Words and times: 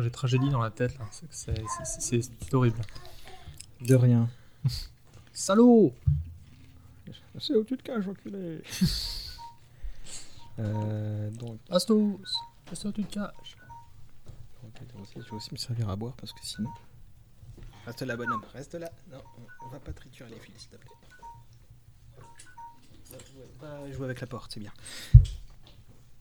J'ai 0.00 0.10
tragédie 0.10 0.48
dans 0.48 0.62
la 0.62 0.70
tête 0.70 0.98
là. 0.98 1.06
C'est- 1.30 2.54
horrible. 2.54 2.80
De 3.80 3.94
rien. 3.94 4.28
Salaud 5.32 5.92
C'est 7.38 7.64
tu 7.66 7.76
te 7.76 7.82
caches, 7.82 8.06
enculé 8.06 8.62
euh, 10.58 11.30
Donc, 11.30 11.58
Astos 11.70 12.20
Astos, 12.70 12.92
tu 12.92 13.04
te 13.04 13.14
caches. 13.14 13.56
ok, 14.64 14.80
je 15.16 15.20
vais 15.20 15.30
aussi 15.32 15.52
me 15.52 15.58
servir 15.58 15.88
à 15.90 15.96
boire 15.96 16.14
parce 16.14 16.32
que 16.32 16.40
sinon. 16.42 16.70
Reste 17.84 18.02
là, 18.02 18.16
bonhomme, 18.16 18.44
reste 18.52 18.74
là. 18.74 18.90
Non, 19.10 19.22
on 19.64 19.68
va 19.68 19.80
pas 19.80 19.92
triturer 19.92 20.30
les 20.30 20.38
fils, 20.38 20.54
s'il 20.56 20.68
te 20.70 20.76
plaît. 20.76 20.90
Pas 23.60 23.90
jouer 23.90 24.04
avec 24.04 24.20
la 24.20 24.26
porte, 24.26 24.52
c'est 24.54 24.60
bien. 24.60 24.72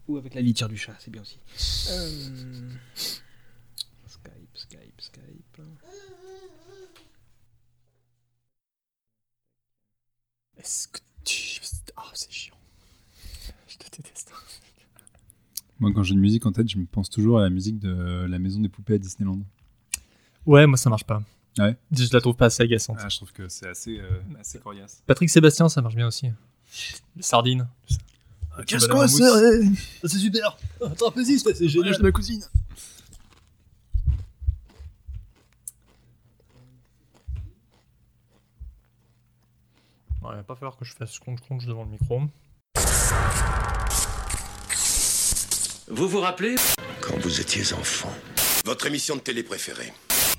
Ou 0.07 0.17
avec 0.17 0.33
la 0.33 0.41
litière 0.41 0.67
du 0.67 0.77
chat, 0.77 0.95
c'est 0.99 1.11
bien 1.11 1.21
aussi. 1.21 1.39
Euh, 1.91 2.69
Est-ce 10.61 10.87
que 10.89 10.99
tu. 11.23 11.59
Ah, 11.97 12.03
c'est 12.13 12.31
chiant. 12.31 12.55
Je 13.67 13.77
te 13.77 13.95
déteste. 13.97 14.31
Moi, 15.79 15.91
quand 15.93 16.03
j'ai 16.03 16.13
une 16.13 16.19
musique 16.19 16.45
en 16.45 16.51
tête, 16.51 16.69
je 16.69 16.77
me 16.77 16.85
pense 16.85 17.09
toujours 17.09 17.39
à 17.39 17.41
la 17.41 17.49
musique 17.49 17.79
de 17.79 18.27
la 18.29 18.37
maison 18.37 18.59
des 18.59 18.69
poupées 18.69 18.93
à 18.93 18.97
Disneyland. 18.99 19.39
Ouais, 20.45 20.67
moi 20.67 20.77
ça 20.77 20.91
marche 20.91 21.03
pas. 21.03 21.23
Ouais. 21.57 21.75
Je 21.91 22.13
la 22.13 22.21
trouve 22.21 22.35
pas 22.35 22.45
assez 22.45 22.61
agaçante. 22.61 22.97
Ah, 23.01 23.09
je 23.09 23.17
trouve 23.17 23.31
que 23.31 23.49
c'est 23.49 23.67
assez, 23.67 23.99
euh, 23.99 24.21
assez 24.39 24.59
coriace. 24.59 25.01
Patrick 25.07 25.29
Sébastien, 25.31 25.67
ça 25.67 25.81
marche 25.81 25.95
bien 25.95 26.07
aussi. 26.07 26.27
Les 27.15 27.23
sardines. 27.23 27.67
Qu'est-ce 28.67 28.87
qu'on 28.87 28.99
va 28.99 29.07
c'est 29.07 29.23
C'est 30.03 30.19
super 30.19 30.57
Trapéziste, 30.97 31.51
c'est 31.55 31.67
génial 31.67 31.99
ma 32.01 32.11
cousine. 32.11 32.43
Il 40.33 40.37
va 40.37 40.43
pas 40.43 40.55
falloir 40.55 40.77
que 40.77 40.85
je 40.85 40.93
fasse 40.93 41.19
crunch-crunch 41.19 41.65
devant 41.65 41.83
le 41.83 41.89
micro. 41.89 42.21
Vous 45.87 46.07
vous 46.07 46.21
rappelez? 46.21 46.55
Quand 47.01 47.17
vous 47.19 47.41
étiez 47.41 47.73
enfant, 47.73 48.13
votre 48.65 48.85
émission 48.85 49.15
de 49.15 49.21
télé 49.21 49.43
préférée. 49.43 49.91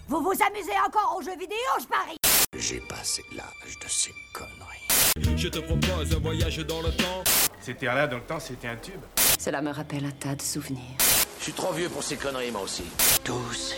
Vous 0.08 0.22
vous 0.22 0.32
amusez 0.32 0.72
encore 0.86 1.16
aux 1.18 1.22
jeux 1.22 1.36
vidéo, 1.38 1.56
je 1.80 1.86
parie? 1.86 2.16
J'ai 2.56 2.80
passé 2.80 3.22
l'âge 3.36 3.78
de 3.82 3.88
ces 3.88 4.12
conneries. 4.32 5.36
Je 5.36 5.48
te 5.48 5.58
propose 5.58 6.14
un 6.14 6.20
voyage 6.20 6.58
dans 6.58 6.80
le 6.80 6.90
temps. 6.90 7.24
C'était 7.60 7.86
là 7.86 8.06
dans 8.06 8.16
le 8.16 8.22
temps, 8.22 8.40
c'était 8.40 8.68
un 8.68 8.76
tube. 8.76 9.00
Cela 9.38 9.60
me 9.60 9.70
rappelle 9.70 10.04
un 10.04 10.10
tas 10.10 10.34
de 10.34 10.42
souvenirs. 10.42 10.96
Je 11.38 11.44
suis 11.44 11.52
trop 11.52 11.72
vieux 11.72 11.88
pour 11.88 12.02
ces 12.02 12.16
conneries, 12.16 12.50
moi 12.50 12.62
aussi. 12.62 12.84
Tous 13.24 13.52
ces 13.52 13.76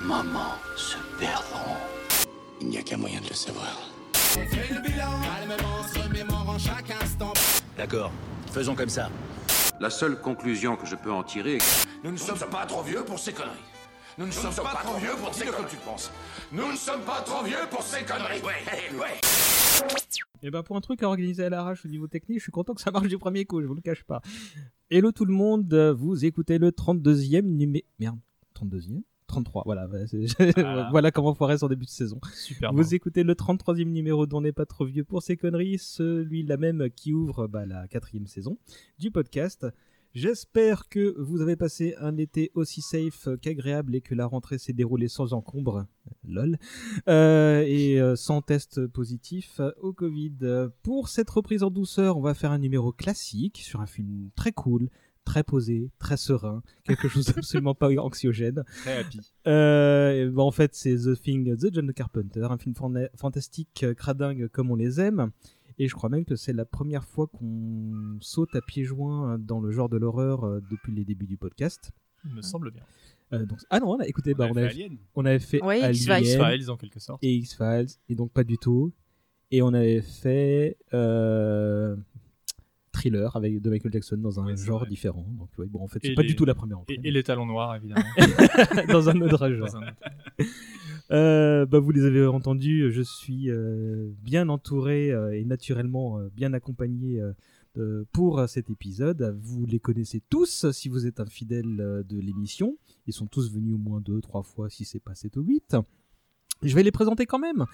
moments 0.00 0.54
se 0.76 0.96
perdront. 1.18 1.76
Il 2.60 2.68
n'y 2.68 2.78
a 2.78 2.82
qu'un 2.82 2.98
moyen 2.98 3.20
de 3.20 3.28
le 3.28 3.34
savoir. 3.34 3.93
D'accord, 7.76 8.12
faisons 8.52 8.74
comme 8.74 8.88
ça. 8.88 9.10
La 9.80 9.90
seule 9.90 10.20
conclusion 10.20 10.76
que 10.76 10.86
je 10.86 10.96
peux 10.96 11.12
en 11.12 11.22
tirer 11.22 11.56
est 11.56 11.58
que 11.58 11.64
Nous 12.04 12.12
ne 12.12 12.16
sommes 12.16 12.38
pas 12.50 12.66
trop 12.66 12.82
vieux 12.82 13.04
pour 13.04 13.18
ces 13.18 13.32
conneries. 13.32 13.52
Nous 14.16 14.26
ne 14.26 14.30
sommes 14.30 14.54
pas 14.54 14.80
trop 14.82 14.98
vieux 14.98 15.14
pour 15.18 15.34
ces 15.34 15.44
conneries. 15.44 15.70
tu 15.70 15.76
penses. 15.76 16.10
Nous 16.52 16.70
ne 16.70 16.76
sommes 16.76 17.02
pas 17.02 17.20
trop 17.22 17.44
vieux 17.44 17.56
pour 17.70 17.82
ces 17.82 18.04
conneries. 18.04 18.40
Ouais, 18.42 18.98
ouais. 18.98 19.20
Et 20.42 20.50
ben 20.50 20.62
pour 20.62 20.76
un 20.76 20.80
truc 20.80 21.02
à 21.02 21.08
organiser 21.08 21.44
à 21.44 21.48
l'arrache 21.48 21.84
au 21.84 21.88
niveau 21.88 22.06
technique, 22.06 22.38
je 22.38 22.44
suis 22.44 22.52
content 22.52 22.74
que 22.74 22.80
ça 22.80 22.90
marche 22.90 23.08
du 23.08 23.18
premier 23.18 23.44
coup, 23.44 23.60
je 23.60 23.66
vous 23.66 23.74
le 23.74 23.80
cache 23.80 24.04
pas. 24.04 24.20
Hello 24.90 25.10
tout 25.10 25.24
le 25.24 25.32
monde, 25.32 25.74
vous 25.98 26.24
écoutez 26.24 26.58
le 26.58 26.70
32e 26.70 27.42
numéro... 27.42 27.84
Merde, 27.98 28.18
32e 28.54 29.02
33, 29.34 29.62
voilà, 29.66 29.86
voilà, 29.88 30.06
c'est- 30.06 30.26
Voilà. 30.54 30.88
voilà 30.92 31.10
comment 31.10 31.34
foirer 31.34 31.58
son 31.58 31.66
début 31.68 31.86
de 31.86 31.90
saison. 31.90 32.20
Super. 32.34 32.72
Vous 32.72 32.94
écoutez 32.94 33.24
le 33.24 33.34
33e 33.34 33.84
numéro 33.90 34.26
d'On 34.26 34.40
n'est 34.42 34.52
pas 34.52 34.66
trop 34.66 34.84
vieux 34.84 35.02
pour 35.04 35.22
ces 35.22 35.36
conneries, 35.36 35.78
celui-là 35.78 36.56
même 36.56 36.88
qui 36.94 37.12
ouvre 37.12 37.48
bah, 37.48 37.66
la 37.66 37.88
quatrième 37.88 38.26
saison 38.28 38.56
du 38.98 39.10
podcast. 39.10 39.66
J'espère 40.12 40.88
que 40.88 41.16
vous 41.18 41.40
avez 41.40 41.56
passé 41.56 41.96
un 41.98 42.16
été 42.18 42.52
aussi 42.54 42.80
safe 42.82 43.28
qu'agréable 43.42 43.96
et 43.96 44.00
que 44.00 44.14
la 44.14 44.26
rentrée 44.26 44.58
s'est 44.58 44.72
déroulée 44.72 45.08
sans 45.08 45.32
encombre, 45.32 45.86
lol, 46.22 46.56
euh, 47.08 47.64
et 47.66 48.00
euh, 48.00 48.14
sans 48.14 48.40
test 48.40 48.86
positif 48.86 49.60
au 49.80 49.92
Covid. 49.92 50.68
Pour 50.84 51.08
cette 51.08 51.30
reprise 51.30 51.64
en 51.64 51.70
douceur, 51.70 52.16
on 52.16 52.20
va 52.20 52.34
faire 52.34 52.52
un 52.52 52.58
numéro 52.60 52.92
classique 52.92 53.58
sur 53.58 53.80
un 53.80 53.86
film 53.86 54.30
très 54.36 54.52
cool, 54.52 54.88
très 55.24 55.42
posé, 55.42 55.90
très 55.98 56.16
serein, 56.16 56.62
quelque 56.84 57.08
chose 57.08 57.24
d'absolument 57.34 57.74
pas 57.74 57.88
anxiogène. 57.98 58.64
Très 58.82 58.98
happy. 58.98 59.20
Euh, 59.46 60.30
ben, 60.30 60.42
en 60.42 60.50
fait, 60.50 60.74
c'est 60.74 60.96
The 60.96 61.20
Thing, 61.20 61.56
The 61.56 61.72
John 61.74 61.92
Carpenter, 61.92 62.46
un 62.50 62.58
film 62.58 62.74
fan- 62.74 63.08
fantastique, 63.16 63.82
euh, 63.84 63.94
cradingue 63.94 64.48
comme 64.48 64.70
on 64.70 64.76
les 64.76 65.00
aime. 65.00 65.30
Et 65.78 65.88
je 65.88 65.94
crois 65.94 66.08
même 66.08 66.24
que 66.24 66.36
c'est 66.36 66.52
la 66.52 66.64
première 66.64 67.04
fois 67.04 67.26
qu'on 67.26 68.16
saute 68.20 68.54
à 68.54 68.60
pieds 68.60 68.84
joints 68.84 69.38
dans 69.40 69.60
le 69.60 69.72
genre 69.72 69.88
de 69.88 69.96
l'horreur 69.96 70.44
euh, 70.44 70.60
depuis 70.70 70.92
les 70.94 71.04
débuts 71.04 71.26
du 71.26 71.36
podcast. 71.36 71.90
Il 72.24 72.32
me 72.34 72.42
semble 72.42 72.70
bien. 72.70 72.82
Euh, 73.32 73.44
donc, 73.44 73.58
ah 73.70 73.80
non, 73.80 73.90
on 73.94 73.98
a, 73.98 74.06
écoutez, 74.06 74.34
bah, 74.34 74.46
on, 74.50 74.56
a 74.56 74.60
avait, 74.60 74.68
fait 74.68 74.84
Alien. 74.84 74.98
on 75.16 75.24
avait 75.24 75.38
fait 75.40 75.62
Ouais, 75.64 75.80
Alien 75.82 75.90
X-Files. 75.96 76.26
X-Files 76.26 76.70
en 76.70 76.76
quelque 76.76 77.00
sorte. 77.00 77.24
et 77.24 77.34
X-Files, 77.34 77.88
et 78.08 78.14
donc 78.14 78.30
pas 78.30 78.44
du 78.44 78.56
tout. 78.56 78.92
Et 79.50 79.62
on 79.62 79.74
avait 79.74 80.00
fait 80.00 80.76
euh, 80.94 81.96
Thriller 83.10 83.36
avec 83.36 83.60
de 83.60 83.70
Michael 83.70 83.92
Jackson 83.92 84.16
dans 84.16 84.40
un 84.40 84.54
genre 84.56 84.80
vrai. 84.80 84.88
différent. 84.88 85.26
Donc, 85.38 85.48
ouais, 85.58 85.66
bon, 85.66 85.82
en 85.82 85.88
fait, 85.88 85.98
c'est 86.02 86.12
Et 86.12 86.14
pas 86.14 86.22
les- 86.22 86.28
du 86.28 86.36
tout 86.36 86.44
la 86.44 86.54
première. 86.54 86.78
Et, 86.88 86.98
et 87.04 87.10
les 87.10 87.22
talons 87.22 87.46
noirs, 87.46 87.76
évidemment. 87.76 88.02
dans 88.88 89.08
un 89.10 89.20
autre 89.20 89.50
genre. 89.50 89.66
Dans 89.68 89.76
un 89.76 89.82
autre- 89.82 89.94
Euh, 91.10 91.66
bah, 91.66 91.80
vous 91.80 91.90
les 91.90 92.04
avez 92.06 92.26
entendus, 92.26 92.90
je 92.90 93.02
suis 93.02 93.50
euh, 93.50 94.10
bien 94.22 94.48
entouré 94.48 95.12
euh, 95.12 95.38
et 95.38 95.44
naturellement 95.44 96.18
bien 96.34 96.54
accompagné 96.54 97.20
pour 98.12 98.48
cet 98.48 98.70
épisode. 98.70 99.36
Vous 99.42 99.66
les 99.66 99.80
connaissez 99.80 100.22
tous 100.30 100.70
si 100.72 100.88
vous 100.88 101.06
êtes 101.06 101.20
un 101.20 101.26
fidèle 101.26 101.76
de 102.08 102.18
l'émission. 102.20 102.78
Ils 103.06 103.12
sont 103.12 103.26
tous 103.26 103.52
venus 103.52 103.74
au 103.74 103.78
moins 103.78 104.00
deux, 104.00 104.20
trois 104.22 104.42
fois 104.42 104.70
si 104.70 104.84
c'est 104.86 104.98
pas 105.00 105.14
7 105.14 105.36
ou 105.36 105.42
8. 105.42 105.76
Je 106.62 106.74
vais 106.74 106.82
les 106.82 106.92
présenter 106.92 107.26
quand 107.26 107.38
même 107.38 107.66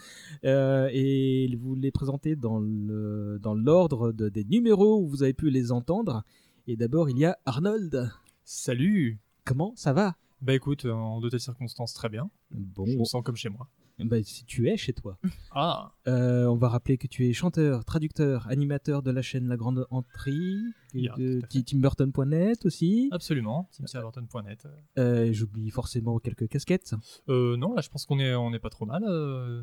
euh, 0.45 0.89
et 0.93 1.49
vous 1.57 1.75
les 1.77 1.91
présenter 1.93 2.35
dans 2.37 2.59
le 2.59 3.39
dans 3.41 3.55
l'ordre 3.55 4.11
de- 4.13 4.29
des 4.29 4.45
numéros 4.45 5.01
où 5.01 5.07
vous 5.09 5.23
avez 5.23 5.33
pu 5.35 5.51
les 5.51 5.71
entendre. 5.71 6.25
Et 6.67 6.77
d'abord 6.77 7.09
il 7.09 7.19
y 7.19 7.25
a 7.25 7.39
Arnold. 7.47 8.11
Salut 8.45 9.19
Comment 9.45 9.73
ça 9.77 9.93
va? 9.93 10.17
Bah 10.43 10.55
écoute, 10.55 10.87
en 10.87 11.21
de 11.21 11.29
telles 11.29 11.41
circonstances, 11.41 11.93
très 11.95 12.09
bien. 12.09 12.31
Bon, 12.51 12.87
Je 12.87 12.97
me 12.97 13.05
sens 13.05 13.23
comme 13.23 13.37
chez 13.37 13.49
moi. 13.49 13.69
Bah, 14.05 14.23
si 14.23 14.45
tu 14.45 14.69
es 14.69 14.77
chez 14.77 14.93
toi. 14.93 15.19
Ah 15.53 15.93
Euh, 16.07 16.47
on 16.47 16.55
va 16.55 16.69
rappeler 16.69 16.97
que 16.97 17.07
tu 17.09 17.27
es 17.29 17.33
chanteur, 17.33 17.85
traducteur, 17.85 18.47
animateur 18.49 19.03
de 19.03 19.11
la 19.11 19.21
chaîne 19.23 19.49
La 19.49 19.57
Grande 19.57 19.87
Entrée, 19.91 20.33
Yeah, 20.93 21.15
de 21.17 21.41
timburton.net 21.85 22.67
aussi. 22.67 23.09
Absolument, 23.13 23.69
timothyalberton.net. 23.73 24.67
Euh, 24.99 25.33
J'oublie 25.33 25.71
forcément 25.71 26.19
quelques 26.19 26.49
casquettes. 26.49 26.95
Euh, 27.29 27.57
non, 27.57 27.75
là 27.75 27.81
je 27.83 27.89
pense 27.89 28.07
qu'on 28.07 28.19
est, 28.19 28.35
on 28.35 28.53
est 28.53 28.59
pas 28.59 28.71
trop 28.71 28.87
mal. 28.87 29.03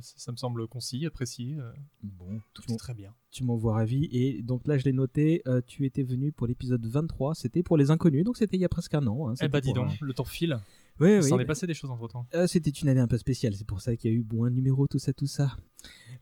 ça, 0.02 0.14
ça 0.18 0.32
me 0.32 0.38
semble 0.38 0.68
concis, 0.68 1.08
précis. 1.10 1.56
Bon, 2.04 2.40
tout 2.54 2.64
est 2.72 2.78
très 2.78 2.94
bien. 2.94 3.14
tu 3.32 3.44
m'envoies 3.44 3.74
ravi. 3.76 4.08
Et 4.12 4.42
donc 4.42 4.66
là, 4.68 4.78
je 4.78 4.86
l'ai 4.86 4.94
noté, 4.94 5.44
tu 5.68 5.86
étais 5.86 6.04
venu 6.04 6.32
pour 6.32 6.48
l'épisode 6.48 6.86
23, 6.86 7.36
c'était 7.36 7.64
pour 7.64 7.78
les 7.78 7.92
inconnus, 7.92 8.24
donc 8.24 8.38
c'était 8.38 8.58
il 8.58 8.62
y 8.62 8.66
a 8.66 8.70
presque 8.70 8.94
un 8.94 9.06
an. 9.08 9.30
hein, 9.30 9.34
Eh 9.42 9.48
bah 9.48 9.62
dis 9.62 9.74
donc, 9.74 9.90
un- 9.90 9.96
le 10.06 10.14
temps 10.14 10.24
file. 10.26 10.60
Ouais, 11.00 11.18
Il 11.18 11.24
oui, 11.24 11.30
s'en 11.30 11.36
est 11.40 11.44
bah, 11.44 11.50
passé 11.50 11.68
des 11.68 11.74
choses 11.74 11.92
entre 11.92 12.08
temps. 12.08 12.26
euh, 12.34 12.48
c'était 12.48 12.70
une 12.72 12.90
année 12.90 13.00
un 13.02 13.08
peu 13.08 13.18
spéciale, 13.18 13.54
c'est 13.56 13.68
pour 13.68 13.82
ça 13.82 13.96
qu'il 13.96 14.12
y 14.12 14.14
a 14.14 14.18
eu 14.18 14.24
bon 14.24 14.46
un 14.46 14.50
numéro, 14.50 14.88
tout 14.88 15.00
ça, 15.00 15.14
tout 15.14 15.28
ça. 15.28 15.56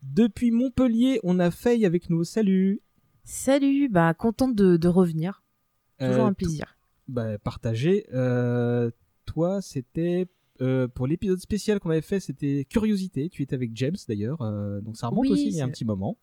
Depuis 0.03 0.51
Montpellier, 0.51 1.19
on 1.23 1.39
a 1.39 1.49
Faye 1.51 1.85
avec 1.85 2.09
nous. 2.09 2.23
Salut 2.23 2.81
Salut, 3.23 3.89
bah 3.89 4.13
contente 4.13 4.53
de, 4.55 4.77
de 4.77 4.87
revenir. 4.87 5.43
Toujours 5.99 6.25
Euh, 6.25 6.27
un 6.27 6.33
plaisir. 6.33 6.77
bah, 7.07 7.37
partagé. 7.39 8.05
Euh, 8.13 8.91
toi, 9.25 9.61
c'était 9.61 10.27
euh, 10.61 10.87
pour 10.87 11.07
l'épisode 11.07 11.39
spécial 11.39 11.79
qu'on 11.79 11.89
avait 11.89 12.01
fait, 12.01 12.19
c'était 12.19 12.65
Curiosité. 12.69 13.29
Tu 13.29 13.41
étais 13.43 13.55
avec 13.55 13.71
James 13.75 13.95
d'ailleurs, 14.07 14.41
euh, 14.41 14.79
donc 14.81 14.97
ça 14.97 15.07
remonte 15.07 15.23
Oui, 15.25 15.31
aussi 15.31 15.47
il 15.47 15.55
y 15.55 15.61
a 15.61 15.65
un 15.65 15.69
petit 15.69 15.85
moment. 15.85 16.17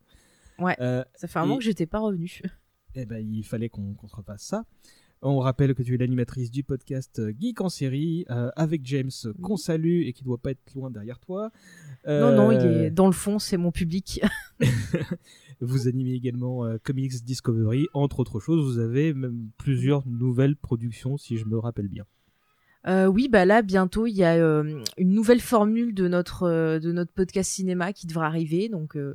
Ouais. 0.58 0.76
Euh, 0.80 1.02
Ça 1.14 1.26
fait 1.26 1.38
un 1.38 1.42
moment 1.42 1.54
et- 1.54 1.58
que 1.58 1.64
j'étais 1.64 1.86
pas 1.86 1.98
revenue. 2.00 2.40
eh 2.94 3.06
ben, 3.06 3.18
il 3.26 3.42
fallait 3.44 3.68
qu'on 3.70 3.94
qu'on 3.94 4.06
se 4.08 4.14
refasse 4.14 4.42
ça. 4.42 4.64
On 5.24 5.38
rappelle 5.38 5.74
que 5.74 5.82
tu 5.84 5.94
es 5.94 5.96
l'animatrice 5.98 6.50
du 6.50 6.64
podcast 6.64 7.20
euh, 7.20 7.32
Geek 7.38 7.60
en 7.60 7.68
série 7.68 8.24
euh, 8.30 8.50
avec 8.56 8.84
James 8.86 9.10
qu'on 9.40 9.56
salue 9.56 10.02
et 10.02 10.12
qui 10.12 10.24
doit 10.24 10.38
pas 10.38 10.50
être 10.50 10.74
loin 10.74 10.90
derrière 10.90 11.20
toi. 11.20 11.50
Non, 12.06 12.34
non, 12.34 12.50
il 12.50 12.58
Euh, 12.58 12.86
est 12.86 12.90
dans 12.90 13.06
le 13.06 13.12
fond, 13.12 13.38
c'est 13.38 13.56
mon 13.56 13.70
public. 13.70 14.20
Vous 15.60 15.86
animez 15.86 16.14
également 16.14 16.64
euh, 16.64 16.78
Comics 16.82 17.22
Discovery, 17.24 17.86
entre 17.94 18.18
autres 18.20 18.40
choses. 18.40 18.64
Vous 18.64 18.80
avez 18.80 19.14
même 19.14 19.50
plusieurs 19.58 20.04
nouvelles 20.08 20.56
productions, 20.56 21.16
si 21.16 21.36
je 21.38 21.44
me 21.44 21.56
rappelle 21.58 21.86
bien. 21.88 22.04
Euh, 22.88 23.06
oui, 23.06 23.28
bah 23.28 23.44
là, 23.44 23.62
bientôt, 23.62 24.06
il 24.08 24.14
y 24.16 24.24
a 24.24 24.34
euh, 24.34 24.82
une 24.98 25.10
nouvelle 25.14 25.40
formule 25.40 25.94
de 25.94 26.08
notre, 26.08 26.42
euh, 26.48 26.80
de 26.80 26.90
notre 26.90 27.12
podcast 27.12 27.48
cinéma 27.52 27.92
qui 27.92 28.08
devra 28.08 28.26
arriver. 28.26 28.68
Donc, 28.68 28.96
euh, 28.96 29.14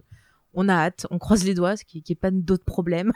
on 0.54 0.70
a 0.70 0.74
hâte, 0.74 1.06
on 1.12 1.20
croise 1.20 1.44
les 1.44 1.54
doigts, 1.54 1.76
qu'il 1.76 2.00
n'y 2.00 2.12
ait 2.14 2.16
pas 2.16 2.32
d'autres 2.32 2.64
problèmes. 2.64 3.12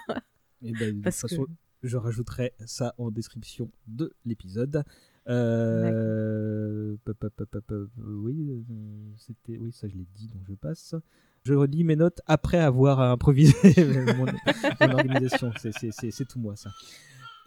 Et 0.61 0.73
ben, 0.73 0.89
de 0.89 0.91
toute 0.95 1.03
façon, 1.05 1.27
que- 1.45 1.51
je 1.83 1.97
rajouterai 1.97 2.53
ça 2.65 2.93
en 2.97 3.11
description 3.11 3.71
de 3.87 4.13
l'épisode. 4.25 4.83
Euh, 5.29 6.95
pop, 7.05 7.17
pop, 7.17 7.33
pop, 7.35 7.49
pop, 7.49 7.63
pop, 7.65 7.89
oui, 7.97 8.49
euh, 8.49 9.11
c'était, 9.17 9.57
oui, 9.57 9.71
ça 9.71 9.87
je 9.87 9.95
l'ai 9.95 10.07
dit, 10.15 10.27
donc 10.27 10.41
je 10.47 10.53
passe. 10.53 10.95
Je 11.43 11.53
relis 11.53 11.83
mes 11.83 11.95
notes 11.95 12.21
après 12.27 12.59
avoir 12.59 12.99
improvisé 13.01 13.55
mon, 14.17 14.25
mon 14.25 14.93
organisation. 14.93 15.51
C'est- 15.57 16.25
tout 16.25 16.39
moi 16.39 16.55
ça. 16.55 16.69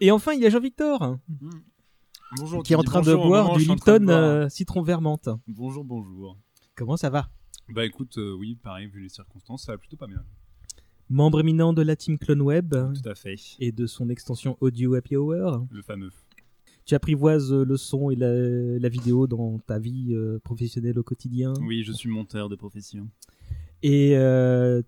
Et 0.01 0.11
enfin, 0.11 0.33
il 0.33 0.41
y 0.41 0.47
a 0.47 0.51
Jean-Victor 0.51 1.19
Bonjour. 2.37 2.63
qui 2.65 2.73
est 2.73 2.77
en 2.77 2.83
train 2.83 3.03
de 3.03 3.15
boire 3.15 3.57
du 3.57 3.65
Lipton 3.65 4.09
euh, 4.09 4.49
citron 4.49 4.83
vert 4.83 5.01
menthe. 5.01 5.29
Bonjour, 5.47 5.85
bonjour. 5.85 6.37
Comment 6.75 6.97
ça 6.97 7.11
va? 7.11 7.29
Bah 7.69 7.85
écoute, 7.85 8.19
euh, 8.19 8.35
oui, 8.37 8.57
pareil, 8.57 8.89
vu 8.89 9.01
les 9.01 9.09
circonstances, 9.09 9.65
ça 9.65 9.73
va 9.73 9.79
plutôt 9.79 9.97
pas 9.97 10.07
bien. 10.09 10.25
Membre 11.11 11.41
éminent 11.41 11.73
de 11.73 11.83
la 11.83 11.97
team 11.97 12.19
Clone 12.19 12.41
Web 12.43 12.75
Tout 12.75 13.09
à 13.09 13.15
fait. 13.15 13.37
et 13.61 13.73
de 13.73 13.87
son 13.87 14.09
extension 14.09 14.57
Audio 14.61 14.95
Happy 14.95 15.17
Hour. 15.17 15.67
Le 15.71 15.83
fameux. 15.83 16.11
Tu 16.87 16.95
apprivoises 16.95 17.53
euh, 17.53 17.65
le 17.65 17.77
son 17.77 18.11
et 18.11 18.17
la, 18.17 18.31
la 18.79 18.89
vidéo 18.89 19.27
dans 19.27 19.59
ta 19.59 19.79
vie 19.79 20.09
euh, 20.15 20.39
professionnelle 20.43 20.99
au 20.99 21.03
quotidien. 21.03 21.55
Oui, 21.63 21.83
je 21.83 21.93
suis 21.93 22.09
monteur 22.11 22.49
de 22.49 22.57
profession. 22.57 23.09
Et 23.83 24.17
euh, 24.17 24.83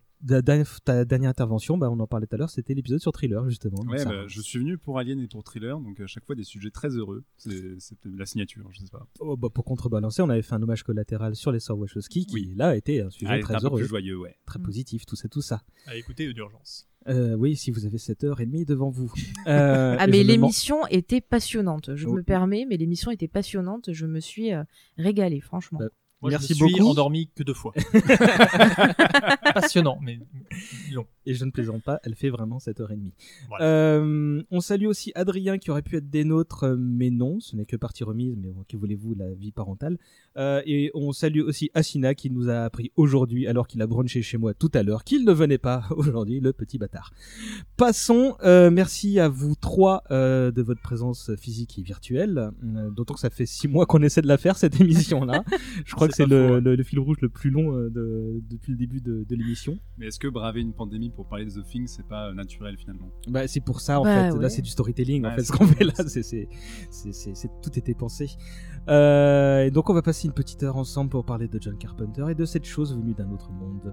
ta, 0.84 1.05
dernière 1.05 1.31
intervention, 1.31 1.78
bah, 1.78 1.90
on 1.90 1.99
en 2.00 2.06
parlait 2.06 2.26
tout 2.26 2.34
à 2.34 2.38
l'heure, 2.38 2.50
c'était 2.50 2.75
l'épisode 2.75 3.00
sur 3.00 3.12
Thriller, 3.12 3.49
justement. 3.49 3.81
Ouais, 3.88 4.05
bah, 4.05 4.25
je 4.26 4.40
suis 4.40 4.58
venu 4.58 4.78
pour 4.78 4.99
Alien 4.99 5.20
et 5.20 5.26
pour 5.28 5.43
Thriller, 5.44 5.78
donc 5.81 6.00
à 6.00 6.06
chaque 6.06 6.25
fois 6.25 6.34
des 6.34 6.44
sujets 6.44 6.70
très 6.70 6.88
heureux. 6.88 7.25
C'est 7.37 7.76
la 8.05 8.26
signature, 8.26 8.69
je 8.73 8.81
sais 8.81 8.90
pas. 8.90 9.06
Oh, 9.20 9.37
bah, 9.37 9.49
pour 9.52 9.64
contrebalancer, 9.64 10.23
on 10.23 10.28
avait 10.31 10.43
fait 10.43 10.55
un 10.55 10.62
hommage 10.62 10.82
collatéral 10.82 11.37
sur 11.37 11.52
les 11.52 11.61
sœurs 11.61 11.78
Wachowski, 11.78 12.26
qui 12.26 12.34
Oui. 12.34 12.52
là 12.56 12.69
a 12.69 12.76
été 12.76 13.00
un 13.00 13.11
sujet 13.11 13.32
Ah, 13.32 13.38
très 13.40 13.55
un 13.55 13.58
peu 13.61 13.67
heureux, 13.67 13.78
plus 13.81 13.88
joyeux, 13.88 14.19
ouais. 14.19 14.37
très 14.46 14.58
positif, 14.58 15.06
tout 15.06 15.17
ça, 15.17 15.28
tout 15.28 15.43
ça. 15.43 15.62
À 15.87 15.96
écouter 15.96 16.32
d'urgence. 16.32 16.88
Euh, 17.08 17.34
oui, 17.34 17.55
si 17.56 17.70
vous 17.70 17.87
avez 17.87 17.99
7h30 17.99 18.64
devant 18.64 18.90
vous. 18.90 19.12
Euh, 19.46 19.96
Ah 20.00 20.08
mais 20.08 20.25
l'émission 20.25 20.84
était 20.88 21.20
passionnante. 21.20 21.94
Je 21.94 22.08
me 22.08 22.25
permets, 22.25 22.67
mais 22.69 22.76
l'émission 22.76 23.12
était 23.12 23.28
passionnante. 23.28 23.93
Je 23.93 24.05
me 24.06 24.19
suis 24.19 24.52
euh, 24.52 24.64
régalée, 24.99 25.40
franchement. 25.40 25.78
Moi, 26.22 26.30
Merci 26.30 26.54
je 26.54 26.64
me 26.64 26.68
suis 26.68 26.78
beaucoup. 26.78 26.90
endormi 26.90 27.28
que 27.34 27.42
deux 27.42 27.52
fois. 27.54 27.74
Passionnant, 29.54 29.98
mais 30.00 30.18
long. 30.92 31.06
Et 31.26 31.34
je 31.34 31.44
ne 31.44 31.50
plaisante 31.50 31.82
pas, 31.82 31.98
elle 32.04 32.14
fait 32.14 32.30
vraiment 32.30 32.58
7h30. 32.58 33.10
Voilà. 33.48 33.64
Euh, 33.64 34.42
on 34.50 34.60
salue 34.60 34.86
aussi 34.86 35.12
Adrien 35.14 35.58
qui 35.58 35.70
aurait 35.70 35.82
pu 35.82 35.96
être 35.96 36.08
des 36.08 36.24
nôtres, 36.24 36.64
euh, 36.64 36.76
mais 36.78 37.10
non, 37.10 37.40
ce 37.40 37.56
n'est 37.56 37.66
que 37.66 37.74
partie 37.76 38.04
remise, 38.04 38.36
mais 38.38 38.52
que 38.68 38.76
voulez-vous, 38.76 39.14
la 39.14 39.34
vie 39.34 39.50
parentale. 39.50 39.98
Euh, 40.36 40.62
et 40.64 40.90
on 40.94 41.12
salue 41.12 41.40
aussi 41.40 41.70
Asina 41.74 42.14
qui 42.14 42.30
nous 42.30 42.48
a 42.48 42.60
appris 42.60 42.92
aujourd'hui, 42.96 43.46
alors 43.48 43.66
qu'il 43.66 43.82
a 43.82 43.86
brunché 43.86 44.22
chez 44.22 44.38
moi 44.38 44.54
tout 44.54 44.70
à 44.72 44.82
l'heure, 44.84 45.02
qu'il 45.04 45.24
ne 45.24 45.32
venait 45.32 45.58
pas 45.58 45.84
aujourd'hui, 45.96 46.40
le 46.40 46.52
petit 46.52 46.78
bâtard. 46.78 47.12
Passons, 47.76 48.36
euh, 48.44 48.70
merci 48.70 49.18
à 49.18 49.28
vous 49.28 49.54
trois 49.56 50.04
de 50.10 50.62
votre 50.62 50.80
présence 50.80 51.34
physique 51.36 51.78
et 51.78 51.82
virtuelle, 51.82 52.50
d'autant 52.62 53.14
que 53.14 53.20
ça 53.20 53.30
fait 53.30 53.46
six 53.46 53.68
mois 53.68 53.84
qu'on 53.84 54.02
essaie 54.02 54.22
de 54.22 54.28
la 54.28 54.38
faire, 54.38 54.56
cette 54.56 54.80
émission-là. 54.80 55.42
Je 55.84 55.94
crois 55.94 56.05
C'est 56.12 56.24
que 56.24 56.28
c'est 56.28 56.60
pas 56.60 56.60
le, 56.60 56.82
fil 56.82 56.98
rouge 56.98 57.16
le 57.20 57.28
plus 57.28 57.50
long 57.50 57.74
euh, 57.74 57.90
de- 57.90 58.42
depuis 58.50 58.72
le 58.72 58.78
début 58.78 59.00
de, 59.00 59.24
de 59.28 59.34
l'émission. 59.36 59.78
Mais 59.98 60.06
est-ce 60.06 60.18
que 60.18 60.28
braver 60.28 60.60
une 60.60 60.72
pandémie 60.72 61.10
pour 61.10 61.26
parler 61.26 61.44
de 61.44 61.50
The 61.50 61.64
Thing, 61.64 61.86
c'est 61.86 62.06
pas 62.06 62.28
euh, 62.28 62.32
naturel 62.34 62.76
finalement? 62.78 63.08
Bah, 63.28 63.46
c'est 63.48 63.60
pour 63.64 63.80
ça 63.80 64.00
en 64.00 64.04
Bah, 64.04 64.30
fait. 64.30 64.36
ouais. 64.36 64.42
Là, 64.42 64.48
c'est 64.48 64.62
du 64.62 64.70
storytelling. 64.70 65.24
en 65.26 65.34
fait, 65.34 65.42
ce 65.42 65.52
qu'on 65.52 65.66
fait 65.66 65.84
là, 65.84 65.92
c'est- 65.96 66.48
tout 67.62 67.78
était 67.78 67.94
pensé. 67.94 68.28
Euh, 68.88 69.64
et 69.64 69.70
donc, 69.70 69.90
on 69.90 69.94
va 69.94 70.02
passer 70.02 70.26
une 70.28 70.34
petite 70.34 70.62
heure 70.62 70.76
ensemble 70.76 71.10
pour 71.10 71.24
parler 71.24 71.48
de 71.48 71.58
John 71.60 71.76
Carpenter 71.76 72.24
et 72.30 72.34
de 72.34 72.44
cette 72.44 72.64
chose 72.64 72.96
venue 72.96 73.14
d'un 73.14 73.30
autre 73.30 73.50
monde. 73.52 73.92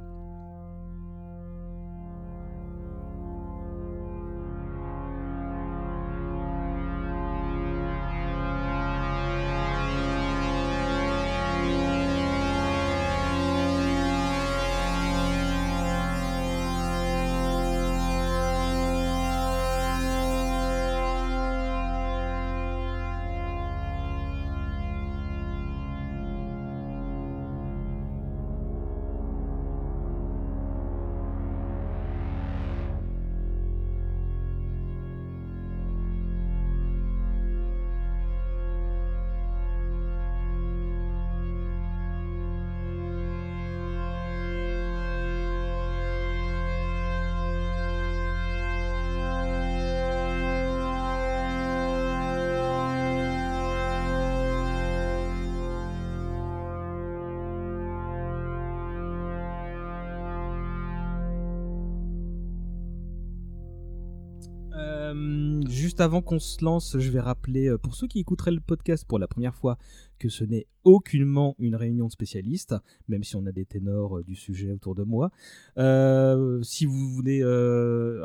Juste 65.93 66.01
avant 66.01 66.23
qu'on 66.23 66.39
se 66.39 66.65
lance, 66.65 66.97
je 66.97 67.11
vais 67.11 67.19
rappeler 67.19 67.67
euh, 67.69 67.77
pour 67.77 67.93
ceux 67.93 68.07
qui 68.07 68.17
écouteraient 68.17 68.49
le 68.49 68.59
podcast 68.59 69.05
pour 69.07 69.19
la 69.19 69.27
première 69.27 69.53
fois 69.53 69.77
que 70.17 70.27
ce 70.27 70.43
n'est 70.43 70.65
aucunement 70.83 71.55
une 71.59 71.75
réunion 71.75 72.07
de 72.07 72.11
spécialistes, 72.11 72.73
même 73.07 73.23
si 73.23 73.35
on 73.35 73.45
a 73.45 73.51
des 73.51 73.65
ténors 73.65 74.17
euh, 74.17 74.23
du 74.23 74.33
sujet 74.33 74.71
autour 74.71 74.95
de 74.95 75.03
moi. 75.03 75.29
Euh, 75.77 76.63
si 76.63 76.87
vous 76.87 77.09
voulez, 77.09 77.43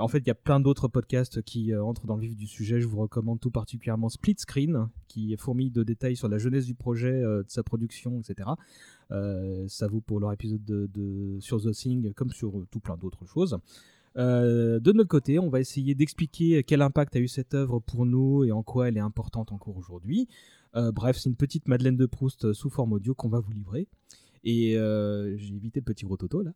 en 0.00 0.08
fait, 0.08 0.20
il 0.20 0.28
y 0.28 0.30
a 0.30 0.34
plein 0.34 0.60
d'autres 0.60 0.88
podcasts 0.88 1.42
qui 1.42 1.74
entrent 1.76 2.06
dans 2.06 2.16
le 2.16 2.22
vif 2.22 2.36
du 2.36 2.46
sujet. 2.46 2.80
Je 2.80 2.86
vous 2.86 2.96
recommande 3.00 3.38
tout 3.38 3.50
particulièrement 3.50 4.08
Split 4.08 4.36
Screen, 4.38 4.88
qui 5.06 5.34
est 5.34 5.36
fourmi 5.36 5.70
de 5.70 5.82
détails 5.82 6.16
sur 6.16 6.28
la 6.30 6.38
jeunesse 6.38 6.64
du 6.64 6.74
projet, 6.74 7.20
de 7.20 7.44
sa 7.48 7.62
production, 7.62 8.18
etc. 8.18 8.48
Ça 9.66 9.88
vaut 9.88 10.00
pour 10.00 10.20
leur 10.20 10.32
épisode 10.32 10.64
de, 10.64 10.88
de- 10.94 11.36
sur 11.40 11.60
The 11.60 11.72
Thing 11.72 12.14
comme 12.14 12.30
sur 12.30 12.64
tout 12.70 12.80
plein 12.80 12.96
d'autres 12.96 13.26
choses. 13.26 13.58
Euh, 14.16 14.80
de 14.80 14.92
notre 14.92 15.08
côté, 15.08 15.38
on 15.38 15.48
va 15.48 15.60
essayer 15.60 15.94
d'expliquer 15.94 16.62
quel 16.64 16.82
impact 16.82 17.16
a 17.16 17.20
eu 17.20 17.28
cette 17.28 17.54
œuvre 17.54 17.80
pour 17.80 18.06
nous 18.06 18.44
et 18.44 18.52
en 18.52 18.62
quoi 18.62 18.88
elle 18.88 18.96
est 18.96 19.00
importante 19.00 19.52
encore 19.52 19.76
aujourd'hui. 19.76 20.28
Euh, 20.76 20.92
bref, 20.92 21.16
c'est 21.18 21.28
une 21.28 21.36
petite 21.36 21.68
Madeleine 21.68 21.96
de 21.96 22.06
Proust 22.06 22.44
euh, 22.44 22.52
sous 22.52 22.70
forme 22.70 22.92
audio 22.92 23.14
qu'on 23.14 23.28
va 23.28 23.40
vous 23.40 23.52
livrer. 23.52 23.88
Et 24.44 24.76
euh, 24.76 25.36
j'ai 25.36 25.54
évité 25.54 25.80
le 25.80 25.84
petit 25.84 26.06
rototo 26.06 26.42
là. 26.42 26.52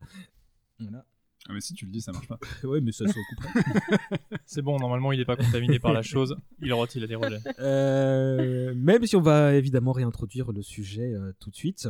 Voilà. 0.78 1.04
Ah, 1.48 1.52
mais 1.54 1.60
si 1.60 1.74
tu 1.74 1.86
le 1.86 1.90
dis, 1.90 2.00
ça 2.00 2.12
marche 2.12 2.28
pas. 2.28 2.38
ouais, 2.64 2.80
mais 2.80 2.92
ça 2.92 3.06
se 3.08 3.18
couperait. 3.30 3.98
C'est 4.46 4.62
bon, 4.62 4.78
normalement, 4.78 5.10
il 5.10 5.18
n'est 5.18 5.24
pas 5.24 5.36
contaminé 5.36 5.80
par 5.80 5.92
la 5.92 6.02
chose. 6.02 6.36
Il 6.60 6.72
rote, 6.72 6.94
il 6.94 7.02
a 7.02 7.06
des. 7.08 7.16
Euh, 7.58 8.74
même 8.76 9.04
si 9.06 9.16
on 9.16 9.20
va 9.20 9.54
évidemment 9.54 9.92
réintroduire 9.92 10.52
le 10.52 10.62
sujet 10.62 11.12
euh, 11.14 11.32
tout 11.40 11.50
de 11.50 11.56
suite. 11.56 11.88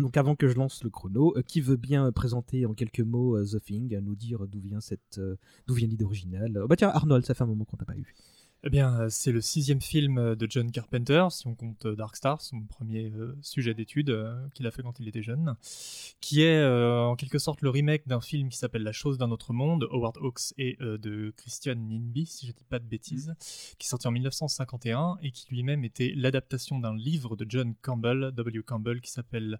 Donc 0.00 0.16
avant 0.16 0.34
que 0.34 0.48
je 0.48 0.54
lance 0.54 0.82
le 0.82 0.90
chrono, 0.90 1.36
euh, 1.36 1.42
qui 1.42 1.60
veut 1.60 1.76
bien 1.76 2.06
euh, 2.06 2.10
présenter 2.10 2.66
en 2.66 2.74
quelques 2.74 3.00
mots 3.00 3.36
euh, 3.36 3.44
The 3.44 3.62
Thing, 3.62 3.98
nous 4.00 4.14
dire 4.14 4.46
d'où 4.46 4.60
vient 4.60 4.80
cette, 4.80 5.20
d'où 5.66 5.74
vient 5.74 5.88
l'idée 5.88 6.04
originale? 6.04 6.60
Oh, 6.62 6.66
Bah 6.66 6.76
tiens, 6.76 6.88
Arnold, 6.88 7.24
ça 7.24 7.34
fait 7.34 7.44
un 7.44 7.46
moment 7.46 7.64
qu'on 7.64 7.76
t'a 7.76 7.84
pas 7.84 7.96
eu. 7.96 8.14
Eh 8.62 8.68
bien, 8.68 8.94
euh, 9.00 9.06
c'est 9.08 9.32
le 9.32 9.40
sixième 9.40 9.80
film 9.80 10.18
euh, 10.18 10.36
de 10.36 10.46
John 10.50 10.70
Carpenter, 10.70 11.26
si 11.30 11.46
on 11.46 11.54
compte 11.54 11.86
euh, 11.86 11.96
Dark 11.96 12.14
Star, 12.14 12.42
son 12.42 12.60
premier 12.64 13.10
sujet 13.40 13.72
d'étude 13.72 14.14
qu'il 14.52 14.66
a 14.66 14.70
fait 14.70 14.82
quand 14.82 15.00
il 15.00 15.08
était 15.08 15.22
jeune, 15.22 15.54
qui 16.20 16.42
est 16.42 16.58
euh, 16.60 17.00
en 17.04 17.16
quelque 17.16 17.38
sorte 17.38 17.62
le 17.62 17.70
remake 17.70 18.06
d'un 18.06 18.20
film 18.20 18.50
qui 18.50 18.58
s'appelle 18.58 18.82
La 18.82 18.92
chose 18.92 19.16
d'un 19.16 19.30
autre 19.30 19.54
monde, 19.54 19.88
Howard 19.90 20.18
Hawks 20.18 20.52
et 20.58 20.76
euh, 20.82 20.98
de 20.98 21.32
Christian 21.38 21.74
Ninby, 21.76 22.26
si 22.26 22.46
je 22.48 22.52
dis 22.52 22.64
pas 22.68 22.78
de 22.78 22.84
bêtises, 22.84 23.34
qui 23.78 23.86
est 23.86 23.88
sorti 23.88 24.06
en 24.08 24.10
1951 24.10 25.16
et 25.22 25.30
qui 25.30 25.46
lui-même 25.48 25.82
était 25.82 26.12
l'adaptation 26.14 26.78
d'un 26.80 26.94
livre 26.94 27.36
de 27.36 27.46
John 27.48 27.74
Campbell, 27.80 28.30
W. 28.36 28.62
Campbell, 28.62 29.00
qui 29.00 29.10
s'appelle 29.10 29.58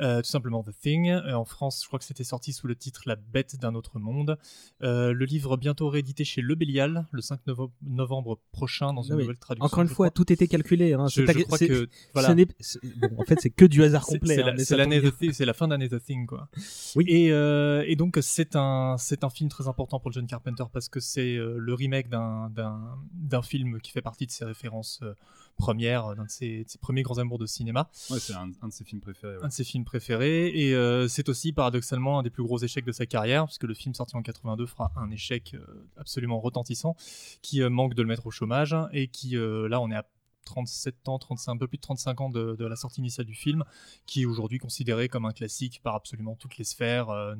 euh, 0.00 0.22
tout 0.22 0.30
simplement 0.30 0.62
The 0.62 0.72
Thing. 0.80 1.12
En 1.12 1.44
France, 1.44 1.82
je 1.82 1.86
crois 1.86 1.98
que 1.98 2.06
c'était 2.06 2.24
sorti 2.24 2.54
sous 2.54 2.66
le 2.66 2.76
titre 2.76 3.02
La 3.04 3.16
bête 3.16 3.56
d'un 3.60 3.74
autre 3.74 3.98
monde. 3.98 4.38
Le 4.80 5.24
livre 5.24 5.58
bientôt 5.58 5.90
réédité 5.90 6.24
chez 6.24 6.40
Le 6.40 6.54
Bélial 6.54 7.06
le 7.10 7.20
5 7.20 7.46
novo- 7.46 7.72
novembre 7.82 8.37
prochain 8.52 8.92
dans 8.92 9.02
une 9.02 9.16
nouvelle 9.16 9.38
traduction. 9.38 9.64
Encore 9.66 9.82
une 9.82 9.88
fois, 9.88 10.10
tout 10.10 10.32
était 10.32 10.48
calculé. 10.48 10.92
Hein. 10.92 11.06
Je- 11.08 11.22
crois 11.44 11.58
que, 11.58 11.64
ce 11.64 11.88
voilà. 12.12 12.34
bon, 12.34 13.08
en 13.18 13.24
fait, 13.24 13.38
c'est 13.40 13.50
que 13.50 13.64
du 13.64 13.82
hasard 13.82 14.04
complet. 14.04 14.34
C'est 14.36 14.42
hein, 14.42 14.46
la- 14.46 14.64
c'est 14.64 14.76
Thing, 15.18 15.32
c'est 15.32 15.44
la 15.44 15.54
fin 15.54 15.68
d'année 15.68 15.88
The 15.88 16.02
Thing, 16.02 16.26
quoi. 16.26 16.48
Oui. 16.96 17.04
Et, 17.08 17.32
euh, 17.32 17.84
et 17.86 17.96
donc 17.96 18.18
c'est 18.20 18.56
un 18.56 18.96
c'est 18.98 19.24
un 19.24 19.30
film 19.30 19.48
très 19.48 19.68
important 19.68 20.00
pour 20.00 20.12
John 20.12 20.26
Carpenter 20.26 20.64
parce 20.72 20.88
que 20.88 21.00
c'est 21.00 21.36
euh, 21.36 21.56
le 21.58 21.74
remake 21.74 22.08
d'un 22.08 23.42
film 23.42 23.80
qui 23.80 23.92
fait 23.92 24.02
partie 24.02 24.26
de 24.26 24.30
ses 24.30 24.44
références 24.44 25.00
euh, 25.02 25.14
premières, 25.58 26.14
d'un 26.14 26.24
de 26.24 26.30
ses, 26.30 26.64
de 26.64 26.68
ses 26.70 26.78
premiers 26.78 27.02
grands 27.02 27.18
amours 27.18 27.38
de 27.38 27.44
cinéma, 27.46 27.90
Ouais, 28.10 28.18
c'est 28.18 28.32
un, 28.32 28.50
un 28.62 28.68
de 28.68 28.72
ses 28.72 28.84
films 28.84 29.00
préférés. 29.02 29.36
ouais. 29.36 29.44
un 29.44 29.48
de 29.48 29.52
ses 29.52 29.64
films 29.64 29.84
préférés. 29.84 30.48
Et 30.48 30.74
euh, 30.74 31.08
c'est 31.08 31.28
aussi 31.28 31.52
paradoxalement 31.52 32.18
un 32.18 32.22
des 32.22 32.30
plus 32.30 32.42
gros 32.42 32.58
échecs 32.58 32.84
de 32.86 32.92
sa 32.92 33.04
carrière 33.04 33.44
puisque 33.46 33.64
le 33.64 33.74
film 33.74 33.94
sorti 33.94 34.16
en 34.16 34.22
82 34.22 34.64
fera 34.66 34.90
un 34.96 35.10
échec 35.10 35.54
euh, 35.54 35.60
absolument 35.98 36.40
retentissant 36.40 36.96
qui 37.42 37.60
euh, 37.62 37.68
manque 37.68 37.94
de 37.94 38.02
le 38.02 38.08
mettre 38.08 38.26
au 38.26 38.30
chômage 38.30 38.74
et 38.92 39.08
qui 39.08 39.36
euh, 39.36 39.68
là 39.68 39.80
on 39.80 39.90
est 39.90 39.96
à 39.96 40.06
37 40.48 41.08
ans, 41.08 41.18
35, 41.18 41.52
un 41.52 41.56
peu 41.58 41.68
plus 41.68 41.76
de 41.76 41.82
35 41.82 42.20
ans 42.22 42.30
de, 42.30 42.56
de 42.56 42.64
la 42.66 42.74
sortie 42.74 43.00
initiale 43.00 43.26
du 43.26 43.34
film, 43.34 43.64
qui 44.06 44.22
est 44.22 44.24
aujourd'hui 44.24 44.58
considéré 44.58 45.08
comme 45.08 45.26
un 45.26 45.32
classique 45.32 45.80
par 45.82 45.94
absolument 45.94 46.34
toutes 46.36 46.56
les 46.56 46.64
sphères, 46.64 47.10
euh, 47.10 47.34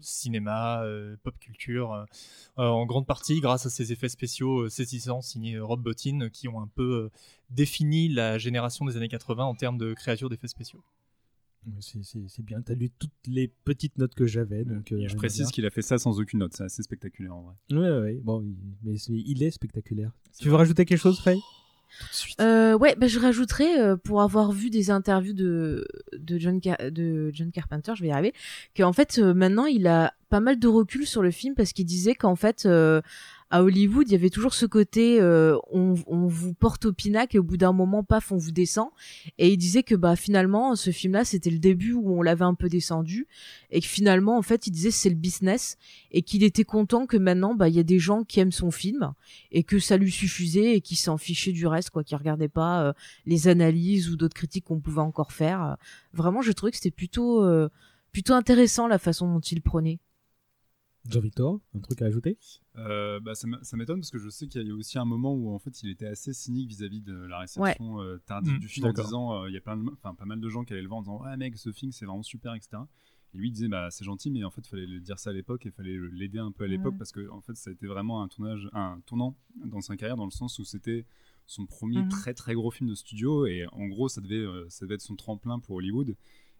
cinéma, 0.00 0.82
euh, 0.82 1.16
pop 1.22 1.38
culture, 1.38 1.92
euh, 1.92 2.04
en 2.56 2.86
grande 2.86 3.06
partie 3.06 3.40
grâce 3.40 3.66
à 3.66 3.70
ses 3.70 3.92
effets 3.92 4.08
spéciaux 4.08 4.62
euh, 4.62 4.68
saisissants 4.70 5.20
signés 5.20 5.58
Rob 5.58 5.82
Bottin, 5.82 6.28
qui 6.32 6.48
ont 6.48 6.60
un 6.60 6.68
peu 6.74 7.04
euh, 7.04 7.10
défini 7.50 8.08
la 8.08 8.38
génération 8.38 8.86
des 8.86 8.96
années 8.96 9.08
80 9.08 9.44
en 9.44 9.54
termes 9.54 9.76
de 9.78 9.92
créatures 9.94 10.30
d'effets 10.30 10.48
spéciaux. 10.48 10.82
C'est 11.80 12.42
bien, 12.44 12.60
t'as 12.60 12.74
lu 12.74 12.90
toutes 12.90 13.10
les 13.26 13.48
petites 13.48 13.96
notes 13.96 14.14
que 14.14 14.26
j'avais. 14.26 14.64
donc 14.66 14.92
euh, 14.92 15.08
je 15.08 15.16
précise 15.16 15.50
qu'il 15.50 15.64
a 15.64 15.70
fait 15.70 15.80
ça 15.80 15.96
sans 15.96 16.20
aucune 16.20 16.40
note, 16.40 16.52
c'est 16.54 16.64
assez 16.64 16.82
spectaculaire 16.82 17.34
en 17.34 17.42
vrai. 17.42 17.54
Ouais, 17.70 18.00
ouais. 18.00 18.20
Bon, 18.22 18.44
mais 18.82 18.96
il 19.08 19.42
est 19.42 19.50
spectaculaire. 19.50 20.12
Tu 20.38 20.48
veux 20.50 20.56
rajouter 20.56 20.84
quelque 20.84 20.98
chose, 20.98 21.18
Faye? 21.20 21.40
Euh, 22.40 22.76
ouais, 22.76 22.94
bah, 22.96 23.06
je 23.06 23.18
rajouterais, 23.18 23.80
euh, 23.80 23.96
pour 23.96 24.22
avoir 24.22 24.52
vu 24.52 24.70
des 24.70 24.90
interviews 24.90 25.32
de, 25.32 25.86
de, 26.12 26.38
John, 26.38 26.60
Carpenter, 27.52 27.92
je 27.94 28.02
vais 28.02 28.08
y 28.08 28.12
arriver, 28.12 28.32
qu'en 28.76 28.92
fait, 28.92 29.18
euh, 29.18 29.34
maintenant, 29.34 29.66
il 29.66 29.86
a 29.86 30.14
pas 30.30 30.40
mal 30.40 30.58
de 30.58 30.68
recul 30.68 31.06
sur 31.06 31.22
le 31.22 31.30
film 31.30 31.54
parce 31.54 31.72
qu'il 31.72 31.86
disait 31.86 32.14
qu'en 32.14 32.36
fait, 32.36 32.66
euh, 32.66 33.00
à 33.50 33.62
Hollywood, 33.62 34.08
il 34.08 34.12
y 34.12 34.14
avait 34.14 34.30
toujours 34.30 34.54
ce 34.54 34.66
côté, 34.66 35.20
euh, 35.20 35.56
on, 35.70 35.94
on 36.06 36.26
vous 36.26 36.54
porte 36.54 36.86
au 36.86 36.92
pinacle 36.92 37.36
et 37.36 37.38
au 37.38 37.42
bout 37.42 37.56
d'un 37.56 37.72
moment, 37.72 38.02
paf, 38.02 38.32
on 38.32 38.36
vous 38.36 38.50
descend. 38.50 38.88
Et 39.38 39.52
il 39.52 39.56
disait 39.56 39.82
que 39.82 39.94
bah 39.94 40.16
finalement, 40.16 40.74
ce 40.76 40.90
film-là, 40.90 41.24
c'était 41.24 41.50
le 41.50 41.58
début 41.58 41.92
où 41.92 42.18
on 42.18 42.22
l'avait 42.22 42.44
un 42.44 42.54
peu 42.54 42.68
descendu 42.68 43.28
et 43.70 43.80
que 43.80 43.86
finalement, 43.86 44.36
en 44.36 44.42
fait, 44.42 44.66
il 44.66 44.70
disait 44.70 44.90
c'est 44.90 45.08
le 45.08 45.14
business 45.14 45.76
et 46.10 46.22
qu'il 46.22 46.42
était 46.42 46.64
content 46.64 47.06
que 47.06 47.16
maintenant, 47.16 47.54
bah 47.54 47.68
il 47.68 47.76
y 47.76 47.80
a 47.80 47.84
des 47.84 47.98
gens 47.98 48.24
qui 48.24 48.40
aiment 48.40 48.52
son 48.52 48.70
film 48.70 49.12
et 49.52 49.62
que 49.62 49.78
ça 49.78 49.96
lui 49.96 50.10
suffisait 50.10 50.76
et 50.76 50.80
qui 50.80 50.96
s'en 50.96 51.16
fichait 51.16 51.52
du 51.52 51.66
reste, 51.66 51.90
quoi, 51.90 52.02
qui 52.02 52.16
regardait 52.16 52.48
pas 52.48 52.82
euh, 52.82 52.92
les 53.26 53.48
analyses 53.48 54.10
ou 54.10 54.16
d'autres 54.16 54.34
critiques 54.34 54.64
qu'on 54.64 54.80
pouvait 54.80 55.00
encore 55.00 55.32
faire. 55.32 55.76
Vraiment, 56.12 56.42
je 56.42 56.52
trouvais 56.52 56.72
que 56.72 56.78
c'était 56.78 56.90
plutôt 56.90 57.42
euh, 57.44 57.68
plutôt 58.12 58.34
intéressant 58.34 58.86
la 58.86 58.98
façon 58.98 59.32
dont 59.32 59.40
il 59.40 59.60
prenait. 59.60 59.98
Jean-Victor, 61.08 61.60
un 61.74 61.80
truc 61.80 62.00
à 62.02 62.06
ajouter? 62.06 62.38
Euh, 62.76 63.20
bah, 63.20 63.34
ça 63.34 63.46
m'étonne 63.76 64.00
parce 64.00 64.10
que 64.10 64.18
je 64.18 64.28
sais 64.30 64.46
qu'il 64.46 64.62
y 64.62 64.64
a 64.64 64.68
eu 64.68 64.72
aussi 64.72 64.98
un 64.98 65.04
moment 65.04 65.34
où 65.34 65.50
en 65.54 65.58
fait 65.58 65.82
il 65.82 65.90
était 65.90 66.06
assez 66.06 66.32
cynique 66.32 66.68
vis-à-vis 66.68 67.00
de 67.02 67.14
la 67.14 67.40
réception 67.40 68.00
euh, 68.00 68.18
tardive 68.26 68.54
Mm, 68.54 68.58
du 68.58 68.68
film 68.68 68.86
en 68.86 68.92
disant 68.92 69.42
euh, 69.44 69.48
il 69.50 69.54
y 69.54 69.56
a 69.56 69.60
plein 69.60 69.76
de, 69.76 69.84
enfin 69.92 70.14
pas 70.14 70.24
mal 70.24 70.40
de 70.40 70.48
gens 70.48 70.64
qui 70.64 70.72
allaient 70.72 70.82
le 70.82 70.88
voir 70.88 70.98
en 71.00 71.02
disant 71.02 71.22
ouais 71.22 71.36
mec 71.36 71.56
ce 71.58 71.72
film 71.72 71.92
c'est 71.92 72.06
vraiment 72.06 72.22
super 72.22 72.54
etc. 72.54 72.82
Et 73.34 73.38
lui 73.38 73.48
il 73.48 73.52
disait 73.52 73.68
bah 73.68 73.90
c'est 73.90 74.04
gentil 74.04 74.30
mais 74.30 74.44
en 74.44 74.50
fait 74.50 74.66
fallait 74.66 74.86
le 74.86 75.00
dire 75.00 75.18
ça 75.18 75.30
à 75.30 75.32
l'époque 75.34 75.66
et 75.66 75.70
fallait 75.70 75.98
l'aider 76.12 76.38
un 76.38 76.52
peu 76.52 76.64
à 76.64 76.68
l'époque 76.68 76.92
Ouais. 76.92 76.98
parce 76.98 77.12
que 77.12 77.28
en 77.30 77.40
fait 77.42 77.54
ça 77.56 77.68
a 77.70 77.72
été 77.74 77.86
vraiment 77.86 78.22
un 78.22 78.28
tournage 78.28 78.68
un 78.72 79.00
tournant 79.06 79.36
dans 79.64 79.80
sa 79.82 79.96
carrière 79.96 80.16
dans 80.16 80.24
le 80.24 80.30
sens 80.30 80.58
où 80.58 80.64
c'était 80.64 81.04
son 81.46 81.66
premier 81.66 81.98
Mhm. 81.98 82.08
très 82.08 82.32
très 82.32 82.54
gros 82.54 82.70
film 82.70 82.88
de 82.88 82.94
studio 82.94 83.44
et 83.44 83.66
en 83.72 83.86
gros 83.88 84.08
ça 84.08 84.22
devait 84.22 84.36
euh, 84.36 84.64
ça 84.70 84.86
devait 84.86 84.94
être 84.94 85.02
son 85.02 85.16
tremplin 85.16 85.58
pour 85.58 85.76
Hollywood. 85.76 86.16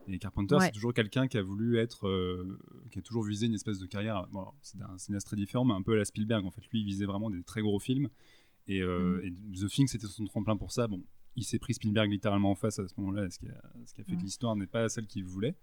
Et 0.09 0.19
Carpenter, 0.19 0.57
Ouais. 0.57 0.67
c'est 0.67 0.73
toujours 0.73 0.93
quelqu'un 0.93 1.27
qui 1.29 1.39
a 1.39 1.43
voulu 1.43 1.79
être, 1.79 2.07
euh, 2.07 2.59
qui 2.91 2.99
a 2.99 3.03
toujours 3.03 3.25
visé 3.25 3.47
une 3.47 3.55
espèce 3.55 3.79
de 3.79 3.87
carrière. 3.87 4.27
Bon, 4.33 4.47
c'est 4.63 4.81
un 4.83 4.99
cinéaste 4.99 5.27
très 5.27 5.37
différent, 5.37 5.65
mais 5.65 5.73
un 5.75 5.83
peu 5.83 5.95
à 5.95 5.97
la 5.97 6.05
Spielberg. 6.05 6.45
En 6.45 6.51
fait, 6.51 6.61
lui, 6.71 6.81
il 6.81 6.85
visait 6.85 7.07
vraiment 7.07 7.31
des 7.31 7.43
très 7.43 7.63
gros 7.63 7.79
films. 7.79 8.09
Et, 8.69 8.81
euh, 8.83 9.21
Mm. 9.23 9.27
et 9.55 9.59
The 9.61 9.69
Thing, 9.69 9.87
c'était 9.89 10.07
son 10.07 10.25
tremplin 10.27 10.57
pour 10.57 10.73
ça. 10.73 10.87
Bon, 10.89 11.03
il 11.37 11.45
s'est 11.45 11.59
pris 11.59 11.75
Spielberg 11.75 12.11
littéralement 12.11 12.51
en 12.51 12.55
face 12.55 12.79
à 12.79 12.87
ce 12.89 12.95
moment-là, 12.99 13.31
ce 13.31 13.39
qui 13.39 13.49
a, 13.49 13.63
ce 13.87 13.95
qui 13.95 14.01
a 14.01 14.05
fait 14.05 14.13
Mm. 14.15 14.19
que 14.19 14.23
l'histoire 14.23 14.57
n'est 14.57 14.67
pas 14.67 14.89
celle 14.89 15.07
qu'il 15.07 15.25
voulait. 15.25 15.55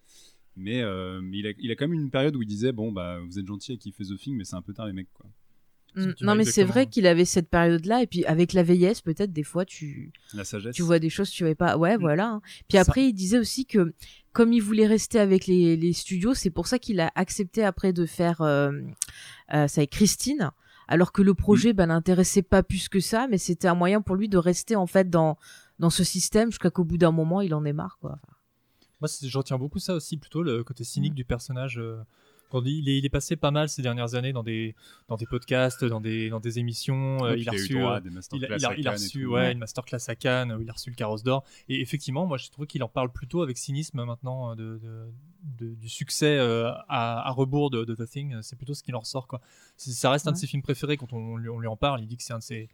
Mais, 0.56 0.82
euh, 0.82 1.22
mais 1.22 1.38
il, 1.40 1.48
a, 1.48 1.52
il 1.60 1.72
a 1.72 1.76
quand 1.76 1.88
même 1.88 2.00
une 2.00 2.10
période 2.12 2.36
où 2.36 2.42
il 2.42 2.48
disait 2.48 2.74
bon 2.74 2.92
bah 2.92 3.20
vous 3.22 3.40
êtes 3.40 3.48
gentil 3.48 3.72
à 3.72 3.78
kiffer 3.78 4.04
The 4.04 4.18
Thing, 4.18 4.36
mais 4.36 4.44
c'est 4.44 4.58
un 4.58 4.62
peu 4.62 4.74
tard 4.74 4.86
les 4.88 4.92
mecs 4.94 5.12
quoi. 5.14 5.26
Mm, 5.96 6.12
Non, 6.22 6.36
mais 6.36 6.46
c'est 6.46 6.64
vrai 6.64 6.88
qu'il 6.88 7.06
avait 7.06 7.26
cette 7.26 7.50
période-là 7.50 8.02
et 8.02 8.08
puis 8.08 8.24
avec 8.26 8.54
la 8.54 8.64
vieillesse, 8.64 9.02
peut-être 9.02 9.34
des 9.34 9.44
fois 9.44 9.66
tu 9.66 10.14
La 10.34 10.44
sagesse. 10.46 10.74
tu 10.76 10.84
vois 10.84 11.00
des 11.00 11.10
choses 11.10 11.30
que 11.30 11.36
tu 11.36 11.44
avais 11.44 11.56
pas. 11.56 11.78
Ouais, 11.78 11.98
Mm. 11.98 12.02
voilà. 12.02 12.28
hein. 12.30 12.42
Puis 12.70 12.78
après, 12.78 13.08
il 13.10 13.14
disait 13.14 13.40
aussi 13.40 13.66
que 13.66 13.94
comme 14.32 14.54
il 14.54 14.62
voulait 14.62 14.88
rester 14.88 15.20
avec 15.20 15.48
les, 15.48 15.76
les 15.76 15.92
studios, 15.94 16.34
c'est 16.34 16.50
pour 16.50 16.68
ça 16.68 16.80
qu'il 16.80 17.00
a 17.02 17.12
accepté 17.16 17.64
après 17.66 17.92
de 17.92 18.06
faire 18.06 18.42
euh, 18.42 18.72
euh, 19.54 19.68
ça 19.68 19.82
avec 19.82 19.90
Christine, 19.90 20.52
alors 20.88 21.12
que 21.12 21.22
le 21.22 21.34
Mm. 21.34 21.36
projet 21.36 21.74
ben 21.74 21.88
l'intéressait 21.88 22.42
pas 22.42 22.64
plus 22.64 22.88
que 22.88 23.00
ça, 23.02 23.28
mais 23.30 23.38
c'était 23.38 23.68
un 23.68 23.76
moyen 23.76 24.02
pour 24.02 24.16
lui 24.16 24.30
de 24.30 24.38
rester 24.38 24.76
en 24.78 24.88
fait 24.88 25.10
dans 25.10 25.38
dans 25.80 25.90
ce 25.90 26.04
système 26.04 26.52
jusqu'à 26.52 26.70
qu'au 26.70 26.84
bout 26.86 26.98
d'un 27.00 27.12
moment, 27.12 27.42
il 27.42 27.54
en 27.56 27.66
ait 27.66 27.74
marre 27.74 27.98
quoi. 28.00 28.20
Moi, 29.02 29.08
c'est- 29.08 29.28
je 29.28 29.36
retiens 29.38 29.58
beaucoup 29.58 29.80
ça 29.80 29.96
aussi, 29.96 30.16
plutôt 30.16 30.44
le 30.44 30.64
côté 30.64 30.84
Mm. 30.84 30.86
cynique 30.86 31.16
du 31.16 31.26
personnage. 31.26 31.80
euh, 31.80 31.98
quand 32.52 32.62
il, 32.66 32.88
est, 32.90 32.98
il 32.98 33.06
est 33.06 33.10
passé 33.10 33.36
pas 33.36 33.50
mal 33.52 33.70
ces 33.70 33.82
dernières 33.82 34.14
années 34.16 34.34
dans 34.34 34.44
des, 34.44 34.76
dans 35.08 35.16
des 35.16 35.26
podcasts, 35.26 35.84
dans 35.86 36.02
des, 36.02 36.30
dans 36.30 36.40
des 36.40 36.60
émissions. 36.60 37.18
euh, 37.26 37.30
Ouais, 37.30 37.34
puis 37.34 37.42
il 37.44 37.50
a 37.50 37.52
reçu, 37.54 37.74
droit 37.80 37.94
à 37.94 37.98
euh, 37.98 38.00
des 38.02 38.10
il 38.10 38.46
a, 38.46 38.74
il 38.76 38.80
il 38.82 38.90
reçu 38.90 39.24
tout. 39.24 39.30
ouais, 39.32 39.40
Ouais. 39.42 39.52
une 39.54 39.58
masterclass 39.60 39.98
à 40.08 40.16
Cannes 40.16 40.52
où 40.52 40.62
il 40.62 40.70
a 40.70 40.74
reçu 40.74 40.90
le 40.90 40.96
carrosse 40.96 41.24
d'or. 41.24 41.44
Et 41.70 41.82
effectivement, 41.82 42.26
moi, 42.28 42.38
je 42.38 42.50
trouve 42.50 42.68
qu'il 42.68 42.84
en 42.84 42.90
parle 42.90 43.12
plutôt 43.12 43.42
avec 43.42 43.58
cynisme 43.58 44.04
maintenant 44.04 44.52
euh, 44.52 44.56
de, 44.56 44.80
de- 44.84 45.08
de- 45.70 45.74
du 45.76 45.90
succès 45.90 46.38
euh, 46.38 46.70
à, 46.90 47.28
à 47.28 47.32
rebours 47.32 47.72
de, 47.72 47.84
de 47.86 47.96
The 47.96 48.08
Thing. 48.08 48.36
C'est 48.42 48.56
plutôt 48.58 48.74
ce 48.74 48.84
qu'il 48.84 48.96
en 48.96 49.00
ressort. 49.00 49.28
Quoi. 49.28 49.42
Ça 49.78 50.12
reste 50.12 50.28
un 50.28 50.32
de 50.34 50.38
ses 50.38 50.48
films 50.48 50.62
préférés 50.62 50.98
quand 50.98 51.14
on, 51.14 51.38
lui, 51.38 51.50
on 51.50 51.60
lui 51.60 51.68
en 51.68 51.78
parle. 51.78 52.02
Il 52.02 52.08
dit 52.08 52.18
que 52.18 52.24
c'est 52.24 52.34
un 52.34 52.40
de 52.40 52.44
ses, 52.44 52.70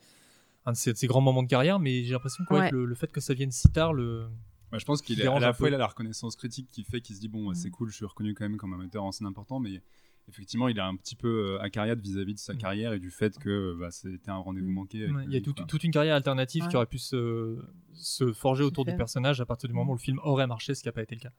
un 0.66 0.74
de 0.74 0.78
ses, 0.78 0.92
de 0.92 0.98
ses 0.98 1.08
grands 1.08 1.22
moments 1.22 1.44
de 1.44 1.48
carrière, 1.48 1.80
mais 1.80 2.04
j'ai 2.04 2.12
l'impression 2.12 2.44
que 2.44 2.54
Ouais. 2.54 2.72
le, 2.72 2.84
le 2.86 2.96
fait 2.96 3.12
que 3.12 3.22
ça 3.22 3.34
vienne 3.34 3.52
si 3.52 3.70
tard 3.70 3.94
le. 3.94 4.28
Ouais, 4.72 4.80
je 4.80 4.86
pense 4.86 5.02
qu'il 5.02 5.18
Il 5.18 5.22
est 5.24 5.28
à 5.28 5.40
la 5.40 5.54
fois 5.54 5.70
il 5.70 5.74
a 5.76 5.78
la 5.78 5.88
reconnaissance 5.88 6.36
critique 6.36 6.68
qui 6.72 6.84
fait 6.84 7.00
qu'il 7.02 7.16
se 7.16 7.22
dit 7.22 7.30
bon 7.30 7.54
c'est 7.54 7.70
Mm. 7.70 7.72
cool 7.72 7.90
je 7.90 7.96
suis 7.96 8.06
reconnu 8.06 8.34
quand 8.34 8.44
même 8.44 8.58
comme 8.58 8.74
un 8.74 8.78
metteur 8.78 9.04
en 9.04 9.12
scène 9.14 9.28
important 9.28 9.60
mais 9.60 9.82
effectivement 10.30 10.68
il 10.68 10.78
a 10.80 10.86
un 10.88 10.96
petit 10.98 11.16
peu 11.16 11.56
euh, 11.56 11.62
acariade 11.62 12.02
vis-à-vis 12.02 12.34
de 12.34 12.40
sa 12.40 12.54
Mm. 12.54 12.58
carrière 12.58 12.94
et 12.94 13.00
du 13.00 13.10
fait 13.12 13.38
que 13.40 13.76
bah, 13.80 13.92
c'était 13.92 14.30
un 14.30 14.36
rendez-vous 14.36 14.70
Mm. 14.70 14.74
manqué 14.74 15.04
avec 15.04 15.16
Ouais, 15.16 15.24
le 15.26 15.32
Il 15.32 15.34
y 15.34 15.38
a 15.38 15.42
tout- 15.42 15.54
quoi. 15.54 15.66
toute 15.66 15.84
une 15.86 15.92
carrière 15.92 16.16
alternative 16.16 16.64
Ouais. 16.64 16.70
qui 16.70 16.76
aurait 16.76 16.86
pu 16.86 16.98
se, 17.00 17.58
se 17.94 18.34
forger 18.34 18.64
autour 18.66 18.84
du 18.84 18.94
personnage 18.96 19.40
à 19.40 19.46
partir 19.46 19.70
du 19.70 19.74
moment 19.74 19.94
où 19.94 19.96
le 19.96 20.02
film 20.02 20.20
aurait 20.24 20.48
marché, 20.48 20.76
ce 20.76 20.82
qui 20.82 20.88
n'a 20.90 20.92
pas 20.92 21.04
été 21.04 21.16
le 21.16 21.22
cas. 21.22 21.32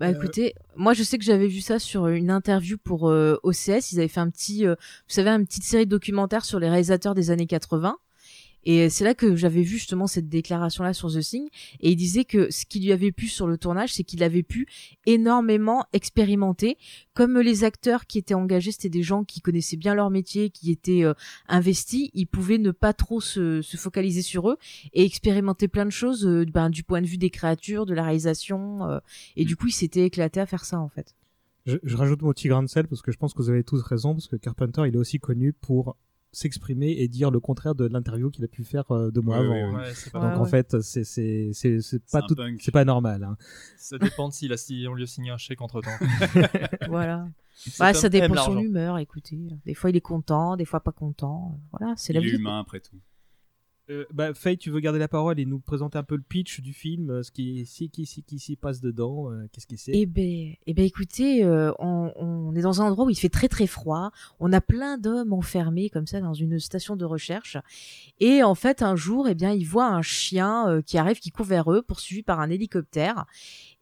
Bah 0.00 0.06
Euh, 0.08 0.12
écoutez, 0.14 0.54
moi 0.76 0.92
je 0.94 1.02
sais 1.02 1.18
que 1.18 1.24
j'avais 1.24 1.48
vu 1.48 1.60
ça 1.60 1.78
sur 1.78 2.06
une 2.08 2.30
interview 2.30 2.78
pour 2.78 3.08
euh, 3.08 3.36
OCS. 3.42 3.92
Ils 3.92 3.98
avaient 3.98 4.08
fait 4.08 4.20
un 4.20 4.30
petit, 4.30 4.64
euh, 4.66 4.74
vous 4.74 5.14
savez, 5.14 5.30
une 5.30 5.44
petite 5.46 5.64
série 5.64 5.86
de 5.86 5.90
documentaires 5.90 6.44
sur 6.44 6.58
les 6.60 6.68
réalisateurs 6.68 7.14
des 7.14 7.30
années 7.30 7.46
80. 7.46 7.96
Et 8.70 8.90
c'est 8.90 9.04
là 9.04 9.14
que 9.14 9.34
j'avais 9.34 9.62
vu 9.62 9.78
justement 9.78 10.06
cette 10.06 10.28
déclaration-là 10.28 10.92
sur 10.92 11.10
The 11.10 11.20
Thing. 11.20 11.48
Et 11.80 11.92
il 11.92 11.96
disait 11.96 12.26
que 12.26 12.50
ce 12.50 12.66
qui 12.66 12.80
lui 12.80 12.92
avait 12.92 13.12
plu 13.12 13.26
sur 13.26 13.46
le 13.46 13.56
tournage, 13.56 13.94
c'est 13.94 14.04
qu'il 14.04 14.22
avait 14.22 14.42
pu 14.42 14.66
énormément 15.06 15.86
expérimenter. 15.94 16.76
Comme 17.14 17.38
les 17.38 17.64
acteurs 17.64 18.04
qui 18.06 18.18
étaient 18.18 18.34
engagés, 18.34 18.70
c'était 18.72 18.90
des 18.90 19.02
gens 19.02 19.24
qui 19.24 19.40
connaissaient 19.40 19.78
bien 19.78 19.94
leur 19.94 20.10
métier, 20.10 20.50
qui 20.50 20.70
étaient 20.70 21.02
euh, 21.02 21.14
investis, 21.48 22.10
ils 22.12 22.26
pouvaient 22.26 22.58
ne 22.58 22.70
pas 22.70 22.92
trop 22.92 23.22
se, 23.22 23.62
se 23.62 23.78
focaliser 23.78 24.20
sur 24.20 24.50
eux 24.50 24.58
et 24.92 25.02
expérimenter 25.02 25.66
plein 25.66 25.86
de 25.86 25.90
choses 25.90 26.26
euh, 26.26 26.44
ben, 26.44 26.68
du 26.68 26.82
point 26.84 27.00
de 27.00 27.06
vue 27.06 27.16
des 27.16 27.30
créatures, 27.30 27.86
de 27.86 27.94
la 27.94 28.02
réalisation. 28.02 28.86
euh, 28.86 28.98
et 29.36 29.46
du 29.46 29.56
coup, 29.56 29.68
il 29.68 29.72
s'était 29.72 30.04
éclaté 30.04 30.40
à 30.40 30.46
faire 30.46 30.66
ça 30.66 30.78
en 30.78 30.90
fait. 30.90 31.14
je, 31.64 31.76
je 31.82 31.96
rajoute 31.96 32.20
mon 32.20 32.32
petit 32.32 32.48
grain 32.48 32.62
de 32.62 32.68
sel 32.68 32.86
parce 32.86 33.00
que 33.00 33.12
je 33.12 33.16
pense 33.16 33.32
que 33.32 33.40
vous 33.40 33.48
avez 33.48 33.64
tous 33.64 33.80
raison 33.82 34.12
parce 34.12 34.28
que 34.28 34.36
Carpenter 34.36 34.82
il 34.86 34.94
est 34.94 34.98
aussi 34.98 35.18
connu 35.18 35.54
pour 35.54 35.96
s'exprimer 36.32 36.90
et 36.98 37.08
dire 37.08 37.30
le 37.30 37.40
contraire 37.40 37.74
de 37.74 37.86
l'interview 37.86 38.30
qu'il 38.30 38.44
a 38.44 38.48
pu 38.48 38.64
faire 38.64 38.90
euh, 38.92 39.10
deux 39.10 39.20
mois 39.20 39.38
Ouais, 39.40 39.44
avant. 39.44 39.52
ouais, 39.54 39.60
hein. 39.62 39.72
ouais. 39.72 39.80
Ouais, 39.86 39.94
c'est 39.94 40.10
pas 40.12 40.20
Donc 40.20 40.30
Ouais, 40.32 40.36
en 40.36 40.42
ouais. 40.44 40.48
fait 40.50 40.80
c'est 40.82 41.04
c'est 41.04 41.50
c'est 41.52 41.80
c'est 41.80 42.04
pas 42.10 42.22
tout 42.22 42.36
c'est 42.60 42.70
pas 42.72 42.84
normal. 42.84 43.24
Hein. 43.24 43.36
Ça 43.76 43.98
dépend 43.98 44.28
de 44.28 44.34
s'il 44.34 44.52
a, 44.52 44.56
si 44.56 44.86
on 44.88 44.94
lui 44.94 45.04
a 45.04 45.06
signé 45.06 45.30
un 45.30 45.38
chèque 45.38 45.60
entre 45.62 45.80
temps. 45.80 45.90
voilà. 46.88 47.28
Bah, 47.78 47.92
ça 47.94 48.08
dépend 48.08 48.34
de 48.34 48.38
son 48.38 48.58
humeur, 48.58 48.98
écoutez. 48.98 49.38
Des 49.66 49.74
fois, 49.74 49.90
il 49.90 49.96
est 49.96 50.00
content, 50.00 50.56
des 50.56 50.64
fois 50.64 50.80
pas 50.80 50.92
content. 50.92 51.58
Voilà, 51.72 51.94
c'est 51.96 52.12
la 52.12 52.20
il 52.20 52.26
est 52.26 52.30
vie. 52.30 52.36
humain 52.36 52.60
après 52.60 52.78
tout 52.80 52.96
Euh, 53.90 54.04
bah, 54.12 54.34
Faye, 54.34 54.58
tu 54.58 54.70
veux 54.70 54.80
garder 54.80 54.98
la 54.98 55.08
parole 55.08 55.40
et 55.40 55.46
nous 55.46 55.60
présenter 55.60 55.96
un 55.96 56.02
peu 56.02 56.16
le 56.16 56.22
pitch 56.22 56.60
du 56.60 56.74
film, 56.74 57.10
euh, 57.10 57.22
ce 57.22 57.30
qui 57.30 57.64
si, 57.64 57.88
qui, 57.88 58.04
qui, 58.04 58.38
s'y 58.38 58.56
passe 58.56 58.80
dedans, 58.80 59.32
euh, 59.32 59.48
qu'est-ce 59.50 59.66
que 59.66 59.76
c'est? 59.76 59.92
Eh 59.94 60.04
ben, 60.04 60.52
eh 60.66 60.74
ben, 60.74 60.84
écoutez, 60.84 61.42
euh, 61.42 61.72
on, 61.78 62.12
on 62.16 62.54
est 62.54 62.60
dans 62.60 62.82
un 62.82 62.86
endroit 62.86 63.06
où 63.06 63.10
il 63.10 63.16
fait 63.16 63.30
très 63.30 63.48
très 63.48 63.66
froid. 63.66 64.10
On 64.40 64.52
a 64.52 64.60
plein 64.60 64.98
d'hommes 64.98 65.32
enfermés 65.32 65.88
comme 65.88 66.06
ça 66.06 66.20
dans 66.20 66.34
une 66.34 66.58
station 66.58 66.96
de 66.96 67.04
recherche. 67.06 67.56
Et 68.20 68.42
en 68.42 68.54
fait, 68.54 68.82
un 68.82 68.96
jour, 68.96 69.26
eh 69.28 69.34
bien, 69.34 69.52
ils 69.52 69.66
voient 69.66 69.88
un 69.88 70.02
chien 70.02 70.82
qui 70.84 70.98
arrive, 70.98 71.18
qui 71.18 71.30
court 71.30 71.46
vers 71.46 71.72
eux, 71.72 71.82
poursuivi 71.82 72.22
par 72.22 72.40
un 72.40 72.50
hélicoptère. 72.50 73.24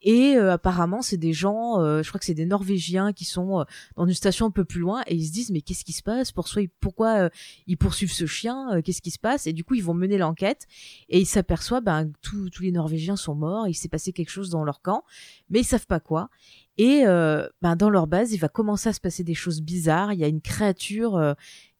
Et 0.09 0.37
euh, 0.37 0.53
apparemment, 0.53 1.03
c'est 1.03 1.17
des 1.17 1.33
gens, 1.33 1.81
euh, 1.81 2.01
je 2.01 2.09
crois 2.09 2.21
que 2.21 2.25
c'est 2.25 2.33
des 2.33 2.47
Norvégiens 2.47 3.13
qui 3.13 3.25
sont 3.25 3.59
euh, 3.61 3.65
dans 3.97 4.07
une 4.07 4.15
station 4.15 4.47
un 4.47 4.51
peu 4.53 4.65
plus 4.65 4.79
loin 4.79 5.03
et 5.09 5.17
ils 5.17 5.27
se 5.27 5.33
disent 5.33 5.51
mais 5.51 5.63
qu'est-ce 5.63 5.85
qui 5.85 5.93
se 5.93 6.03
passe? 6.05 6.31
Pourquoi, 6.31 7.25
euh, 7.25 7.29
ils 7.67 7.77
poursuivent 7.77 8.13
ce 8.13 8.25
chien? 8.25 8.73
Euh, 8.77 8.83
Qu'est-ce 8.83 9.03
qui 9.03 9.11
se 9.11 9.19
passe? 9.19 9.49
Et 9.49 9.53
du 9.53 9.65
coup, 9.65 9.75
ils 9.75 9.83
vont 9.83 9.95
mener 9.95 10.17
l'enquête 10.17 10.67
et 11.09 11.19
ils 11.19 11.27
s'aperçoivent 11.27 11.83
ben, 11.83 12.07
que 12.07 12.13
tous- 12.23 12.61
les 12.61 12.71
Norvégiens 12.71 13.17
sont 13.17 13.35
morts. 13.35 13.67
Il 13.67 13.75
s'est 13.75 13.89
passé 13.89 14.13
quelque 14.13 14.31
chose 14.31 14.49
dans 14.49 14.63
leur 14.65 14.81
camp, 14.81 15.03
mais 15.51 15.59
ils 15.61 15.65
savent 15.65 15.89
pas 15.89 15.99
quoi. 15.99 16.31
Et 16.79 17.03
ben, 17.05 17.75
dans 17.77 17.91
leur 17.91 18.07
base, 18.07 18.33
il 18.33 18.39
va 18.39 18.49
commencer 18.49 18.89
à 18.91 18.93
se 18.93 19.01
passer 19.01 19.25
des 19.25 19.35
choses 19.35 19.61
bizarres. 19.61 20.13
Il 20.13 20.21
y 20.21 20.25
a 20.25 20.29
une 20.29 20.41
créature 20.41 21.35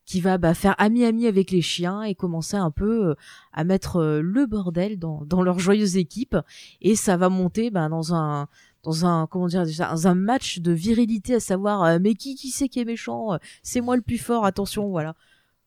qui 0.07 0.21
va 0.21 0.39
bah, 0.39 0.55
faire 0.55 0.75
ami-ami 0.79 1.27
avec 1.27 1.51
les 1.51 1.61
chiens 1.61 2.03
et 2.03 2.15
commencer 2.15 2.57
un 2.57 2.71
peu 2.71 3.11
euh, 3.11 3.15
à 3.53 3.65
mettre 3.65 3.97
euh, 3.97 4.21
le 4.23 4.47
bordel 4.47 4.99
dans, 4.99 5.43
leur 5.43 5.59
joyeuse 5.59 5.97
équipe. 5.97 6.37
Et 6.81 6.97
ça 6.97 7.17
va 7.17 7.29
monter 7.29 7.71
ben, 7.71 7.91
dans 7.91 8.15
un 8.15 8.49
dans 8.85 9.05
un 9.05 9.27
comment 9.27 9.49
dire 9.49 9.65
dans 9.65 10.07
un 10.07 10.15
match 10.15 10.61
de 10.61 10.71
virilité 10.71 11.35
à 11.35 11.41
savoir 11.41 11.83
euh, 11.83 11.99
mais 12.01 12.15
qui 12.15 12.37
qui 12.37 12.51
c'est 12.51 12.69
qui 12.69 12.79
est 12.79 12.85
méchant 12.85 13.37
c'est 13.65 13.81
moi 13.81 13.97
le 13.97 14.03
plus 14.03 14.19
fort 14.19 14.45
attention 14.45 14.89
voilà 14.91 15.17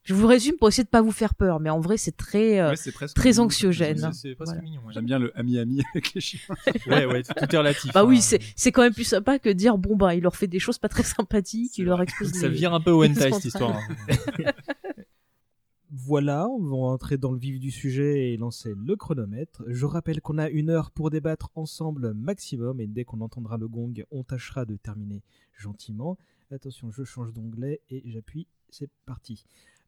Je 0.03 0.13
vous 0.13 0.25
résume 0.27 0.55
pour 0.57 0.69
essayer 0.69 0.83
de 0.83 0.89
pas 0.89 1.01
vous 1.01 1.11
faire 1.11 1.35
peur, 1.35 1.59
mais 1.59 1.69
en 1.69 1.79
vrai, 1.79 1.97
c'est 1.97 2.15
très, 2.15 2.59
euh, 2.59 2.71
Ouais, 2.71 3.07
très 3.15 3.29
mignon, 3.31 3.43
anxiogène. 3.43 3.97
C'est- 4.13 4.29
C'est 4.29 4.35
presque 4.35 4.53
Voilà. 4.53 4.61
mignon. 4.61 4.81
ouais. 4.87 4.93
J'aime 4.93 5.05
bien 5.05 5.19
le 5.19 5.37
ami-ami 5.37 5.83
avec 5.93 6.13
les 6.13 6.21
chiens. 6.21 6.39
Ouais, 6.87 7.05
ouais, 7.05 7.21
tout 7.23 7.33
est 7.37 7.57
relatif. 7.57 7.93
Bah 7.93 8.05
oui, 8.05 8.17
hein. 8.17 8.21
c'est 8.21 8.39
c'est 8.55 8.71
quand 8.71 8.81
même 8.81 8.93
plus 8.93 9.03
sympa 9.03 9.37
que 9.39 9.49
dire 9.49 9.77
bon 9.77 9.95
bah 9.95 10.15
il 10.15 10.23
leur 10.23 10.35
fait 10.35 10.47
des 10.47 10.57
choses 10.59 10.77
pas 10.79 10.89
très 10.89 11.03
sympathiques, 11.03 11.77
il 11.77 11.85
leur 11.85 12.01
expose 12.01 12.31
Ça 12.31 12.47
des- 12.49 12.55
vire 12.55 12.73
un 12.73 12.81
peu 12.81 12.91
au 12.91 13.03
hentai 13.03 13.31
cette 13.33 13.45
histoire. 13.45 13.75
hein. 13.77 13.87
Voilà, 15.91 16.47
on 16.47 16.59
va 16.63 16.75
entrer 16.75 17.17
dans 17.17 17.31
le 17.31 17.39
vif 17.39 17.59
du 17.59 17.71
sujet 17.71 18.29
et 18.31 18.37
lancer 18.37 18.73
le 18.77 18.95
chronomètre. 18.95 19.63
Je 19.67 19.85
rappelle 19.87 20.21
qu'on 20.21 20.37
a 20.37 20.47
une 20.47 20.69
heure 20.69 20.91
pour 20.91 21.09
débattre 21.09 21.49
ensemble 21.55 22.13
maximum 22.13 22.79
et 22.79 22.85
dès 22.85 23.05
qu'on 23.05 23.21
entendra 23.21 23.57
le 23.57 23.67
gong, 23.67 24.05
on 24.11 24.23
tâchera 24.23 24.65
de 24.65 24.75
terminer 24.75 25.23
gentiment. 25.57 26.17
Attention, 26.51 26.91
je 26.91 27.03
change 27.03 27.33
d'onglet 27.33 27.81
et 27.89 28.03
j'appuie, 28.05 28.45
c'est 28.69 28.89
parti. 29.07 29.43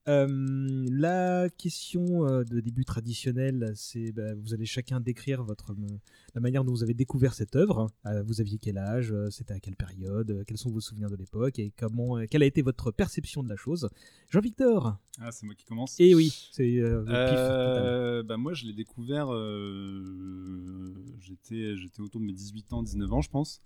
Euh, 0.08 0.86
la 0.90 1.50
question 1.50 2.26
de 2.44 2.60
début 2.60 2.86
traditionnel, 2.86 3.72
c'est 3.76 4.12
bah, 4.12 4.34
vous 4.36 4.54
allez 4.54 4.66
chacun 4.66 5.00
décrire 5.00 5.44
votre 5.44 5.76
la 6.34 6.42
manière 6.42 6.64
dont 6.64 6.72
vous 6.72 6.84
avez 6.84 6.94
découvert 6.94 7.34
cette 7.34 7.56
œuvre. 7.56 7.92
Vous 8.26 8.42
aviez 8.42 8.58
quel 8.58 8.78
âge, 8.78 9.14
c'était 9.30 9.54
à 9.54 9.60
quelle 9.60 9.76
période, 9.76 10.44
quels 10.48 10.58
sont 10.58 10.72
vos 10.72 10.80
souvenirs 10.80 11.10
de 11.10 11.16
l'époque 11.16 11.60
et 11.60 11.72
comment, 11.78 12.18
quelle 12.30 12.44
a 12.44 12.46
été 12.46 12.62
votre 12.62 12.92
perception 12.92 13.44
de 13.44 13.50
la 13.50 13.56
chose. 13.56 13.90
Jean-Victor. 14.30 14.98
Ah, 15.20 15.32
c'est 15.32 15.46
moi 15.46 15.56
qui 15.56 15.66
commence? 15.66 16.00
Et 16.00 16.16
oui, 16.16 16.50
c'est 16.52 16.80
euh. 16.80 17.04
Euh, 17.08 18.24
bah 18.24 18.38
moi, 18.38 18.54
je 18.54 18.66
l'ai 18.66 18.74
découvert. 18.74 19.28
j'étais, 21.20 21.76
j'étais 21.78 22.02
autour 22.02 22.22
de 22.22 22.26
mes 22.26 22.34
18 22.34 22.74
ans, 22.74 22.84
19 22.84 23.14
ans, 23.14 23.22
je 23.22 23.30
pense. 23.30 23.62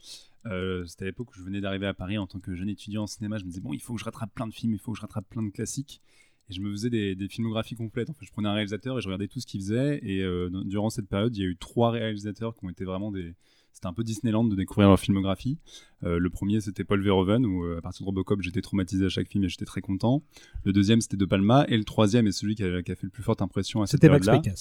Euh, 0.47 0.85
c'était 0.85 1.03
à 1.03 1.07
l'époque 1.07 1.31
où 1.31 1.33
je 1.37 1.43
venais 1.43 1.61
d'arriver 1.61 1.87
à 1.87 1.93
Paris 1.93 2.17
en 2.17 2.27
tant 2.27 2.39
que 2.39 2.55
jeune 2.55 2.69
étudiant 2.69 3.03
en 3.03 3.07
cinéma. 3.07 3.37
Je 3.37 3.45
me 3.45 3.49
disais, 3.49 3.61
bon, 3.61 3.73
il 3.73 3.81
faut 3.81 3.93
que 3.93 3.99
je 3.99 4.05
rattrape 4.05 4.33
plein 4.33 4.47
de 4.47 4.53
films, 4.53 4.73
il 4.73 4.79
faut 4.79 4.91
que 4.91 4.97
je 4.97 5.01
rattrape 5.01 5.27
plein 5.29 5.43
de 5.43 5.49
classiques. 5.49 6.01
Et 6.49 6.53
je 6.53 6.61
me 6.61 6.69
faisais 6.71 6.89
des, 6.89 7.15
des 7.15 7.27
filmographies 7.27 7.75
complètes. 7.75 8.09
En 8.09 8.13
fait, 8.13 8.25
je 8.25 8.31
prenais 8.31 8.47
un 8.49 8.53
réalisateur 8.53 8.97
et 8.97 9.01
je 9.01 9.07
regardais 9.07 9.27
tout 9.27 9.39
ce 9.39 9.47
qu'il 9.47 9.61
faisait. 9.61 9.99
Et 10.03 10.21
euh, 10.21 10.49
dans- 10.49 10.63
durant 10.63 10.89
cette 10.89 11.07
période, 11.07 11.35
il 11.35 11.41
y 11.41 11.45
a 11.45 11.49
eu 11.49 11.57
trois 11.57 11.89
réalisateurs 11.91 12.55
qui 12.55 12.65
ont 12.65 12.69
été 12.69 12.85
vraiment 12.85 13.11
des. 13.11 13.33
C'était 13.73 13.87
un 13.87 13.93
peu 13.93 14.05
Disneyland 14.05 14.45
de 14.45 14.55
découvrir 14.55 14.87
leur 14.87 14.97
filmographie. 14.97 15.57
Euh, 16.03 16.17
le 16.17 16.29
premier, 16.29 16.61
c'était 16.61 16.85
Paul 16.85 17.01
Verhoeven, 17.03 17.45
où 17.45 17.65
euh, 17.65 17.79
à 17.79 17.81
partir 17.81 18.03
de 18.03 18.05
Robocop, 18.05 18.41
j'étais 18.41 18.61
traumatisé 18.61 19.03
à 19.05 19.09
chaque 19.09 19.27
film 19.27 19.43
et 19.43 19.49
j'étais 19.49 19.65
très 19.65 19.81
content. 19.81 20.23
Le 20.63 20.71
deuxième, 20.71 21.01
c'était 21.01 21.17
De 21.17 21.25
Palma. 21.25 21.65
Et 21.67 21.75
le 21.75 21.83
troisième, 21.83 22.25
et 22.25 22.31
celui 22.31 22.55
qui 22.55 22.63
a, 22.63 22.81
qui 22.83 22.91
a 22.93 22.95
fait 22.95 23.03
le 23.07 23.09
plus 23.09 23.21
forte 23.23 23.41
impression 23.41 23.81
à 23.81 23.87
cette 23.87 23.99
C'était 23.99 24.09
Max 24.13 24.25
période-là, 24.27 24.53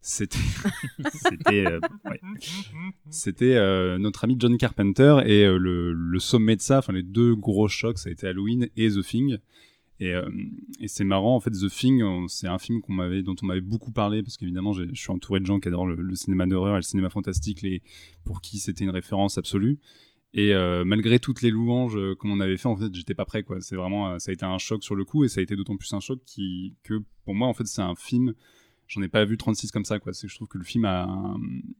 c'était 0.00 0.38
c'était 1.12 1.66
euh, 1.66 1.80
ouais. 2.06 2.20
c'était 3.10 3.56
euh, 3.56 3.98
notre 3.98 4.24
ami 4.24 4.36
John 4.38 4.56
Carpenter 4.56 5.18
et 5.26 5.44
euh, 5.44 5.58
le, 5.58 5.92
le 5.92 6.18
sommet 6.18 6.56
de 6.56 6.62
ça 6.62 6.78
enfin 6.78 6.92
les 6.92 7.02
deux 7.02 7.34
gros 7.34 7.68
chocs 7.68 7.98
ça 7.98 8.08
a 8.08 8.12
été 8.12 8.26
Halloween 8.26 8.68
et 8.76 8.90
The 8.90 9.02
Thing 9.02 9.38
et, 10.00 10.14
euh, 10.14 10.28
et 10.80 10.88
c'est 10.88 11.04
marrant 11.04 11.36
en 11.36 11.40
fait 11.40 11.50
The 11.50 11.68
Thing 11.68 12.02
c'est 12.28 12.48
un 12.48 12.58
film 12.58 12.80
dont 13.24 13.36
on 13.42 13.46
m'avait 13.46 13.60
beaucoup 13.60 13.92
parlé 13.92 14.22
parce 14.22 14.36
qu'évidemment 14.36 14.72
je 14.72 14.84
suis 14.94 15.10
entouré 15.10 15.40
de 15.40 15.46
gens 15.46 15.60
qui 15.60 15.68
adorent 15.68 15.86
le, 15.86 16.14
cinéma 16.14 16.46
d'horreur 16.46 16.74
et 16.74 16.78
le 16.78 16.82
cinéma 16.82 17.10
fantastique 17.10 17.62
les 17.62 17.82
pour 18.24 18.40
qui 18.40 18.58
c'était 18.58 18.84
une 18.84 18.90
référence 18.90 19.38
absolue 19.38 19.78
et 20.34 20.54
euh, 20.54 20.84
malgré 20.84 21.18
toutes 21.18 21.42
les 21.42 21.50
louanges 21.50 21.96
euh, 21.96 22.16
en 22.22 22.40
avait 22.40 22.56
fait, 22.56 22.68
en 22.68 22.76
fait, 22.76 22.94
j'étais 22.94 23.14
pas 23.14 23.26
prêt, 23.26 23.42
quoi. 23.42 23.60
C'est 23.60 23.76
vraiment, 23.76 24.12
euh, 24.12 24.18
ça 24.18 24.30
a 24.30 24.34
été 24.34 24.44
un 24.44 24.58
choc 24.58 24.82
sur 24.82 24.94
le 24.94 25.04
coup, 25.04 25.24
et 25.24 25.28
ça 25.28 25.40
a 25.40 25.42
été 25.42 25.56
d'autant 25.56 25.76
plus 25.76 25.92
un 25.92 26.00
choc 26.00 26.20
que, 26.82 27.02
pour 27.24 27.34
moi, 27.34 27.48
en 27.48 27.52
fait, 27.52 27.66
c'est 27.66 27.82
un 27.82 27.94
film. 27.94 28.34
J'en 28.92 29.00
ai 29.00 29.08
pas 29.08 29.24
vu 29.24 29.38
36 29.38 29.70
comme 29.70 29.86
ça, 29.86 29.98
quoi. 29.98 30.12
C'est, 30.12 30.28
je 30.28 30.34
trouve 30.34 30.48
que 30.48 30.58
le 30.58 30.64
film 30.64 30.84
a, 30.84 31.08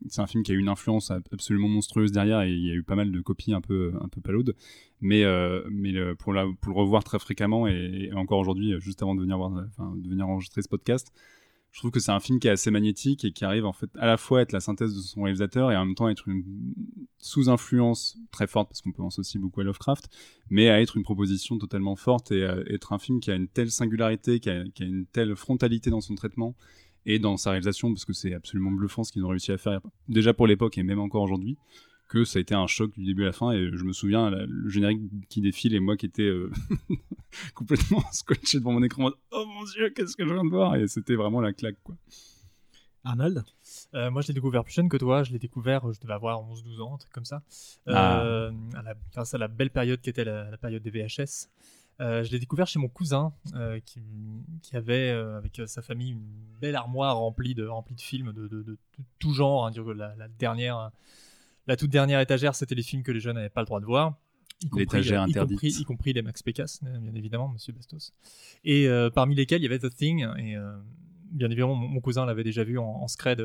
c'est 0.09 0.23
un 0.23 0.27
film 0.27 0.43
qui 0.43 0.53
a 0.53 0.55
eu 0.55 0.59
une 0.59 0.69
influence 0.69 1.11
ab- 1.11 1.23
absolument 1.31 1.69
monstrueuse 1.69 2.11
derrière, 2.11 2.41
et 2.41 2.51
il 2.51 2.67
y 2.67 2.71
a 2.71 2.75
eu 2.75 2.83
pas 2.83 2.95
mal 2.95 3.13
de 3.13 3.21
copies 3.21 3.53
un 3.53 3.61
peu, 3.61 3.93
un 4.01 4.09
peu 4.09 4.23
palaudes. 4.23 4.57
Mais, 5.03 5.23
euh, 5.25 5.63
mais 5.71 5.93
pour 6.15 6.33
la, 6.33 6.47
pour 6.61 6.73
le 6.73 6.81
revoir 6.81 7.05
très 7.05 7.19
fréquemment, 7.19 7.67
et, 7.67 8.11
encore 8.15 8.39
aujourd'hui, 8.39 8.73
euh, 8.73 8.81
juste 8.81 9.03
avant 9.03 9.15
de 9.15 9.21
venir 9.21 9.37
voir, 9.37 9.55
euh, 9.55 9.65
enfin, 9.69 9.95
de 9.95 10.09
venir 10.09 10.27
enregistrer 10.27 10.63
ce 10.63 10.69
podcast, 10.69 11.13
je 11.71 11.81
trouve 11.81 11.91
que 11.91 12.01
c'est 12.01 12.13
un 12.13 12.21
film 12.21 12.39
qui 12.39 12.49
est 12.49 12.51
assez 12.51 12.71
magnétique 12.71 13.25
et 13.25 13.33
qui 13.33 13.45
arrive 13.45 13.65
en 13.65 13.73
fait 13.73 13.91
à 13.99 14.07
la 14.07 14.17
fois 14.17 14.39
à 14.39 14.43
être 14.43 14.53
la 14.53 14.61
synthèse 14.61 14.95
de 14.95 15.01
son 15.01 15.23
réalisateur 15.23 15.71
et 15.73 15.77
en 15.77 15.87
même 15.87 15.95
temps 15.95 16.09
être 16.09 16.29
une 16.29 16.45
sous 17.17 17.49
influence 17.49 18.19
très 18.31 18.47
forte 18.47 18.69
parce 18.69 18.83
qu'on 18.83 18.93
pense 18.93 19.19
aussi 19.19 19.39
beaucoup 19.39 19.63
à 19.63 19.65
Lovecraft 19.65 20.11
mais 20.51 20.69
à 20.69 20.83
être 20.83 20.99
une 20.99 21.03
proposition 21.03 21.57
totalement 21.57 21.97
forte 21.97 22.31
et 22.31 22.45
à 22.45 22.59
être 22.69 22.93
un 22.93 22.99
film 22.99 23.21
qui 23.21 23.31
a 23.31 23.37
une 23.37 23.49
telle 23.49 23.71
singularité 23.71 24.39
qui 24.39 24.51
a 24.51 24.65
une 24.81 25.07
telle 25.07 25.35
frontalité 25.35 25.89
dans 25.89 26.03
son 26.03 26.15
traitement 26.15 26.55
et 27.07 27.19
dans 27.19 27.37
sa 27.37 27.51
réalisation 27.51 27.93
parce 27.93 28.05
que 28.05 28.13
c'est 28.13 28.35
absolument 28.35 28.71
bluffant 28.71 29.05
ce 29.05 29.13
qu'ils 29.13 29.25
ont 29.25 29.29
réussi 29.29 29.53
à 29.53 29.59
faire 29.59 29.81
déjà 30.09 30.33
pour 30.35 30.47
l'époque 30.47 30.79
et 30.79 30.83
même 30.83 31.01
encore 31.01 31.23
aujourd'hui 31.23 31.57
que 32.09 32.25
ça 32.25 32.39
a 32.39 32.43
été 32.43 32.55
un 32.55 32.67
choc 32.67 32.93
du 32.93 33.05
début 33.05 33.23
à 33.23 33.27
la 33.27 33.33
fin 33.33 33.53
et 33.53 33.71
je 33.73 33.85
me 33.85 33.93
souviens 33.93 34.29
la- 34.31 34.45
le 34.47 34.69
générique 34.69 35.01
qui 35.31 35.41
défile 35.41 35.75
et 35.75 35.81
moi 35.81 35.97
qui 35.97 36.07
étais 36.07 36.23
euh, 36.25 36.51
complètement 37.55 38.03
scotché 38.13 38.59
devant 38.59 38.73
mon 38.73 38.83
écran 38.83 39.03
en 39.03 39.05
mode, 39.07 39.15
oh 39.31 39.45
mon 39.47 39.65
dieu 39.65 39.91
qu'est-ce 39.91 40.17
que 40.17 40.27
je 40.27 40.33
viens 40.33 40.45
de 40.45 40.51
voir? 40.51 40.77
Et 40.77 40.87
c'était 40.89 41.15
vraiment 41.15 41.41
la 41.41 41.53
claque 41.53 41.77
quoi 41.83 41.97
Arnold? 43.05 43.43
Euh, 43.95 44.13
moi, 44.13 44.23
je 44.23 44.29
l'ai 44.29 44.35
découvert 44.35 44.63
plus 44.63 44.75
jeune 44.75 44.89
que 44.89 44.97
toi. 44.97 45.25
Je 45.25 45.33
l'ai 45.33 45.41
découvert, 45.41 45.91
je 45.93 45.99
devais 46.01 46.13
avoir 46.13 46.41
11-12 46.41 46.81
ans, 46.83 46.95
un 46.95 46.99
truc 46.99 47.11
comme 47.13 47.25
ça. 47.25 47.43
Ah. 47.87 48.23
Euh, 48.25 48.53
à 48.77 48.83
la- 48.83 48.95
grâce 49.13 49.35
à 49.35 49.39
la 49.39 49.49
belle 49.49 49.71
période 49.71 50.01
qui 50.01 50.09
était 50.11 50.25
la, 50.25 50.49
la 50.51 50.57
période 50.57 50.83
des 50.85 50.91
VHS. 50.91 51.49
Euh, 52.01 52.25
je 52.25 52.33
l'ai 52.33 52.39
découvert 52.39 52.67
chez 52.67 52.79
mon 52.79 52.89
cousin 52.89 53.33
euh, 53.55 53.79
qui, 53.85 54.01
qui 54.63 54.77
avait 54.77 55.11
euh, 55.11 55.37
avec 55.37 55.61
sa 55.67 55.83
famille 55.83 56.11
une 56.13 56.25
belle 56.61 56.75
armoire 56.75 57.17
remplie 57.19 57.55
de, 57.55 57.67
remplie 57.67 57.95
de 57.95 58.01
films 58.01 58.33
de, 58.33 58.49
de- 58.49 58.77
tout 59.19 59.33
genre. 59.35 59.67
hein. 59.67 59.73
La, 59.97 60.15
la 60.17 60.29
dernière, 60.29 60.91
la 61.67 61.77
toute 61.77 61.91
dernière 61.91 62.19
étagère, 62.21 62.55
c'était 62.55 62.75
les 62.75 62.83
films 62.83 63.03
que 63.03 63.13
les 63.13 63.21
jeunes 63.21 63.37
n'avaient 63.37 63.49
pas 63.51 63.61
le 63.61 63.67
droit 63.67 63.81
de 63.81 63.85
voir. 63.87 64.17
Y 64.63 64.69
compris, 64.69 64.81
L'étagère 64.85 65.21
y 65.27 65.31
interdite. 65.31 65.59
compris- 65.59 65.81
y 65.81 65.85
compris 65.85 66.13
les 66.13 66.23
Max 66.23 66.43
Pécasse, 66.43 66.81
bien 66.83 67.15
évidemment, 67.15 67.49
Monsieur 67.49 67.73
Bastos. 67.73 68.13
Et 68.65 68.89
parmi 69.15 69.35
lesquels 69.35 69.61
il 69.61 69.65
y 69.65 69.67
avait 69.67 69.79
The 69.79 69.95
Thing. 69.95 70.27
Et 70.39 70.57
bien 71.31 71.49
évidemment, 71.51 71.75
mon, 71.75 71.89
mon 71.89 72.01
cousin 72.01 72.27
l'avait 72.27 72.45
déjà 72.45 72.65
vu 72.65 72.79
en, 72.79 72.85
en 72.85 73.09
scred 73.09 73.41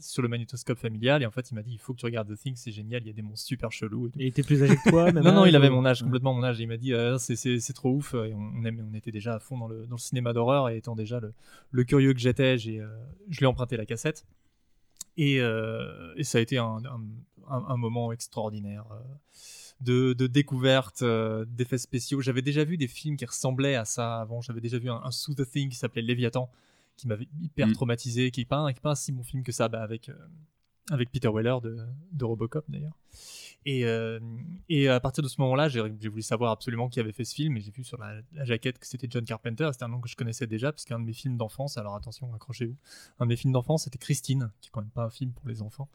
sur 0.00 0.22
le 0.22 0.28
magnétoscope 0.28 0.78
familial. 0.78 1.22
Et 1.22 1.26
en 1.26 1.30
fait, 1.30 1.50
il 1.50 1.54
m'a 1.54 1.62
dit 1.62 1.72
il 1.72 1.78
faut 1.78 1.92
que 1.94 1.98
tu 1.98 2.06
regardes 2.06 2.34
The 2.34 2.38
Thing, 2.38 2.54
c'est 2.56 2.72
génial, 2.72 3.02
il 3.02 3.06
y 3.06 3.10
a 3.10 3.12
des 3.12 3.22
monstres 3.22 3.46
super 3.46 3.70
chelous. 3.72 4.08
et. 4.08 4.10
Il 4.16 4.26
était 4.26 4.42
plus 4.42 4.62
âgé 4.62 4.76
que 4.76 4.90
toi 4.90 5.04
même 5.12 5.24
Non, 5.24 5.32
non, 5.32 5.46
il 5.46 5.54
avait 5.56 5.70
mon 5.70 5.84
âge, 5.84 6.02
complètement 6.02 6.34
mon 6.34 6.42
âge. 6.44 6.60
Et 6.60 6.64
il 6.64 6.68
m'a 6.68 6.76
dit 6.76 6.92
euh, 6.94 7.18
c'est- 7.18 7.36
c'est 7.36 7.60
c'est 7.60 7.72
trop 7.72 7.92
ouf. 7.92 8.14
Et 8.14 8.32
on, 8.34 8.64
aime- 8.64 8.88
on 8.90 8.94
était 8.94 9.10
déjà 9.12 9.34
à 9.34 9.38
fond 9.38 9.58
dans 9.58 9.68
le, 9.68 9.86
dans 9.86 9.96
le 9.96 10.00
cinéma 10.00 10.32
d'horreur. 10.32 10.68
Et 10.68 10.76
étant 10.76 10.94
déjà 10.96 11.20
le, 11.20 11.32
le 11.70 11.84
curieux 11.84 12.12
que 12.14 12.20
j'étais, 12.20 12.58
j'ai, 12.58 12.80
euh, 12.80 12.88
je 13.30 13.38
lui 13.38 13.44
ai 13.44 13.46
emprunté 13.46 13.76
la 13.76 13.86
cassette. 13.86 14.24
Et, 15.16 15.40
euh, 15.40 16.12
et 16.16 16.22
ça 16.24 16.38
a 16.38 16.40
été 16.40 16.58
un, 16.58 16.76
un- 16.84 17.00
un- 17.50 17.64
un 17.68 17.76
moment 17.76 18.12
extraordinaire 18.12 18.84
euh, 18.92 18.96
de, 19.80 20.12
de 20.12 20.26
découverte, 20.26 21.02
euh, 21.02 21.44
d'effets 21.48 21.78
spéciaux. 21.78 22.20
J'avais 22.20 22.42
déjà 22.42 22.62
vu 22.64 22.76
des 22.76 22.86
films 22.88 23.16
qui 23.16 23.24
ressemblaient 23.24 23.74
à 23.74 23.84
ça 23.84 24.20
avant. 24.20 24.40
J'avais 24.42 24.60
déjà 24.60 24.78
vu 24.78 24.90
un, 24.90 25.00
un 25.02 25.10
Sous 25.10 25.34
the 25.34 25.48
Thing 25.50 25.70
qui 25.70 25.76
s'appelait 25.76 26.02
Léviathan, 26.02 26.50
qui 26.98 27.08
m'avait 27.08 27.28
hyper 27.40 27.68
Mm. 27.68 27.72
traumatisé, 27.72 28.30
qui 28.30 28.40
n'est 28.40 28.44
pas, 28.46 28.58
un- 28.58 28.72
pas 28.74 28.94
si 28.94 29.12
bon 29.12 29.22
film 29.22 29.42
que 29.42 29.52
ça, 29.52 29.68
bah, 29.68 29.82
avec, 29.82 30.08
euh, 30.10 30.14
avec 30.90 31.10
Peter 31.10 31.28
Weller 31.28 31.56
de, 31.62 31.78
de 32.12 32.24
Robocop 32.24 32.64
d'ailleurs. 32.68 32.92
Et, 33.66 33.84
euh, 33.84 34.18
et 34.70 34.88
à 34.88 34.98
partir 35.00 35.22
de 35.22 35.28
ce 35.28 35.38
moment-là, 35.42 35.68
j'ai 35.68 36.08
voulu 36.08 36.22
savoir 36.22 36.52
absolument 36.52 36.88
qui 36.88 37.00
avait 37.00 37.12
fait 37.12 37.24
ce 37.24 37.34
film, 37.34 37.56
et 37.56 37.60
j'ai 37.60 37.70
vu 37.72 37.84
sur 37.84 37.98
la, 37.98 38.14
la 38.32 38.44
jaquette 38.44 38.78
que 38.78 38.86
c'était 38.86 39.08
John 39.10 39.24
Carpenter. 39.24 39.68
C'était 39.72 39.84
un 39.84 39.88
nom 39.88 40.00
que 40.00 40.08
je 40.08 40.16
connaissais 40.16 40.46
déjà, 40.46 40.72
parce 40.72 40.84
qu'un 40.86 40.98
de 41.00 41.04
mes 41.04 41.12
films 41.12 41.36
d'enfance, 41.36 41.76
alors 41.76 41.94
attention, 41.96 42.32
accrochez-vous, 42.34 42.76
un 43.18 43.26
de 43.26 43.28
mes 43.28 43.36
films 43.36 43.52
d'enfance, 43.52 43.84
c'était 43.84 43.98
Christine, 43.98 44.50
qui 44.60 44.68
est 44.68 44.70
quand 44.70 44.80
même 44.80 44.90
pas 44.90 45.04
un 45.04 45.10
film 45.10 45.32
pour 45.32 45.46
les 45.48 45.60
enfants, 45.60 45.88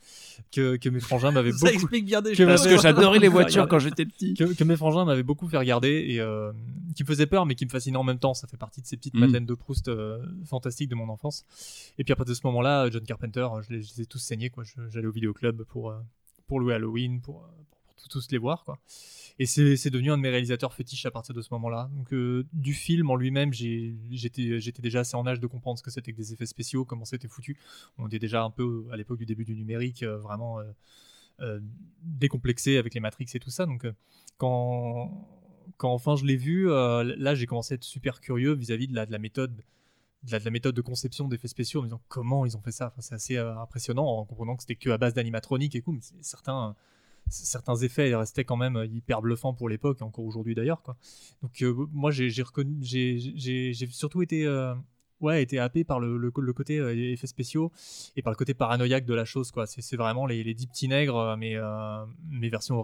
que, 0.52 0.76
que 0.76 0.90
mes 0.90 1.00
frangins 1.00 1.32
m'avaient 1.32 1.52
Ça 1.54 1.66
beaucoup. 1.66 1.74
explique 1.74 2.06
bien 2.06 2.22
des 2.22 2.32
que 2.32 2.36
choses. 2.38 2.46
m'avaient- 2.46 2.58
Parce 2.58 2.68
que 2.76 2.82
j'adorais 2.82 3.20
les 3.20 3.28
voitures 3.30 3.68
quand 3.68 3.80
j'étais 3.80 4.06
petit. 4.06 4.34
que, 4.36 4.54
que 4.54 4.64
mes 4.66 4.76
frangins 4.76 5.06
m'avaient 5.06 5.24
beaucoup 5.24 5.48
fait 5.48 5.58
regarder 5.58 6.06
et 6.10 6.20
euh, 6.20 6.52
qui 6.96 7.04
me 7.04 7.08
faisait 7.08 7.28
peur 7.28 7.46
mais 7.48 7.56
qui 7.56 7.66
me 7.66 7.72
fascinait 7.72 7.98
en 7.98 8.04
même 8.04 8.20
temps. 8.20 8.34
Ça 8.36 8.48
fait 8.48 8.58
partie 8.58 8.82
de 8.82 8.86
ces 8.88 8.98
petites 8.98 9.14
Mhm. 9.16 9.20
madeleines 9.22 9.46
de 9.46 9.54
Proust 9.56 9.88
euh, 9.88 10.24
fantastiques 10.46 10.90
de 10.90 10.96
mon 10.96 11.10
enfance. 11.10 11.46
Et 11.98 12.04
puis 12.04 12.12
à 12.12 12.16
partir 12.16 12.34
de 12.36 12.40
ce 12.40 12.46
moment-là, 12.48 12.90
John 12.92 13.04
Carpenter, 13.04 13.48
je 13.68 13.74
les, 13.74 13.82
je 13.82 13.94
les 13.96 14.02
ai 14.02 14.06
tous 14.06 14.20
saignés. 14.20 14.50
quoi. 14.50 14.64
J'allais 14.90 15.08
au 15.08 15.12
vidéoclub 15.12 15.64
pour, 15.64 15.90
pour 16.48 16.60
louer 16.60 16.76
Halloween, 16.76 17.22
pour, 17.22 17.44
euh, 17.44 17.48
tous 18.10 18.32
les 18.32 18.38
voir. 18.38 18.64
quoi. 18.66 18.80
Et 19.40 19.46
c'est 19.46 19.90
devenu 19.90 20.12
un 20.12 20.18
de 20.18 20.22
mes 20.22 20.30
réalisateurs 20.30 20.74
fétiches 20.74 21.06
à 21.06 21.12
partir 21.12 21.34
de 21.34 21.42
ce 21.42 21.48
moment-là. 21.54 21.90
Donc 21.94 22.14
euh, 22.14 22.46
du 22.54 22.74
film 22.74 23.10
en 23.10 23.16
lui-même, 23.16 23.52
j'étais 23.54 24.82
déjà 24.82 25.00
assez 25.00 25.16
en 25.16 25.26
âge 25.26 25.40
de 25.40 25.48
comprendre 25.48 25.80
ce 25.80 25.84
que 25.84 25.90
c'était 25.90 26.12
que 26.12 26.18
des 26.18 26.34
effets 26.34 26.46
spéciaux, 26.46 26.86
comment 26.86 27.06
c'était 27.06 27.28
foutu. 27.28 27.58
On 27.98 28.08
était 28.08 28.20
déjà 28.20 28.44
un 28.44 28.52
peu 28.52 28.86
à 28.92 28.98
l'époque 28.98 29.18
du 29.20 29.26
début 29.26 29.46
du 29.46 29.56
numérique, 29.56 30.04
euh, 30.04 30.18
vraiment 30.18 30.60
euh, 30.60 30.64
euh, 31.40 31.60
décomplexé 32.04 32.78
avec 32.78 32.94
les 32.94 33.00
Matrix 33.00 33.28
et 33.34 33.40
tout 33.40 33.50
ça. 33.50 33.66
Donc 33.66 33.86
euh, 33.86 33.94
quand, 34.38 35.28
quand 35.78 35.92
enfin 35.94 36.16
je 36.16 36.26
l'ai 36.26 36.36
vu, 36.38 36.70
euh, 36.70 37.16
là 37.18 37.34
j'ai 37.34 37.48
commencé 37.48 37.74
à 37.74 37.76
être 37.76 37.84
super 37.84 38.20
curieux 38.22 38.54
vis-à-vis 38.54 38.88
de 38.88 38.94
la 38.96 39.18
méthode. 39.18 39.64
De 40.24 40.32
la, 40.32 40.40
la 40.40 40.52
méthode 40.52 40.76
de 40.76 40.82
conception 40.82 41.28
d'effets 41.28 41.48
spéciaux 41.48 41.82
en 41.82 41.84
disant 41.84 42.02
comment 42.08 42.46
ils 42.46 42.56
ont 42.56 42.62
fait 42.62 42.72
ça. 42.72 42.94
C'est 43.00 43.16
assez 43.16 43.38
euh, 43.38 43.58
impressionnant 43.58 44.06
en 44.06 44.26
comprenant 44.26 44.56
que 44.56 44.64
c'était 44.64 44.76
que 44.76 44.90
à 44.90 44.98
base 44.98 45.14
d'animatronique 45.14 45.76
et 45.76 45.82
tout, 45.82 45.92
mais 45.92 46.00
certains, 46.22 46.76
effets 47.82 48.16
restaient 48.16 48.46
quand 48.46 48.58
même 48.58 48.88
hyper 48.92 49.22
bluffants 49.22 49.54
pour 49.54 49.70
l'époque, 49.70 49.98
et 50.02 50.04
encore 50.04 50.26
aujourd'hui 50.26 50.56
d'ailleurs. 50.56 50.82
Donc 51.42 51.62
euh, 51.62 51.88
moi 51.92 52.12
j'ai 52.12 52.32
surtout 53.90 54.22
été, 54.22 54.46
euh, 54.46 54.74
happé 55.60 55.84
par 55.84 56.00
le, 56.00 56.32
côté 56.32 56.80
euh, 56.80 56.96
effets 56.96 57.28
spéciaux 57.28 57.72
et 58.16 58.22
par 58.22 58.32
le 58.32 58.38
côté 58.38 58.54
paranoïaque 58.54 59.06
de 59.06 59.14
la 59.14 59.26
chose. 59.26 59.52
C'est 59.66 59.96
vraiment 59.96 60.26
les, 60.26 60.44
les 60.44 60.54
dix 60.54 60.68
petits 60.68 60.88
nègres, 60.88 61.18
euh, 61.18 61.36
mais, 61.38 61.56
euh, 61.56 62.06
mais 62.30 62.50
version. 62.50 62.82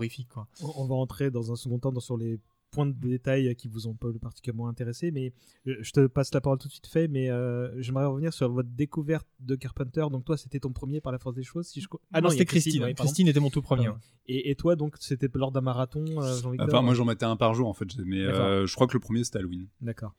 On 0.61 0.85
va 0.85 0.95
entrer 0.95 1.31
dans 1.31 1.51
un 1.51 1.55
second 1.55 1.79
temps 1.79 1.99
sur 1.99 2.17
les 2.17 2.39
points 2.71 2.85
de 2.85 2.93
détail 2.93 3.55
qui 3.55 3.67
vous 3.67 3.87
ont 3.87 3.93
pas 3.93 4.07
particulièrement 4.21 4.67
intéressé, 4.67 5.11
mais 5.11 5.33
euh, 5.67 5.75
je 5.81 5.91
te 5.91 6.07
passe 6.07 6.33
la 6.33 6.41
parole 6.41 6.57
tout 6.59 6.67
de 6.67 6.73
suite 6.73 6.87
fait, 6.87 7.07
mais 7.07 7.29
euh, 7.29 7.81
j'aimerais 7.81 8.05
revenir 8.05 8.33
sur 8.33 8.49
votre 8.51 8.69
découverte 8.69 9.27
de 9.39 9.55
Carpenter. 9.55 10.05
Donc 10.11 10.25
toi, 10.25 10.37
c'était 10.37 10.59
ton 10.59 10.71
premier 10.71 11.01
par 11.01 11.11
la 11.11 11.19
force 11.19 11.35
des 11.35 11.43
choses, 11.43 11.67
si 11.67 11.81
je 11.81 11.87
ah 12.13 12.21
non, 12.21 12.29
c'était 12.29 12.45
Christine. 12.45 12.83
ouais. 12.83 12.93
Christine 12.93 13.27
était 13.27 13.39
mon 13.39 13.49
tout 13.49 13.61
premier. 13.61 13.89
Et, 14.27 14.51
et 14.51 14.55
toi, 14.55 14.75
donc, 14.75 14.95
c'était 14.99 15.29
lors 15.33 15.51
d'un 15.51 15.61
marathon, 15.61 16.03
euh, 16.21 16.41
Jean-Victor 16.41 16.67
Enfin, 16.67 16.81
moi 16.81 16.93
j'en 16.93 17.05
mettais 17.05 17.25
un 17.25 17.35
par 17.35 17.53
jour 17.53 17.67
en 17.67 17.73
fait, 17.73 17.87
mais 18.05 18.21
euh, 18.21 18.65
je 18.65 18.75
crois 18.75 18.87
que 18.87 18.93
le 18.93 18.99
premier 18.99 19.23
c'était 19.23 19.39
Halloween. 19.39 19.67
D'accord. 19.81 20.13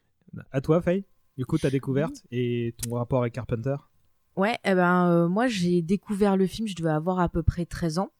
À 0.53 0.61
toi, 0.61 0.81
Faye 0.81 1.05
Du 1.37 1.45
coup, 1.47 1.59
ta 1.59 1.71
découverte 1.71 2.23
et 2.31 2.75
ton 2.83 2.95
rapport 2.95 3.21
avec 3.21 3.35
Carpenter? 3.35 3.77
Ouais, 4.37 4.57
eh 4.65 4.75
ben 4.75 5.11
euh, 5.11 5.29
moi 5.29 5.49
j'ai 5.49 5.83
découvert 5.83 6.37
le 6.37 6.47
film, 6.47 6.67
je 6.69 6.77
devais 6.77 6.91
avoir 6.91 7.19
à 7.19 7.29
peu 7.29 7.43
près 7.43 7.67
13 7.67 7.99
ans. 7.99 8.11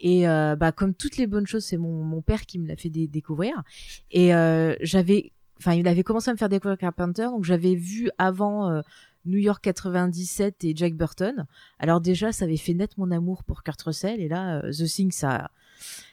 Et 0.00 0.28
euh, 0.28 0.56
bah 0.56 0.72
comme 0.72 0.94
toutes 0.94 1.16
les 1.16 1.26
bonnes 1.26 1.46
choses, 1.46 1.64
c'est 1.64 1.76
mon, 1.76 2.22
père 2.22 2.46
qui 2.46 2.58
me 2.58 2.66
l'a 2.66 2.76
fait 2.76 2.90
dé- 2.90 3.08
découvrir. 3.08 3.62
Et 4.10 4.34
euh, 4.34 4.74
j'avais, 4.80 5.32
enfin 5.58 5.74
il 5.74 5.86
avait 5.86 6.02
commencé 6.02 6.30
à 6.30 6.32
me 6.32 6.38
faire 6.38 6.48
découvrir 6.48 6.78
Carpenter, 6.78 7.26
donc 7.26 7.44
j'avais 7.44 7.74
vu 7.74 8.10
avant 8.18 8.70
euh, 8.70 8.82
New 9.24 9.38
York 9.38 9.62
97 9.62 10.64
et 10.64 10.72
Jack 10.74 10.94
Burton. 10.94 11.46
Alors 11.78 12.00
déjà, 12.00 12.32
ça 12.32 12.44
avait 12.44 12.56
fait 12.56 12.74
naître 12.74 12.98
mon 12.98 13.10
amour 13.10 13.44
pour 13.44 13.62
Kurt 13.62 13.80
Russell. 13.82 14.20
Et 14.20 14.28
là, 14.28 14.58
euh, 14.58 14.72
The 14.72 14.84
Thing, 14.84 15.12
ça, 15.12 15.50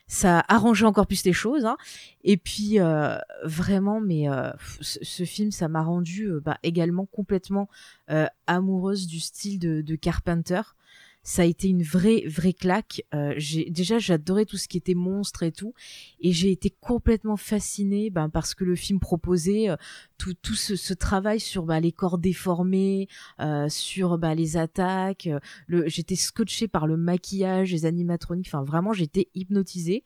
ça 0.07 0.39
a 0.39 0.55
arrangé 0.55 0.85
encore 0.85 1.07
plus 1.07 1.23
les 1.25 1.33
choses. 1.33 1.65
Hein. 1.65 1.77
Et 2.23 2.37
puis 2.37 2.79
euh, 2.79 3.17
vraiment, 3.43 3.99
mais 3.99 4.27
ce, 4.81 4.99
ce 5.01 5.23
film, 5.23 5.51
ça 5.51 5.67
m'a 5.67 5.81
rendu 5.81 6.25
euh, 6.25 6.39
bah, 6.39 6.57
également 6.63 7.05
complètement 7.05 7.69
amoureuse 8.47 9.07
du 9.07 9.19
style 9.19 9.59
de 9.59 9.95
Carpenter. 9.95 10.61
Ça 11.21 11.41
a 11.41 11.45
été 11.45 11.67
une 11.67 11.83
vraie 11.83 12.23
vraie 12.27 12.53
claque. 12.53 13.03
Euh, 13.13 13.33
j'ai 13.37 13.69
déjà 13.69 13.99
j'adorais 13.99 14.45
tout 14.45 14.57
ce 14.57 14.67
qui 14.67 14.77
était 14.77 14.95
monstre 14.95 15.43
et 15.43 15.51
tout, 15.51 15.73
et 16.21 16.31
j'ai 16.31 16.51
été 16.51 16.69
complètement 16.69 17.37
fascinée 17.37 18.09
ben, 18.09 18.29
parce 18.29 18.55
que 18.55 18.63
le 18.63 18.75
film 18.75 18.99
proposait 18.99 19.69
euh, 19.69 19.75
tout 20.17 20.33
tout 20.41 20.55
ce, 20.55 20.75
ce 20.75 20.93
travail 20.93 21.39
sur 21.39 21.65
bah, 21.65 21.79
les 21.79 21.91
corps 21.91 22.17
déformés, 22.17 23.07
euh, 23.41 23.67
sur 23.69 24.17
bah, 24.17 24.33
les 24.33 24.57
attaques. 24.57 25.27
euh, 25.27 25.39
le 25.67 25.87
j'étais 25.87 26.15
scotchée 26.15 26.67
par 26.67 26.87
le 26.87 26.97
maquillage, 26.97 27.71
les 27.71 27.85
animatroniques. 27.85 28.47
Enfin 28.47 28.63
vraiment 28.63 28.93
j'étais 28.93 29.29
hypnotisée. 29.35 30.05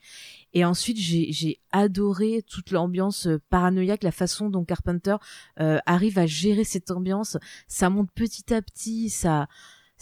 Et 0.53 0.65
ensuite 0.65 0.97
j'ai 0.97 1.31
j'ai 1.31 1.59
adoré 1.71 2.43
toute 2.47 2.71
l'ambiance 2.71 3.27
euh, 3.27 3.39
paranoïaque, 3.49 4.03
la 4.03 4.11
façon 4.11 4.49
dont 4.49 4.65
Carpenter 4.65 5.15
euh, 5.59 5.77
arrive 5.85 6.17
à 6.19 6.25
gérer 6.25 6.63
cette 6.63 6.91
ambiance. 6.91 7.37
Ça 7.67 7.89
monte 7.89 8.09
petit 8.13 8.53
à 8.53 8.61
petit, 8.61 9.09
ça 9.09 9.47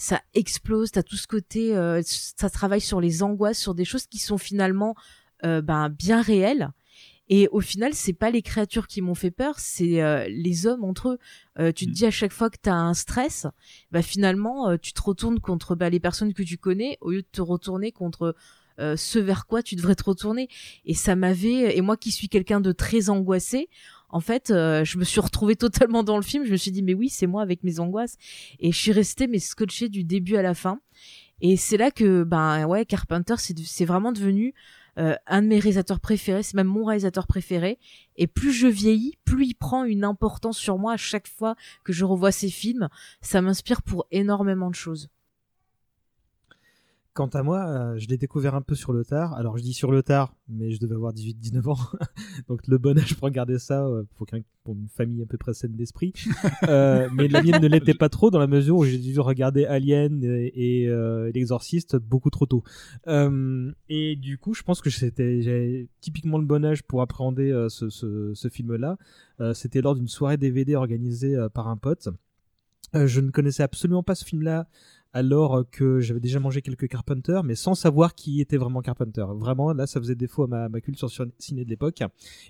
ça 0.02 0.20
explose, 0.34 0.90
t'as 0.90 1.04
tout 1.04 1.16
ce 1.16 1.28
côté, 1.28 1.78
euh, 1.78 2.02
ça 2.04 2.50
travaille 2.50 2.82
sur 2.82 3.00
les 3.00 3.22
angoisses, 3.22 3.60
sur 3.60 3.76
des 3.76 3.86
choses 3.86 4.08
qui 4.08 4.18
sont 4.18 4.40
finalement 4.40 4.96
euh, 5.46 5.62
ben, 5.62 5.90
bien 5.90 6.24
réelles. 6.24 6.72
Et 7.30 7.48
au 7.52 7.60
final, 7.60 7.94
c'est 7.94 8.12
pas 8.12 8.32
les 8.32 8.42
créatures 8.42 8.88
qui 8.88 9.04
m'ont 9.04 9.14
fait 9.14 9.30
peur, 9.30 9.60
c'est 9.60 10.02
euh, 10.02 10.28
les 10.28 10.66
hommes 10.66 10.84
entre 10.84 11.10
eux. 11.10 11.18
Euh, 11.60 11.72
tu 11.72 11.86
te 11.86 11.92
dis 11.92 12.08
à 12.08 12.12
chaque 12.12 12.34
fois 12.34 12.50
que 12.50 12.58
t'as 12.60 12.74
un 12.74 12.96
stress, 12.96 13.46
bah 13.92 14.02
finalement, 14.02 14.70
euh, 14.70 14.78
tu 14.82 14.92
te 14.92 15.02
retournes 15.04 15.40
contre 15.40 15.76
bah, 15.76 15.92
les 15.92 16.00
personnes 16.00 16.34
que 16.34 16.42
tu 16.42 16.58
connais 16.58 16.98
au 17.00 17.12
lieu 17.12 17.22
de 17.22 17.28
te 17.32 17.42
retourner 17.42 17.92
contre 17.92 18.36
ce 18.80 19.20
vers 19.20 19.46
quoi 19.46 19.62
tu 19.62 19.76
devrais 19.76 19.94
te 19.94 20.04
retourner. 20.04 20.50
Et 20.86 20.96
ça 20.96 21.16
m'avait, 21.16 21.78
et 21.78 21.82
moi 21.82 21.98
qui 21.98 22.10
suis 22.10 22.30
quelqu'un 22.30 22.60
de 22.60 22.72
très 22.72 23.12
angoissé, 23.12 23.70
en 24.12 24.20
fait, 24.20 24.52
euh, 24.52 24.84
je 24.84 24.98
me 24.98 25.04
suis 25.04 25.20
retrouvée 25.20 25.56
totalement 25.56 26.04
dans 26.04 26.18
le 26.18 26.24
film. 26.24 26.46
Je 26.46 26.52
me 26.52 26.58
suis 26.58 26.72
dit, 26.72 26.84
mais 26.84 26.94
oui, 26.94 27.10
c'est 27.10 27.28
moi 27.28 27.42
avec 27.42 27.64
mes 27.64 27.80
angoisses. 27.80 28.18
Et 28.60 28.72
je 28.72 28.78
suis 28.78 28.92
restée, 28.92 29.28
mais 29.28 29.40
scotchée 29.40 29.90
du 29.90 30.04
début 30.04 30.36
à 30.36 30.42
la 30.42 30.54
fin. 30.54 30.80
Et 31.42 31.58
c'est 31.58 31.78
là 31.78 31.90
que, 31.90 32.24
ben 32.24 32.66
ouais, 32.66 32.86
Carpenter, 32.86 33.36
c'est 33.38 33.86
vraiment 33.86 34.12
devenu 34.12 34.54
euh, 35.00 35.16
un 35.26 35.42
de 35.42 35.48
mes 35.48 35.60
réalisateurs 35.60 36.00
préférés. 36.00 36.44
C'est 36.44 36.56
même 36.56 36.68
mon 36.68 36.86
réalisateur 36.86 37.26
préféré. 37.26 37.80
Et 38.18 38.28
plus 38.28 38.52
je 38.52 38.68
vieillis, 38.68 39.18
plus 39.26 39.46
il 39.48 39.56
prend 39.56 39.86
une 39.86 40.04
importance 40.04 40.58
sur 40.58 40.78
moi 40.78 40.94
à 40.94 40.98
chaque 40.98 41.28
fois 41.28 41.56
que 41.84 41.94
je 41.94 42.06
revois 42.06 42.32
ses 42.32 42.50
films. 42.50 42.90
Ça 43.22 43.42
m'inspire 43.42 43.82
pour 43.82 44.06
énormément 44.12 44.70
de 44.70 44.76
choses. 44.76 45.10
Quant 47.14 47.28
à 47.28 47.44
moi, 47.44 47.66
euh, 47.68 47.98
je 47.98 48.08
l'ai 48.08 48.18
découvert 48.18 48.56
un 48.56 48.62
peu 48.62 48.74
sur 48.74 48.94
le 48.94 49.04
tard. 49.04 49.34
Alors 49.34 49.58
je 49.58 49.64
dis 49.64 49.74
sur 49.74 49.92
le 49.92 50.02
tard, 50.02 50.34
mais 50.48 50.72
je 50.72 50.80
devais 50.80 50.96
avoir 50.96 51.14
18-19 51.14 51.70
ans. 51.70 51.78
Donc 52.48 52.66
le 52.68 52.78
bon 52.78 52.98
âge 52.98 53.16
pour 53.16 53.26
regarder 53.26 53.60
ça, 53.60 53.86
euh, 53.86 54.04
pour, 54.16 54.28
pour 54.64 54.76
une 54.76 54.88
famille 54.88 55.22
à 55.22 55.26
peu 55.26 55.38
près 55.38 55.54
saine 55.54 55.76
d'esprit. 55.76 56.14
Euh, 56.68 57.10
mais 57.14 57.28
la 57.28 57.42
mienne 57.42 57.62
ne 57.62 57.68
l'était 57.68 57.94
pas 57.94 58.08
trop 58.08 58.30
dans 58.30 58.38
la 58.40 58.48
mesure 58.48 58.78
où 58.78 58.86
j'ai 58.86 58.98
dû 58.98 59.20
regarder 59.20 59.66
Alien 59.66 60.24
et, 60.24 60.84
et, 60.84 60.90
euh, 60.90 61.32
L'Exorciste 61.34 61.96
beaucoup 61.96 62.30
trop 62.30 62.46
tôt. 62.46 62.64
Et 63.90 64.16
du 64.16 64.38
coup, 64.38 64.54
je 64.54 64.62
pense 64.62 64.82
que 64.82 64.90
c'était 64.90 65.42
j'avais 65.42 65.90
typiquement 66.02 66.38
le 66.38 66.46
bon 66.46 66.64
âge 66.64 66.84
pour 66.84 67.02
appréhender 67.02 67.68
ce, 67.70 67.90
ce, 67.90 68.34
ce 68.34 68.48
film-là. 68.48 68.98
C'était 69.54 69.82
lors 69.82 69.96
d'une 69.96 70.08
soirée 70.08 70.38
DVD 70.38 70.76
organisée 70.76 71.36
par 71.54 71.68
un 71.68 71.78
pote. 71.78 72.10
Je 72.94 73.22
ne 73.22 73.32
connaissais 73.32 73.64
absolument 73.64 74.04
pas 74.04 74.16
ce 74.16 74.24
film-là 74.24 74.68
alors 75.14 75.70
que 75.70 76.00
j'avais 76.00 76.20
déjà 76.20 76.40
mangé 76.40 76.62
quelques 76.62 76.88
Carpenter, 76.88 77.42
mais 77.44 77.56
sans 77.56 77.76
savoir 77.76 78.16
qui 78.16 78.42
était 78.42 78.58
vraiment 78.58 78.82
Carpenter. 78.82 79.26
Vraiment, 79.36 79.74
là, 79.74 79.88
ça 79.88 80.00
faisait 80.00 80.16
défaut 80.16 80.44
à 80.44 80.70
ma, 80.70 80.82
culture 80.82 81.10
sur- 81.10 81.28
ciné 81.38 81.66
de 81.66 81.70
l'époque. 81.70 82.02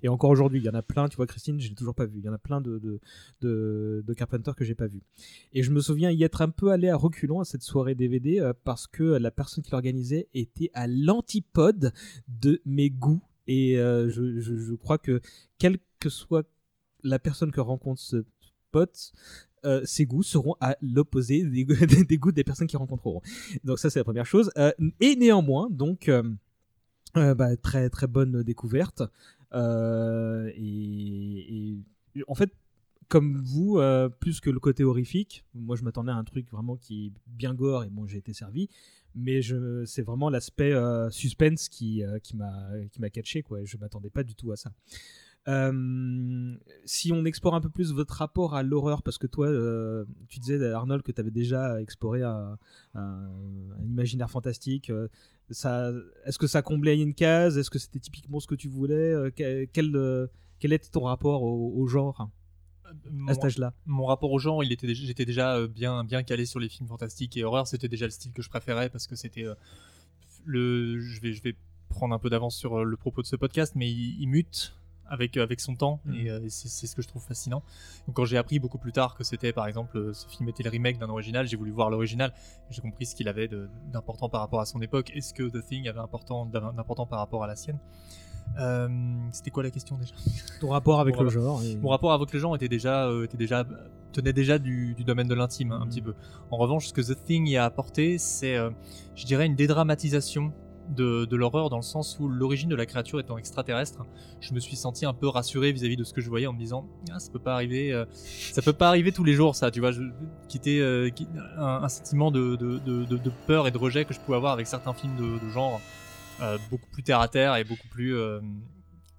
Et 0.03 0.09
encore 0.09 0.29
aujourd'hui, 0.29 0.59
il 0.59 0.65
y 0.65 0.69
en 0.69 0.73
a 0.73 0.81
plein, 0.81 1.07
tu 1.09 1.17
vois, 1.17 1.27
Christine, 1.27 1.59
je 1.59 1.69
l'ai 1.69 1.75
toujours 1.75 1.95
pas 1.95 2.05
vu. 2.05 2.19
Il 2.19 2.25
y 2.25 2.29
en 2.29 2.33
a 2.33 2.37
plein 2.37 2.61
de, 2.61 2.79
de, 3.41 4.03
de, 4.05 4.13
Carpenter 4.13 4.51
que 4.55 4.63
j'ai 4.63 4.75
pas 4.75 4.87
vu. 4.87 5.01
Et 5.53 5.63
je 5.63 5.71
me 5.71 5.81
souviens 5.81 6.11
y 6.11 6.23
être 6.23 6.41
un 6.41 6.49
peu 6.49 6.71
allé 6.71 6.89
à 6.89 6.95
reculons 6.95 7.39
à 7.39 7.45
cette 7.45 7.63
soirée 7.63 7.95
DVD 7.95 8.39
euh, 8.39 8.53
parce 8.63 8.87
que 8.87 9.03
la 9.03 9.31
personne 9.31 9.63
qui 9.63 9.71
l'organisait 9.71 10.27
était 10.33 10.69
à 10.73 10.87
l'antipode 10.87 11.93
de 12.27 12.61
mes 12.65 12.89
goûts. 12.89 13.21
Et 13.47 13.79
euh, 13.79 14.09
je, 14.09 14.39
je, 14.39 14.55
je 14.55 14.73
crois 14.75 14.97
que 14.97 15.19
quelle 15.57 15.79
que 15.99 16.09
soit 16.09 16.47
la 17.03 17.19
personne 17.19 17.51
que 17.51 17.61
rencontre 17.61 17.99
ce 17.99 18.23
pote, 18.71 19.11
euh, 19.65 19.81
ses 19.85 20.05
goûts 20.05 20.23
seront 20.23 20.55
à 20.59 20.77
l'opposé 20.81 21.43
des, 21.43 21.65
goûts- 21.65 22.31
des 22.35 22.43
personnes 22.43 22.67
qui 22.67 22.77
rencontreront. 22.77 23.21
Donc 23.63 23.79
ça 23.79 23.89
c'est 23.89 23.99
la 23.99 24.03
première 24.03 24.25
chose. 24.25 24.51
Euh, 24.57 24.71
et 24.99 25.15
néanmoins, 25.15 25.69
donc 25.69 26.09
euh, 26.09 26.23
euh, 27.17 27.35
bah, 27.35 27.55
très 27.57 27.89
très 27.89 28.07
bonne 28.07 28.43
découverte. 28.43 29.03
Et, 29.53 31.77
en 32.27 32.35
fait, 32.35 32.51
comme 33.07 33.41
vous, 33.41 33.79
plus 34.19 34.39
que 34.39 34.49
le 34.49 34.59
côté 34.59 34.83
horrifique, 34.83 35.43
moi 35.53 35.75
je 35.75 35.83
m'attendais 35.83 36.11
à 36.11 36.15
un 36.15 36.23
truc 36.23 36.49
vraiment 36.49 36.77
qui 36.77 37.07
est 37.07 37.11
bien 37.27 37.53
gore 37.53 37.83
et 37.83 37.89
bon 37.89 38.07
j'ai 38.07 38.19
été 38.19 38.33
servi. 38.33 38.69
Mais 39.13 39.41
c'est 39.85 40.03
vraiment 40.03 40.29
l'aspect 40.29 40.73
suspense 41.09 41.67
qui, 41.67 42.01
qui 42.23 42.37
m'a 42.37 42.69
qui 42.91 43.01
m'a 43.01 43.09
catché 43.09 43.43
quoi. 43.43 43.59
Je 43.65 43.75
m'attendais 43.77 44.09
pas 44.09 44.23
du 44.23 44.35
tout 44.35 44.53
à 44.53 44.55
ça. 44.55 44.71
Euh, 45.47 46.55
si 46.85 47.11
on 47.11 47.25
explore 47.25 47.55
un 47.55 47.61
peu 47.61 47.69
plus 47.69 47.93
votre 47.93 48.13
rapport 48.13 48.53
à 48.53 48.61
l'horreur, 48.63 49.01
parce 49.01 49.17
que 49.17 49.25
toi, 49.27 49.47
euh, 49.47 50.05
tu 50.29 50.39
disais 50.39 50.63
Arnold 50.71 51.01
que 51.03 51.11
tu 51.11 51.19
avais 51.19 51.31
déjà 51.31 51.81
exploré 51.81 52.21
un, 52.21 52.57
un- 52.93 53.29
un 53.79 53.83
imaginaire 53.83 54.29
fantastique. 54.29 54.89
euh, 54.91 55.07
ça, 55.49 55.91
est-ce 56.25 56.37
que 56.37 56.47
ça 56.47 56.61
comblait 56.61 56.99
une 56.99 57.13
case? 57.15 57.57
Est-ce 57.57 57.69
que 57.71 57.79
c'était 57.79 57.99
typiquement 57.99 58.39
ce 58.39 58.47
que 58.47 58.55
tu 58.55 58.67
voulais? 58.69 58.93
Euh, 59.13 59.31
quel, 59.35 59.67
quel, 59.73 59.95
euh, 59.95 60.27
quel 60.59 60.73
était 60.73 60.89
ton 60.89 61.01
rapport 61.05 61.41
au, 61.43 61.73
au 61.75 61.87
genre 61.87 62.29
à 63.27 63.33
cet 63.33 63.45
âge-là? 63.45 63.73
Mon 63.85 64.05
rapport 64.05 64.31
au 64.31 64.37
genre, 64.39 64.63
il 64.63 64.71
était, 64.71 64.85
déjà- 64.87 65.05
j'étais 65.05 65.25
déjà 65.25 65.55
euh, 65.57 65.67
bien, 65.67 66.03
bien 66.03 66.21
calé 66.23 66.45
sur 66.45 66.59
les 66.59 66.69
films 66.69 66.87
fantastiques 66.87 67.35
et 67.35 67.43
horreur. 67.43 67.65
C'était 67.67 67.87
déjà 67.89 68.05
le 68.05 68.11
style 68.11 68.31
que 68.31 68.41
je 68.43 68.49
préférais 68.49 68.89
parce 68.89 69.07
que 69.07 69.15
c'était 69.15 69.45
euh, 69.45 69.55
le. 70.45 70.99
Je 70.99 71.19
vais, 71.21 71.33
je 71.33 71.41
vais 71.41 71.55
prendre 71.89 72.13
un 72.13 72.19
peu 72.19 72.29
d'avance 72.29 72.55
sur 72.55 72.79
euh, 72.79 72.83
le 72.83 72.95
propos 72.97 73.21
de 73.21 73.27
ce 73.27 73.35
podcast, 73.35 73.73
mais 73.75 73.89
il, 73.89 74.21
il 74.21 74.27
mute 74.27 74.73
avec 75.11 75.37
avec 75.37 75.59
son 75.59 75.75
temps 75.75 75.99
Mhm. 76.05 76.15
et, 76.15 76.29
euh, 76.31 76.45
et 76.45 76.49
c'est 76.49 76.87
ce 76.87 76.95
que 76.95 77.01
je 77.03 77.07
trouve 77.07 77.21
fascinant. 77.23 77.61
Donc 78.07 78.15
quand 78.15 78.25
j'ai 78.25 78.37
appris 78.37 78.57
beaucoup 78.59 78.77
plus 78.79 78.91
tard 78.93 79.15
que 79.15 79.23
c'était 79.23 79.53
par 79.53 79.67
exemple 79.67 79.97
euh, 79.97 80.13
ce 80.13 80.27
film 80.27 80.49
était 80.49 80.63
le 80.63 80.69
remake 80.71 80.97
d'un 80.97 81.09
original, 81.09 81.45
j'ai 81.47 81.57
voulu 81.57 81.71
voir 81.71 81.89
l'original. 81.89 82.33
J'ai 82.71 82.81
compris 82.81 83.05
ce 83.05 83.13
qu'il 83.15 83.27
avait 83.27 83.49
d'important 83.93 84.29
par 84.29 84.41
rapport 84.41 84.61
à 84.61 84.65
son 84.65 84.81
époque. 84.81 85.11
Est-ce 85.15 85.33
que 85.33 85.43
The 85.49 85.63
Thing 85.65 85.87
avait 85.87 85.99
important 85.99 86.45
d'important 86.45 87.05
par 87.05 87.19
rapport 87.19 87.43
à 87.43 87.47
la 87.47 87.55
sienne? 87.55 87.77
Euh, 88.59 88.89
C'était 89.31 89.49
quoi 89.51 89.63
la 89.63 89.69
question 89.71 89.97
déjà? 89.97 90.13
Ton 90.59 90.69
rapport 90.69 90.99
avec 90.99 91.15
Mon 91.15 91.21
le 91.21 91.27
rapport- 91.29 91.41
genre 91.43 91.63
et- 91.63 91.75
Mon 91.77 91.89
rapport 91.89 92.11
avec 92.11 92.33
le 92.33 92.39
genre 92.39 92.55
était 92.55 92.67
déjà, 92.67 93.05
euh, 93.07 93.23
était 93.25 93.37
déjà, 93.37 93.65
tenait 94.11 94.33
déjà 94.33 94.59
du, 94.59 94.93
du 94.93 95.03
domaine 95.05 95.27
de 95.27 95.33
l'intime 95.35 95.71
hein, 95.71 95.79
un 95.81 95.87
petit 95.87 96.01
peu. 96.01 96.13
En 96.49 96.57
revanche, 96.57 96.87
ce 96.87 96.93
que 96.93 97.01
The 97.01 97.15
Thing 97.25 97.47
y 97.47 97.55
a 97.57 97.63
apporté, 97.65 98.17
c'est, 98.17 98.55
euh, 98.57 98.69
je 99.15 99.25
dirais, 99.25 99.45
une 99.45 99.55
dédramatisation 99.55 100.51
de, 100.91 101.35
l'horreur 101.35 101.69
dans 101.69 101.77
le 101.77 101.83
sens 101.83 102.17
où 102.19 102.27
l'origine 102.27 102.69
de 102.69 102.75
la 102.75 102.85
créature 102.85 103.19
étant 103.19 103.37
extraterrestre, 103.37 104.05
je 104.39 104.53
me 104.53 104.59
suis 104.59 104.75
senti 104.75 105.05
un 105.05 105.13
peu 105.13 105.27
rassuré 105.27 105.71
vis-à-vis 105.71 105.95
de 105.95 106.03
ce 106.03 106.13
que 106.13 106.21
je 106.21 106.29
voyais 106.29 106.47
en 106.47 106.53
me 106.53 106.59
disant, 106.59 106.87
ah, 107.11 107.19
ça 107.19 107.31
peut 107.31 107.39
pas 107.39 107.53
arriver, 107.53 107.91
euh, 107.93 108.05
ça 108.13 108.61
peut 108.61 108.73
pas 108.73 108.89
arriver 108.89 109.11
tous 109.11 109.23
les 109.23 109.33
jours, 109.33 109.55
ça, 109.55 109.71
tu 109.71 109.79
vois, 109.79 109.91
quitter 110.47 110.79
euh, 110.81 111.09
un, 111.57 111.83
un 111.83 111.89
sentiment 111.89 112.31
de, 112.31 112.57
peur 113.47 113.67
et 113.67 113.71
de 113.71 113.77
rejet 113.77 114.05
que 114.05 114.13
je 114.13 114.19
pouvais 114.19 114.37
avoir 114.37 114.53
avec 114.53 114.67
certains 114.67 114.93
films 114.93 115.15
de, 115.17 115.49
genre 115.49 115.81
euh, 116.41 116.57
beaucoup 116.69 116.87
plus 116.91 117.03
terre 117.03 117.19
à 117.19 117.27
terre 117.27 117.55
et 117.55 117.63
beaucoup 117.63 117.87
plus 117.87 118.15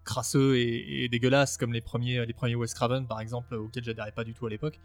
crasseux 0.04 0.56
et, 0.58 1.08
dégueulasses 1.08 1.56
comme 1.56 1.72
les 1.72 1.80
premiers 1.80 2.26
les 2.26 2.32
premiers 2.32 2.56
Wes 2.56 2.74
Craven 2.74 3.06
par 3.06 3.20
exemple 3.20 3.54
auxquels 3.54 3.84
j'adhérais 3.84 4.12
pas 4.12 4.24
du 4.24 4.34
tout 4.34 4.46
à 4.46 4.50
l'époque. 4.50 4.80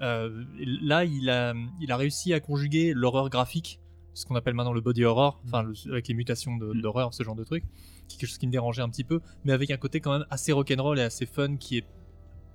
Là, 0.00 1.04
il 1.04 1.30
a 1.30 1.54
il 1.80 1.92
a 1.92 1.96
réussi 1.96 2.32
à 2.32 2.40
conjuguer 2.40 2.92
l'horreur 2.94 3.28
graphique 3.28 3.80
ce 4.14 4.24
qu'on 4.26 4.36
appelle 4.36 4.54
maintenant 4.54 4.72
le 4.72 4.80
body 4.80 5.04
horror, 5.04 5.40
enfin 5.46 5.62
le- 5.62 5.74
avec 5.90 6.08
les 6.08 6.14
mutations 6.14 6.56
de- 6.56 6.72
d'horreur, 6.80 7.12
ce 7.12 7.22
genre 7.22 7.34
de 7.34 7.44
truc, 7.44 7.64
qui 8.08 8.16
est 8.16 8.20
quelque 8.20 8.28
chose 8.30 8.38
qui 8.38 8.46
me 8.46 8.52
dérangeait 8.52 8.82
un 8.82 8.88
petit 8.88 9.04
peu, 9.04 9.20
mais 9.44 9.52
avec 9.52 9.70
un 9.70 9.76
côté 9.76 10.00
quand 10.00 10.12
même 10.12 10.26
assez 10.30 10.52
rock'n'roll 10.52 10.98
et 10.98 11.02
assez 11.02 11.26
fun 11.26 11.56
qui 11.56 11.78
est 11.78 11.84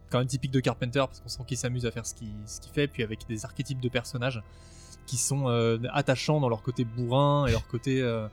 quand 0.10 0.18
même 0.20 0.28
typique 0.28 0.52
de 0.52 0.60
Carpenter 0.60 1.00
parce 1.06 1.20
qu'on 1.20 1.30
sent 1.30 1.44
qu'il 1.48 1.58
s'amuse 1.58 1.86
à 1.86 1.92
faire 1.92 2.06
ce 2.06 2.16
qu'il 2.16 2.30
qu'il 2.62 2.72
fait, 2.74 2.88
puis 2.88 3.04
avec 3.04 3.28
des 3.28 3.46
archétypes 3.46 3.80
de 3.80 3.90
personnages 3.90 4.42
qui 5.06 5.18
sont 5.18 5.48
euh, 5.50 5.78
attachants 5.94 6.40
dans 6.40 6.50
leur 6.50 6.62
côté 6.64 6.84
bourrin 6.86 7.46
et 7.48 7.52
leur 7.52 7.68
côté 7.68 8.02
euh, 8.02 8.28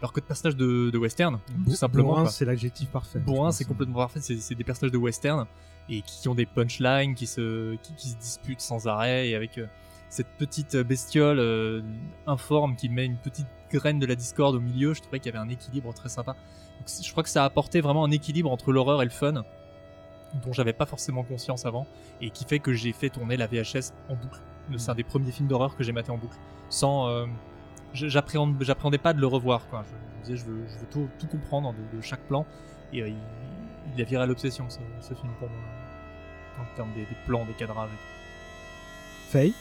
leur 0.00 0.12
côté 0.12 0.26
personnage 0.28 0.56
de, 0.56 0.90
de 0.90 0.98
western, 0.98 1.40
tout 1.64 1.72
simplement. 1.74 2.08
Bourrin, 2.10 2.26
c'est 2.26 2.44
l'adjectif 2.44 2.88
parfait. 2.90 3.18
Bourrin, 3.18 3.50
c'est 3.50 3.64
complètement 3.64 3.96
parfait. 3.96 4.20
C'est 4.20 4.36
c'est 4.38 4.54
des 4.54 4.62
personnages 4.62 4.92
de 4.92 4.96
western 4.98 5.46
et 5.88 6.02
qui 6.02 6.28
ont 6.28 6.34
des 6.36 6.46
punchlines, 6.46 7.14
qui 7.16 7.26
se, 7.26 7.74
qui, 7.76 7.94
qui 7.94 8.08
se 8.10 8.16
disputent 8.16 8.60
sans 8.60 8.86
arrêt 8.86 9.28
et 9.30 9.34
avec 9.34 9.58
euh, 9.58 9.66
cette 10.10 10.28
petite 10.38 10.76
bestiole 10.76 11.38
euh, 11.38 11.82
informe 12.26 12.76
qui 12.76 12.88
met 12.88 13.04
une 13.04 13.16
petite 13.18 13.46
graine 13.70 13.98
de 13.98 14.06
la 14.06 14.14
discorde 14.14 14.54
au 14.56 14.60
milieu. 14.60 14.94
Je 14.94 15.00
trouvais 15.02 15.20
qu'il 15.20 15.32
y 15.32 15.36
avait 15.36 15.44
un 15.44 15.50
équilibre 15.50 15.92
très 15.92 16.08
sympa. 16.08 16.34
Donc, 16.78 16.88
je 17.04 17.10
crois 17.10 17.22
que 17.22 17.28
ça 17.28 17.42
a 17.42 17.46
apporté 17.46 17.80
vraiment 17.80 18.04
un 18.04 18.10
équilibre 18.10 18.50
entre 18.50 18.72
l'horreur 18.72 19.02
et 19.02 19.04
le 19.04 19.10
fun 19.10 19.44
dont 20.44 20.52
j'avais 20.52 20.72
pas 20.72 20.86
forcément 20.86 21.22
conscience 21.22 21.64
avant 21.66 21.86
et 22.20 22.30
qui 22.30 22.44
fait 22.44 22.58
que 22.58 22.72
j'ai 22.72 22.92
fait 22.92 23.08
tourner 23.08 23.36
la 23.36 23.46
VHS 23.46 23.92
en 24.08 24.14
boucle. 24.14 24.40
C'est 24.76 24.90
un 24.90 24.94
des 24.94 25.04
premiers 25.04 25.32
films 25.32 25.48
d'horreur 25.48 25.74
que 25.76 25.82
j'ai 25.82 25.92
maté 25.92 26.10
en 26.10 26.18
boucle 26.18 26.36
sans 26.68 27.08
euh, 27.08 27.24
j'appréhendais 27.94 28.98
pas 28.98 29.14
de 29.14 29.20
le 29.20 29.26
revoir 29.26 29.66
quoi. 29.68 29.84
Je, 29.86 29.94
je 29.94 30.18
me 30.18 30.24
disais 30.24 30.36
je 30.36 30.44
veux, 30.44 30.66
je 30.68 30.78
veux 30.78 30.86
tout, 30.90 31.08
tout 31.18 31.26
comprendre 31.26 31.72
de, 31.72 31.96
de 31.96 32.02
chaque 32.02 32.20
plan 32.20 32.44
et 32.92 33.00
euh, 33.00 33.08
il, 33.08 33.16
il 33.96 34.02
a 34.02 34.04
viré 34.04 34.22
à 34.22 34.26
l'obsession 34.26 34.68
ce, 34.68 34.78
ce 35.00 35.14
film 35.14 35.32
pour 35.38 35.48
moi 35.48 35.58
en 36.60 36.76
termes 36.76 36.92
des, 36.92 37.00
des 37.00 37.16
plans, 37.26 37.46
des 37.46 37.54
cadrages. 37.54 37.88
et 37.88 37.96
tout. 37.96 39.30
Faye? 39.30 39.54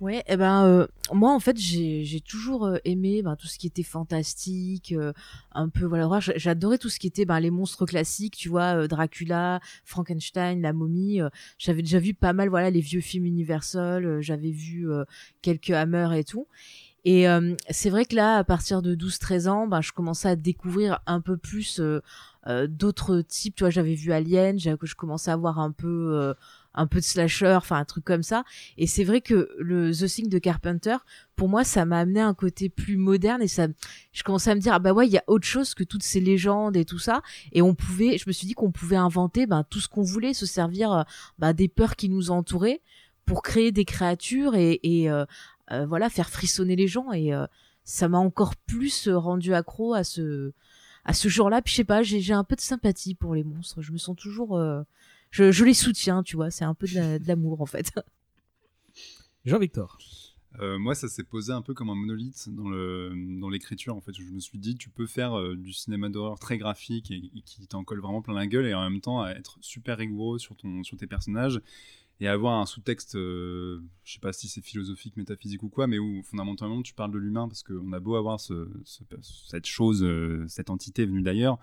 Ouais, 0.00 0.24
et 0.26 0.36
ben 0.36 0.66
euh, 0.66 0.86
moi 1.12 1.32
en 1.32 1.38
fait 1.38 1.56
j'ai 1.56 2.20
toujours 2.20 2.66
euh, 2.66 2.76
aimé 2.84 3.22
ben, 3.22 3.36
tout 3.36 3.46
ce 3.46 3.58
qui 3.58 3.68
était 3.68 3.84
fantastique, 3.84 4.92
euh, 4.92 5.12
un 5.52 5.68
peu 5.68 5.84
voilà, 5.86 6.08
j'adorais 6.18 6.78
tout 6.78 6.88
ce 6.88 6.98
qui 6.98 7.06
était 7.06 7.24
ben, 7.24 7.38
les 7.38 7.50
monstres 7.50 7.86
classiques, 7.86 8.36
tu 8.36 8.48
vois, 8.48 8.74
euh, 8.76 8.88
Dracula, 8.88 9.60
Frankenstein, 9.84 10.60
la 10.60 10.72
momie. 10.72 11.22
euh, 11.22 11.28
j'avais 11.58 11.80
déjà 11.80 12.00
vu 12.00 12.12
pas 12.12 12.32
mal 12.32 12.48
voilà 12.48 12.70
les 12.70 12.80
vieux 12.80 13.00
films 13.00 13.24
Universal, 13.24 14.20
j'avais 14.20 14.50
vu 14.50 14.88
quelques 15.42 15.70
Hammer 15.70 16.08
et 16.18 16.24
tout. 16.24 16.48
Et 17.06 17.26
c'est 17.68 17.90
vrai 17.90 18.06
que 18.06 18.16
là, 18.16 18.36
à 18.38 18.44
partir 18.44 18.80
de 18.80 18.94
12-13 18.94 19.48
ans, 19.48 19.66
ben, 19.66 19.80
je 19.82 19.92
commençais 19.92 20.28
à 20.28 20.36
découvrir 20.36 21.00
un 21.06 21.20
peu 21.20 21.36
plus 21.36 21.80
d'autres 22.68 23.20
types. 23.20 23.56
Tu 23.56 23.62
vois, 23.62 23.70
j'avais 23.70 23.94
vu 23.94 24.12
Alien, 24.12 24.58
je 24.58 24.94
commençais 24.94 25.30
à 25.30 25.36
voir 25.36 25.58
un 25.58 25.70
peu, 25.70 26.34
un 26.74 26.86
peu 26.86 26.98
de 26.98 27.04
slasher, 27.04 27.54
enfin 27.54 27.76
un 27.76 27.84
truc 27.84 28.04
comme 28.04 28.22
ça. 28.22 28.44
Et 28.76 28.86
c'est 28.86 29.04
vrai 29.04 29.20
que 29.20 29.50
le 29.58 29.92
The 29.92 30.06
Thing 30.06 30.28
de 30.28 30.38
Carpenter, 30.38 30.96
pour 31.36 31.48
moi, 31.48 31.64
ça 31.64 31.84
m'a 31.84 32.00
amené 32.00 32.20
à 32.20 32.26
un 32.26 32.34
côté 32.34 32.68
plus 32.68 32.96
moderne 32.96 33.42
et 33.42 33.48
ça, 33.48 33.66
je 34.12 34.22
commençais 34.22 34.50
à 34.50 34.54
me 34.54 34.60
dire, 34.60 34.74
ah 34.74 34.78
bah 34.78 34.92
ouais, 34.92 35.06
il 35.06 35.12
y 35.12 35.18
a 35.18 35.24
autre 35.26 35.46
chose 35.46 35.74
que 35.74 35.84
toutes 35.84 36.02
ces 36.02 36.20
légendes 36.20 36.76
et 36.76 36.84
tout 36.84 36.98
ça. 36.98 37.22
Et 37.52 37.62
on 37.62 37.74
pouvait, 37.74 38.18
je 38.18 38.24
me 38.26 38.32
suis 38.32 38.46
dit 38.46 38.54
qu'on 38.54 38.72
pouvait 38.72 38.96
inventer 38.96 39.46
ben, 39.46 39.64
tout 39.64 39.80
ce 39.80 39.88
qu'on 39.88 40.02
voulait, 40.02 40.34
se 40.34 40.46
servir 40.46 40.92
euh, 40.92 41.02
ben, 41.38 41.52
des 41.52 41.68
peurs 41.68 41.96
qui 41.96 42.08
nous 42.08 42.30
entouraient 42.30 42.80
pour 43.24 43.42
créer 43.42 43.72
des 43.72 43.84
créatures 43.84 44.54
et, 44.54 44.80
euh, 44.84 45.24
euh, 45.70 45.86
voilà, 45.86 46.10
faire 46.10 46.28
frissonner 46.28 46.76
les 46.76 46.88
gens. 46.88 47.12
Et 47.12 47.30
ça 47.84 48.08
m'a 48.08 48.18
encore 48.18 48.54
plus 48.56 49.08
rendu 49.08 49.54
accro 49.54 49.94
à 49.94 50.04
ce, 50.04 50.52
à 51.04 51.14
ce 51.14 51.28
genre-là. 51.28 51.62
Puis 51.62 51.72
je 51.72 51.76
sais 51.76 51.84
pas, 51.84 52.02
j'ai 52.02 52.34
un 52.34 52.44
peu 52.44 52.54
de 52.54 52.60
sympathie 52.60 53.14
pour 53.14 53.34
les 53.34 53.44
monstres. 53.44 53.80
Je 53.80 53.92
me 53.92 53.96
sens 53.96 54.14
toujours, 54.14 54.60
je, 55.34 55.50
je 55.52 55.64
les 55.64 55.74
soutiens, 55.74 56.22
tu 56.22 56.36
vois. 56.36 56.50
C'est 56.50 56.64
un 56.64 56.74
peu 56.74 56.86
de 56.86 56.94
la- 56.94 57.18
de 57.18 57.26
l'amour 57.26 57.60
en 57.60 57.66
fait. 57.66 57.90
Jean-Victor. 59.44 59.98
Euh, 60.60 60.78
moi, 60.78 60.94
ça 60.94 61.08
s'est 61.08 61.24
posé 61.24 61.52
un 61.52 61.62
peu 61.62 61.74
comme 61.74 61.90
un 61.90 61.96
monolithe 61.96 62.48
dans 62.50 62.68
le 62.68 63.12
dans 63.40 63.50
l'écriture. 63.50 63.96
En 63.96 64.00
fait, 64.00 64.12
je 64.14 64.22
me 64.22 64.38
suis 64.38 64.58
dit, 64.58 64.76
tu 64.76 64.88
peux 64.88 65.06
faire 65.06 65.36
euh, 65.36 65.56
du 65.56 65.72
cinéma 65.72 66.08
d'horreur 66.08 66.38
très 66.38 66.58
graphique 66.58 67.10
et, 67.10 67.16
et 67.34 67.42
qui 67.42 67.66
t'en 67.66 67.82
colle 67.82 68.00
vraiment 68.00 68.22
plein 68.22 68.34
la 68.34 68.46
gueule, 68.46 68.66
et 68.66 68.74
en 68.74 68.88
même 68.88 69.00
temps 69.00 69.26
être 69.26 69.58
super 69.60 69.98
rigoureux 69.98 70.38
sur 70.38 70.54
ton 70.56 70.84
sur 70.84 70.96
tes 70.96 71.08
personnages 71.08 71.60
et 72.20 72.28
avoir 72.28 72.60
un 72.60 72.66
sous-texte, 72.66 73.16
euh, 73.16 73.82
je 74.04 74.12
sais 74.12 74.20
pas 74.20 74.32
si 74.32 74.46
c'est 74.46 74.60
philosophique, 74.62 75.16
métaphysique 75.16 75.64
ou 75.64 75.68
quoi, 75.68 75.88
mais 75.88 75.98
où 75.98 76.22
fondamentalement 76.22 76.80
tu 76.82 76.94
parles 76.94 77.10
de 77.10 77.18
l'humain 77.18 77.48
parce 77.48 77.64
qu'on 77.64 77.92
a 77.92 77.98
beau 77.98 78.14
avoir 78.14 78.38
ce, 78.38 78.70
ce- 78.84 79.02
cette 79.48 79.66
chose, 79.66 80.04
euh, 80.04 80.44
cette 80.46 80.70
entité 80.70 81.04
venue 81.04 81.22
d'ailleurs. 81.22 81.58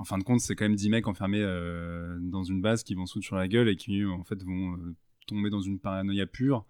En 0.00 0.04
fin 0.04 0.16
de 0.16 0.24
compte, 0.24 0.40
c'est 0.40 0.56
quand 0.56 0.64
même 0.64 0.76
10 0.76 0.88
mecs 0.88 1.08
enfermés 1.08 1.42
euh, 1.42 2.16
dans 2.22 2.42
une 2.42 2.62
base 2.62 2.84
qui 2.84 2.94
vont 2.94 3.04
se 3.04 3.12
foutre 3.12 3.26
sur 3.26 3.36
la 3.36 3.48
gueule 3.48 3.68
et 3.68 3.76
qui 3.76 4.02
en 4.06 4.24
fait 4.24 4.42
vont 4.42 4.72
euh, 4.72 4.96
tomber 5.26 5.50
dans 5.50 5.60
une 5.60 5.78
paranoïa 5.78 6.24
pure. 6.24 6.64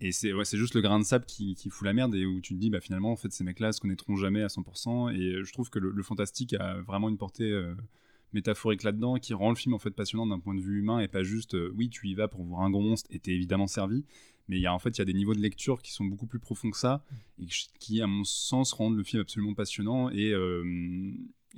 Et 0.00 0.10
c'est 0.10 0.32
ouais, 0.32 0.42
juste 0.44 0.74
le 0.74 0.80
grain 0.80 0.98
de 0.98 1.04
sable 1.04 1.26
qui, 1.26 1.54
fout 1.70 1.86
la 1.86 1.92
merde 1.92 2.12
et 2.16 2.26
où 2.26 2.40
tu 2.40 2.54
te 2.54 2.58
dis, 2.58 2.68
bah 2.68 2.80
finalement, 2.80 3.12
en 3.12 3.16
fait, 3.16 3.30
ces 3.30 3.44
mecs-là 3.44 3.70
se 3.70 3.80
connaîtront 3.80 4.16
jamais 4.16 4.42
à 4.42 4.48
100%. 4.48 5.14
Et 5.14 5.34
euh, 5.36 5.44
je 5.44 5.52
trouve 5.52 5.70
que 5.70 5.78
le, 5.78 6.02
fantastique 6.02 6.54
a 6.54 6.80
vraiment 6.80 7.08
une 7.08 7.18
portée 7.18 7.56
métaphorique 8.32 8.82
là-dedans 8.82 9.18
qui 9.20 9.32
rend 9.32 9.50
le 9.50 9.56
film 9.56 9.74
en 9.74 9.78
fait 9.78 9.90
passionnant 9.90 10.26
d'un 10.26 10.40
point 10.40 10.54
de 10.56 10.60
vue 10.60 10.80
humain 10.80 10.98
et 10.98 11.06
pas 11.06 11.22
juste, 11.22 11.56
oui, 11.76 11.88
tu 11.88 12.08
y 12.08 12.14
vas 12.14 12.26
pour 12.26 12.42
voir 12.42 12.62
un 12.62 12.70
gros 12.70 12.82
monstre 12.82 13.08
et 13.12 13.20
t'es 13.20 13.30
évidemment 13.30 13.68
servi. 13.68 14.04
Mais 14.48 14.56
il 14.56 14.62
y 14.62 14.66
a 14.66 14.74
en 14.74 14.80
fait, 14.80 14.90
il 14.90 14.98
y 14.98 15.02
a 15.02 15.04
des 15.04 15.14
niveaux 15.14 15.34
de 15.34 15.40
lecture 15.40 15.80
qui 15.82 15.92
sont 15.92 16.04
beaucoup 16.04 16.26
plus 16.26 16.40
profonds 16.40 16.72
que 16.72 16.76
ça 16.76 17.04
et 17.38 17.46
qui, 17.78 18.02
à 18.02 18.08
mon 18.08 18.24
sens, 18.24 18.72
rendent 18.72 18.96
le 18.96 19.04
film 19.04 19.22
absolument 19.22 19.54
passionnant. 19.54 20.10
Et, 20.10 20.34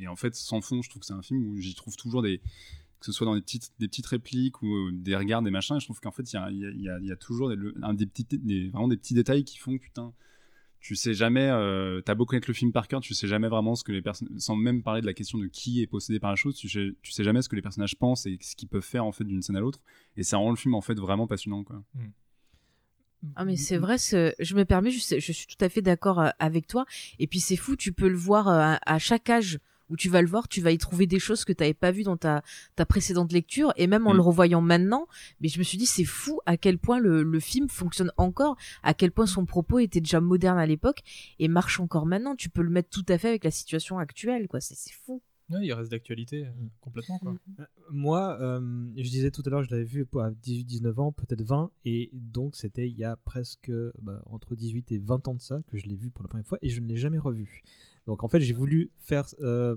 et 0.02 0.08
en 0.08 0.16
fait, 0.16 0.34
sans 0.34 0.60
fond, 0.60 0.82
je 0.82 0.90
trouve 0.90 1.00
que 1.00 1.06
c'est 1.06 1.12
un 1.14 1.22
film 1.22 1.46
où 1.46 1.56
j'y 1.58 1.74
trouve 1.74 1.96
toujours 1.96 2.22
des 2.22 2.40
que 3.00 3.06
ce 3.06 3.12
soit 3.12 3.24
dans 3.26 3.34
des 3.34 3.40
petites, 3.42 3.72
des 3.80 3.88
petites 3.88 4.06
répliques 4.06 4.62
ou 4.62 4.72
euh, 4.72 4.90
des 4.92 5.16
regards, 5.16 5.42
des 5.42 5.50
machins. 5.50 5.74
Et 5.76 5.80
je 5.80 5.86
trouve 5.86 5.98
qu'en 5.98 6.12
fait, 6.12 6.22
il 6.32 6.36
y 6.36 6.38
a, 6.38 6.50
il 6.52 6.58
y 6.58 6.66
a- 6.66 6.70
y 6.70 6.88
a- 6.88 6.98
il 7.00 7.06
y 7.08 7.10
a 7.12 7.16
toujours 7.16 7.48
des, 7.48 7.56
un 7.82 7.94
des 7.94 8.06
petits, 8.06 8.24
des, 8.38 8.68
vraiment 8.68 8.86
des 8.86 8.96
petits 8.96 9.14
détails 9.14 9.42
qui 9.42 9.58
font 9.58 9.76
que 9.76 9.82
putain, 9.82 10.12
tu 10.78 10.94
sais 10.94 11.12
jamais, 11.12 11.48
euh, 11.50 12.00
t'as 12.00 12.14
beau 12.14 12.26
connaître 12.26 12.46
le 12.48 12.54
film 12.54 12.70
par 12.70 12.86
cœur, 12.86 13.00
tu 13.00 13.12
sais 13.14 13.26
jamais 13.26 13.48
vraiment 13.48 13.74
ce 13.74 13.82
que 13.82 13.90
les 13.90 14.02
personnes, 14.02 14.38
sans 14.38 14.54
même 14.54 14.84
parler 14.84 15.00
de 15.00 15.06
la 15.06 15.14
question 15.14 15.38
de 15.38 15.46
qui 15.48 15.80
est 15.82 15.88
possédé 15.88 16.20
par 16.20 16.30
la 16.30 16.36
chose, 16.36 16.54
tu 16.56 16.68
sais, 16.68 16.94
tu 17.02 17.10
sais 17.10 17.24
jamais 17.24 17.42
ce 17.42 17.48
que 17.48 17.56
les 17.56 17.62
personnages 17.62 17.96
pensent 17.96 18.24
et 18.26 18.38
ce 18.40 18.54
qu'ils 18.54 18.68
peuvent 18.68 18.82
faire 18.84 19.04
en 19.04 19.10
fait 19.12 19.24
d'une 19.24 19.42
scène 19.42 19.56
à 19.56 19.60
l'autre. 19.60 19.80
Et 20.16 20.22
ça 20.22 20.36
rend 20.36 20.50
le 20.50 20.56
film 20.56 20.74
en 20.74 20.80
fait 20.80 20.94
vraiment 20.98 21.26
passionnant, 21.26 21.64
quoi. 21.64 21.82
Ah 23.36 23.44
mais 23.44 23.56
c'est 23.56 23.76
vrai, 23.78 23.98
je 23.98 24.54
me 24.56 24.64
permets, 24.64 24.90
je, 24.90 25.18
je 25.20 25.32
suis 25.32 25.46
tout 25.46 25.64
à 25.64 25.68
fait 25.68 25.82
d'accord 25.82 26.20
euh, 26.20 26.30
avec 26.40 26.66
toi. 26.66 26.84
Et 27.20 27.26
puis 27.28 27.38
c'est 27.40 27.56
fou, 27.56 27.76
tu 27.76 27.92
peux 27.92 28.08
le 28.08 28.16
voir 28.16 28.48
euh, 28.48 28.58
à, 28.60 28.94
à 28.94 28.98
chaque 28.98 29.30
âge 29.30 29.58
où 29.92 29.96
tu 29.96 30.09
vas 30.09 30.22
le 30.22 30.26
voir, 30.28 30.48
tu 30.48 30.61
vas 30.62 30.72
y 30.72 30.78
trouver 30.78 31.07
des 31.07 31.18
choses 31.18 31.44
que 31.44 31.52
tu 31.52 31.62
n'avais 31.62 31.74
pas 31.74 31.90
vues 31.92 32.02
dans 32.02 32.16
ta, 32.16 32.42
ta 32.74 32.87
précédente 32.87 33.31
lecture. 33.33 33.72
Et 33.76 33.87
même 33.87 34.07
en 34.07 34.14
Mm. 34.14 34.16
le 34.16 34.22
revoyant 34.22 34.61
maintenant, 34.62 35.07
mais 35.40 35.48
je 35.48 35.59
me 35.59 35.62
suis 35.62 35.76
dit 35.78 35.87
c'est 35.87 36.05
fou 36.05 36.40
à 36.46 36.57
quel 36.57 36.78
point 36.78 36.98
le, 36.98 37.22
le 37.22 37.40
film 37.40 37.68
fonctionne 37.68 38.11
encore, 38.16 38.57
à 38.83 38.94
quel 38.94 39.12
point 39.12 39.26
son 39.26 39.44
propos 39.44 39.78
était 39.78 40.00
déjà 40.00 40.20
moderne 40.20 40.59
à 40.59 40.66
l'époque 40.66 41.02
et 41.38 41.46
marche 41.48 41.78
encore 41.78 42.07
maintenant. 42.07 42.35
Tu 42.35 42.48
peux 42.48 42.62
le 42.62 42.70
mettre 42.70 42.88
tout 42.88 43.05
à 43.09 43.18
fait 43.18 43.28
avec 43.28 43.44
la 43.44 43.50
situation 43.50 43.98
actuelle, 43.98 44.48
quoi. 44.48 44.61
C'est 44.61 44.74
c'est 44.74 44.92
fou. 44.94 45.20
Ouais, 45.50 45.59
il 45.66 45.72
reste 45.74 45.90
d'actualité 45.90 46.46
euh, 46.46 46.50
complètement 46.81 47.18
quoi. 47.18 47.35
Moi, 47.90 48.38
euh, 48.40 48.87
je 48.96 49.02
disais 49.02 49.31
tout 49.31 49.42
à 49.44 49.50
l'heure, 49.50 49.62
je 49.62 49.70
l'avais 49.70 49.85
vu 49.85 50.07
à 50.18 50.31
18-19 50.31 50.98
ans, 51.00 51.12
peut-être 51.12 51.42
20, 51.42 51.70
et 51.85 52.09
donc 52.14 52.57
c'était 52.57 52.88
il 52.88 52.96
y 52.96 53.05
a 53.05 53.16
presque 53.16 53.70
bah, 54.00 54.22
entre 54.26 54.55
18 54.55 54.92
et 54.92 54.98
20 54.98 55.28
ans 55.28 55.35
de 55.35 55.40
ça 55.42 55.61
que 55.66 55.76
je 55.76 55.87
l'ai 55.87 55.96
vu 55.96 56.11
pour 56.11 56.22
la 56.22 56.28
première 56.28 56.46
fois, 56.46 56.59
et 56.62 56.70
je 56.70 56.81
ne 56.81 56.87
l'ai 56.88 56.96
jamais 56.96 57.18
revu. 57.18 57.62
Donc 58.06 58.24
en 58.24 58.28
fait, 58.28 58.40
j'ai 58.40 58.54
voulu 58.54 58.90
faire, 58.98 59.26
euh, 59.40 59.76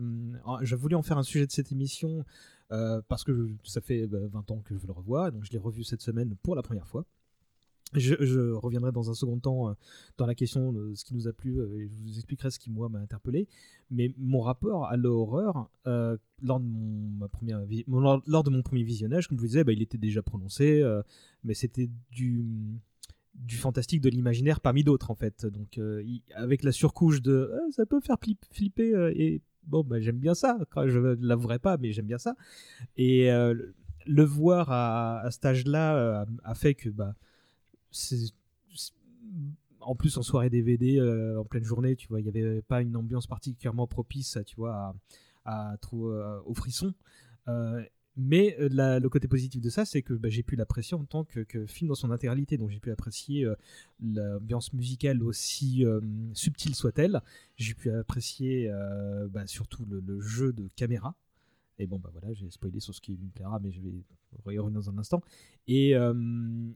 j'ai 0.62 0.76
voulu 0.76 0.96
en 0.96 1.04
faire 1.04 1.18
un 1.18 1.24
sujet 1.24 1.46
de 1.46 1.52
cette 1.52 1.72
émission 1.72 2.26
euh, 2.72 3.02
parce 3.08 3.24
que 3.24 3.50
ça 3.64 3.82
fait 3.82 4.08
bah, 4.08 4.18
20 4.32 4.52
ans 4.52 4.62
que 4.66 4.78
je 4.78 4.88
le 4.88 4.94
revois, 4.94 5.32
donc 5.32 5.44
je 5.44 5.52
l'ai 5.52 5.60
revu 5.60 5.84
cette 5.84 6.02
semaine 6.02 6.36
pour 6.42 6.56
la 6.56 6.64
première 6.64 6.88
fois. 6.88 7.06
Je, 7.94 8.52
reviendrai 8.52 8.92
dans 8.92 9.12
un 9.12 9.14
second 9.14 9.40
temps 9.40 9.70
euh, 9.70 9.74
dans 10.18 10.26
la 10.26 10.34
question 10.34 10.74
de 10.74 10.96
ce 10.96 11.06
qui 11.06 11.14
nous 11.14 11.28
a 11.28 11.34
plu 11.34 11.62
et 11.62 11.88
je 11.88 11.96
vous 11.96 12.16
expliquerai 12.16 12.50
ce 12.50 12.58
qui 12.58 12.72
moi 12.72 12.90
m'a 12.90 13.00
interpellé. 13.00 13.48
Mais 13.92 14.14
mon 14.18 14.42
rapport 14.42 14.86
à 14.86 14.98
l'horreur 14.98 15.70
lors, 15.86 16.60
de 16.60 16.66
mon, 16.66 17.28
premier 18.64 18.84
visionnage, 18.84 19.28
comme 19.28 19.38
je 19.38 19.42
vous 19.42 19.48
disais, 19.48 19.64
bah, 19.64 19.72
il 19.72 19.84
était 19.84 20.00
déjà 20.00 20.24
prononcé, 20.24 20.84
mais 21.44 21.54
c'était 21.54 21.90
du 22.10 22.44
du 23.36 23.58
fantastique, 23.58 24.02
de 24.02 24.10
l'imaginaire 24.10 24.60
parmi 24.62 24.84
d'autres 24.84 25.12
en 25.12 25.16
fait. 25.16 25.46
Donc 25.46 25.78
euh, 25.78 26.04
avec 26.34 26.64
la 26.64 26.72
surcouche 26.72 27.22
de 27.22 27.32
euh, 27.32 27.60
ça 27.72 27.86
peut 27.86 28.00
faire 28.00 28.18
flip- 28.20 28.46
flipper 28.52 28.94
euh, 28.96 29.12
et 29.16 29.42
bon 29.68 29.84
bah, 29.84 30.00
j'aime 30.00 30.18
bien 30.20 30.34
ça. 30.36 30.58
Je 30.88 31.00
l'avouerai 31.22 31.60
pas, 31.60 31.78
mais 31.78 31.92
j'aime 31.92 32.06
bien 32.08 32.18
ça. 32.18 32.36
Et 32.98 33.28
le- 33.30 34.24
voir 34.24 34.72
à, 34.72 35.20
à 35.20 35.32
cet 35.32 35.46
âge-là 35.46 36.26
a 36.44 36.56
fait 36.56 36.76
que 36.76 36.90
bah 36.90 37.16
en 39.82 39.96
plus 39.96 40.18
en 40.18 40.22
soirée 40.24 40.50
DVD 40.50 41.00
en 41.38 41.46
pleine 41.46 41.64
journée 41.64 41.96
tu 41.96 42.08
vois 42.08 42.20
il 42.20 42.24
n'y 42.24 42.30
avait 42.30 42.62
pas 42.62 42.82
une 42.82 42.96
ambiance 42.96 43.28
particulièrement 43.28 43.88
propice 43.88 44.38
tu 44.46 44.56
vois 44.56 44.96
à, 45.46 45.72
à 45.72 45.78
trou- 45.78 46.10
euh, 46.10 46.40
au 46.46 46.54
frisson 46.54 46.94
Euh, 47.48 47.84
mais 48.18 48.56
euh, 48.60 49.00
le 49.00 49.10
côté 49.10 49.28
positif 49.28 49.62
de 49.62 49.70
ça 49.70 49.84
c'est 49.86 50.02
que 50.02 50.14
bah, 50.14 50.30
j'ai 50.30 50.44
pu 50.44 50.56
l'apprécier 50.56 50.96
en 50.96 51.04
tant 51.04 51.26
que, 51.26 51.46
film 51.66 51.90
dans 51.90 51.96
son 51.96 52.12
intégralité. 52.12 52.58
Donc 52.58 52.70
j'ai 52.70 52.80
pu 52.80 52.92
apprécier 52.92 53.46
euh, 53.46 53.56
l'ambiance 54.02 54.74
musicale 54.74 55.22
aussi 55.24 55.86
euh, 55.86 56.00
subtile 56.34 56.76
soit-elle. 56.76 57.22
J'ai 57.58 57.74
pu 57.74 57.90
apprécier 57.92 58.72
bah, 59.30 59.46
surtout 59.48 59.86
le, 59.86 60.20
jeu 60.20 60.54
de 60.54 60.70
caméra. 60.76 61.16
Et 61.78 61.88
bon, 61.88 62.00
bah 62.00 62.10
voilà, 62.14 62.34
j'ai 62.34 62.50
spoilé 62.50 62.80
sur 62.80 62.96
ce 62.96 63.02
qui 63.02 63.12
me 63.12 63.30
plaira, 63.34 63.60
mais 63.60 63.70
je 63.70 63.82
vais 63.82 64.54
y 64.54 64.60
revenir 64.60 64.80
dans 64.80 64.90
un 64.90 64.98
instant. 64.98 65.22
Et, 65.68 65.94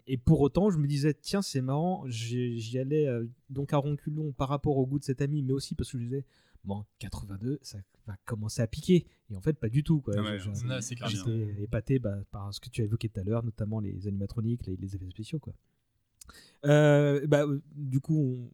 et 0.08 0.18
pour 0.18 0.42
autant, 0.42 0.70
je 0.70 0.78
me 0.78 0.88
disais, 0.88 1.14
tiens, 1.14 1.42
c'est 1.42 1.62
marrant, 1.62 2.04
j'y 2.08 2.78
allais 2.80 3.08
donc 3.50 3.72
à 3.74 3.78
ronculon 3.78 4.34
par 4.34 4.50
rapport 4.50 4.78
au 4.78 4.86
goût 4.86 5.00
de 5.00 5.04
cet 5.06 5.22
ami, 5.22 5.42
mais 5.42 5.54
aussi 5.54 5.76
parce 5.76 5.92
que 5.92 5.98
je 5.98 6.04
disais, 6.04 6.26
bon, 6.64 6.86
82, 7.00 7.60
ça 7.62 7.80
va 8.08 8.16
commencer 8.26 8.62
à 8.62 8.68
piquer. 8.68 9.06
Et 9.30 9.36
en 9.36 9.42
fait, 9.42 9.54
pas 9.54 9.70
du 9.70 9.84
tout. 9.84 10.02
Quoi. 10.02 10.14
Ah 10.18 10.22
ouais. 10.32 10.40
J'étais 11.26 11.64
épaté 11.64 12.00
bah, 12.00 12.18
par 12.32 12.54
ce 12.54 12.60
que 12.60 12.70
tu 12.70 12.82
as 12.82 12.86
évoqué 12.86 13.10
tout 13.10 13.20
à 13.20 13.24
l'heure, 13.24 13.44
notamment 13.44 13.80
les 13.80 14.08
animatroniques, 14.08 14.66
les, 14.68 14.76
les 14.78 14.96
effets 14.96 15.10
spéciaux. 15.10 15.40
Quoi. 15.40 15.54
Euh, 16.66 17.26
bah, 17.28 17.46
euh, 17.46 17.62
du 17.76 18.00
coup, 18.00 18.18
on- 18.18 18.52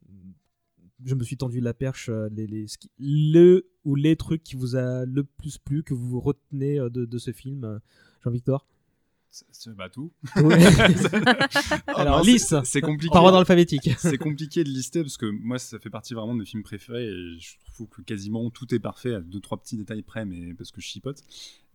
je 1.03 1.13
me 1.15 1.23
suis 1.23 1.35
tendu 1.37 1.59
la 1.59 1.73
perche. 1.73 2.09
euh, 2.09 2.29
Les, 2.31 2.65
le 2.99 3.69
ou 3.83 3.95
les 3.95 4.15
trucs 4.15 4.43
qui 4.43 4.55
vous 4.55 4.75
a 4.75 5.05
le 5.05 5.23
plus 5.23 5.57
plu, 5.57 5.83
que 5.83 5.93
vous 5.93 6.19
retenez 6.19 6.77
de, 6.77 7.05
de 7.05 7.17
ce 7.17 7.31
film, 7.31 7.79
Jean-Victor? 8.23 8.65
Bah 9.77 9.89
tout. 9.89 10.11
Ouais. 10.37 10.59
Ah 11.87 12.01
Alors, 12.01 12.23
c'est- 12.25 12.63
C'est 12.63 12.81
compliqué. 12.81 13.11
Par 13.13 13.23
ordre 13.23 13.37
alphabétique. 13.39 13.89
c'est 13.97 14.17
compliqué 14.17 14.63
de 14.63 14.69
lister 14.69 15.01
parce 15.01 15.17
que 15.17 15.25
moi 15.25 15.57
ça 15.59 15.79
fait 15.79 15.89
partie 15.89 16.13
vraiment 16.13 16.33
de 16.33 16.39
mes 16.39 16.45
films 16.45 16.63
préférés 16.63 17.05
et 17.05 17.39
je 17.39 17.55
trouve 17.73 17.87
que 17.89 18.01
quasiment 18.01 18.49
tout 18.49 18.73
est 18.73 18.79
parfait 18.79 19.13
à 19.15 19.19
deux 19.19 19.39
trois 19.39 19.57
petits 19.59 19.77
détails 19.77 20.01
près 20.03 20.25
mais 20.25 20.53
parce 20.53 20.71
que 20.71 20.81
je 20.81 20.87
chipote 20.87 21.21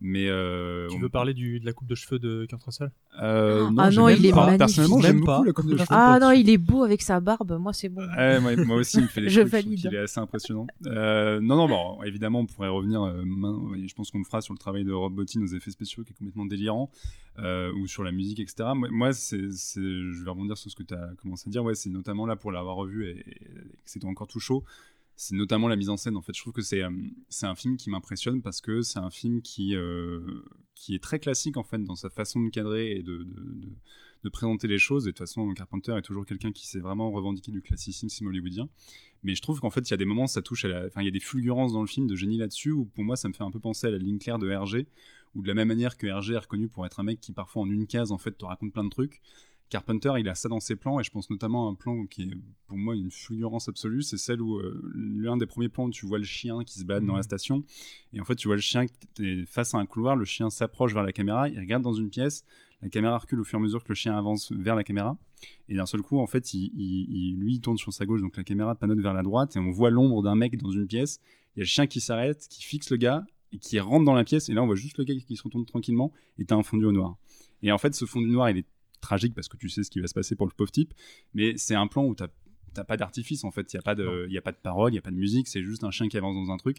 mais 0.03 0.27
euh, 0.27 0.87
Tu 0.89 0.95
on- 0.95 0.99
veux 0.99 1.09
parler 1.09 1.33
du, 1.33 1.59
de 1.59 1.65
la 1.65 1.73
coupe 1.73 1.87
de 1.87 1.95
cheveux 1.95 2.17
de 2.19 2.45
Kurt 2.49 2.61
Russell 2.63 2.91
euh, 3.21 3.69
Ah 3.77 3.91
non, 3.91 4.09
il 4.09 4.25
est 4.25 4.31
pas. 4.31 4.37
magnifique. 4.47 4.57
personnellement 4.59 4.99
j'aime 5.01 5.23
pas. 5.23 5.35
beaucoup 5.37 5.45
la 5.45 5.53
coupe 5.53 5.65
de 5.67 5.77
cheveux 5.77 5.87
Ah 5.91 6.17
non, 6.19 6.31
il 6.31 6.49
est 6.49 6.57
beau 6.57 6.83
avec 6.83 7.01
sa 7.01 7.19
barbe, 7.19 7.57
moi 7.59 7.71
c'est 7.71 7.89
bon. 7.89 8.01
Moi, 8.41 8.55
moi 8.65 8.75
aussi, 8.77 8.97
il 8.97 9.03
me 9.03 9.07
fait 9.07 9.21
des 9.21 9.29
Je 9.29 9.41
trucs, 9.41 9.63
qu'il 9.65 9.93
est 9.93 9.97
assez 9.97 10.19
impressionnant. 10.19 10.65
Euh, 10.87 11.39
non, 11.39 11.55
non, 11.55 11.67
bon, 11.67 12.03
évidemment, 12.03 12.39
on 12.39 12.45
pourrait 12.47 12.67
revenir, 12.69 13.03
euh, 13.03 13.23
je 13.87 13.93
pense 13.93 14.09
qu'on 14.11 14.17
le 14.19 14.23
fera 14.25 14.41
sur 14.41 14.53
le 14.53 14.59
travail 14.59 14.83
de 14.83 14.91
Rob 14.91 15.13
Bottin 15.13 15.41
aux 15.41 15.47
effets 15.47 15.71
spéciaux 15.71 16.03
qui 16.03 16.11
est 16.13 16.15
complètement 16.17 16.45
délirant, 16.45 16.89
euh, 17.39 17.71
ou 17.73 17.87
sur 17.87 18.03
la 18.03 18.11
musique, 18.11 18.39
etc. 18.39 18.69
Moi, 18.75 18.89
moi, 18.91 19.13
c'est, 19.13 19.51
c'est- 19.51 19.79
je 19.81 20.23
vais 20.23 20.29
rebondir 20.29 20.57
sur 20.57 20.69
ce 20.71 20.75
que 20.75 20.83
tu 20.83 20.93
as 20.93 21.09
commencé 21.21 21.47
à 21.47 21.51
dire, 21.51 21.63
ouais, 21.63 21.75
c'est 21.75 21.89
notamment 21.89 22.25
là 22.25 22.35
pour 22.35 22.51
l'avoir 22.51 22.75
revu 22.75 23.05
et, 23.07 23.19
et 23.19 23.33
que 23.35 23.61
c'était 23.85 24.05
encore 24.07 24.27
tout 24.27 24.39
chaud. 24.39 24.63
C'est 25.23 25.35
notamment 25.35 25.67
la 25.67 25.75
mise 25.75 25.89
en 25.89 25.97
scène. 25.97 26.17
En 26.17 26.23
fait, 26.23 26.35
je 26.35 26.41
trouve 26.41 26.51
que 26.53 26.63
c'est 26.63 26.81
euh, 26.81 26.89
un 27.43 27.53
film 27.53 27.77
qui 27.77 27.91
m'impressionne 27.91 28.41
parce 28.41 28.59
que 28.59 28.81
c'est 28.81 28.97
un 28.97 29.11
film 29.11 29.43
qui 29.43 29.75
euh, 29.75 30.19
qui 30.73 30.95
est 30.95 31.03
très 31.03 31.19
classique 31.19 31.57
en 31.57 31.63
fait 31.63 31.77
dans 31.83 31.93
sa 31.93 32.09
façon 32.09 32.39
de 32.39 32.49
cadrer 32.49 32.93
et 32.93 33.03
de- 33.03 33.27
de 34.23 34.29
présenter 34.29 34.67
les 34.67 34.79
choses. 34.79 35.05
Et 35.05 35.11
de 35.11 35.11
toute 35.11 35.19
façon, 35.19 35.53
Carpenter 35.53 35.95
est 35.95 36.01
toujours 36.01 36.25
quelqu'un 36.25 36.51
qui 36.51 36.67
s'est 36.67 36.79
vraiment 36.79 37.11
revendiqué 37.11 37.51
du 37.51 37.61
classicisme 37.61 38.25
hollywoodien. 38.25 38.67
Mais 39.21 39.35
je 39.35 39.43
trouve 39.43 39.59
qu'en 39.59 39.69
fait, 39.69 39.81
il 39.81 39.91
y 39.91 39.93
a 39.93 39.97
des 39.97 40.05
moments, 40.05 40.25
ça 40.25 40.41
touche 40.41 40.65
à 40.65 40.69
la. 40.69 40.87
Enfin, 40.87 41.01
il 41.01 41.05
y 41.05 41.07
a 41.07 41.11
des 41.11 41.19
fulgurances 41.19 41.73
dans 41.73 41.81
le 41.81 41.87
film 41.87 42.07
de 42.07 42.15
génie 42.15 42.39
là-dessus, 42.39 42.71
où 42.71 42.85
pour 42.85 43.03
moi, 43.03 43.15
ça 43.15 43.27
me 43.29 43.33
fait 43.33 43.43
un 43.43 43.51
peu 43.51 43.59
penser 43.59 43.85
à 43.85 43.91
la 43.91 43.99
ligne 43.99 44.17
claire 44.17 44.39
de 44.39 44.49
Hergé, 44.49 44.87
où 45.35 45.43
de 45.43 45.47
la 45.47 45.53
même 45.53 45.67
manière 45.67 45.97
que 45.97 46.07
Hergé 46.07 46.33
est 46.33 46.39
reconnu 46.39 46.67
pour 46.67 46.83
être 46.87 46.99
un 46.99 47.03
mec 47.03 47.19
qui, 47.21 47.31
parfois, 47.31 47.61
en 47.61 47.69
une 47.69 47.85
case, 47.85 48.11
en 48.11 48.17
fait, 48.17 48.31
te 48.31 48.45
raconte 48.45 48.73
plein 48.73 48.83
de 48.83 48.89
trucs. 48.89 49.21
Carpenter, 49.71 50.11
il 50.19 50.27
a 50.29 50.35
ça 50.35 50.49
dans 50.49 50.59
ses 50.59 50.75
plans, 50.75 50.99
et 50.99 51.03
je 51.03 51.09
pense 51.09 51.29
notamment 51.29 51.67
à 51.67 51.71
un 51.71 51.75
plan 51.75 52.05
qui 52.05 52.23
est 52.23 52.29
pour 52.67 52.77
moi 52.77 52.93
une 52.95 53.09
fulgurance 53.09 53.69
absolue, 53.69 54.03
c'est 54.03 54.17
celle 54.17 54.41
où 54.41 54.57
euh, 54.59 54.79
l'un 54.93 55.37
des 55.37 55.45
premiers 55.47 55.69
plans 55.69 55.85
où 55.85 55.89
tu 55.91 56.05
vois 56.05 56.17
le 56.19 56.23
chien 56.25 56.63
qui 56.65 56.77
se 56.77 56.83
balade 56.85 57.05
dans 57.05 57.15
la 57.15 57.23
station, 57.23 57.63
et 58.13 58.19
en 58.21 58.25
fait 58.25 58.35
tu 58.35 58.47
vois 58.49 58.55
le 58.57 58.61
chien 58.61 58.85
qui 58.85 59.25
est 59.25 59.45
face 59.45 59.73
à 59.73 59.77
un 59.79 59.85
couloir, 59.85 60.15
le 60.17 60.25
chien 60.25 60.49
s'approche 60.49 60.93
vers 60.93 61.03
la 61.03 61.13
caméra, 61.13 61.47
il 61.49 61.57
regarde 61.57 61.81
dans 61.83 61.93
une 61.93 62.09
pièce, 62.09 62.43
la 62.81 62.89
caméra 62.89 63.17
recule 63.17 63.39
au 63.39 63.43
fur 63.45 63.57
et 63.59 63.61
à 63.61 63.63
mesure 63.63 63.81
que 63.83 63.89
le 63.89 63.95
chien 63.95 64.15
avance 64.17 64.51
vers 64.51 64.75
la 64.75 64.83
caméra, 64.83 65.17
et 65.69 65.75
d'un 65.75 65.85
seul 65.85 66.01
coup 66.01 66.19
en 66.19 66.27
fait 66.27 66.53
il, 66.53 66.65
il- 66.75 67.07
il- 67.09 67.39
lui 67.39 67.53
il 67.55 67.61
tourne 67.61 67.77
sur 67.77 67.93
sa 67.93 68.05
gauche, 68.05 68.19
donc 68.21 68.35
la 68.35 68.43
caméra 68.43 68.75
panote 68.75 68.99
vers 68.99 69.13
la 69.13 69.23
droite, 69.23 69.55
et 69.55 69.59
on 69.59 69.71
voit 69.71 69.89
l'ombre 69.89 70.21
d'un 70.21 70.35
mec 70.35 70.57
dans 70.57 70.71
une 70.71 70.85
pièce, 70.85 71.21
il 71.55 71.59
y 71.59 71.61
a 71.61 71.63
le 71.63 71.67
chien 71.67 71.87
qui 71.87 72.01
s'arrête, 72.01 72.45
qui 72.49 72.61
fixe 72.63 72.89
le 72.91 72.97
gars, 72.97 73.25
et 73.53 73.57
qui 73.57 73.79
rentre 73.79 74.03
dans 74.05 74.13
la 74.15 74.25
pièce, 74.25 74.49
et 74.49 74.53
là 74.53 74.63
on 74.63 74.65
voit 74.65 74.75
juste 74.75 74.97
le 74.97 75.05
gars 75.05 75.15
qui 75.15 75.35
se 75.37 75.43
retourne 75.43 75.65
tranquillement, 75.65 76.11
et 76.39 76.43
t'as 76.45 76.55
un 76.57 76.63
fondu 76.63 76.83
au 76.85 76.91
noir. 76.91 77.15
Et 77.63 77.71
en 77.71 77.77
fait 77.77 77.95
ce 77.95 78.03
fondu 78.03 78.27
noir 78.27 78.49
il 78.49 78.57
est 78.57 78.65
tragique 79.01 79.33
parce 79.33 79.47
que 79.47 79.57
tu 79.57 79.69
sais 79.69 79.83
ce 79.83 79.91
qui 79.91 79.99
va 79.99 80.07
se 80.07 80.13
passer 80.13 80.35
pour 80.35 80.47
le 80.47 80.53
pauvre 80.53 80.71
type, 80.71 80.93
mais 81.33 81.57
c'est 81.57 81.75
un 81.75 81.87
plan 81.87 82.05
où 82.05 82.15
t'as 82.15 82.27
t'as 82.73 82.83
pas 82.85 82.95
d'artifice 82.95 83.43
en 83.43 83.51
fait, 83.51 83.73
il 83.73 83.75
y 83.75 83.79
a 83.79 83.81
pas 83.81 83.95
de 83.95 84.25
il 84.29 84.33
y 84.33 84.37
a 84.37 84.41
pas 84.41 84.53
de 84.53 84.57
parole, 84.57 84.93
il 84.93 84.95
y 84.95 84.99
a 84.99 85.01
pas 85.01 85.11
de 85.11 85.15
musique, 85.15 85.47
c'est 85.47 85.63
juste 85.63 85.83
un 85.83 85.91
chien 85.91 86.07
qui 86.07 86.17
avance 86.17 86.35
dans 86.35 86.53
un 86.53 86.57
truc 86.57 86.77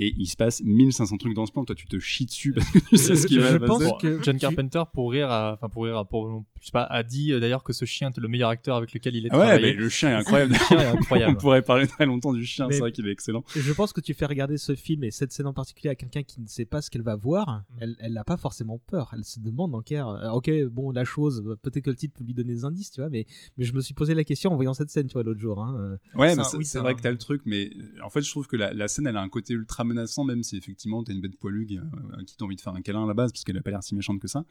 et 0.00 0.14
il 0.16 0.26
se 0.26 0.36
passe 0.36 0.62
1500 0.64 1.16
trucs 1.18 1.34
dans 1.34 1.46
ce 1.46 1.52
plan, 1.52 1.64
toi 1.64 1.76
tu 1.76 1.86
te 1.86 1.98
chies 2.00 2.24
dessus 2.26 2.52
parce 2.52 2.68
que 2.70 2.78
tu 2.78 2.96
sais 2.96 3.14
ce 3.14 3.26
qui 3.26 3.34
Je 3.34 3.40
va 3.40 3.52
se 3.52 3.56
pense 3.58 3.78
passer. 3.78 3.92
que 4.00 4.22
John 4.22 4.38
Carpenter, 4.38 4.82
pour 4.92 5.12
rire, 5.12 5.28
enfin 5.30 5.68
pour 5.68 5.84
rire, 5.84 5.96
à- 5.98 6.04
pour, 6.04 6.44
je 6.60 6.66
sais 6.66 6.72
pas, 6.72 6.84
a 6.84 7.02
dit 7.02 7.32
euh, 7.32 7.38
d'ailleurs 7.40 7.62
que 7.62 7.72
ce 7.72 7.84
chien 7.84 8.10
était 8.10 8.20
le 8.20 8.28
meilleur 8.28 8.48
acteur 8.50 8.76
avec 8.76 8.92
lequel 8.92 9.14
il 9.14 9.26
est 9.26 9.28
Ah 9.30 9.38
ouais, 9.38 9.44
travaillé. 9.44 9.66
mais 9.66 9.72
le 9.74 9.88
chien 9.88 10.10
est 10.10 10.14
incroyable. 10.20 10.52
Le 10.52 10.58
chien 10.58 10.78
est 10.80 10.86
incroyable. 10.86 11.32
On 11.38 11.40
pourrait 11.40 11.62
parler 11.62 11.86
très 11.86 12.06
longtemps 12.06 12.32
du 12.32 12.44
chien, 12.44 12.66
c'est 12.70 12.78
vrai 12.80 12.92
qu'il 12.92 13.06
est 13.06 13.12
excellent. 13.12 13.44
Je 13.54 13.72
pense 13.72 13.92
que 13.92 14.00
tu 14.00 14.14
fais 14.14 14.26
regarder 14.26 14.56
ce 14.56 14.74
film 14.74 15.04
et 15.04 15.10
cette 15.10 15.32
scène 15.32 15.46
en 15.46 15.52
particulier 15.52 15.90
à 15.90 15.94
quelqu'un 15.94 16.22
qui 16.22 16.40
ne 16.40 16.46
sait 16.46 16.64
pas 16.64 16.80
ce 16.82 16.90
qu'elle 16.90 17.02
va 17.02 17.16
voir. 17.16 17.48
Mm. 17.48 17.76
Elle, 17.80 17.96
elle 18.00 18.12
n'a 18.14 18.24
pas 18.24 18.36
forcément 18.36 18.78
peur. 18.86 19.10
Elle 19.14 19.24
se 19.24 19.38
demande 19.40 19.74
en 19.74 19.82
clair. 19.82 20.08
euh, 20.08 20.30
ok, 20.30 20.50
bon, 20.70 20.90
la 20.92 21.04
chose, 21.04 21.44
peut-être 21.62 21.84
que 21.84 21.90
le 21.90 21.96
titre 21.96 22.14
peut 22.18 22.24
lui 22.24 22.34
donner 22.34 22.54
des 22.54 22.64
indices, 22.64 22.90
tu 22.90 23.00
vois, 23.00 23.10
mais, 23.10 23.26
mais 23.58 23.64
je 23.64 23.72
me 23.74 23.80
suis 23.80 23.94
posé 23.94 24.14
la 24.14 24.24
question 24.24 24.50
en 24.52 24.56
voyant 24.56 24.72
cette 24.74 24.90
scène, 24.90 25.06
tu 25.08 25.12
vois, 25.12 25.22
l'autre 25.22 25.40
jour. 25.40 25.62
Hein. 25.62 25.76
euh. 25.78 26.18
Ouais, 26.18 26.34
C'est 26.34 26.56
oui, 26.56 26.64
vrai 26.74 26.92
un- 26.92 26.94
que 26.94 27.02
t'as 27.02 27.10
le 27.10 27.18
truc, 27.18 27.42
mais 27.44 27.70
en 28.02 28.10
fait, 28.10 28.22
je 28.22 28.30
trouve 28.30 28.46
que 28.46 28.56
la, 28.56 28.72
la 28.72 28.88
scène, 28.88 29.06
elle 29.06 29.16
a 29.16 29.20
un 29.22 29.28
côté 29.28 29.54
ultra 29.54 29.84
menaçant, 29.90 30.24
même 30.24 30.42
si 30.42 30.56
effectivement 30.56 31.04
t'as 31.04 31.12
une 31.12 31.20
bête 31.20 31.36
poilue 31.38 31.66
qui, 31.66 31.78
euh, 31.78 31.82
à 32.18 32.24
qui 32.24 32.36
t'as 32.36 32.44
envie 32.46 32.56
de 32.56 32.60
faire 32.60 32.74
un 32.74 32.80
câlin 32.82 33.04
à 33.04 33.06
la 33.06 33.14
base, 33.14 33.32
parce 33.32 33.44
qu'elle 33.44 33.58
a 33.58 33.62
pas 33.62 33.70
l'air 33.70 33.82
si 33.82 33.94
méchante 33.94 34.18
que 34.20 34.28
ça. 34.28 34.44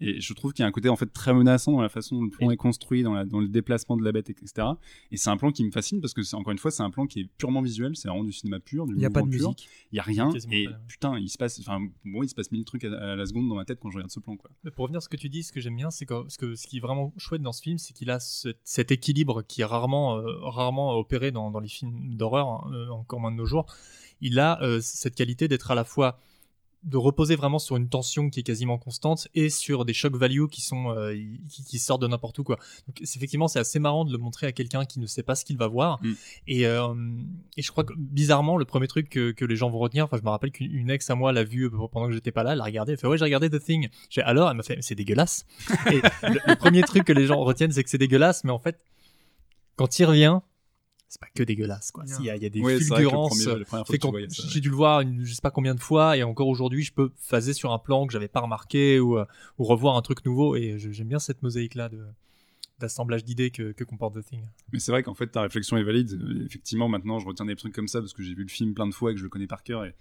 Et 0.00 0.20
je 0.20 0.32
trouve 0.34 0.52
qu'il 0.52 0.62
y 0.62 0.64
a 0.64 0.68
un 0.68 0.72
côté 0.72 0.88
en 0.88 0.96
fait 0.96 1.12
très 1.12 1.32
menaçant 1.34 1.72
dans 1.72 1.80
la 1.82 1.88
façon 1.88 2.16
dont 2.16 2.22
le 2.22 2.30
plan 2.30 2.50
est 2.50 2.56
construit, 2.56 3.02
dans, 3.02 3.12
la, 3.14 3.24
dans 3.24 3.40
le 3.40 3.48
déplacement 3.48 3.96
de 3.96 4.02
la 4.04 4.12
bête, 4.12 4.30
etc. 4.30 4.66
Et 5.10 5.16
c'est 5.16 5.30
un 5.30 5.36
plan 5.36 5.52
qui 5.52 5.64
me 5.64 5.70
fascine 5.70 6.00
parce 6.00 6.14
que 6.14 6.22
c'est 6.22 6.36
encore 6.36 6.52
une 6.52 6.58
fois, 6.58 6.70
c'est 6.70 6.82
un 6.82 6.90
plan 6.90 7.06
qui 7.06 7.20
est 7.20 7.28
purement 7.38 7.62
visuel, 7.62 7.94
c'est 7.96 8.08
vraiment 8.08 8.24
du 8.24 8.32
cinéma 8.32 8.58
pur, 8.60 8.86
du 8.86 8.94
Il 8.94 8.98
n'y 8.98 9.04
a 9.04 9.10
pas 9.10 9.22
de 9.22 9.28
pur. 9.28 9.48
musique. 9.50 9.68
Il 9.92 9.96
y 9.96 9.98
a 9.98 10.02
rien, 10.02 10.30
et 10.50 10.64
pas, 10.64 10.70
ouais. 10.70 10.76
putain, 10.88 11.18
il 11.18 11.28
se 11.28 11.38
passe, 11.38 11.60
enfin, 11.60 11.80
bon, 12.04 12.22
il 12.22 12.28
se 12.28 12.34
passe 12.34 12.50
mille 12.50 12.64
trucs 12.64 12.84
à, 12.84 12.92
à 13.12 13.16
la 13.16 13.26
seconde 13.26 13.48
dans 13.48 13.54
ma 13.56 13.64
tête 13.64 13.78
quand 13.80 13.90
je 13.90 13.96
regarde 13.96 14.10
ce 14.10 14.20
plan, 14.20 14.36
quoi. 14.36 14.50
Mais 14.64 14.70
pour 14.70 14.82
revenir 14.84 14.98
à 14.98 15.00
ce 15.00 15.08
que 15.08 15.16
tu 15.16 15.28
dis, 15.28 15.42
ce 15.42 15.52
que 15.52 15.60
j'aime 15.60 15.76
bien, 15.76 15.90
c'est 15.90 16.06
que, 16.06 16.14
ce 16.28 16.38
que 16.38 16.54
ce 16.54 16.66
qui 16.66 16.78
est 16.78 16.80
vraiment 16.80 17.12
chouette 17.16 17.42
dans 17.42 17.52
ce 17.52 17.62
film, 17.62 17.78
c'est 17.78 17.92
qu'il 17.94 18.10
a 18.10 18.20
ce- 18.20 18.54
cet 18.64 18.90
équilibre 18.92 19.42
qui 19.42 19.60
est 19.60 19.64
rarement, 19.64 20.16
euh, 20.18 20.22
rarement 20.42 20.96
opéré 20.98 21.30
dans, 21.30 21.50
dans 21.50 21.60
les 21.60 21.68
films 21.68 22.14
d'horreur, 22.16 22.48
hein, 22.48 22.70
euh, 22.72 22.88
encore 22.90 23.20
moins 23.20 23.30
de 23.32 23.36
nos 23.36 23.46
jours. 23.46 23.66
Il 24.24 24.40
a 24.40 24.60
euh, 24.62 24.80
cette 24.82 25.14
qualité 25.14 25.46
d'être 25.46 25.70
à 25.70 25.76
la 25.76 25.84
fois 25.84 26.18
de 26.82 26.98
reposer 26.98 27.34
vraiment 27.34 27.58
sur 27.58 27.76
une 27.76 27.88
tension 27.88 28.28
qui 28.28 28.40
est 28.40 28.42
quasiment 28.42 28.76
constante 28.76 29.28
et 29.34 29.48
sur 29.48 29.86
des 29.86 29.94
shock 29.94 30.16
value 30.16 30.48
qui 30.50 30.60
sont 30.60 30.90
euh, 30.90 31.14
qui, 31.48 31.64
qui 31.64 31.78
sortent 31.78 32.02
de 32.02 32.06
n'importe 32.06 32.38
où 32.38 32.44
quoi. 32.44 32.58
Donc 32.86 33.00
effectivement 33.00 33.48
c'est 33.48 33.58
assez 33.58 33.78
marrant 33.78 34.04
de 34.04 34.12
le 34.12 34.18
montrer 34.18 34.46
à 34.46 34.52
quelqu'un 34.52 34.84
qui 34.84 35.00
ne 35.00 35.06
sait 35.06 35.22
pas 35.22 35.34
ce 35.34 35.46
qu'il 35.46 35.56
va 35.56 35.66
voir 35.66 35.98
Mm. 36.02 36.12
et 36.48 36.66
euh, 36.66 36.94
et 37.56 37.62
je 37.62 37.70
crois 37.70 37.84
que 37.84 37.94
bizarrement 37.96 38.58
le 38.58 38.66
premier 38.66 38.86
truc 38.86 39.08
que, 39.08 39.30
que 39.32 39.46
les 39.46 39.56
gens 39.56 39.70
vont 39.70 39.78
retenir, 39.78 40.04
enfin 40.04 40.18
je 40.18 40.24
me 40.24 40.28
rappelle 40.28 40.50
qu'une 40.50 40.70
une 40.74 40.90
ex 40.90 41.08
à 41.08 41.14
moi 41.14 41.32
l'a 41.32 41.44
vu 41.44 41.70
pendant 41.70 42.08
que 42.08 42.12
j'étais 42.12 42.32
pas 42.32 42.42
là, 42.42 42.52
elle 42.52 42.58
l'a 42.58 42.64
regardé, 42.64 42.92
elle 42.92 42.98
fait 42.98 43.06
ouais 43.06 43.16
j'ai 43.16 43.24
regardé 43.24 43.48
The 43.48 43.62
Thing. 43.62 43.88
J'ai 44.10 44.20
alors 44.20 44.50
elle 44.50 44.56
m'a 44.56 44.62
fait 44.62 44.76
c'est 44.82 44.94
dégueulasse. 44.94 45.46
et 45.90 46.02
le, 46.22 46.40
le 46.46 46.56
premier 46.56 46.82
truc 46.82 47.04
que 47.04 47.12
les 47.14 47.26
gens 47.26 47.40
retiennent 47.42 47.72
c'est 47.72 47.82
que 47.82 47.88
c'est 47.90 47.98
dégueulasse, 47.98 48.44
mais 48.44 48.52
en 48.52 48.58
fait 48.58 48.78
quand 49.76 49.98
il 49.98 50.04
revient 50.04 50.40
c'est 51.14 51.20
pas 51.20 51.28
que 51.34 51.42
dégueulasse 51.42 51.90
quoi. 51.92 52.04
Il 52.18 52.24
y 52.26 52.30
a, 52.30 52.36
il 52.36 52.42
y 52.42 52.46
a 52.46 52.48
des 52.50 52.60
le 52.74 52.78
fulgurances. 52.96 53.38
j'ai 54.52 54.60
dû 54.60 54.68
le 54.70 54.74
voir 54.76 55.00
une, 55.00 55.24
je 55.24 55.32
sais 55.34 55.40
pas 55.40 55.50
combien 55.50 55.74
de 55.74 55.80
fois 55.80 56.16
et 56.16 56.22
encore 56.22 56.48
aujourd'hui 56.48 56.82
je 56.82 56.92
peux 56.92 57.10
phaser 57.18 57.52
sur 57.52 57.72
un 57.72 57.78
plan 57.78 58.06
que 58.06 58.12
j'avais 58.12 58.28
pas 58.28 58.40
remarqué 58.40 58.98
ou, 59.00 59.16
euh, 59.18 59.24
ou 59.58 59.64
revoir 59.64 59.96
un 59.96 60.02
truc 60.02 60.24
nouveau 60.26 60.56
et 60.56 60.78
je- 60.78 60.90
j'aime 60.90 61.08
bien 61.08 61.18
cette 61.18 61.42
mosaïque 61.42 61.74
là 61.76 61.88
de 61.88 62.04
d'assemblage 62.80 63.24
d'idées 63.24 63.50
que, 63.50 63.70
que 63.70 63.84
comporte 63.84 64.16
The 64.20 64.24
Thing. 64.26 64.40
Mais 64.72 64.80
c'est 64.80 64.90
vrai 64.90 65.04
qu'en 65.04 65.14
fait, 65.14 65.28
ta 65.28 65.42
réflexion 65.42 65.76
est 65.76 65.84
valide. 65.84 66.20
Effectivement, 66.44 66.88
maintenant, 66.88 67.20
je 67.20 67.26
retiens 67.26 67.46
des 67.46 67.54
trucs 67.54 67.72
comme 67.72 67.86
ça 67.86 68.00
parce 68.00 68.12
que 68.12 68.22
j'ai 68.24 68.34
vu 68.34 68.42
le 68.42 68.48
film 68.48 68.74
plein 68.74 68.88
de 68.88 68.92
fois 68.92 69.12
et 69.12 69.14
que 69.14 69.18
je 69.20 69.24
le 69.24 69.30
connais 69.30 69.46
par 69.46 69.62
cœur. 69.62 69.84
Et 69.84 69.94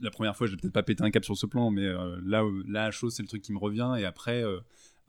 la 0.00 0.10
première 0.10 0.36
fois, 0.36 0.48
j'ai 0.48 0.56
peut-être 0.56 0.72
pas 0.72 0.82
pété 0.82 1.04
un 1.04 1.10
cap 1.12 1.24
sur 1.24 1.36
ce 1.36 1.46
plan, 1.46 1.70
mais 1.70 1.84
euh, 1.86 2.16
là, 2.24 2.42
là, 2.66 2.86
la 2.86 2.90
chose, 2.90 3.14
c'est 3.14 3.22
le 3.22 3.28
truc 3.28 3.42
qui 3.42 3.52
me 3.52 3.58
revient. 3.58 3.94
Et 3.96 4.04
après, 4.04 4.42
euh, 4.42 4.58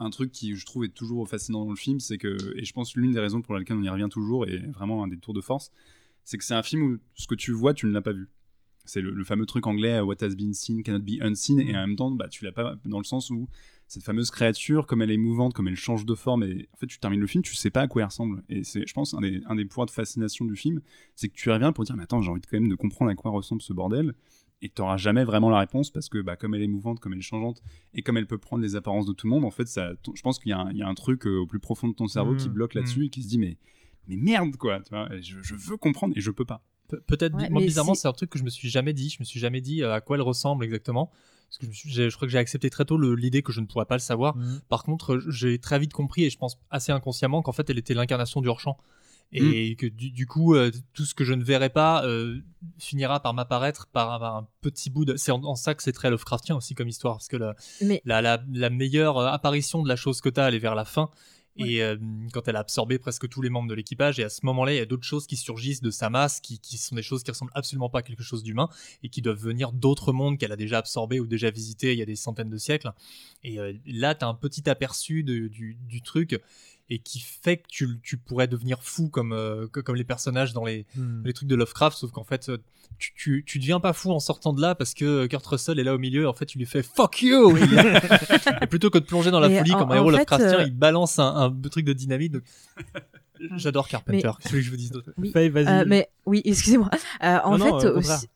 un 0.01 0.09
truc 0.09 0.31
qui, 0.31 0.55
je 0.55 0.65
trouve, 0.65 0.83
est 0.83 0.89
toujours 0.93 1.29
fascinant 1.29 1.63
dans 1.63 1.71
le 1.71 1.77
film, 1.77 1.99
c'est 1.99 2.17
que, 2.17 2.57
et 2.57 2.65
je 2.65 2.73
pense 2.73 2.95
l'une 2.95 3.11
des 3.11 3.19
raisons 3.19 3.41
pour 3.41 3.55
lesquelles 3.55 3.77
on 3.77 3.83
y 3.83 3.89
revient 3.89 4.09
toujours, 4.09 4.47
et 4.47 4.57
vraiment 4.57 5.03
un 5.03 5.07
des 5.07 5.17
tours 5.17 5.33
de 5.33 5.41
force, 5.41 5.71
c'est 6.23 6.37
que 6.37 6.43
c'est 6.43 6.55
un 6.55 6.63
film 6.63 6.83
où 6.83 6.97
ce 7.13 7.27
que 7.27 7.35
tu 7.35 7.51
vois, 7.51 7.73
tu 7.73 7.85
ne 7.85 7.91
l'as 7.91 8.01
pas 8.01 8.13
vu. 8.13 8.27
C'est 8.83 8.99
le, 8.99 9.23
fameux 9.23 9.45
truc 9.45 9.67
anglais, 9.67 9.99
euh, 9.99 10.03
What 10.03 10.15
has 10.21 10.35
been 10.35 10.55
seen 10.55 10.81
cannot 10.81 11.03
be 11.03 11.21
unseen, 11.21 11.59
et 11.59 11.77
en 11.77 11.87
même 11.87 11.95
temps, 11.95 12.09
bah, 12.09 12.27
tu 12.29 12.43
l'as 12.43 12.51
pas 12.51 12.75
dans 12.83 12.97
le 12.97 13.03
sens 13.03 13.29
où 13.29 13.47
cette 13.87 14.03
fameuse 14.03 14.31
créature, 14.31 14.87
comme 14.87 15.03
elle 15.03 15.11
est 15.11 15.17
mouvante, 15.17 15.53
comme 15.53 15.67
elle 15.67 15.75
change 15.75 16.05
de 16.05 16.15
forme, 16.15 16.43
et 16.43 16.67
en 16.73 16.77
fait, 16.77 16.87
tu 16.87 16.97
termines 16.97 17.19
le 17.19 17.27
film, 17.27 17.43
tu 17.43 17.53
sais 17.53 17.69
pas 17.69 17.81
à 17.81 17.87
quoi 17.87 18.01
elle 18.01 18.07
ressemble. 18.07 18.41
Et 18.49 18.63
c'est, 18.63 18.87
je 18.87 18.93
pense, 18.93 19.13
un 19.13 19.55
des, 19.55 19.65
points 19.65 19.85
de 19.85 19.91
fascination 19.91 20.45
du 20.45 20.55
film, 20.55 20.81
c'est 21.15 21.29
que 21.29 21.35
tu 21.35 21.51
reviens 21.51 21.73
pour 21.73 21.83
dire, 21.83 21.95
mais 21.95 22.03
attends, 22.03 22.21
j'ai 22.21 22.31
envie 22.31 22.41
quand 22.41 22.59
même 22.59 22.69
de 22.69 22.75
comprendre 22.75 23.11
à 23.11 23.15
quoi 23.15 23.29
ressemble 23.29 23.61
ce 23.61 23.73
bordel, 23.73 24.13
et 24.61 24.69
tu 24.69 24.81
n'auras 24.81 24.97
jamais 24.97 25.23
vraiment 25.23 25.49
la 25.49 25.59
réponse 25.59 25.89
parce 25.89 26.07
que, 26.09 26.19
bah, 26.21 26.35
comme 26.35 26.53
elle 26.55 26.61
est 26.61 26.67
mouvante, 26.67 26.99
comme 26.99 27.13
elle 27.13 27.19
est 27.19 27.23
changeante, 27.23 27.61
et 27.93 28.01
comme 28.03 28.17
elle 28.17 28.27
peut 28.27 28.37
prendre 28.37 28.61
les 28.63 28.75
apparences 28.75 29.05
de 29.05 29.13
tout 29.13 29.27
le 29.27 29.31
monde, 29.31 29.43
en 29.45 29.51
fait, 29.51 29.67
ça, 29.67 29.91
ton- 30.03 30.13
je 30.15 30.21
pense 30.21 30.39
qu'il 30.39 30.49
y 30.49 30.53
a 30.53 30.59
un, 30.59 30.71
il 30.71 30.77
y 30.77 30.83
a 30.83 30.87
un 30.87 30.93
truc 30.93 31.25
euh, 31.25 31.37
au 31.39 31.45
plus 31.47 31.59
profond 31.59 31.87
de 31.87 31.93
ton 31.93 32.07
cerveau 32.07 32.33
Mmh, 32.33 32.37
qui 32.37 32.49
bloque 32.49 32.73
là-dessus 32.75 32.99
mmh. 33.01 33.03
et 33.05 33.09
qui 33.09 33.23
se 33.23 33.27
dit, 33.29 33.37
mais, 33.39 33.57
mais 34.07 34.17
merde, 34.17 34.55
quoi, 34.57 34.79
tu 34.81 34.89
vois, 34.91 35.09
je, 35.21 35.41
je 35.41 35.55
veux 35.55 35.77
comprendre 35.77 36.13
et 36.15 36.21
je 36.21 36.31
peux 36.31 36.45
pas. 36.45 36.63
Pe- 36.87 37.01
Peut-être, 37.07 37.35
Ouais, 37.35 37.49
moi 37.49 37.61
bizarrement, 37.61 37.93
c'est- 37.95 38.07
un 38.07 38.13
truc 38.13 38.29
que 38.29 38.37
je 38.39 38.43
me 38.43 38.49
suis 38.49 38.69
jamais 38.69 38.93
dit. 38.93 39.09
Je 39.09 39.17
me 39.19 39.25
suis 39.25 39.39
jamais 39.39 39.61
dit 39.61 39.81
euh, 39.83 39.93
à 39.93 40.01
quoi 40.01 40.17
elle 40.17 40.21
ressemble 40.21 40.63
exactement. 40.65 41.09
Parce 41.47 41.57
que 41.57 41.65
je, 41.65 41.69
me 41.69 41.73
suis- 41.73 41.89
j'ai- 41.89 42.09
je 42.09 42.15
crois 42.15 42.27
que 42.27 42.31
j'ai 42.31 42.37
accepté 42.37 42.69
très 42.69 42.85
tôt 42.85 42.97
le- 42.97 43.15
l'idée 43.15 43.41
que 43.43 43.51
je 43.51 43.59
ne 43.61 43.65
pourrais 43.65 43.85
pas 43.85 43.95
le 43.95 43.99
savoir. 44.01 44.35
Mhm. 44.37 44.61
Par 44.69 44.83
contre, 44.83 45.13
euh, 45.15 45.23
j'ai 45.31 45.57
très 45.59 45.79
vite 45.79 45.91
compris, 45.93 46.23
et 46.23 46.29
je 46.29 46.37
pense 46.37 46.57
assez 46.69 46.91
inconsciemment, 46.91 47.41
qu'en 47.41 47.51
fait, 47.51 47.69
elle 47.69 47.77
était 47.77 47.93
l'incarnation 47.93 48.41
du 48.41 48.47
hors-champ. 48.47 48.77
Et 49.33 49.75
que 49.75 49.85
du, 49.85 50.11
du 50.11 50.27
coup 50.27 50.55
euh, 50.55 50.71
tout 50.93 51.05
ce 51.05 51.13
que 51.13 51.23
je 51.23 51.33
ne 51.33 51.43
verrai 51.43 51.69
pas 51.69 52.05
euh, 52.05 52.39
finira 52.77 53.21
par 53.21 53.33
m'apparaître 53.33 53.87
par, 53.87 54.11
un- 54.11 54.19
par 54.19 54.35
un 54.35 54.47
petit 54.61 54.89
bout 54.89 55.05
de 55.05 55.15
c'est 55.15 55.31
en, 55.31 55.43
en 55.43 55.55
ça 55.55 55.73
que 55.73 55.83
c'est 55.83 55.93
très 55.93 56.09
Lovecraftien 56.09 56.55
aussi 56.57 56.75
comme 56.75 56.89
histoire 56.89 57.15
parce 57.15 57.27
que 57.29 57.37
la, 57.37 57.55
Mais- 57.81 58.01
la, 58.05 58.21
la, 58.21 58.43
la 58.51 58.69
meilleure 58.69 59.17
euh, 59.17 59.27
apparition 59.27 59.83
de 59.83 59.87
la 59.87 59.95
chose 59.95 60.19
que 60.21 60.29
t'as 60.29 60.47
elle 60.49 60.55
est 60.55 60.59
vers 60.59 60.75
la 60.75 60.85
fin. 60.85 61.09
Et 61.57 61.83
euh, 61.83 61.97
quand 62.31 62.47
elle 62.47 62.55
a 62.55 62.59
absorbé 62.59 62.97
presque 62.97 63.27
tous 63.27 63.41
les 63.41 63.49
membres 63.49 63.67
de 63.67 63.73
l'équipage 63.73 64.19
et 64.19 64.23
à 64.23 64.29
ce 64.29 64.45
moment-là 64.45 64.73
il 64.73 64.77
y 64.77 64.79
a 64.79 64.85
d'autres 64.85 65.03
choses 65.05 65.27
qui 65.27 65.35
surgissent 65.35 65.81
de 65.81 65.91
sa 65.91 66.09
masse 66.09 66.39
qui, 66.39 66.59
qui 66.59 66.77
sont 66.77 66.95
des 66.95 67.03
choses 67.03 67.23
qui 67.23 67.29
ressemblent 67.31 67.51
absolument 67.55 67.89
pas 67.89 67.99
à 67.99 68.01
quelque 68.03 68.23
chose 68.23 68.41
d'humain 68.41 68.69
et 69.03 69.09
qui 69.09 69.21
doivent 69.21 69.37
venir 69.37 69.73
d'autres 69.73 70.13
mondes 70.13 70.37
qu'elle 70.37 70.53
a 70.53 70.55
déjà 70.55 70.77
absorbés 70.77 71.19
ou 71.19 71.27
déjà 71.27 71.51
visités 71.51 71.91
il 71.91 71.99
y 71.99 72.01
a 72.01 72.05
des 72.05 72.15
centaines 72.15 72.49
de 72.49 72.57
siècles. 72.57 72.91
Et 73.43 73.59
euh, 73.59 73.73
là 73.85 74.15
t'as 74.15 74.27
un 74.27 74.33
petit 74.33 74.69
aperçu 74.69 75.23
de- 75.23 75.49
du, 75.49 75.77
du 75.89 76.01
truc 76.01 76.39
et 76.93 76.99
qui 76.99 77.19
fait 77.21 77.57
que 77.57 77.67
tu, 77.69 77.87
tu 78.03 78.17
pourrais 78.17 78.47
devenir 78.47 78.83
fou 78.83 79.09
comme, 79.09 79.31
euh, 79.33 79.65
que- 79.71 79.79
comme 79.79 79.95
les 79.95 80.03
personnages 80.03 80.51
dans 80.53 80.65
les, 80.65 80.85
Hmm. 80.95 81.23
les 81.25 81.31
trucs 81.33 81.47
de 81.47 81.55
Lovecraft, 81.55 81.97
sauf 81.97 82.11
qu'en 82.11 82.23
fait, 82.25 82.49
euh, 82.49 82.57
tu, 82.99 83.13
tu, 83.15 83.43
tu 83.47 83.59
deviens 83.59 83.79
pas 83.79 83.93
fou 83.93 84.11
en 84.11 84.19
sortant 84.19 84.51
de 84.53 84.61
là 84.61 84.75
parce 84.75 84.93
que 84.93 85.25
Kurt 85.27 85.45
Russell 85.47 85.79
est 85.79 85.83
là 85.85 85.95
au 85.95 85.97
milieu, 85.97 86.27
en 86.27 86.33
fait, 86.33 86.45
tu 86.45 86.57
lui 86.59 86.65
fais 86.65 86.83
fuck 86.83 87.21
you! 87.21 87.55
Et, 87.57 87.61
et 88.63 88.67
plutôt 88.67 88.89
que 88.89 88.97
de 88.99 89.05
plonger 89.05 89.31
dans 89.31 89.39
la 89.39 89.49
Et 89.49 89.57
folie 89.57 89.71
en- 89.73 89.79
comme 89.79 89.91
un 89.91 89.95
héros 89.95 90.11
Lovecraftien, 90.11 90.59
euh, 90.59 90.63
il 90.63 90.75
balance 90.75 91.17
un, 91.17 91.33
un 91.35 91.69
truc 91.69 91.85
de 91.85 91.93
dynamite. 91.93 92.33
donc- 92.33 92.43
J'adore 93.57 93.87
Carpenter, 93.87 94.21
Mais- 94.27 94.33
qu'est-ce 94.43 94.53
que 94.53 94.61
je 94.61 94.69
vous 94.69 94.77
dise 94.77 94.91
d'autre? 94.91 95.11
Oui. 95.17 95.31
Faye, 95.31 95.49
vas-y. 95.49 95.67
Euh, 95.67 95.83
mais 95.87 96.09
oui, 96.25 96.41
excusez-moi. 96.45 96.89
Euh, 97.23 97.39
en 97.43 97.57
Non, 97.57 97.69
non, 97.71 97.79
fait, 97.79 97.87
au 97.87 97.97
aussi- 97.97 98.27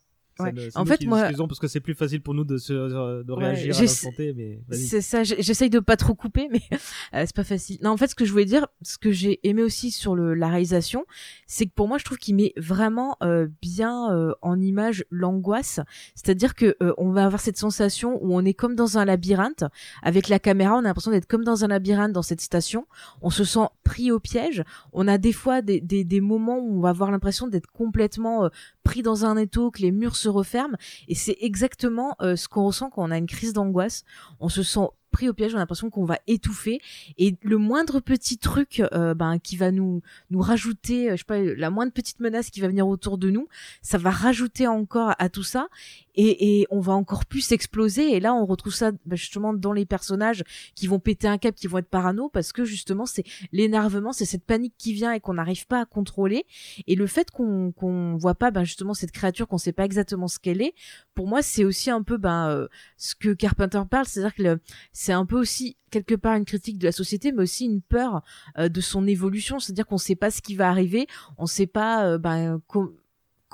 ouais. 0.43 0.51
le- 0.51 0.69
c'est 0.69 0.77
En 0.77 0.85
fait, 0.85 0.97
qui 0.97 1.07
moi, 1.07 1.29
parce 1.47 1.59
que 1.59 1.67
c'est 1.67 1.79
plus 1.79 1.93
facile 1.95 2.21
pour 2.21 2.33
nous 2.33 2.43
de, 2.43 2.57
se, 2.57 2.73
de 2.73 3.31
Ouais, 3.33 3.45
réagir 3.45 3.75
à 3.75 3.79
j'essa- 3.79 4.07
l'instant 4.09 4.23
mais. 4.35 4.59
C'est 4.71 5.01
ça, 5.01 5.23
j'essaye 5.23 5.69
de 5.69 5.79
pas 5.79 5.97
trop 5.97 6.13
couper, 6.15 6.47
mais 6.51 6.61
euh, 7.13 7.23
c'est 7.25 7.35
pas 7.35 7.43
facile. 7.43 7.77
Non, 7.81 7.91
en 7.91 7.97
fait, 7.97 8.07
ce 8.07 8.15
que 8.15 8.25
je 8.25 8.31
voulais 8.31 8.45
dire, 8.45 8.67
ce 8.81 8.97
que 8.97 9.11
j'ai 9.11 9.39
aimé 9.47 9.61
aussi 9.63 9.91
sur 9.91 10.15
le, 10.15 10.33
la 10.33 10.47
réalisation, 10.49 11.05
c'est 11.47 11.65
que 11.65 11.71
pour 11.73 11.87
moi, 11.87 11.97
je 11.97 12.05
trouve 12.05 12.17
qu'il 12.17 12.35
met 12.35 12.53
vraiment 12.57 13.17
euh, 13.23 13.47
bien 13.61 14.11
euh, 14.13 14.33
en 14.41 14.59
image 14.61 15.05
l'angoisse. 15.09 15.79
C'est-à-dire 16.15 16.55
que 16.55 16.75
euh, 16.81 16.93
on 16.97 17.11
va 17.11 17.25
avoir 17.25 17.41
cette 17.41 17.57
sensation 17.57 18.17
où 18.23 18.35
on 18.35 18.43
est 18.45 18.53
comme 18.53 18.75
dans 18.75 18.97
un 18.97 19.05
labyrinthe. 19.05 19.63
Avec 20.03 20.29
la 20.29 20.39
caméra, 20.39 20.75
on 20.75 20.79
a 20.79 20.83
l'impression 20.83 21.11
d'être 21.11 21.27
comme 21.27 21.43
dans 21.43 21.63
un 21.63 21.67
labyrinthe 21.67 22.11
dans 22.11 22.21
cette 22.21 22.41
station. 22.41 22.87
On 23.21 23.29
se 23.29 23.43
sent 23.43 23.67
pris 23.83 24.11
au 24.11 24.19
piège. 24.19 24.63
On 24.93 25.07
a 25.07 25.17
des 25.17 25.33
fois 25.33 25.61
des, 25.61 25.81
des, 25.81 26.03
des 26.03 26.21
moments 26.21 26.57
où 26.59 26.77
on 26.77 26.81
va 26.81 26.89
avoir 26.89 27.11
l'impression 27.11 27.47
d'être 27.47 27.71
complètement 27.71 28.45
euh, 28.45 28.49
pris 28.83 29.01
dans 29.01 29.25
un 29.25 29.37
étau, 29.37 29.71
que 29.71 29.81
les 29.81 29.91
murs 29.91 30.15
se 30.15 30.24
referment. 30.29 30.77
Et 31.07 31.15
c'est 31.15 31.37
exactement 31.41 32.15
euh, 32.21 32.35
ce 32.35 32.47
qu'on 32.47 32.65
ressent 32.65 32.89
quand 32.89 33.03
on 33.03 33.11
a 33.11 33.17
une 33.17 33.27
crise 33.27 33.53
d'angoisse. 33.53 34.03
On 34.39 34.49
se 34.49 34.63
sent 34.63 34.87
pris 35.15 35.29
au 35.29 35.33
piège, 35.33 35.53
on 35.53 35.57
a 35.57 35.59
l'impression 35.61 35.89
qu'on 35.89 36.03
va 36.03 36.19
étouffer. 36.27 36.81
Et 37.17 37.37
le 37.41 37.57
moindre 37.57 38.01
petit 38.01 38.37
truc 38.37 38.81
euh, 38.91 39.13
ben, 39.13 39.39
qui 39.39 39.55
va 39.55 39.71
nous, 39.71 40.01
nous 40.29 40.41
rajouter, 40.41 41.09
euh, 41.09 41.11
je 41.13 41.19
sais 41.19 41.23
pas, 41.23 41.39
la 41.39 41.69
moindre 41.69 41.93
petite 41.93 42.19
menace 42.19 42.49
qui 42.49 42.59
va 42.59 42.67
venir 42.67 42.85
autour 42.85 43.17
de 43.17 43.29
nous, 43.29 43.47
ça 43.81 43.97
va 43.97 44.09
rajouter 44.09 44.67
encore 44.67 45.13
à 45.17 45.29
tout 45.29 45.43
ça. 45.43 45.69
Et, 46.17 46.59
et 46.59 46.67
on 46.69 46.81
va 46.81 46.93
encore 46.93 47.25
plus 47.25 47.53
exploser. 47.53 48.13
Et 48.13 48.19
là, 48.19 48.33
on 48.33 48.45
retrouve 48.45 48.73
ça 48.73 48.91
ben, 49.05 49.15
justement 49.15 49.53
dans 49.53 49.71
les 49.71 49.85
personnages 49.85 50.43
qui 50.75 50.87
vont 50.87 50.99
péter 50.99 51.27
un 51.27 51.37
câble, 51.37 51.55
qui 51.55 51.67
vont 51.67 51.77
être 51.77 51.89
parano, 51.89 52.27
parce 52.27 52.51
que 52.51 52.65
justement, 52.65 53.05
c'est 53.05 53.23
l'énervement, 53.53 54.11
c'est 54.11 54.25
cette 54.25 54.43
panique 54.43 54.73
qui 54.77 54.91
vient 54.91 55.13
et 55.13 55.21
qu'on 55.21 55.35
n'arrive 55.35 55.65
pas 55.65 55.79
à 55.79 55.85
contrôler. 55.85 56.45
Et 56.87 56.95
le 56.95 57.07
fait 57.07 57.31
qu'on 57.31 57.71
qu'on 57.71 58.17
voit 58.17 58.35
pas 58.35 58.51
ben, 58.51 58.65
justement 58.65 58.93
cette 58.93 59.11
créature, 59.11 59.47
qu'on 59.47 59.57
sait 59.57 59.71
pas 59.71 59.85
exactement 59.85 60.27
ce 60.27 60.39
qu'elle 60.39 60.61
est, 60.61 60.73
pour 61.13 61.27
moi, 61.27 61.41
c'est 61.41 61.63
aussi 61.63 61.89
un 61.89 62.03
peu 62.03 62.17
ben, 62.17 62.49
euh, 62.49 62.67
ce 62.97 63.15
que 63.15 63.33
Carpenter 63.33 63.81
parle, 63.89 64.05
c'est-à-dire 64.05 64.35
que 64.35 64.59
c'est 65.05 65.13
un 65.13 65.25
peu 65.27 65.39
aussi 65.39 65.77
quelque 65.91 66.15
part 66.15 66.35
une 66.35 66.45
critique 66.45 66.79
de 66.79 66.85
la 66.85 66.91
société, 66.91 67.31
mais 67.31 67.43
aussi 67.43 67.65
une 67.65 67.81
peur 67.81 68.23
euh, 68.57 68.69
de 68.69 68.81
son 68.81 69.05
évolution, 69.05 69.59
c'est-à-dire 69.59 69.85
qu'on 69.85 69.99
sait 69.99 70.15
pas 70.15 70.31
ce 70.31 70.41
qui 70.41 70.55
va 70.55 70.67
arriver, 70.67 71.05
on 71.37 71.45
sait 71.45 71.67
pas 71.67 72.05
euh, 72.05 72.17
ben, 72.17 72.59
com- 72.67 72.91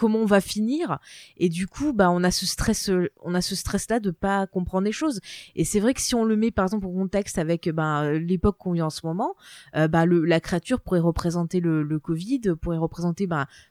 comment 0.01 0.19
on 0.19 0.25
va 0.25 0.41
finir. 0.41 0.97
Et 1.37 1.47
du 1.47 1.67
coup 1.67 1.93
bah 1.93 2.09
on 2.09 2.23
a 2.23 2.31
ce 2.31 2.47
stress 2.47 2.89
on 3.21 3.35
a 3.35 3.41
ce 3.41 3.55
stress 3.55 3.87
là 3.89 3.99
de 3.99 4.09
pas 4.09 4.47
comprendre 4.47 4.85
les 4.85 4.91
choses. 4.91 5.19
Et 5.55 5.63
c'est 5.63 5.79
vrai 5.79 5.93
que 5.93 6.01
si 6.01 6.15
on 6.15 6.25
le 6.25 6.35
met 6.35 6.49
par 6.49 6.65
exemple 6.65 6.87
en 6.87 6.91
contexte 6.91 7.37
avec 7.37 7.69
ben 7.69 8.13
l'époque 8.13 8.57
qu'on 8.57 8.71
vit 8.71 8.81
en 8.81 8.89
ce 8.89 9.05
moment 9.05 9.35
euh, 9.75 9.87
la 10.25 10.39
créature 10.39 10.81
pourrait 10.81 10.99
représenter 10.99 11.59
le, 11.59 11.99
Covid 11.99 12.41
pourrait 12.59 12.77
représenter 12.77 13.27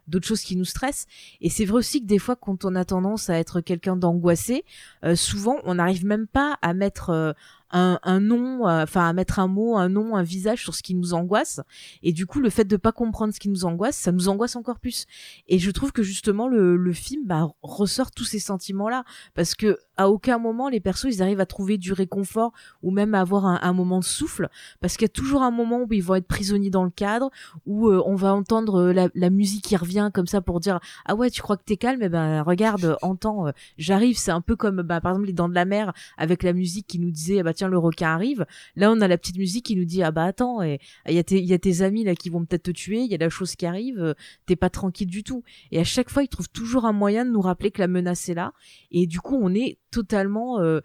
d'autres 0.06 0.26
choses 0.26 0.42
qui 0.42 0.54
nous 0.54 0.64
stressent. 0.64 1.06
Et 1.40 1.50
c'est 1.50 1.64
vrai 1.64 1.78
aussi 1.78 2.00
que 2.00 2.06
des 2.06 2.20
fois 2.20 2.36
quand 2.36 2.64
on 2.64 2.76
a 2.76 2.84
tendance 2.84 3.28
à 3.28 3.36
être 3.36 3.60
quelqu'un 3.60 3.96
d'angoissé 3.96 4.64
euh, 5.04 5.16
souvent 5.16 5.56
on 5.64 5.74
n'arrive 5.74 6.06
même 6.06 6.28
pas 6.28 6.58
à 6.62 6.74
mettre 6.74 7.10
euh, 7.10 7.32
un, 7.70 7.98
un 8.02 8.20
nom, 8.20 8.66
enfin 8.66 9.08
à 9.08 9.12
mettre 9.12 9.38
un 9.38 9.48
mot, 9.48 9.76
un 9.76 9.88
nom, 9.88 10.16
un 10.16 10.22
visage 10.22 10.62
sur 10.62 10.74
ce 10.74 10.82
qui 10.82 10.94
nous 10.94 11.14
angoisse. 11.14 11.60
Et 12.02 12.12
du 12.12 12.26
coup, 12.26 12.40
le 12.40 12.50
fait 12.50 12.64
de 12.64 12.76
pas 12.76 12.92
comprendre 12.92 13.32
ce 13.34 13.40
qui 13.40 13.48
nous 13.48 13.64
angoisse, 13.64 13.96
ça 13.96 14.12
nous 14.12 14.28
angoisse 14.28 14.56
encore 14.56 14.78
plus. 14.78 15.06
Et 15.48 15.58
je 15.58 15.70
trouve 15.70 15.92
que 15.92 16.02
justement 16.02 16.48
le, 16.48 16.76
le 16.76 16.92
film 16.92 17.26
bah, 17.26 17.48
ressort 17.62 18.10
tous 18.10 18.24
ces 18.24 18.38
sentiments-là, 18.38 19.04
parce 19.34 19.54
que 19.54 19.78
à 20.00 20.08
aucun 20.08 20.38
moment 20.38 20.70
les 20.70 20.80
persos 20.80 21.08
ils 21.10 21.22
arrivent 21.22 21.40
à 21.40 21.46
trouver 21.46 21.76
du 21.76 21.92
réconfort 21.92 22.52
ou 22.82 22.90
même 22.90 23.14
à 23.14 23.20
avoir 23.20 23.44
un, 23.44 23.58
un 23.60 23.72
moment 23.74 23.98
de 23.98 24.04
souffle, 24.04 24.48
parce 24.80 24.96
qu'il 24.96 25.04
y 25.04 25.10
a 25.10 25.12
toujours 25.12 25.42
un 25.42 25.50
moment 25.50 25.82
où 25.82 25.92
ils 25.92 26.02
vont 26.02 26.14
être 26.14 26.26
prisonniers 26.26 26.70
dans 26.70 26.84
le 26.84 26.90
cadre, 26.90 27.30
où 27.66 27.88
euh, 27.88 28.02
on 28.06 28.14
va 28.14 28.32
entendre 28.32 28.80
euh, 28.80 28.92
la, 28.94 29.08
la 29.14 29.28
musique 29.28 29.64
qui 29.64 29.76
revient 29.76 30.10
comme 30.14 30.26
ça 30.26 30.40
pour 30.40 30.58
dire 30.60 30.80
ah 31.04 31.14
ouais 31.14 31.30
tu 31.30 31.42
crois 31.42 31.58
que 31.58 31.64
t'es 31.64 31.76
calme, 31.76 32.02
et 32.02 32.08
ben 32.08 32.42
regarde, 32.42 32.84
euh, 32.84 32.96
entends, 33.02 33.48
euh, 33.48 33.52
j'arrive. 33.76 34.16
C'est 34.16 34.30
un 34.30 34.40
peu 34.40 34.56
comme 34.56 34.82
bah, 34.82 35.00
par 35.02 35.12
exemple 35.12 35.26
les 35.26 35.32
Dents 35.34 35.48
de 35.48 35.54
la 35.54 35.66
Mer 35.66 35.92
avec 36.16 36.42
la 36.42 36.54
musique 36.54 36.86
qui 36.86 36.98
nous 36.98 37.10
disait 37.10 37.40
ah 37.40 37.42
bah 37.42 37.52
tiens 37.52 37.68
le 37.68 37.78
requin 37.78 38.08
arrive. 38.08 38.46
Là 38.76 38.90
on 38.90 39.00
a 39.02 39.08
la 39.08 39.18
petite 39.18 39.36
musique 39.36 39.66
qui 39.66 39.76
nous 39.76 39.84
dit 39.84 40.02
ah 40.02 40.10
bah 40.10 40.24
attends, 40.24 40.62
et 40.62 40.80
il 41.08 41.14
y 41.14 41.18
a 41.18 41.24
tes 41.24 41.40
il 41.40 41.46
y 41.46 41.52
a 41.52 41.58
tes 41.58 41.82
amis 41.82 42.04
là 42.04 42.14
qui 42.14 42.30
vont 42.30 42.44
peut-être 42.46 42.64
te 42.64 42.70
tuer, 42.70 43.00
il 43.00 43.10
y 43.10 43.14
a 43.14 43.18
la 43.18 43.28
chose 43.28 43.54
qui 43.54 43.66
arrive, 43.66 44.14
t'es 44.46 44.56
pas 44.56 44.70
tranquille 44.70 45.08
du 45.08 45.22
tout. 45.22 45.42
Et 45.72 45.78
à 45.78 45.84
chaque 45.84 46.08
fois 46.10 46.22
ils 46.22 46.28
trouvent 46.28 46.50
toujours 46.50 46.86
un 46.86 46.92
moyen 46.92 47.26
de 47.26 47.30
nous 47.30 47.42
rappeler 47.42 47.70
que 47.70 47.80
la 47.80 47.88
menace 47.88 48.28
est 48.28 48.34
là. 48.34 48.52
Et 48.90 49.06
du 49.06 49.20
coup 49.20 49.38
on 49.40 49.54
est 49.54 49.78
totalement 49.90 50.60
euh, 50.60 50.80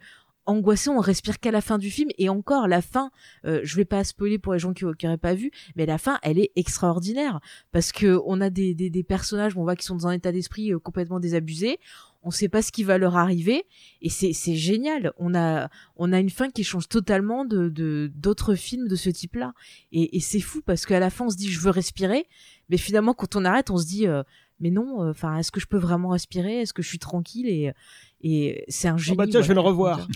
angoissé, 0.45 0.89
on 0.89 0.99
respire 0.99 1.39
qu'à 1.39 1.51
la 1.51 1.61
fin 1.61 1.77
du 1.77 1.89
film. 1.89 2.09
Et 2.17 2.29
encore 2.29 2.67
la 2.67 2.81
fin, 2.81 3.11
euh, 3.45 3.61
je 3.63 3.75
vais 3.75 3.85
pas 3.85 4.03
spoiler 4.03 4.37
pour 4.37 4.53
les 4.53 4.59
gens 4.59 4.73
qui, 4.73 4.85
qui 4.97 5.07
auraient 5.07 5.17
pas 5.17 5.33
vu, 5.33 5.51
mais 5.75 5.85
la 5.85 5.97
fin 5.97 6.19
elle 6.21 6.39
est 6.39 6.51
extraordinaire. 6.55 7.39
Parce 7.71 7.91
que 7.91 8.19
on 8.25 8.41
a 8.41 8.49
des, 8.49 8.73
des, 8.73 8.89
des 8.89 9.03
personnages, 9.03 9.57
on 9.57 9.63
voit 9.63 9.75
qui 9.75 9.85
sont 9.85 9.95
dans 9.95 10.07
un 10.07 10.13
état 10.13 10.31
d'esprit 10.31 10.73
euh, 10.73 10.79
complètement 10.79 11.19
désabusé, 11.19 11.79
on 12.23 12.31
sait 12.31 12.49
pas 12.49 12.63
ce 12.63 12.71
qui 12.71 12.83
va 12.83 12.97
leur 12.97 13.17
arriver. 13.17 13.65
Et 14.01 14.09
c'est 14.09 14.55
génial. 14.55 15.13
On 15.17 15.35
a 15.35 15.69
on 15.95 16.11
a 16.11 16.19
une 16.19 16.31
fin 16.31 16.49
qui 16.49 16.63
change 16.63 16.87
totalement 16.87 17.45
de 17.45 18.11
d'autres 18.15 18.55
films 18.55 18.87
de 18.87 18.95
ce 18.95 19.09
type-là. 19.11 19.53
Et, 19.91 20.17
et 20.17 20.19
c'est 20.19 20.39
fou 20.39 20.61
parce 20.65 20.85
qu'à 20.85 20.99
la 20.99 21.11
fin 21.11 21.25
on 21.25 21.29
se 21.29 21.37
dit 21.37 21.49
je 21.49 21.59
veux 21.59 21.69
respirer, 21.69 22.27
mais 22.69 22.77
finalement 22.77 23.13
quand 23.13 23.35
on 23.35 23.45
arrête 23.45 23.69
on 23.69 23.77
se 23.77 23.85
dit 23.85 24.07
euh, 24.07 24.23
mais 24.59 24.71
non, 24.71 25.09
enfin, 25.09 25.37
est-ce 25.37 25.51
que 25.51 25.59
je 25.59 25.67
peux 25.67 25.77
vraiment 25.77 26.09
respirer? 26.09 26.61
Est-ce 26.61 26.73
que 26.73 26.81
je 26.81 26.87
suis 26.87 26.99
tranquille? 26.99 27.47
Et, 27.49 27.73
et 28.21 28.63
c'est 28.67 28.87
un 28.87 28.97
génie. 28.97 29.17
bah 29.17 29.27
tiens, 29.27 29.41
je 29.41 29.47
vais 29.49 29.53
le 29.53 29.59
revoir. 29.59 30.07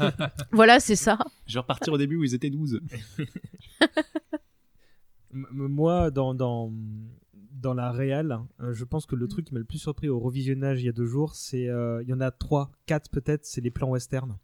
voilà, 0.52 0.80
c'est 0.80 0.96
ça. 0.96 1.18
Je 1.46 1.54
vais 1.54 1.60
repartir 1.60 1.92
au 1.92 1.98
début 1.98 2.16
où 2.16 2.24
ils 2.24 2.34
étaient 2.34 2.50
12. 2.50 2.80
M- 5.34 5.46
Moi, 5.52 6.10
dans, 6.10 6.34
dans, 6.34 6.72
dans 7.52 7.74
la 7.74 7.90
réal, 7.92 8.40
euh, 8.60 8.72
je 8.72 8.84
pense 8.84 9.06
que 9.06 9.14
le 9.16 9.28
truc 9.28 9.46
qui 9.46 9.52
m'a 9.54 9.58
le 9.60 9.66
plus 9.66 9.78
surpris 9.78 10.08
au 10.08 10.18
revisionnage 10.18 10.82
il 10.82 10.86
y 10.86 10.88
a 10.88 10.92
deux 10.92 11.06
jours, 11.06 11.34
c'est. 11.34 11.68
euh, 11.68 12.02
Il 12.02 12.08
y 12.08 12.14
en 12.14 12.20
a 12.20 12.30
trois, 12.30 12.70
quatre 12.86 13.10
peut-être, 13.10 13.44
c'est 13.44 13.60
les 13.60 13.70
plans 13.70 13.90
western. 13.90 14.36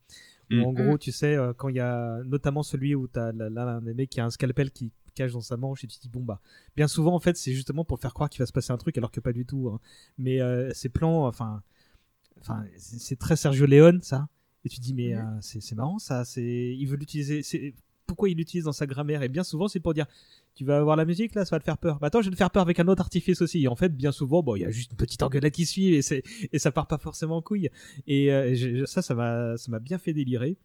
Où 0.51 0.57
Mm. 0.57 0.65
en 0.65 0.73
gros, 0.75 0.99
tu 0.99 1.11
sais, 1.11 1.35
euh, 1.37 1.55
quand 1.55 1.69
il 1.71 1.77
y 1.77 1.81
a 1.81 2.23
notamment 2.25 2.63
celui 2.63 2.95
où 2.95 3.09
tu 3.09 3.19
as 3.19 3.33
là, 3.33 3.49
là, 3.49 3.63
un 3.77 3.81
des 3.81 3.95
mecs 3.95 4.11
qui 4.11 4.21
a 4.21 4.27
un 4.27 4.31
scalpel 4.31 4.71
qui 4.71 4.93
cache 5.15 5.33
dans 5.33 5.41
sa 5.41 5.57
manche 5.57 5.85
et 5.85 5.87
tu 5.87 5.97
te 5.97 6.03
dis, 6.03 6.09
bon 6.11 6.21
bah. 6.23 6.41
Bien 6.77 6.87
souvent, 6.89 7.15
en 7.15 7.21
fait, 7.21 7.37
c'est 7.39 7.53
justement 7.55 7.85
pour 7.85 7.99
faire 7.99 8.13
croire 8.13 8.29
qu'il 8.29 8.41
va 8.41 8.47
se 8.47 8.53
passer 8.53 8.73
un 8.73 8.77
truc 8.77 8.99
alors 8.99 9.11
que 9.11 9.21
pas 9.21 9.33
du 9.33 9.47
tout. 9.47 9.71
hein. 9.73 9.81
Mais 10.19 10.41
euh, 10.43 10.71
ces 10.75 10.91
plans, 10.91 11.27
enfin. 11.27 11.63
Enfin, 12.41 12.65
c'est 12.77 13.19
très 13.19 13.37
Sergio 13.37 13.67
Leone, 13.67 14.01
ça. 14.03 14.29
Et 14.65 14.69
tu 14.69 14.77
te 14.79 14.83
dis, 14.83 14.95
mais 14.95 15.15
euh, 15.15 15.23
c'est 15.41 15.61
c'est 15.61 15.75
marrant 15.75 15.99
ça. 15.99 16.25
C'est 16.25 16.75
Il 16.79 16.87
veut 16.87 16.97
l'utiliser. 16.97 17.43
c'est- 17.43 17.75
Pourquoi 18.07 18.29
il 18.29 18.37
l'utilise 18.37 18.65
dans 18.65 18.73
sa 18.73 18.87
grammaire? 18.87 19.23
Et 19.23 19.29
bien 19.31 19.45
souvent, 19.45 19.67
c'est 19.69 19.81
pour 19.81 19.95
dire 19.95 20.07
tu 20.55 20.65
vas 20.65 20.77
avoir 20.79 20.95
la 20.97 21.05
musique 21.07 21.35
là, 21.35 21.45
ça 21.45 21.57
va 21.57 21.61
te 21.61 21.65
faire 21.65 21.79
peur. 21.79 21.99
Bah 21.99 22.09
attends, 22.09 22.21
je 22.23 22.27
vais 22.29 22.33
te 22.33 22.37
faire 22.37 22.51
peur 22.51 22.63
avec 22.63 22.79
un 22.79 22.87
autre 22.89 23.01
artifice 23.01 23.41
aussi. 23.43 23.63
Et 23.63 23.69
en 23.69 23.77
fait, 23.77 23.89
bien 23.97 24.13
souvent, 24.13 24.43
bon, 24.43 24.57
il 24.57 24.61
y 24.61 24.65
a 24.65 24.71
juste 24.71 24.91
une 24.93 24.97
petite 24.99 25.23
engueulade 25.23 25.53
qui 25.53 25.65
suit 25.67 25.95
et 25.95 26.03
c'est 26.03 26.23
et 26.53 26.59
ça 26.59 26.71
part 26.71 26.87
pas 26.87 26.99
forcément 26.99 27.39
en 27.39 27.43
couille. 27.43 27.71
Et 28.07 28.31
euh, 28.33 28.85
ça, 28.87 29.01
ça 29.03 29.15
m'a 29.15 29.57
ça 29.57 29.71
m'a 29.71 29.79
bien 29.81 29.99
fait 29.99 30.13
délirer. 30.13 30.57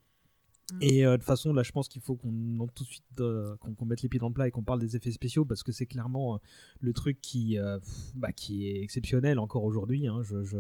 Et 0.82 1.04
euh, 1.06 1.14
de 1.14 1.18
toute 1.18 1.26
façon, 1.26 1.52
là, 1.52 1.64
je 1.64 1.72
pense 1.72 1.88
qu'il 1.88 2.02
faut 2.02 2.16
qu'on 2.16 2.60
en- 2.60 2.68
tout 2.68 2.84
de 2.84 2.90
suite 2.90 3.04
euh, 3.22 3.56
qu'on 3.58 3.74
qu'on 3.74 3.86
mette 3.86 4.04
les 4.04 4.10
pieds 4.10 4.20
dans 4.20 4.28
le 4.28 4.34
plat 4.36 4.48
et 4.48 4.52
qu'on 4.52 4.62
parle 4.62 4.80
des 4.80 4.96
effets 4.96 5.12
spéciaux 5.12 5.44
parce 5.44 5.64
que 5.64 5.72
c'est 5.72 5.88
clairement 5.88 6.36
euh, 6.36 6.38
le 6.82 6.94
truc 6.94 7.20
qui 7.22 7.58
euh, 7.58 7.80
bah, 8.16 8.32
qui 8.32 8.68
est 8.68 8.84
exceptionnel 8.84 9.40
encore 9.40 9.64
aujourd'hui. 9.64 10.08
Hein. 10.08 10.22
Je, 10.24 10.44
je, 10.44 10.58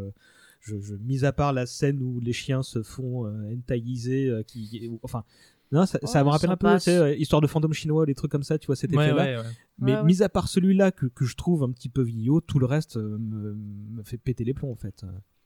je, 0.60 0.80
je- 0.80 0.96
mis 0.96 1.26
à 1.26 1.32
part 1.32 1.54
la 1.54 1.66
scène 1.66 2.02
où 2.02 2.20
les 2.20 2.34
chiens 2.34 2.64
se 2.64 2.84
font 2.84 3.26
euh, 3.26 3.54
entailliser, 3.56 4.28
euh, 4.30 4.44
qui, 4.44 4.90
enfin, 5.04 5.24
non, 5.72 5.86
ça, 5.86 6.00
ça 6.04 6.24
me 6.24 6.30
rappelle 6.30 6.50
un 6.50 6.58
peu, 6.58 6.66
passe. 6.68 6.86
tu 6.86 6.90
sais, 6.90 6.98
euh, 6.98 7.16
histoire 7.16 7.42
de 7.42 7.48
fantôme 7.48 7.74
chinois, 7.74 8.06
des 8.06 8.16
trucs 8.16 8.32
comme 8.32 8.44
ça, 8.44 8.58
tu 8.58 8.66
vois, 8.68 8.76
cet 8.76 8.92
effet-là. 8.92 9.16
ouais, 9.16 9.38
ouais. 9.38 9.44
Mais 9.78 9.92
Ouais, 9.94 9.98
ouais. 10.00 10.04
mis 10.06 10.24
à 10.24 10.30
part 10.30 10.48
celui-là 10.48 10.92
que, 10.92 11.06
que 11.06 11.26
je 11.26 11.36
trouve 11.36 11.64
un 11.64 11.72
petit 11.72 11.90
peu 11.90 12.02
vieillot, 12.02 12.42
tout 12.42 12.58
le 12.60 12.66
reste 12.66 12.98
euh, 12.98 13.18
me, 13.20 13.54
me 13.54 14.04
fait 14.04 14.18
péter 14.18 14.44
les 14.44 14.54
plombs 14.54 14.72
en 14.72 14.76
fait. 14.76 15.04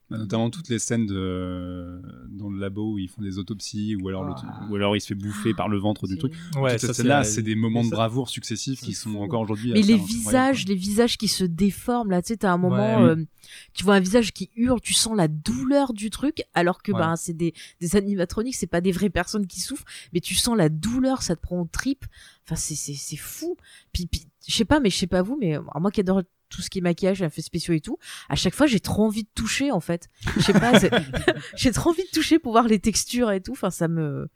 Bah, 0.10 0.18
notamment 0.18 0.50
toutes 0.50 0.70
les 0.70 0.80
scènes 0.80 1.06
de... 1.06 2.02
dans 2.30 2.50
le 2.50 2.60
labo 2.60 2.94
où 2.94 3.00
ils 3.00 3.08
font 3.10 3.22
des 3.22 3.38
autopsies 3.40 3.96
ou 3.96 4.10
alors, 4.10 4.24
le- 4.26 4.34
Ah. 4.44 4.68
ou 4.70 4.76
alors 4.76 4.96
il 4.96 5.02
se 5.02 5.08
fait 5.08 5.16
bouffer 5.16 5.54
par 5.54 5.70
le 5.70 5.78
ventre 5.78 6.08
du 6.08 6.18
truc. 6.18 6.34
Ouais, 6.58 6.78
Toutes 6.78 6.94
ces 6.94 7.04
la- 7.04 7.24
c'est 7.24 7.42
des 7.42 7.56
moments 7.56 7.84
de 7.84 7.90
bravoure 7.90 8.30
successifs 8.30 8.82
qui 8.82 8.94
sont 8.94 9.12
fou. 9.14 9.22
encore 9.24 9.42
aujourd'hui. 9.42 9.72
Mais 9.74 9.82
les 9.82 9.98
visages, 9.98 10.66
les 10.68 10.76
visages 10.76 11.18
qui 11.18 11.28
se 11.30 11.44
déforment 11.46 12.12
là, 12.12 12.22
tu 12.22 12.28
sais, 12.30 12.38
t'as 12.38 12.52
un 12.52 12.58
moment, 12.58 13.02
Ouais. 13.02 13.10
euh, 13.12 13.26
tu 13.74 13.84
vois 13.86 13.96
un 13.96 14.00
visage 14.02 14.34
qui 14.34 14.50
hurle, 14.56 14.82
tu 14.82 14.94
sens 14.94 15.16
la 15.16 15.28
douleur 15.30 15.94
du 15.94 16.10
truc, 16.10 16.44
alors 16.54 16.84
que 16.84 16.92
Ouais. 16.92 17.00
ben 17.00 17.16
c'est 17.16 17.34
des, 17.34 17.54
des 17.80 17.96
animatroniques, 17.96 18.56
c'est 18.56 18.68
pas 18.68 18.82
des 18.82 18.92
vraies 18.92 19.10
personnes 19.10 19.48
qui 19.48 19.62
souffrent, 19.62 19.86
mais 20.14 20.20
tu 20.20 20.36
sens 20.36 20.58
la 20.58 20.70
douleur, 20.70 21.22
ça 21.24 21.36
te 21.36 21.42
prend 21.42 21.62
au 21.62 21.66
trip. 21.72 22.06
Enfin, 22.46 22.56
c'est 22.56 22.76
c'est 22.76 22.94
c'est 22.94 23.16
fou. 23.18 23.56
Puis, 23.94 24.06
puis 24.06 24.26
je 24.46 24.54
sais 24.54 24.66
pas, 24.66 24.82
mais 24.82 24.90
je 24.90 24.98
sais 24.98 25.08
pas 25.08 25.22
vous, 25.22 25.38
mais 25.40 25.58
moi 25.80 25.92
qui 25.92 26.02
adore 26.02 26.24
tout 26.54 26.62
ce 26.62 26.70
qui 26.70 26.80
est 26.80 26.82
maquillage, 26.82 27.22
effets 27.22 27.42
spéciaux 27.42 27.74
et 27.74 27.82
tout, 27.82 27.98
à 28.30 28.36
chaque 28.36 28.54
fois 28.54 28.68
j'ai 28.68 28.80
trop 28.80 29.04
envie 29.06 29.24
de 29.24 29.30
toucher 29.34 29.72
en 29.72 29.80
fait. 29.80 30.10
Je 30.38 30.42
sais 30.42 30.54
pas, 30.54 30.74
j'ai 31.56 31.72
trop 31.72 31.90
envie 31.90 32.04
de 32.04 32.10
toucher 32.14 32.40
pour 32.40 32.52
voir 32.54 32.68
les 32.68 32.80
textures 32.80 33.32
et 33.32 33.42
tout. 33.42 33.54
Enfin, 33.54 33.70
ça 33.72 33.88
me. 33.88 34.28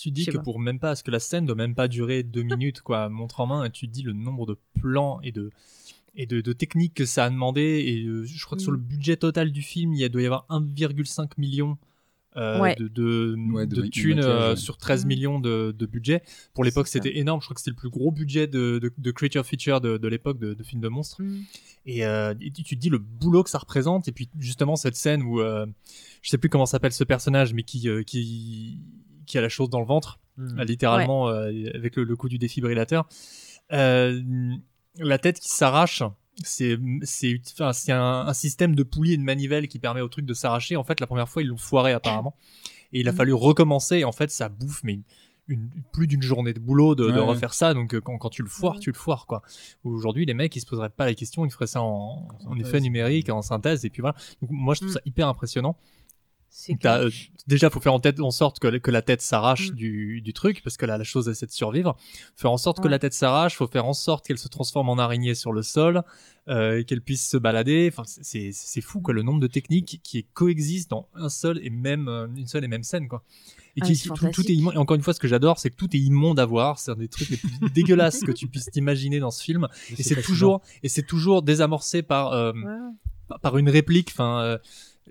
Tu 0.00 0.10
dis 0.10 0.26
que 0.26 0.36
pas. 0.38 0.42
pour 0.42 0.58
même 0.58 0.80
pas, 0.80 0.88
parce 0.88 1.02
que 1.04 1.10
la 1.12 1.20
scène 1.20 1.46
doit 1.46 1.54
même 1.54 1.76
pas 1.76 1.86
durer 1.86 2.22
deux 2.24 2.42
minutes, 2.42 2.80
quoi, 2.80 3.08
montre 3.08 3.38
en 3.40 3.46
main, 3.46 3.64
et 3.64 3.70
tu 3.70 3.86
dis 3.86 4.02
le 4.02 4.12
nombre 4.12 4.44
de 4.46 4.56
plans 4.80 5.20
et 5.22 5.30
de 5.32 5.50
et 6.16 6.26
de, 6.26 6.40
de 6.40 6.52
techniques 6.52 6.94
que 6.94 7.04
ça 7.06 7.26
a 7.26 7.30
demandé, 7.30 7.62
et 7.86 8.02
euh, 8.04 8.24
je 8.26 8.44
crois 8.44 8.56
que 8.56 8.62
sur 8.62 8.72
Mm. 8.72 8.76
le 8.76 8.80
budget 8.80 9.16
total 9.16 9.52
du 9.52 9.62
film, 9.62 9.92
il 9.94 10.00
y 10.00 10.04
a- 10.04 10.08
doit 10.08 10.22
y 10.22 10.26
avoir 10.26 10.44
1,5 10.50 11.30
million 11.38 11.78
euh, 12.36 12.60
Ouais. 12.60 12.74
de, 12.76 12.88
de, 12.88 13.34
Ouais, 13.52 13.66
de 13.66 13.74
de 13.74 13.80
ma- 13.80 13.86
de 13.86 13.90
thunes 13.90 14.20
euh, 14.20 14.54
sur 14.56 14.76
13 14.76 15.04
Mm. 15.04 15.08
millions 15.08 15.40
de, 15.40 15.74
de 15.76 15.86
budget. 15.86 16.22
Pour 16.54 16.62
l'époque, 16.64 16.86
c'était 16.88 17.18
énorme. 17.18 17.40
Je 17.40 17.46
crois 17.46 17.54
que 17.54 17.60
c'était 17.60 17.70
le 17.72 17.76
plus 17.76 17.90
gros 17.90 18.12
budget 18.12 18.46
de, 18.46 18.78
de, 18.78 18.92
de 18.96 19.10
creature 19.10 19.44
feature 19.44 19.80
de, 19.80 19.96
de 19.98 20.08
l'époque 20.08 20.38
de, 20.38 20.54
de 20.54 20.62
films 20.62 20.80
de 20.80 20.88
monstres. 20.88 21.22
Mm. 21.22 21.40
Et, 21.86 22.06
euh, 22.06 22.34
et 22.40 22.50
tu 22.50 22.62
te 22.76 22.80
dis 22.80 22.88
le 22.90 22.98
boulot 22.98 23.42
que 23.42 23.50
ça 23.50 23.58
représente. 23.58 24.06
Et 24.08 24.12
puis 24.12 24.28
justement 24.38 24.76
cette 24.76 24.96
scène 24.96 25.22
où 25.22 25.40
euh, 25.40 25.66
je 26.22 26.30
sais 26.30 26.38
plus 26.38 26.48
comment 26.48 26.66
s'appelle 26.66 26.92
ce 26.92 27.04
personnage, 27.04 27.52
mais 27.54 27.62
qui 27.64 27.88
euh, 27.88 28.02
qui 28.02 28.80
qui 29.26 29.38
a 29.38 29.40
la 29.40 29.48
chose 29.48 29.70
dans 29.70 29.80
le 29.80 29.86
ventre, 29.86 30.18
euh, 30.38 30.64
littéralement 30.64 31.28
euh, 31.28 31.50
avec 31.74 31.96
le, 31.96 32.04
le 32.04 32.16
coup 32.16 32.28
du 32.28 32.38
défibrillateur. 32.38 33.08
Euh, 33.72 34.20
la 34.98 35.18
tête 35.18 35.38
qui 35.40 35.48
s'arrache. 35.48 36.02
C'est 36.42 36.78
c'est 37.02 37.40
enfin, 37.52 37.72
c'est 37.72 37.92
un, 37.92 38.26
un 38.26 38.32
système 38.34 38.74
de 38.74 38.82
poulie 38.82 39.12
et 39.12 39.16
de 39.18 39.22
manivelle 39.22 39.68
qui 39.68 39.78
permet 39.78 40.00
au 40.00 40.08
truc 40.08 40.24
de 40.24 40.34
s'arracher. 40.34 40.76
En 40.76 40.84
fait, 40.84 41.00
la 41.00 41.06
première 41.06 41.28
fois 41.28 41.42
ils 41.42 41.48
l'ont 41.48 41.56
foiré 41.56 41.92
apparemment, 41.92 42.34
et 42.92 43.00
il 43.00 43.08
a 43.08 43.12
Mhm. 43.12 43.16
fallu 43.18 43.32
recommencer. 43.34 43.98
Et 43.98 44.04
en 44.04 44.12
fait, 44.12 44.30
ça 44.30 44.48
bouffe 44.48 44.80
mais 44.84 45.00
une, 45.48 45.68
plus 45.92 46.06
d'une 46.06 46.22
journée 46.22 46.52
de 46.52 46.60
boulot 46.60 46.94
de, 46.94 47.06
de 47.06 47.10
Ouais, 47.12 47.18
ouais. 47.18 47.24
refaire 47.24 47.52
ça. 47.52 47.74
Donc 47.74 47.94
euh, 47.94 48.00
quand, 48.00 48.16
quand 48.18 48.30
tu 48.30 48.42
le 48.42 48.48
foires, 48.48 48.74
Ouais. 48.74 48.80
tu 48.80 48.90
le 48.90 48.96
foires 48.96 49.26
quoi. 49.26 49.42
Aujourd'hui, 49.84 50.24
les 50.24 50.32
mecs, 50.34 50.54
ils 50.56 50.60
se 50.60 50.66
poseraient 50.66 50.88
pas 50.90 51.04
la 51.04 51.14
question, 51.14 51.44
ils 51.44 51.50
feraient 51.50 51.66
ça 51.66 51.82
en, 51.82 52.26
effet 52.58 52.80
numérique, 52.80 53.28
en 53.28 53.42
synthèse, 53.42 53.84
et 53.84 53.90
puis 53.90 54.00
voilà. 54.00 54.16
Donc 54.40 54.50
moi, 54.50 54.74
je 54.74 54.80
trouve 54.80 54.90
Mm. 54.92 54.94
ça 54.94 55.00
hyper 55.04 55.28
impressionnant. 55.28 55.76
Clair. 56.80 56.92
euh, 56.94 57.10
déjà, 57.46 57.70
faut 57.70 57.80
faire 57.80 57.94
en, 57.94 58.00
tête, 58.00 58.20
en 58.20 58.30
sorte 58.30 58.58
que, 58.58 58.76
que 58.78 58.90
la 58.90 59.02
tête 59.02 59.22
s'arrache 59.22 59.70
Mm. 59.70 59.74
du, 59.74 60.20
du 60.20 60.32
truc, 60.32 60.62
parce 60.62 60.76
que 60.76 60.84
là, 60.86 60.98
la 60.98 61.04
chose 61.04 61.28
essaie 61.28 61.46
de 61.46 61.52
survivre. 61.52 61.96
Faire 62.36 62.50
en 62.50 62.56
sorte 62.56 62.80
que 62.82 62.88
la 62.88 62.98
tête 62.98 63.14
s'arrache, 63.14 63.56
faut 63.56 63.66
faire 63.66 63.86
en 63.86 63.92
sorte 63.94 64.26
qu'elle 64.26 64.38
se 64.38 64.48
transforme 64.48 64.88
en 64.88 64.98
araignée 64.98 65.34
sur 65.34 65.52
le 65.52 65.62
sol, 65.62 66.02
euh, 66.48 66.82
qu'elle 66.84 67.00
puisse 67.02 67.28
se 67.28 67.36
balader. 67.36 67.88
Enfin, 67.92 68.02
c'est, 68.06 68.80
fou, 68.80 69.00
quoi, 69.00 69.14
le 69.14 69.22
nombre 69.22 69.40
de 69.40 69.46
techniques 69.46 70.00
qui 70.02 70.24
coexistent 70.34 70.90
dans 70.90 71.08
un 71.14 71.28
seul 71.28 71.60
et 71.64 71.70
même, 71.70 72.08
euh, 72.08 72.26
une 72.36 72.46
seule 72.46 72.64
et 72.64 72.68
même 72.68 72.82
scène, 72.82 73.08
quoi. 73.08 73.22
Et 73.76 73.80
Ah, 73.82 73.86
qui- 73.86 73.94
c'est 73.96 74.08
tout, 74.08 74.28
tout 74.32 74.42
est 74.50 74.54
immonde. 74.54 74.74
Et 74.74 74.78
encore 74.78 74.96
une 74.96 75.02
fois, 75.02 75.14
ce 75.14 75.20
que 75.20 75.28
j'adore, 75.28 75.58
c'est 75.60 75.70
que 75.70 75.76
tout 75.76 75.94
est 75.94 76.00
immonde 76.00 76.40
à 76.40 76.44
voir. 76.46 76.80
C'est 76.80 76.90
un 76.90 76.96
des 76.96 77.06
trucs 77.08 77.28
les 77.30 77.36
plus 77.36 77.50
dégueulasses 77.74 78.20
que 78.20 78.32
tu 78.32 78.48
puisses 78.48 78.66
t'imaginer 78.66 79.20
dans 79.20 79.30
ce 79.30 79.42
film. 79.44 79.68
Et 79.96 80.02
c'est 80.02 80.20
toujours, 80.20 80.60
et 80.82 80.88
c'est 80.88 81.04
toujours 81.06 81.42
désamorcé 81.42 82.02
par, 82.02 82.32
euh, 82.32 82.52
Ouais, 82.52 82.62
par- 83.28 83.38
par 83.40 83.58
une 83.58 83.68
réplique. 83.70 84.08
Enfin, 84.12 84.40
euh, 84.42 84.58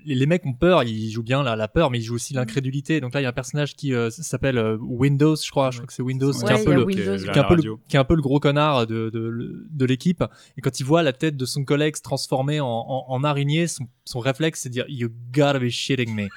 les, 0.06 0.16
les 0.16 0.26
mecs 0.26 0.46
ont 0.46 0.54
peur, 0.54 0.84
ils 0.84 1.12
jouent 1.12 1.24
bien 1.24 1.44
la, 1.44 1.56
la 1.56 1.68
peur, 1.68 1.92
mais 1.92 2.00
ils 2.00 2.04
jouent 2.04 2.16
aussi 2.16 2.34
l'incrédulité. 2.34 3.02
Donc 3.02 3.14
là, 3.14 3.20
il 3.20 3.24
y 3.24 3.26
a 3.26 3.30
un 3.30 3.34
personnage 3.34 3.76
qui 3.76 3.94
euh, 3.94 4.10
s'appelle 4.10 4.58
euh, 4.58 4.78
Windows, 4.80 5.36
je 5.36 5.50
crois. 5.52 5.72
Je 5.72 5.78
crois 5.78 5.88
que 5.88 5.94
c'est 5.94 6.02
Windows, 6.04 6.32
qui 6.32 6.40
est 6.40 6.44
Ouais, 6.46 6.52
un 6.54 6.58
il 6.58 6.64
peu 6.64 6.72
y 6.72 6.74
a 6.74 6.78
le, 6.78 6.86
Windows. 6.86 7.04
qui 7.18 7.24
est 7.26 7.32
qui 7.32 7.38
est 7.38 7.42
un 7.42 7.44
peu 7.48 7.56
le, 7.56 7.76
qui 7.90 7.96
est 7.96 8.00
un 8.00 8.04
peu 8.06 8.16
le 8.16 8.22
gros 8.22 8.40
connard 8.40 8.88
de, 8.88 9.10
de, 9.10 9.66
de 9.70 9.86
l'équipe. 9.86 10.24
Et 10.58 10.62
quand 10.62 10.80
il 10.80 10.84
voit 10.86 11.04
la 11.04 11.12
tête 11.14 11.36
de 11.38 11.46
son 11.46 11.66
collègue 11.66 11.96
se 11.98 12.02
transformer 12.02 12.60
en, 12.62 12.68
en, 12.68 13.06
en 13.10 13.24
araignée, 13.24 13.68
son, 13.68 13.88
son 14.06 14.20
réflexe, 14.20 14.62
c'est 14.62 14.70
de 14.70 14.74
dire 14.74 14.86
You 14.88 15.10
gotta 15.34 15.60
be 15.60 15.68
shitting 15.70 16.16
me. 16.16 16.28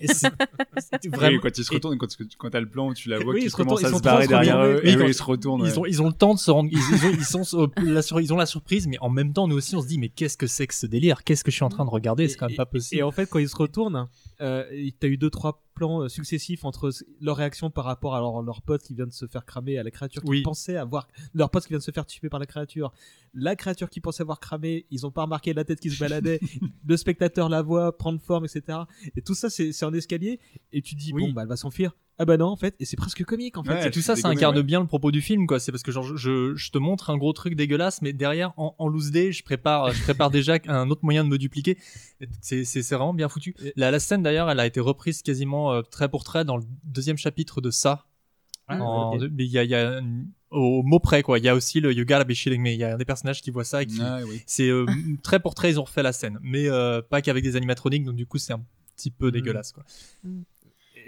Et 0.00 0.08
c'est 0.08 0.28
c'est 0.78 1.04
Oui, 1.04 1.10
vraiment. 1.10 1.38
quand 1.40 1.56
ils 1.56 1.64
se 1.64 1.72
et- 1.72 1.76
retournent, 1.76 1.98
quand, 1.98 2.08
quand 2.38 2.50
t'as 2.50 2.60
le 2.60 2.68
plan 2.68 2.88
où 2.88 2.94
tu 2.94 3.08
la 3.08 3.18
vois 3.20 3.34
Oui, 3.34 3.40
qui 3.40 3.46
ils 3.46 3.50
se 3.50 3.56
commence 3.56 3.82
retournent, 3.84 3.92
à 3.94 3.96
ils 3.96 3.98
se 3.98 4.02
barrer 4.02 4.26
derrière 4.26 4.60
eux, 4.64 4.80
Oui, 4.82 4.90
et 4.90 4.96
quand- 4.96 5.04
eux, 5.04 5.08
ils 5.08 5.14
se 5.14 5.22
retournent. 5.22 5.60
Ils 5.64 5.72
ouais. 5.72 5.78
ont, 5.78 5.86
ils 5.86 6.02
ont 6.02 6.06
le 6.08 6.12
temps 6.12 6.34
de 6.34 6.38
se 6.40 6.50
rendre, 6.50 6.68
ils, 6.72 6.78
ils 6.78 7.06
ont, 7.06 7.10
ils, 7.12 7.24
sont, 7.24 7.60
euh, 7.60 7.66
la 7.84 8.02
sur- 8.02 8.20
ils 8.20 8.32
ont 8.32 8.36
la 8.36 8.46
surprise, 8.46 8.88
mais 8.88 8.98
en 9.00 9.10
même 9.10 9.32
temps, 9.32 9.46
nous 9.46 9.56
aussi, 9.56 9.76
on 9.76 9.80
se 9.82 9.86
dit, 9.86 9.98
mais 9.98 10.08
qu'est-ce 10.08 10.36
que 10.36 10.46
c'est 10.48 10.66
que 10.66 10.74
ce 10.74 10.86
délire? 10.86 11.22
Qu'est-ce 11.24 11.44
que 11.44 11.50
je 11.50 11.56
suis 11.56 11.64
en 11.64 11.68
train 11.68 11.84
de 11.84 11.90
regarder? 11.90 12.26
C'est 12.28 12.36
quand 12.36 12.48
même 12.48 12.56
pas 12.56 12.66
possible. 12.66 13.02
En 13.12 13.14
fait, 13.14 13.26
quand 13.26 13.38
ils 13.38 13.48
se 13.48 13.56
retournent, 13.56 14.08
euh, 14.40 14.64
t'as 14.98 15.08
eu 15.08 15.18
deux 15.18 15.28
trois 15.28 15.62
plans 15.72 16.02
euh, 16.02 16.08
successifs 16.08 16.64
entre 16.64 16.90
leur 17.20 17.36
réaction 17.36 17.70
par 17.70 17.84
rapport 17.84 18.14
à 18.14 18.20
leur, 18.20 18.42
leur 18.42 18.62
pote 18.62 18.82
qui 18.82 18.94
vient 18.94 19.06
de 19.06 19.12
se 19.12 19.26
faire 19.26 19.44
cramer, 19.44 19.78
à 19.78 19.82
la 19.82 19.90
créature 19.90 20.22
qui 20.22 20.28
Oui. 20.30 20.42
pensait 20.42 20.76
avoir 20.76 21.08
leur 21.34 21.50
pote 21.50 21.62
qui 21.64 21.70
vient 21.70 21.78
de 21.78 21.82
se 21.82 21.90
faire 21.90 22.06
tuer 22.06 22.28
par 22.28 22.40
la 22.40 22.46
créature, 22.46 22.92
la 23.34 23.56
créature 23.56 23.88
qui 23.90 24.00
pensait 24.00 24.22
avoir 24.22 24.40
cramé, 24.40 24.86
ils 24.90 25.06
ont 25.06 25.10
pas 25.10 25.22
remarqué 25.22 25.52
la 25.54 25.64
tête 25.64 25.80
qui 25.80 25.90
se 25.90 25.98
baladait, 25.98 26.40
le 26.86 26.96
spectateur 26.96 27.48
la 27.48 27.62
voit 27.62 27.96
prendre 27.96 28.20
forme, 28.20 28.44
etc. 28.44 28.78
Et 29.16 29.22
tout 29.22 29.34
ça, 29.34 29.48
c'est 29.50 29.72
c'est 29.72 29.84
en 29.84 29.92
escalier, 29.94 30.38
et 30.72 30.82
tu 30.82 30.94
te 30.94 31.00
dis 31.00 31.12
Oui. 31.14 31.22
bon 31.26 31.32
bah 31.32 31.42
elle 31.42 31.48
va 31.48 31.56
s'enfuir. 31.56 31.96
Ah 32.18 32.26
bah 32.26 32.36
non 32.36 32.48
en 32.48 32.56
fait, 32.56 32.76
et 32.78 32.84
c'est 32.84 32.96
presque 32.96 33.24
comique 33.24 33.56
en 33.56 33.64
fait. 33.64 33.72
Ouais, 33.72 33.88
Et 33.88 33.90
tout 33.90 34.02
ça, 34.02 34.14
ça 34.16 34.28
incarne 34.28 34.56
ouais. 34.56 34.62
bien 34.62 34.80
le 34.80 34.86
propos 34.86 35.10
du 35.10 35.22
film, 35.22 35.46
quoi. 35.46 35.58
C'est 35.58 35.72
parce 35.72 35.82
que 35.82 35.90
genre, 35.90 36.04
je- 36.16 36.54
je, 36.54 36.70
te 36.70 36.76
montre 36.78 37.08
un 37.08 37.16
gros 37.16 37.32
truc 37.32 37.56
dégueulasse, 37.56 38.02
mais 38.02 38.12
derrière, 38.12 38.52
en, 38.58 38.76
en 38.78 38.86
loose 38.86 39.10
day, 39.10 39.32
je 39.32 39.42
prépare, 39.42 39.92
je 39.92 40.02
prépare 40.02 40.30
déjà 40.30 40.58
un 40.68 40.90
autre 40.90 41.00
moyen 41.04 41.24
de 41.24 41.30
me 41.30 41.38
dupliquer. 41.38 41.78
C'est, 42.42 42.64
c'est, 42.64 42.82
c'est 42.82 42.94
vraiment 42.94 43.14
bien 43.14 43.28
foutu. 43.30 43.56
La, 43.76 43.90
la 43.90 43.98
scène 43.98 44.22
d'ailleurs, 44.22 44.50
elle 44.50 44.60
a 44.60 44.66
été 44.66 44.78
reprise 44.78 45.22
quasiment 45.22 45.61
euh, 45.70 45.82
trait 45.82 46.08
pour 46.08 46.24
trait 46.24 46.44
dans 46.44 46.56
le 46.56 46.64
deuxième 46.84 47.16
chapitre 47.16 47.60
de 47.60 47.70
ça. 47.70 48.06
Ah, 48.68 48.82
En- 48.82 49.18
il 49.18 49.42
y 49.46 49.58
a, 49.58 49.64
il 49.64 49.70
y 49.70 49.74
a 49.74 49.98
une- 49.98 50.28
au 50.50 50.82
mot 50.82 50.98
près, 51.00 51.22
quoi. 51.22 51.38
Il 51.38 51.44
y 51.44 51.48
a 51.48 51.54
aussi 51.54 51.80
le 51.80 51.92
You 51.92 52.04
gotta 52.04 52.24
be 52.24 52.32
shitting 52.32 52.60
me. 52.62 52.70
Il 52.70 52.78
y 52.78 52.84
a 52.84 52.94
un 52.94 52.98
des 52.98 53.04
personnages 53.04 53.40
qui 53.42 53.50
voit 53.50 53.64
ça 53.64 53.82
et 53.82 53.86
qui, 53.86 53.98
Ah, 54.00 54.20
oui. 54.26 54.42
c'est 54.46 54.68
euh, 54.68 54.86
très 55.22 55.40
pour 55.40 55.54
trait, 55.54 55.70
ils 55.70 55.80
ont 55.80 55.84
refait 55.84 56.02
la 56.02 56.12
scène, 56.12 56.38
mais 56.42 56.68
euh, 56.68 57.00
pas 57.02 57.22
qu'avec 57.22 57.42
des 57.44 57.56
animatroniques, 57.56 58.04
donc 58.04 58.16
du 58.16 58.26
coup, 58.26 58.38
c'est 58.38 58.52
un 58.52 58.62
petit 58.96 59.10
peu 59.10 59.28
Mm. 59.28 59.30
dégueulasse, 59.32 59.72
quoi. 59.72 59.84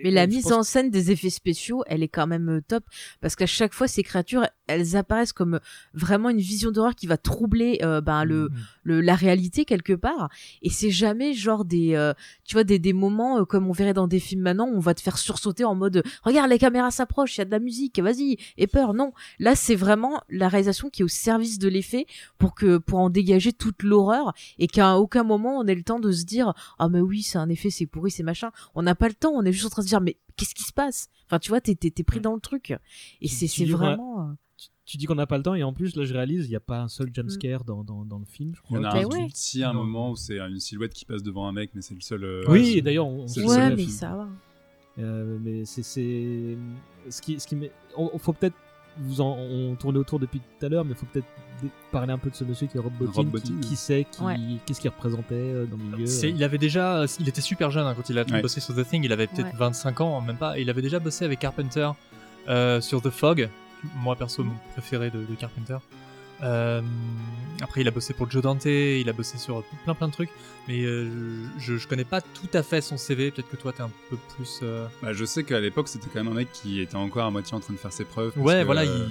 Mais 0.03 0.11
la 0.11 0.27
mise 0.27 0.43
pense- 0.45 0.53
en 0.53 0.63
scène 0.63 0.91
des 0.91 1.11
effets 1.11 1.31
spéciaux, 1.31 1.85
elle 1.87 2.03
est 2.03 2.09
quand 2.09 2.27
même 2.27 2.49
euh, 2.49 2.61
top 2.67 2.85
parce 3.21 3.37
qu'à 3.37 3.47
chaque 3.47 3.73
fois 3.75 3.87
ces 3.89 4.03
créatures, 4.03 4.47
elles 4.67 4.97
apparaissent 4.97 5.33
comme 5.33 5.61
vraiment 5.93 6.31
une 6.31 6.39
vision 6.39 6.71
d'horreur 6.71 6.95
qui 6.95 7.07
va 7.07 7.17
troubler 7.17 7.79
euh, 7.83 8.01
ben 8.01 8.25
le, 8.25 8.49
Mhm. 8.49 8.57
le 8.85 9.01
la 9.01 9.15
réalité 9.15 9.65
quelque 9.65 9.93
part 9.93 10.29
et 10.63 10.71
c'est 10.71 10.91
jamais 10.91 11.35
genre 11.35 11.65
des 11.65 11.95
euh, 11.95 12.13
tu 12.45 12.55
vois 12.55 12.65
des, 12.65 12.79
des 12.79 12.93
moments 12.93 13.39
euh, 13.41 13.45
comme 13.45 13.69
on 13.69 13.73
verrait 13.73 13.95
dans 13.95 14.09
des 14.09 14.21
films 14.21 14.43
maintenant 14.43 14.67
où 14.69 14.75
on 14.77 14.81
va 14.81 14.95
te 14.95 15.01
faire 15.03 15.19
sursauter 15.19 15.65
en 15.65 15.75
mode 15.75 16.03
regarde 16.23 16.51
les 16.51 16.59
caméras 16.59 16.91
s'approchent, 16.91 17.37
il 17.37 17.41
y 17.41 17.43
a 17.43 17.45
de 17.45 17.51
la 17.51 17.59
musique, 17.59 17.99
vas-y, 17.99 18.37
et 18.57 18.67
peur. 18.67 18.95
Non, 18.95 19.13
là 19.39 19.55
c'est 19.55 19.75
vraiment 19.75 20.23
la 20.31 20.49
réalisation 20.49 20.89
qui 20.91 21.03
est 21.03 21.05
au 21.05 21.09
service 21.09 21.59
de 21.59 21.69
l'effet 21.69 22.07
pour 22.39 22.55
que 22.55 22.79
pour 22.79 22.99
en 23.01 23.11
dégager 23.11 23.53
toute 23.53 23.83
l'horreur 23.83 24.33
et 24.59 24.67
qu'à 24.67 24.97
aucun 24.97 25.25
moment 25.25 25.59
on 25.59 25.67
ait 25.67 25.75
le 25.75 25.83
temps 25.83 26.01
de 26.01 26.11
se 26.13 26.25
dire 26.25 26.55
ah 26.79 26.89
mais 26.89 27.01
oui, 27.01 27.23
c'est 27.23 27.39
un 27.39 27.49
effet, 27.49 27.71
c'est 27.71 27.87
pourri, 27.87 28.11
c'est 28.11 28.23
machin. 28.23 28.51
On 28.75 28.83
n'a 28.83 28.95
pas 28.95 29.09
le 29.09 29.15
temps, 29.15 29.33
on 29.35 29.45
est 29.45 29.53
juste 29.53 29.67
en 29.67 29.71
train 29.71 29.83
de 29.83 29.84
se 29.85 29.89
dire 29.89 30.01
mais 30.01 30.17
qu'est-ce 30.37 30.55
qui 30.55 30.65
se 30.65 30.73
passe? 30.73 31.09
Enfin, 31.27 31.39
tu 31.39 31.51
vois, 31.51 31.61
t'es 31.61 31.75
t'es 31.75 31.91
t'es 31.91 32.03
pris 32.03 32.21
dans 32.21 32.35
le 32.35 32.41
truc. 32.41 32.75
Et 33.21 33.29
c'est 33.29 33.47
vraiment. 33.67 34.29
euh, 34.31 34.33
Tu, 34.57 34.69
tu 34.87 34.97
dis 34.99 35.07
qu'on 35.07 35.15
n'a 35.17 35.27
pas 35.27 35.37
le 35.39 35.43
temps 35.43 35.55
et 35.55 35.63
en 35.63 35.73
plus 35.73 35.97
là 35.97 36.05
je 36.05 36.13
réalise 36.13 36.45
il 36.47 36.51
n'y 36.51 36.57
a 36.57 36.61
pas 36.61 36.81
un 36.83 36.89
seul 36.89 37.09
Mm. 37.09 37.15
jumpscare 37.15 37.65
dans, 37.65 37.83
dans, 37.85 38.05
dans 38.05 38.19
le 38.19 38.25
film. 38.27 38.53
Je 38.55 38.61
Il 38.71 38.77
y 38.77 38.77
crois. 38.77 38.79
en 38.81 38.85
a 38.85 38.93
Bah 38.95 39.01
un 39.01 39.05
ouais. 39.05 39.23
tout 39.27 39.29
petit 39.33 39.63
à 39.63 39.71
un 39.71 39.73
moment 39.73 40.11
où 40.11 40.17
c'est 40.17 40.39
une 40.39 40.61
silhouette 40.61 40.93
qui 40.95 41.05
passe 41.05 41.23
devant 41.23 41.47
un 41.49 41.53
mec, 41.53 41.71
mais 41.75 41.81
c'est 41.83 41.95
le 41.95 42.01
seul. 42.01 42.23
euh, 42.25 42.45
Oui, 42.49 42.81
d'ailleurs 42.83 43.07
on, 43.07 43.25
on 43.27 43.47
Ouais, 43.49 43.71
mais 43.71 43.77
film. 43.77 43.89
ça 43.91 44.15
va. 44.15 44.29
Euh, 44.99 45.39
mais 45.43 45.65
c'est 45.65 45.83
c'est 45.83 46.57
ce 47.11 47.21
qui 47.21 47.41
ce 47.41 47.47
qui 47.49 47.57
on, 47.97 48.11
on- 48.15 48.19
faut 48.19 48.33
peut-être 48.33 48.55
vous 48.99 49.21
en 49.21 49.37
on 49.39 49.75
tournait 49.75 49.99
autour 49.99 50.19
depuis 50.21 50.41
tout 50.41 50.67
à 50.67 50.69
l'heure 50.69 50.85
mais 50.85 50.95
faut 50.95 51.07
peut-être 51.07 51.27
parler 51.91 52.13
un 52.13 52.19
peu 52.19 52.31
de 52.31 52.35
ce 52.35 52.45
monsieur 52.45 52.67
qui 52.67 52.77
est 52.77 52.81
Rob 52.81 52.93
Bottin 52.99 53.13
Rob 53.13 53.27
qui, 53.27 53.53
Bottin. 53.53 53.61
qui 53.69 53.77
sait 53.77 54.07
qui 54.11 54.23
Ouais. 54.23 54.37
qu'est-ce 54.67 54.81
qu'il 54.81 54.91
représentait 54.91 55.35
euh, 55.35 55.67
dans 55.67 55.77
le 55.77 55.83
milieu 55.85 56.07
C'est- 56.07 56.31
il 56.31 56.43
avait 56.45 56.59
déjà, 56.59 56.99
euh, 56.99 57.07
il 57.21 57.29
était 57.29 57.41
super 57.41 57.71
jeune 57.71 57.87
hein, 57.87 57.95
quand 57.97 58.09
il 58.11 58.19
a 58.19 58.25
Ouais. 58.25 58.43
bossé 58.43 58.61
sur 58.61 58.75
The 58.75 58.87
Thing. 58.87 59.03
Il 59.05 59.13
avait 59.13 59.27
peut-être 59.27 59.47
Ouais. 59.47 59.59
25 59.59 60.01
ans, 60.01 60.21
même 60.21 60.37
pas. 60.37 60.59
Et 60.59 60.63
il 60.63 60.71
avait 60.71 60.83
déjà 60.83 60.99
bossé 60.99 61.25
avec 61.25 61.39
Carpenter 61.39 61.91
euh, 62.49 62.81
sur 62.81 63.01
The 63.03 63.11
Fog. 63.11 63.49
Moi 63.97 64.17
perso, 64.17 64.43
mon 64.45 64.55
préféré 64.73 65.11
de, 65.11 65.19
de 65.25 65.35
Carpenter. 65.39 65.79
Euh, 66.43 66.83
après, 67.63 67.81
il 67.83 67.89
a 67.89 67.91
bossé 67.91 68.13
pour 68.15 68.31
Joe 68.31 68.43
Dante. 68.43 68.65
Il 68.67 69.09
a 69.09 69.13
bossé 69.13 69.39
sur 69.39 69.63
plein 69.85 69.95
plein 69.95 70.09
de 70.09 70.13
trucs. 70.13 70.31
Mais 70.69 70.83
euh, 70.85 71.45
je, 71.59 71.77
je 71.77 71.87
connais 71.89 72.05
pas 72.05 72.21
tout 72.21 72.49
à 72.55 72.63
fait 72.63 72.81
son 72.81 72.97
CV. 72.97 73.31
Peut-être 73.31 73.49
que 73.51 73.57
toi, 73.57 73.73
t'es 73.73 73.83
un 73.83 73.91
peu 74.11 74.17
plus. 74.37 74.61
euh, 74.63 74.87
Bah, 75.03 75.13
je 75.13 75.25
sais 75.25 75.45
qu'à 75.45 75.61
l'époque, 75.61 75.89
c'était 75.89 76.09
quand 76.13 76.23
même 76.25 76.33
un 76.33 76.37
mec 76.37 76.49
qui 76.53 76.81
était 76.81 76.97
encore 76.97 77.27
à 77.27 77.31
moitié 77.31 77.55
en 77.55 77.61
train 77.61 77.73
de 77.75 77.79
faire 77.79 77.93
ses 77.93 78.05
preuves. 78.05 78.33
Ouais, 78.37 78.65
voilà. 78.65 78.85
il- 78.85 79.09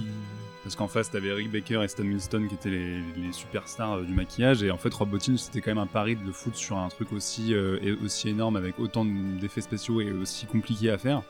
Parce 0.64 0.76
qu'en 0.78 0.88
face, 0.88 1.12
t'avais 1.12 1.34
Rick 1.34 1.52
Baker 1.52 1.82
et 1.84 1.88
Stan 1.90 2.04
Winston 2.04 2.46
qui 2.48 2.56
étaient 2.56 2.70
les, 2.70 3.00
les 3.18 3.32
superstars 3.34 3.96
euh, 3.98 4.04
du 4.04 4.14
maquillage. 4.14 4.64
Et 4.64 4.72
en 4.72 4.78
fait, 4.78 4.94
Rob 4.94 5.10
Bottin, 5.10 5.36
c'était 5.36 5.60
quand 5.60 5.72
même 5.72 5.78
un 5.78 5.88
pari 5.88 6.16
de 6.16 6.24
le 6.26 6.32
foutre 6.32 6.56
sur 6.56 6.78
un 6.78 6.88
truc 6.88 7.12
aussi, 7.12 7.54
euh, 7.54 7.98
aussi 8.04 8.30
énorme 8.30 8.56
avec 8.56 8.80
autant 8.80 9.04
d'effets 9.04 9.60
spéciaux 9.62 10.00
et 10.00 10.12
aussi 10.14 10.46
compliqué 10.46 10.90
à 10.90 10.98
faire. 10.98 11.22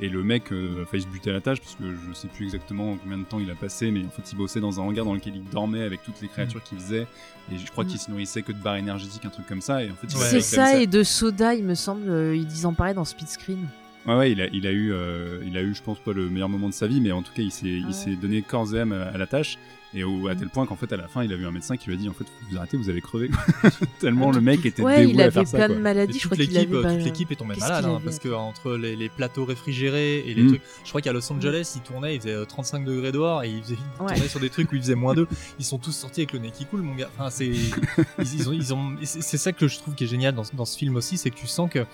Et 0.00 0.08
le 0.10 0.22
mec 0.22 0.52
euh, 0.52 0.82
a 0.82 0.86
failli 0.86 1.04
se 1.04 1.08
buter 1.08 1.30
à 1.30 1.32
la 1.34 1.40
tâche 1.40 1.60
parce 1.60 1.74
que 1.76 1.84
je 1.84 2.12
sais 2.12 2.28
plus 2.28 2.44
exactement 2.46 2.96
combien 3.02 3.16
de 3.18 3.24
temps 3.24 3.38
il 3.40 3.50
a 3.50 3.54
passé, 3.54 3.90
mais 3.90 4.04
en 4.04 4.10
fait, 4.10 4.30
il 4.30 4.36
bossait 4.36 4.60
dans 4.60 4.78
un 4.78 4.82
hangar 4.82 5.04
dans 5.06 5.14
lequel 5.14 5.36
il 5.36 5.44
dormait 5.44 5.84
avec 5.84 6.02
toutes 6.02 6.20
les 6.20 6.28
créatures 6.28 6.62
qu'il 6.62 6.78
faisait. 6.78 7.06
Et 7.50 7.56
je 7.56 7.70
crois 7.70 7.84
Mm. 7.84 7.86
qu'il 7.86 7.98
se 7.98 8.10
nourrissait 8.10 8.42
que 8.42 8.52
de 8.52 8.58
barres 8.58 8.76
énergétiques, 8.76 9.24
un 9.24 9.30
truc 9.30 9.46
comme 9.46 9.60
ça. 9.62 9.82
Et 9.82 9.90
en 9.90 9.94
fait, 9.94 10.10
C'est 10.10 10.40
ça, 10.42 10.76
et 10.78 10.86
de 10.86 11.02
soda, 11.02 11.54
il 11.54 11.64
me 11.64 11.74
semble, 11.74 12.10
euh, 12.10 12.36
ils 12.36 12.46
disent 12.46 12.66
en 12.66 12.74
pareil 12.74 12.94
dans 12.94 13.04
Speed 13.04 13.28
Screen. 13.28 13.68
Ouais, 14.06 14.14
ouais, 14.16 14.32
il 14.32 14.40
a, 14.40 14.46
il 14.52 14.66
a 14.66 14.72
eu, 14.72 14.92
euh, 14.92 15.38
il 15.46 15.56
a 15.56 15.62
eu, 15.62 15.74
je 15.74 15.82
pense 15.82 15.98
pas 16.00 16.12
le 16.12 16.28
meilleur 16.28 16.48
moment 16.48 16.68
de 16.68 16.74
sa 16.74 16.86
vie, 16.88 17.00
mais 17.00 17.12
en 17.12 17.22
tout 17.22 17.32
cas, 17.32 17.42
il 17.42 17.52
s'est, 17.52 17.80
Ah 17.82 17.86
il 17.88 17.94
s'est 17.94 18.16
donné 18.16 18.42
corps 18.42 18.74
et 18.74 18.80
âme 18.80 18.92
à, 18.92 19.02
à 19.04 19.16
la 19.18 19.26
tâche, 19.28 19.58
et 19.94 20.02
au, 20.04 20.26
à 20.26 20.34
tel 20.34 20.48
point 20.48 20.64
qu'en 20.66 20.74
fait, 20.74 20.90
à 20.92 20.96
la 20.96 21.06
fin, 21.06 21.22
il 21.22 21.32
a 21.32 21.36
vu 21.36 21.46
un 21.46 21.50
médecin 21.52 21.76
qui 21.76 21.86
lui 21.88 21.94
a 21.94 21.98
dit, 21.98 22.08
en 22.08 22.12
fait, 22.14 22.24
vous 22.50 22.56
arrêtez, 22.56 22.76
vous 22.78 22.88
allez 22.90 23.00
crever. 23.00 23.30
Tellement 24.00 24.32
le 24.32 24.40
mec 24.40 24.64
était 24.66 24.82
Ouais, 24.82 25.00
dévoué 25.00 25.12
il 25.12 25.20
à 25.20 25.24
avait 25.26 25.32
faire 25.32 25.46
ça. 25.46 25.56
plein 25.58 25.68
de 25.68 25.74
maladies, 25.80 26.18
je 26.18 26.24
crois 26.26 26.36
toute 26.36 26.46
qu'il 26.48 26.56
avait. 26.56 26.66
l'équipe, 26.66 26.82
toute 26.96 27.04
l'équipe 27.04 27.30
est 27.30 27.36
tombée 27.36 27.54
qu'est-ce 27.54 27.66
malade 27.68 27.84
hein, 27.84 28.00
parce 28.02 28.18
que 28.18 28.28
entre 28.30 28.72
les, 28.76 28.96
les 28.96 29.08
plateaux 29.08 29.44
réfrigérés 29.44 30.20
et 30.26 30.34
les 30.34 30.42
Mm. 30.42 30.48
trucs, 30.48 30.62
je 30.82 30.88
crois 30.88 31.00
qu'à 31.02 31.12
Los 31.12 31.30
Angeles 31.32 31.72
ils 31.76 31.82
tournaient, 31.82 32.14
il 32.16 32.20
faisait 32.20 32.32
euh, 32.34 32.44
35 32.44 32.84
degrés 32.84 33.12
dehors 33.12 33.44
et 33.44 33.50
ils, 33.50 33.62
faisaient, 33.62 33.74
ils 33.76 34.02
Ouais. 34.02 34.14
tournaient 34.14 34.28
sur 34.28 34.40
des 34.40 34.50
trucs 34.50 34.72
où 34.72 34.74
il 34.76 34.80
faisait 34.82 34.94
moins 34.96 35.14
2 35.14 35.28
Ils 35.60 35.64
sont 35.64 35.78
tous 35.78 35.92
sortis 35.92 36.22
avec 36.22 36.32
le 36.32 36.38
nez 36.40 36.50
qui 36.50 36.64
coule, 36.64 36.82
mon 36.82 36.94
gars. 36.96 37.10
Enfin, 37.16 37.30
c'est 37.30 37.46
ils, 37.46 37.70
ils 38.18 38.48
ont, 38.48 38.52
ils 38.52 38.74
ont, 38.74 38.96
c'est 39.04 39.22
c'est 39.22 39.38
ça 39.38 39.52
que 39.52 39.68
je 39.68 39.78
trouve 39.78 39.94
qui 39.94 40.04
est 40.04 40.08
génial 40.08 40.34
dans, 40.34 40.42
ce- 40.44 40.56
dans 40.56 40.64
ce 40.64 40.76
film 40.76 40.96
aussi, 40.96 41.16
c'est 41.18 41.30
que 41.30 41.36
tu 41.36 41.46
sens 41.46 41.70
que 41.70 41.84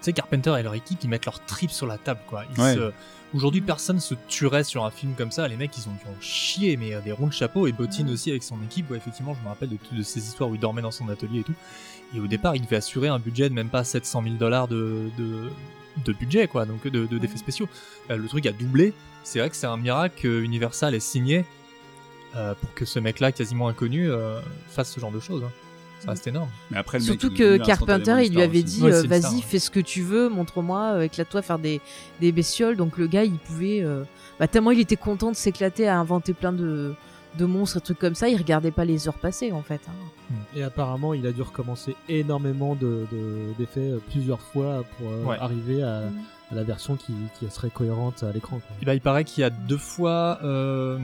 sais 0.00 0.12
Carpenter 0.12 0.54
et 0.58 0.62
leur 0.62 0.74
équipe 0.74 0.98
ils 1.02 1.08
mettent 1.08 1.26
leur 1.26 1.44
trip 1.46 1.70
sur 1.70 1.86
la 1.86 1.98
table 1.98 2.20
quoi. 2.26 2.44
Ils 2.56 2.60
Ouais. 2.62 2.74
se- 2.74 2.92
Aujourd'hui, 3.34 3.60
personne 3.60 3.98
se 3.98 4.14
tuerait 4.28 4.62
sur 4.64 4.84
un 4.84 4.90
film 4.90 5.14
comme 5.14 5.32
ça. 5.32 5.46
Les 5.48 5.56
mecs, 5.56 5.76
ils 5.76 5.88
ont 5.88 5.92
dû 5.92 5.98
en 6.08 6.20
chier, 6.22 6.76
mais 6.76 6.94
euh, 6.94 7.00
des 7.00 7.10
ronds 7.10 7.26
de 7.26 7.32
chapeau. 7.32 7.66
Et 7.66 7.72
Bottine 7.72 8.08
aussi 8.08 8.30
avec 8.30 8.44
son 8.44 8.56
équipe. 8.62 8.88
Ouais, 8.88 8.96
effectivement, 8.96 9.34
je 9.34 9.42
me 9.42 9.48
rappelle 9.48 9.68
de 9.68 9.76
toutes 9.76 10.00
ces 10.04 10.20
histoires 10.20 10.48
où 10.48 10.54
il 10.54 10.60
dormait 10.60 10.80
dans 10.80 10.92
son 10.92 11.08
atelier 11.08 11.40
et 11.40 11.42
tout. 11.42 11.52
Et 12.14 12.20
au 12.20 12.28
départ, 12.28 12.54
il 12.54 12.62
devait 12.62 12.76
assurer 12.76 13.08
un 13.08 13.18
budget 13.18 13.48
de 13.48 13.54
même 13.54 13.68
pas 13.68 13.82
700 13.82 14.22
000 14.22 14.36
dollars 14.36 14.68
de, 14.68 15.10
de, 15.18 15.50
de 16.04 16.12
budget, 16.12 16.46
quoi, 16.46 16.66
donc 16.66 16.86
de, 16.86 17.04
de- 17.04 17.18
d'effets 17.18 17.36
spéciaux. 17.36 17.68
Euh, 18.10 18.16
le 18.16 18.28
truc 18.28 18.46
a 18.46 18.52
doublé. 18.52 18.94
C'est 19.24 19.40
vrai 19.40 19.50
que 19.50 19.56
c'est 19.56 19.66
un 19.66 19.76
miracle 19.76 20.14
que 20.22 20.40
Universal 20.42 20.94
ait 20.94 21.00
signé 21.00 21.44
euh, 22.36 22.54
pour 22.54 22.72
que 22.74 22.84
ce 22.84 23.00
mec-là, 23.00 23.32
quasiment 23.32 23.66
inconnu, 23.68 24.08
euh, 24.08 24.40
fasse 24.68 24.92
ce 24.92 25.00
genre 25.00 25.10
de 25.12 25.20
choses. 25.20 25.42
hein. 25.44 25.50
Ça 26.06 26.12
reste 26.12 26.26
énorme. 26.26 26.48
Mais 26.70 26.78
après, 26.78 26.98
le 26.98 27.04
mec, 27.04 27.20
Surtout 27.20 27.36
que 27.36 27.58
Carpenter, 27.58 28.24
il 28.24 28.32
lui 28.34 28.40
avait 28.42 28.62
dit 28.62 28.80
Ouais, 28.82 28.92
euh, 28.92 29.02
star, 29.04 29.10
vas-y, 29.20 29.34
ouais. 29.36 29.42
fais 29.42 29.58
ce 29.58 29.70
que 29.70 29.80
tu 29.80 30.00
veux, 30.02 30.28
montre-moi, 30.30 30.92
euh, 30.94 31.00
éclate-toi 31.02 31.42
faire 31.42 31.58
des, 31.58 31.80
des 32.20 32.32
bestioles. 32.32 32.76
Donc 32.76 32.96
le 32.96 33.06
gars, 33.06 33.24
il 33.24 33.36
pouvait. 33.36 33.82
euh, 33.82 34.04
Bah, 34.40 34.46
tellement 34.48 34.70
il 34.70 34.80
était 34.80 34.96
content 34.96 35.30
de 35.30 35.36
s'éclater 35.36 35.86
à 35.88 35.98
inventer 35.98 36.32
plein 36.32 36.52
de, 36.52 36.94
de 37.38 37.44
monstres 37.44 37.76
et 37.78 37.80
trucs 37.82 37.98
comme 37.98 38.14
ça, 38.14 38.28
il 38.28 38.36
regardait 38.38 38.70
pas 38.70 38.84
les 38.86 39.08
heures 39.08 39.18
passer 39.18 39.52
en 39.52 39.62
fait. 39.62 39.80
hein. 39.88 40.34
Et 40.54 40.62
apparemment, 40.62 41.12
il 41.14 41.26
a 41.26 41.32
dû 41.32 41.42
recommencer 41.42 41.94
énormément 42.08 42.74
de- 42.74 43.06
de- 43.12 43.52
d'effets 43.58 43.92
plusieurs 44.10 44.40
fois 44.40 44.84
pour 44.96 45.10
euh, 45.10 45.24
Ouais. 45.24 45.36
arriver 45.38 45.82
à, 45.82 46.00
Mm. 46.02 46.14
à 46.52 46.54
la 46.54 46.62
version 46.64 46.96
qui, 46.96 47.12
qui 47.38 47.46
serait 47.50 47.70
cohérente 47.70 48.22
à 48.22 48.32
l'écran. 48.32 48.58
quoi. 48.58 48.76
Et 48.80 48.84
bah, 48.86 48.94
il 48.94 49.00
paraît 49.00 49.24
qu'il 49.24 49.40
y 49.42 49.44
a 49.44 49.50
deux 49.50 49.76
fois, 49.78 50.38
euh, 50.44 50.98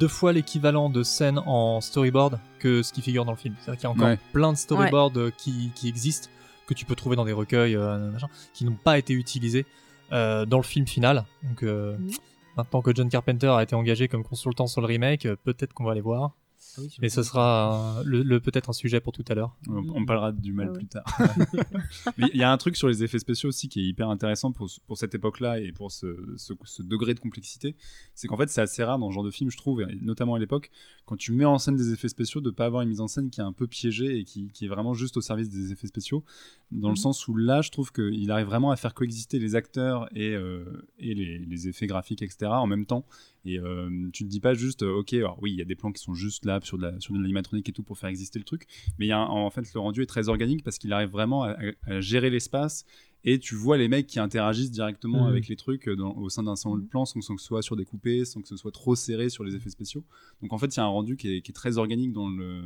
deux 0.00 0.08
fois 0.08 0.32
l'équivalent 0.32 0.88
de 0.90 1.02
scènes 1.02 1.38
en 1.46 1.80
storyboard 1.80 2.38
que 2.58 2.82
ce 2.82 2.92
qui 2.92 3.02
figure 3.02 3.24
dans 3.24 3.32
le 3.32 3.36
film. 3.36 3.54
C'est-à-dire 3.60 3.78
qu'il 3.80 3.84
y 3.88 3.92
a 3.92 3.94
encore 3.94 4.08
Ouais. 4.08 4.18
plein 4.32 4.52
de 4.52 4.56
storyboards 4.58 5.12
qui, 5.36 5.70
qui 5.74 5.88
existent, 5.88 6.28
que 6.66 6.74
tu 6.74 6.84
peux 6.84 6.94
trouver 6.94 7.16
dans 7.16 7.24
des 7.24 7.32
recueils, 7.32 7.76
euh, 7.76 8.10
machin, 8.10 8.28
qui 8.54 8.64
n'ont 8.64 8.76
pas 8.82 8.98
été 8.98 9.12
utilisés 9.12 9.66
euh, 10.12 10.46
dans 10.46 10.56
le 10.58 10.62
film 10.62 10.86
final. 10.86 11.24
Donc 11.42 11.62
euh, 11.62 11.96
Mhm. 11.98 12.10
maintenant 12.56 12.80
que 12.82 12.94
John 12.94 13.08
Carpenter 13.08 13.48
a 13.48 13.62
été 13.62 13.74
engagé 13.74 14.08
comme 14.08 14.24
consultant 14.24 14.66
sur 14.66 14.80
le 14.80 14.86
remake, 14.86 15.26
euh, 15.26 15.36
peut-être 15.44 15.72
qu'on 15.74 15.84
va 15.84 15.94
les 15.94 16.00
voir. 16.00 16.32
Ah 16.76 16.80
oui, 16.82 16.94
Mais 17.00 17.08
ce 17.08 17.22
sera 17.22 18.02
le, 18.04 18.22
le- 18.22 18.40
peut-être 18.40 18.70
un 18.70 18.72
sujet 18.74 19.00
pour 19.00 19.12
tout 19.12 19.24
à 19.28 19.34
l'heure. 19.34 19.56
On, 19.68 19.84
on 19.94 20.04
parlera 20.04 20.32
du 20.32 20.52
mal 20.52 20.68
Ah 20.68 20.72
ouais. 20.72 20.78
plus 20.78 20.86
tard. 20.86 21.04
Il 22.18 22.36
y 22.36 22.42
a 22.42 22.50
un 22.52 22.56
truc 22.56 22.76
sur 22.76 22.88
les 22.88 23.02
effets 23.02 23.18
spéciaux 23.18 23.48
aussi 23.48 23.68
qui 23.68 23.80
est 23.80 23.84
hyper 23.84 24.08
intéressant 24.10 24.52
pour, 24.52 24.68
ce- 24.68 24.80
pour 24.86 24.98
cette 24.98 25.14
époque-là 25.14 25.60
et 25.60 25.72
pour 25.72 25.92
ce, 25.92 26.06
ce- 26.36 26.52
ce 26.64 26.82
degré 26.82 27.14
de 27.14 27.20
complexité. 27.20 27.76
C'est 28.14 28.28
qu'en 28.28 28.36
fait, 28.36 28.48
c'est 28.48 28.60
assez 28.60 28.82
rare 28.84 28.98
dans 28.98 29.08
ce 29.10 29.14
genre 29.14 29.24
de 29.24 29.30
film, 29.30 29.50
je 29.50 29.56
trouve, 29.56 29.82
et 29.82 29.86
notamment 30.02 30.34
à 30.34 30.38
l'époque, 30.38 30.70
quand 31.04 31.16
tu 31.16 31.32
mets 31.32 31.44
en 31.44 31.58
scène 31.58 31.76
des 31.76 31.92
effets 31.92 32.08
spéciaux, 32.08 32.40
de 32.40 32.50
pas 32.50 32.66
avoir 32.66 32.82
une 32.82 32.88
mise 32.88 33.00
en 33.00 33.08
scène 33.08 33.30
qui 33.30 33.40
est 33.40 33.44
un 33.44 33.52
peu 33.52 33.66
piégée 33.66 34.18
et 34.18 34.24
qui, 34.24 34.50
qui 34.52 34.64
est 34.64 34.68
vraiment 34.68 34.94
juste 34.94 35.16
au 35.16 35.20
service 35.20 35.48
des 35.48 35.72
effets 35.72 35.86
spéciaux. 35.86 36.24
Dans 36.72 36.88
le 36.88 36.92
Mhm. 36.92 36.96
sens 36.96 37.28
où 37.28 37.36
là, 37.36 37.62
je 37.62 37.70
trouve 37.70 37.92
qu'il 37.92 38.30
arrive 38.30 38.46
vraiment 38.46 38.70
à 38.70 38.76
faire 38.76 38.92
coexister 38.94 39.38
les 39.38 39.54
acteurs 39.54 40.08
et, 40.14 40.34
euh, 40.34 40.64
et 40.98 41.14
les, 41.14 41.38
les 41.38 41.68
effets 41.68 41.86
graphiques, 41.86 42.22
etc., 42.22 42.46
en 42.50 42.66
même 42.66 42.86
temps. 42.86 43.04
Et 43.46 43.58
euh, 43.58 43.88
tu 44.12 44.24
te 44.24 44.28
dis 44.28 44.40
pas 44.40 44.54
juste, 44.54 44.82
euh, 44.82 44.98
ok, 44.98 45.12
alors 45.14 45.38
oui, 45.40 45.52
il 45.52 45.56
y 45.56 45.62
a 45.62 45.64
des 45.64 45.76
plans 45.76 45.92
qui 45.92 46.02
sont 46.02 46.14
juste 46.14 46.44
là 46.44 46.58
sur 46.62 46.78
de 46.78 46.82
la- 46.82 47.00
sur 47.00 47.14
de 47.14 47.20
l'animatronique 47.20 47.68
et 47.68 47.72
tout 47.72 47.84
pour 47.84 47.96
faire 47.96 48.08
exister 48.10 48.38
le 48.40 48.44
truc, 48.44 48.66
mais 48.98 49.06
il 49.06 49.08
y 49.08 49.12
a 49.12 49.18
un- 49.18 49.26
en 49.28 49.50
fait 49.50 49.72
le 49.72 49.80
rendu 49.80 50.02
est 50.02 50.06
très 50.06 50.28
organique 50.28 50.64
parce 50.64 50.78
qu'il 50.78 50.92
arrive 50.92 51.10
vraiment 51.10 51.44
à, 51.44 51.56
gérer 52.00 52.28
l'espace 52.28 52.84
et 53.24 53.38
tu 53.38 53.54
vois 53.54 53.76
les 53.76 53.88
mecs 53.88 54.06
qui 54.06 54.18
interagissent 54.20 54.70
directement 54.70 55.22
Mhm. 55.24 55.28
avec 55.30 55.48
les 55.48 55.56
trucs 55.56 55.88
dans- 55.88 56.14
au 56.16 56.28
sein 56.28 56.42
d'un 56.42 56.56
seul 56.56 56.72
Mhm. 56.78 56.86
plan 56.88 57.04
sans, 57.04 57.20
sans 57.20 57.34
que 57.36 57.40
ce 57.40 57.46
soit 57.46 57.62
sur 57.62 57.76
des 57.76 57.84
coupés, 57.84 58.24
sans 58.24 58.40
que 58.42 58.48
ce 58.48 58.56
soit 58.56 58.72
trop 58.72 58.94
serré 58.96 59.28
sur 59.28 59.44
les 59.44 59.54
effets 59.54 59.70
spéciaux. 59.70 60.04
Donc 60.42 60.52
en 60.52 60.58
fait, 60.58 60.66
il 60.74 60.78
y 60.78 60.80
a 60.80 60.84
un 60.84 60.88
rendu 60.88 61.16
qui 61.16 61.28
est, 61.28 61.40
qui 61.40 61.50
est 61.52 61.54
très 61.54 61.78
organique 61.78 62.12
dans 62.12 62.28
le, 62.28 62.64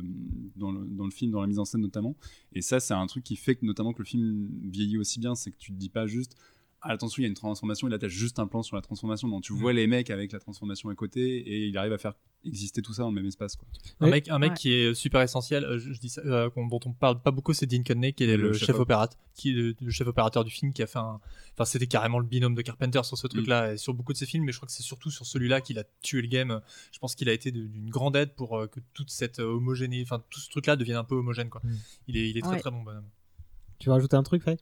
dans, 0.55 0.71
le, 0.71 0.85
dans 0.85 1.05
le 1.05 1.11
film, 1.11 1.31
dans 1.31 1.41
la 1.41 1.47
mise 1.47 1.59
en 1.59 1.65
scène 1.65 1.81
notamment. 1.81 2.15
Et 2.53 2.61
ça, 2.61 2.79
c'est 2.79 2.93
un 2.93 3.05
truc 3.07 3.23
qui 3.23 3.35
fait 3.35 3.55
que 3.55 3.65
notamment 3.65 3.93
que 3.93 3.99
le 3.99 4.05
film 4.05 4.47
vieillit 4.63 4.97
aussi 4.97 5.19
bien, 5.19 5.35
c'est 5.35 5.51
que 5.51 5.57
tu 5.57 5.71
te 5.71 5.77
dis 5.77 5.89
pas 5.89 6.05
juste 6.07 6.35
attention, 6.81 7.19
il 7.21 7.23
y 7.23 7.25
a 7.25 7.29
une 7.29 7.33
transformation, 7.35 7.87
et 7.87 7.91
là 7.91 7.97
t'as 7.99 8.07
juste 8.07 8.39
un 8.39 8.47
plan 8.47 8.63
sur 8.63 8.75
la 8.75 8.81
transformation. 8.81 9.27
Non, 9.27 9.39
tu 9.41 9.53
Mhm. 9.53 9.59
vois 9.59 9.73
les 9.73 9.87
mecs 9.87 10.09
avec 10.09 10.31
la 10.31 10.39
transformation 10.39 10.89
à 10.89 10.95
côté 10.95 11.21
et 11.37 11.67
il 11.67 11.77
arrive 11.77 11.93
à 11.93 11.97
faire 11.97 12.13
exister 12.43 12.81
tout 12.81 12.91
ça 12.93 13.03
dans 13.03 13.09
le 13.09 13.15
même 13.15 13.27
espace. 13.27 13.55
Quoi. 13.55 13.67
Un 13.99 14.09
mec, 14.09 14.27
un 14.29 14.39
mec 14.39 14.51
Ouais. 14.51 14.57
qui 14.57 14.73
est 14.73 14.93
super 14.95 15.21
essentiel, 15.21 15.63
euh, 15.63 15.77
je, 15.77 15.93
je 15.93 15.99
dis 15.99 16.09
ça, 16.09 16.21
euh, 16.25 16.49
dont 16.55 16.79
on 16.85 16.91
parle 16.93 17.21
pas 17.21 17.29
beaucoup, 17.29 17.53
c'est 17.53 17.67
Dean 17.67 17.83
Cudney, 17.83 18.13
qui 18.13 18.23
est 18.23 18.35
le, 18.35 18.47
Le 18.49 18.53
chef, 18.53 18.67
chef 18.67 18.75
op. 18.77 18.81
opérateur, 18.81 19.19
qui 19.35 19.49
est 19.51 19.53
le, 19.53 19.75
le 19.79 19.91
chef 19.91 20.07
opérateur 20.07 20.43
du 20.43 20.49
film, 20.49 20.73
qui 20.73 20.81
a 20.81 20.87
fait 20.87 20.97
un, 20.97 21.19
enfin 21.53 21.65
c'était 21.65 21.85
carrément 21.85 22.17
le 22.17 22.25
binôme 22.25 22.55
de 22.55 22.61
Carpenter 22.63 23.01
sur 23.03 23.15
ce 23.17 23.27
truc-là, 23.27 23.73
et 23.73 23.77
sur 23.77 23.93
beaucoup 23.93 24.11
de 24.13 24.17
ses 24.17 24.25
films, 24.25 24.43
mais 24.45 24.51
je 24.51 24.57
crois 24.57 24.65
que 24.65 24.73
c'est 24.73 24.81
surtout 24.81 25.11
sur 25.11 25.27
celui-là 25.27 25.61
qu'il 25.61 25.77
a 25.77 25.83
tué 26.01 26.21
le 26.23 26.27
game. 26.27 26.61
Je 26.91 26.97
pense 26.97 27.13
qu'il 27.13 27.29
a 27.29 27.33
été 27.33 27.51
d'une 27.51 27.91
grande 27.91 28.15
aide 28.15 28.33
pour 28.33 28.57
euh, 28.57 28.65
que 28.65 28.79
toute 28.93 29.11
cette 29.11 29.37
homogénéité, 29.37 30.09
enfin 30.11 30.23
tout 30.31 30.39
ce 30.39 30.49
truc-là 30.49 30.75
devienne 30.77 30.97
un 30.97 31.03
peu 31.03 31.13
homogène, 31.15 31.49
quoi. 31.49 31.61
Mm. 31.63 31.69
Il 32.07 32.17
est, 32.17 32.29
il 32.31 32.37
est 32.37 32.41
très 32.41 32.53
Ouais. 32.53 32.59
très 32.59 32.71
bon 32.71 32.81
bonhomme. 32.81 33.05
Tu 33.77 33.89
veux 33.89 33.93
rajouter 33.93 34.15
un 34.15 34.23
truc, 34.23 34.41
Faye? 34.41 34.57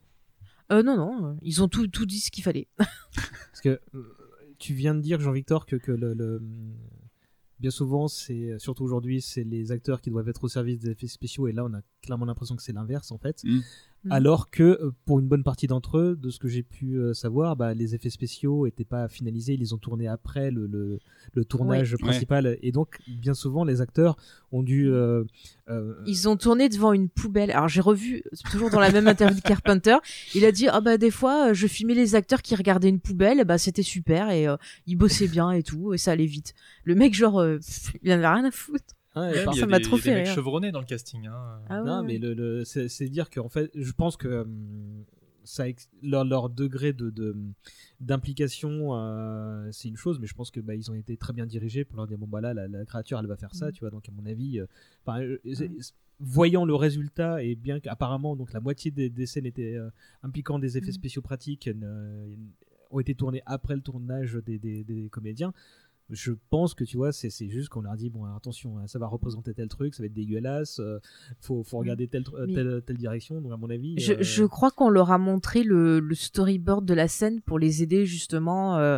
Euh, 0.71 0.83
non, 0.83 0.95
non, 0.97 1.25
euh, 1.25 1.33
ils 1.41 1.63
ont 1.63 1.67
tout, 1.67 1.87
tout 1.87 2.05
dit 2.05 2.19
ce 2.19 2.29
qu'il 2.31 2.43
fallait. 2.43 2.67
Parce 2.77 3.61
que 3.63 3.79
euh, 3.95 4.15
tu 4.59 4.73
viens 4.73 4.93
de 4.95 5.01
dire, 5.01 5.19
Jean-Victor, 5.19 5.65
que, 5.65 5.75
que 5.75 5.91
le, 5.91 6.13
le- 6.13 6.41
bien 7.59 7.71
souvent, 7.71 8.07
c'est 8.07 8.57
surtout 8.59 8.83
aujourd'hui, 8.83 9.21
c'est 9.21 9.43
les 9.43 9.71
acteurs 9.71 10.01
qui 10.01 10.09
doivent 10.11 10.29
être 10.29 10.43
au 10.43 10.47
service 10.47 10.79
des 10.79 10.91
effets 10.91 11.07
spéciaux, 11.07 11.47
et 11.47 11.51
là, 11.51 11.65
on 11.65 11.73
a 11.73 11.81
clairement 12.01 12.25
l'impression 12.25 12.55
que 12.55 12.61
c'est 12.61 12.73
l'inverse 12.73 13.11
en 13.11 13.17
fait. 13.17 13.43
Mm. 13.43 13.59
Mm. 14.05 14.11
Alors 14.13 14.49
que 14.49 14.63
euh, 14.63 14.91
pour 15.05 15.19
une 15.19 15.27
bonne 15.27 15.43
partie 15.43 15.67
d'entre 15.67 15.97
eux, 15.97 16.15
de 16.15 16.29
ce 16.29 16.39
que 16.39 16.47
j'ai 16.47 16.63
pu 16.63 16.97
euh, 16.97 17.13
savoir, 17.13 17.57
bah, 17.57 17.73
les 17.73 17.95
effets 17.95 18.09
spéciaux 18.09 18.65
étaient 18.65 18.85
pas 18.85 19.09
finalisés, 19.09 19.55
ils 19.55 19.59
les 19.59 19.73
ont 19.73 19.77
tournés 19.77 20.07
après 20.07 20.51
le, 20.51 20.67
le, 20.67 20.99
le 21.33 21.45
tournage 21.45 21.97
principal, 21.97 22.57
et 22.61 22.71
donc 22.71 22.99
bien 23.07 23.33
souvent 23.33 23.65
les 23.65 23.81
acteurs 23.81 24.15
ont 24.53 24.63
dû 24.63 24.89
euh, 24.89 25.25
euh, 25.69 25.95
Ils 26.07 26.29
ont 26.29 26.37
tourné 26.37 26.69
devant 26.69 26.93
une 26.93 27.09
poubelle. 27.09 27.51
Alors 27.51 27.67
j'ai 27.67 27.81
revu, 27.81 28.23
toujours 28.49 28.69
dans 28.69 28.79
la 28.79 28.91
même 28.91 29.07
interview 29.07 29.35
de 29.35 29.41
Carpenter, 29.41 29.97
il 30.33 30.45
a 30.45 30.53
dit 30.53 30.67
ah 30.69 30.79
bah 30.79 30.97
des 30.97 31.11
fois 31.11 31.51
je 31.51 31.67
filmais 31.67 31.93
les 31.93 32.15
acteurs 32.15 32.41
qui 32.41 32.55
regardaient 32.55 32.89
une 32.89 33.01
poubelle, 33.01 33.43
bah 33.43 33.57
c'était 33.57 33.83
super 33.83 34.29
et 34.31 34.47
euh, 34.47 34.55
ils 34.87 34.95
bossaient 34.95 35.27
bien 35.27 35.51
et 35.51 35.61
tout 35.61 35.93
et 35.93 35.97
ça 35.97 36.11
allait 36.11 36.25
vite. 36.25 36.53
Le 36.85 36.95
mec 36.95 37.13
genre 37.13 37.43
pff, 37.43 37.93
il 38.01 38.13
en 38.13 38.23
a 38.23 38.33
rien 38.33 38.45
à 38.45 38.51
foutre. 38.51 38.95
Ouais, 39.15 39.31
Même, 39.33 39.45
par- 39.45 39.53
il 39.53 39.57
y 39.57 39.59
a 39.59 39.61
ça 39.61 39.67
m'a 39.67 39.77
des- 39.79 39.83
trop 39.85 39.97
il 39.97 39.99
y 39.99 40.01
a 40.01 40.03
des 40.03 40.09
fait 40.11 40.15
mecs 40.15 40.25
rire. 40.27 40.35
chevronnés 40.35 40.71
dans 40.71 40.79
le 40.79 40.85
casting. 40.85 41.27
Hein. 41.27 41.61
Ah 41.69 41.81
ouais, 41.81 41.87
non, 41.87 41.99
ouais. 42.01 42.05
mais 42.07 42.17
le, 42.17 42.33
le- 42.33 42.63
c'est 42.65 43.09
dire 43.09 43.29
qu'en 43.29 43.49
fait, 43.49 43.71
je 43.75 43.91
pense 43.91 44.17
que 44.17 44.41
hum, 44.43 45.03
ça, 45.43 45.65
leur, 46.03 46.25
leur 46.25 46.49
degré 46.49 46.93
de 46.93 47.09
de- 47.09 47.35
d'implication, 47.99 48.89
euh, 48.95 49.69
c'est 49.71 49.87
une 49.87 49.97
chose, 49.97 50.19
mais 50.19 50.27
je 50.27 50.33
pense 50.33 50.51
que 50.51 50.59
bah, 50.59 50.75
ils 50.75 50.89
ont 50.91 50.93
été 50.93 51.17
très 51.17 51.33
bien 51.33 51.45
dirigés 51.45 51.85
pour 51.85 51.97
leur 51.97 52.07
dire 52.07 52.17
bon 52.17 52.27
bah 52.27 52.41
là, 52.41 52.53
la, 52.53 52.67
la 52.67 52.85
créature, 52.85 53.19
elle 53.19 53.27
va 53.27 53.35
faire 53.37 53.53
ça, 53.55 53.67
Mhm. 53.67 53.71
tu 53.73 53.79
vois. 53.81 53.89
Donc 53.89 54.07
à 54.07 54.11
mon 54.11 54.25
avis, 54.25 54.59
euh, 54.59 54.65
enfin, 55.05 55.21
euh, 55.21 55.37
voyant 56.19 56.65
le 56.65 56.75
résultat 56.75 57.43
et 57.43 57.55
bien 57.55 57.79
qu'apparemment 57.79 58.35
donc 58.35 58.51
la 58.51 58.59
moitié 58.59 58.91
des, 58.91 59.09
des 59.09 59.25
scènes 59.25 59.45
étaient 59.45 59.75
euh, 59.75 59.89
impliquant 60.21 60.59
des 60.59 60.77
effets 60.77 60.87
Mhm. 60.87 60.93
spéciaux 60.93 61.21
pratiques 61.21 61.67
euh, 61.69 62.35
ont 62.91 62.99
été 62.99 63.15
tournées 63.15 63.41
après 63.45 63.75
le 63.75 63.81
tournage 63.81 64.33
des, 64.45 64.57
des- 64.59 64.83
des 64.83 65.09
comédiens. 65.09 65.53
Je 66.09 66.31
pense 66.49 66.73
que 66.73 66.83
tu 66.83 66.97
vois, 66.97 67.11
c'est 67.11 67.29
juste 67.49 67.69
qu'on 67.69 67.81
leur 67.81 67.95
dit 67.95 68.09
bon, 68.09 68.25
attention, 68.35 68.77
hein, 68.79 68.87
ça 68.87 68.97
va 68.97 69.05
représenter 69.07 69.53
tel 69.53 69.67
truc, 69.67 69.93
ça 69.93 70.01
va 70.01 70.07
être 70.07 70.13
dégueulasse, 70.13 70.79
euh, 70.79 70.99
faut, 71.39 71.63
faut 71.63 71.77
regarder 71.77 72.07
telle, 72.07 72.23
tr- 72.23 72.45
Mais- 72.47 72.53
telle, 72.55 72.81
telle 72.85 72.97
direction. 72.97 73.41
Donc, 73.41 73.51
à 73.51 73.57
mon 73.57 73.69
avis. 73.69 73.99
Je, 73.99 74.13
euh, 74.13 74.17
je 74.21 74.43
crois 74.43 74.71
qu'on 74.71 74.89
leur 74.89 75.11
a 75.11 75.17
montré 75.17 75.63
le, 75.63 75.99
le 75.99 76.15
storyboard 76.15 76.83
de 76.85 76.93
la 76.95 77.07
scène 77.07 77.41
pour 77.41 77.59
les 77.59 77.83
aider 77.83 78.05
justement 78.07 78.77
euh, 78.77 78.97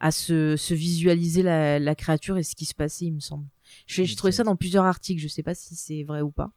à 0.00 0.10
se, 0.10 0.56
se 0.56 0.74
visualiser 0.74 1.42
la, 1.42 1.78
la 1.78 1.94
créature 1.94 2.38
et 2.38 2.42
ce 2.42 2.54
qui 2.56 2.64
se 2.64 2.74
passait, 2.74 3.04
il 3.06 3.14
me 3.14 3.20
semble. 3.20 3.46
J'ai 3.86 4.04
j'ai 4.06 4.16
trouvé 4.16 4.32
ça 4.32 4.44
dans 4.44 4.56
plusieurs 4.56 4.84
articles, 4.84 5.20
je 5.20 5.28
sais 5.28 5.42
pas 5.42 5.54
si 5.54 5.76
c'est 5.76 6.02
vrai 6.02 6.22
ou 6.22 6.30
pas. 6.30 6.50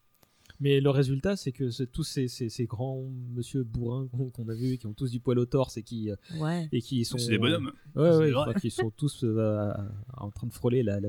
Mais 0.62 0.80
le 0.80 0.90
résultat, 0.90 1.34
c'est 1.36 1.50
que 1.50 1.70
c'est- 1.70 1.88
tous 1.90 2.04
ces, 2.04 2.28
ces, 2.28 2.48
ces 2.48 2.66
grands 2.66 3.02
monsieur 3.34 3.64
bourrins 3.64 4.06
qu'on 4.32 4.48
a 4.48 4.54
vus, 4.54 4.78
qui 4.78 4.86
ont 4.86 4.94
tous 4.94 5.10
du 5.10 5.18
poil 5.18 5.38
au 5.40 5.44
torse 5.46 5.76
et 5.76 5.82
qui, 5.82 6.10
euh, 6.10 6.16
Ouais. 6.38 6.68
et 6.70 6.80
qui 6.80 7.04
sont. 7.04 7.18
C'est 7.18 7.30
des 7.32 7.38
bonhommes. 7.38 7.72
Ouais, 7.96 8.10
C'est 8.12 8.16
ouais, 8.18 8.28
je 8.28 8.32
crois 8.32 8.54
qu'ils 8.54 8.70
sont 8.70 8.90
tous 8.96 9.24
euh, 9.24 9.72
en 10.16 10.30
train 10.30 10.46
de 10.46 10.52
frôler 10.52 10.82
la, 10.84 11.00
la 11.00 11.08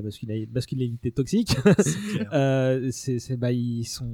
masculinité 0.52 1.12
toxique. 1.12 1.54
Euh, 2.32 2.88
c'est, 2.90 3.18
c'est- 3.20 3.36
bah, 3.36 3.52
ils 3.52 3.84
sont. 3.84 4.10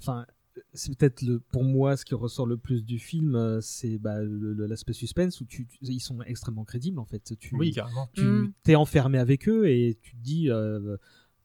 Enfin, 0.00 0.26
c'est 0.74 0.94
peut-être 0.98 1.22
le, 1.22 1.38
pour 1.40 1.64
moi 1.64 1.96
ce 1.96 2.04
qui 2.04 2.14
ressort 2.14 2.46
le 2.46 2.56
plus 2.58 2.84
du 2.84 2.98
film, 2.98 3.34
euh, 3.34 3.60
c'est 3.62 3.96
bah, 3.98 4.20
le- 4.20 4.52
le- 4.52 4.66
l'aspect 4.66 4.92
suspense 4.92 5.40
où 5.40 5.46
tu, 5.46 5.66
tu- 5.66 5.78
ils 5.82 6.00
sont 6.00 6.20
extrêmement 6.22 6.64
crédibles 6.64 6.98
en 6.98 7.06
fait. 7.06 7.32
Tu, 7.38 7.54
Oui, 7.56 7.72
carrément. 7.72 8.08
tu 8.12 8.22
Mm. 8.24 8.52
t'es 8.62 8.74
enfermé 8.74 9.18
avec 9.18 9.48
eux 9.48 9.68
et 9.68 9.96
tu 10.02 10.12
te 10.16 10.20
dis 10.22 10.50
euh, 10.50 10.96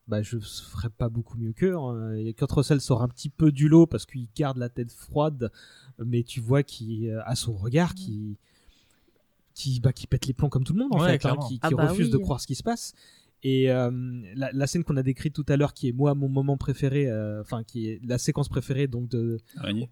bah 0.08 0.22
je 0.22 0.38
ferais 0.40 0.90
pas 0.90 1.10
beaucoup 1.10 1.38
mieux 1.38 1.52
qu'eux 1.54 1.76
hein. 1.78 2.16
Kurt 2.38 2.52
Russell 2.52 2.80
sort 2.82 3.02
un 3.02 3.08
petit 3.10 3.30
peu 3.30 3.52
du 3.52 3.68
lot 3.68 3.86
parce 3.88 4.06
qu'il 4.06 4.28
garde 4.36 4.58
la 4.58 4.70
tête 4.70 4.92
froide 4.92 5.52
mais 6.04 6.24
tu 6.24 6.40
vois 6.40 6.64
qu'il 6.64 7.10
euh, 7.10 7.22
a 7.26 7.36
son 7.36 7.54
regard 7.54 7.94
qui 7.94 8.38
qui 9.54 9.80
bah, 9.80 9.92
qui 9.94 10.08
pète 10.08 10.28
les 10.28 10.34
plombs 10.34 10.50
comme 10.50 10.64
tout 10.64 10.74
le 10.74 10.80
monde 10.80 10.94
en 10.94 11.00
Ouais, 11.02 11.18
fait 11.18 11.26
hein, 11.28 11.36
qui, 11.48 11.56
qui 11.56 11.60
Ah 11.64 11.72
bah 11.72 11.88
refuse 11.88 12.10
de 12.10 12.18
croire 12.18 12.40
ce 12.40 12.48
qui 12.48 12.56
se 12.56 12.64
passe 12.64 12.94
et 13.44 13.70
euh, 13.72 13.92
la, 14.36 14.52
la 14.52 14.68
scène 14.68 14.84
qu'on 14.84 14.98
a 14.98 15.04
décrite 15.04 15.34
tout 15.34 15.46
à 15.48 15.58
l'heure 15.58 15.74
qui 15.74 15.90
est 15.90 15.92
moi 15.92 16.16
mon 16.16 16.30
moment 16.30 16.58
préféré 16.58 17.10
euh, 17.10 17.42
enfin 17.42 17.64
qui 17.64 17.88
est 17.90 18.00
la 18.06 18.18
séquence 18.18 18.50
préférée 18.50 18.88
donc 18.88 19.10
de 19.10 19.40
Araignée. 19.58 19.90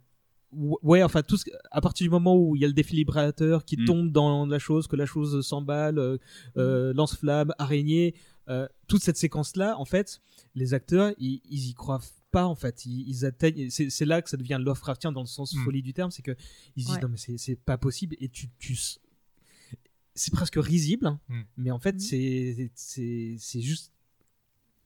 Ouais, 0.54 1.04
enfin, 1.04 1.22
tout 1.22 1.36
ce- 1.36 1.50
à 1.70 1.82
partir 1.82 2.06
du 2.06 2.10
moment 2.10 2.38
où 2.38 2.56
il 2.56 2.62
y 2.62 2.66
a 2.66 2.68
le 2.68 2.74
défibrillateur 2.74 3.66
qui 3.66 3.76
Mm. 3.76 3.86
tombe 3.86 4.12
dans 4.12 4.46
la 4.46 4.58
chose, 4.58 4.88
que 4.88 4.96
la 4.96 5.06
chose 5.06 5.46
s'emballe, 5.46 6.00
euh, 6.00 6.18
euh, 6.56 6.94
lance-flamme, 6.94 7.54
araignée, 7.58 8.14
euh, 8.50 8.68
toute 8.88 9.02
cette 9.04 9.18
séquence-là, 9.18 9.78
en 9.80 9.86
fait, 9.86 10.22
les 10.56 10.74
acteurs, 10.74 11.14
ils, 11.18 11.42
ils 11.50 11.70
y 11.70 11.74
croient 11.74 12.02
pas, 12.32 12.46
en 12.46 12.56
fait. 12.56 12.86
Ils, 12.86 13.08
ils 13.10 13.26
atteignent. 13.26 13.70
C'est 13.70 13.90
c'est 13.90 14.06
là 14.06 14.22
que 14.22 14.30
ça 14.30 14.38
devient 14.38 14.60
Lovecraftien 14.62 15.12
dans 15.12 15.22
le 15.22 15.28
sens 15.28 15.54
Mm. 15.56 15.64
folie 15.64 15.82
du 15.82 15.94
terme, 15.94 16.12
c'est 16.12 16.22
que 16.22 16.36
ils 16.76 16.84
se 16.84 16.88
disent 16.88 16.96
Ouais. 16.98 17.02
non 17.02 17.10
mais 17.10 17.18
c'est 17.18 17.38
c'est 17.38 17.56
pas 17.56 17.78
possible 17.78 18.16
et 18.20 18.30
tu 18.30 18.50
tu 18.60 18.76
c'est 20.14 20.32
presque 20.34 20.56
risible, 20.58 21.08
hein, 21.08 21.20
Mm. 21.30 21.42
mais 21.58 21.72
en 21.72 21.80
fait 21.80 21.96
Mm. 21.96 22.00
c'est 22.00 22.72
c'est 22.76 23.36
c'est 23.40 23.62
juste 23.62 23.92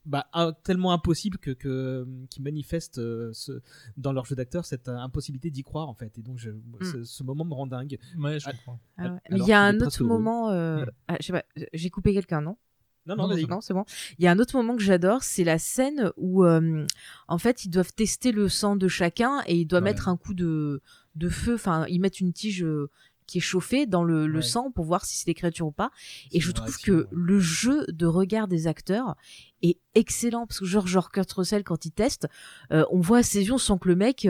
bah, 0.06 0.28
un- 0.34 0.54
tellement 0.54 0.92
impossible 0.94 1.38
que, 1.38 1.52
que 1.52 2.08
qu'ils 2.32 2.42
manifestent 2.42 2.98
euh, 3.00 3.32
ce- 3.34 3.62
dans 3.98 4.12
leur 4.14 4.26
jeu 4.26 4.36
d'acteur 4.36 4.66
cette 4.66 4.88
euh, 4.88 4.98
impossibilité 4.98 5.52
d'y 5.52 5.62
croire 5.62 5.88
en 5.88 5.94
fait 5.94 6.18
et 6.18 6.22
donc 6.24 6.40
je, 6.40 6.50
ce, 6.82 7.04
ce 7.04 7.22
moment 7.24 7.46
me 7.46 7.54
rend 7.54 7.68
dingue 7.68 8.00
Ouais, 8.18 8.40
je 8.40 8.46
Ah, 8.48 8.54
comprends. 8.54 8.80
Ah 8.98 9.14
ouais. 9.14 9.20
Il 9.38 9.46
y 9.46 9.52
a 9.52 9.62
un 9.62 9.80
autre 9.82 10.04
moment. 10.04 10.50
euh, 10.50 10.86
Ouais. 10.86 10.92
ah, 11.10 11.18
je 11.20 11.26
sais 11.28 11.34
pas, 11.34 11.44
j'ai 11.74 11.90
coupé 11.92 12.14
quelqu'un, 12.14 12.42
non? 12.42 12.58
Non 13.06 13.16
non, 13.16 13.28
Non, 13.28 13.36
Non, 13.48 13.62
c'est 13.62 13.74
bon. 13.74 13.86
Il 14.18 14.26
y 14.26 14.28
a 14.28 14.32
un 14.32 14.40
autre 14.40 14.56
moment 14.56 14.76
que 14.76 14.84
j'adore, 14.84 15.24
c'est 15.24 15.44
la 15.44 15.58
scène 15.58 16.12
où, 16.18 16.44
euh, 16.44 16.86
en 17.28 17.38
fait, 17.38 17.66
ils 17.66 17.70
doivent 17.70 17.94
tester 17.94 18.32
le 18.32 18.50
sang 18.50 18.76
de 18.76 18.88
chacun 18.88 19.42
et 19.48 19.56
ils 19.56 19.66
doivent 19.66 19.84
Ouais. 19.84 19.90
mettre 19.92 20.08
un 20.10 20.18
coup 20.18 20.34
de, 20.34 20.82
de 21.16 21.30
feu. 21.30 21.56
Enfin, 21.56 21.86
ils 21.88 22.00
mettent 22.00 22.20
une 22.20 22.34
tige 22.34 22.64
euh, 22.64 22.90
qui 23.26 23.38
est 23.38 23.42
chauffée 23.42 23.86
dans 23.86 24.04
le, 24.04 24.26
le 24.28 24.38
Ouais. 24.38 24.42
sang 24.44 24.72
pour 24.72 24.86
voir 24.86 25.06
si 25.06 25.16
c'est 25.18 25.26
des 25.26 25.34
créatures 25.34 25.68
ou 25.68 25.72
pas. 25.72 25.92
Et 26.32 26.40
je 26.40 26.52
trouve 26.52 26.78
que 26.80 26.92
ouais. 26.92 27.08
le 27.12 27.40
jeu 27.40 27.86
de 27.88 28.06
regard 28.06 28.48
des 28.48 28.68
acteurs 28.68 29.16
est 29.62 29.78
excellent 29.96 30.46
parce 30.48 30.60
que 30.60 30.66
genre, 30.66 30.88
genre 30.88 31.12
Kurt 31.12 31.32
Russell 31.34 31.64
quand 31.64 31.86
il 31.86 31.92
teste, 31.92 32.28
euh, 32.72 32.86
on 32.92 33.00
voit 33.02 33.20
à 33.20 33.24
ses 33.24 33.46
yeux, 33.46 33.54
on 33.54 33.58
sent 33.60 33.74
que 33.82 33.88
le 33.88 33.96
mec, 33.96 34.28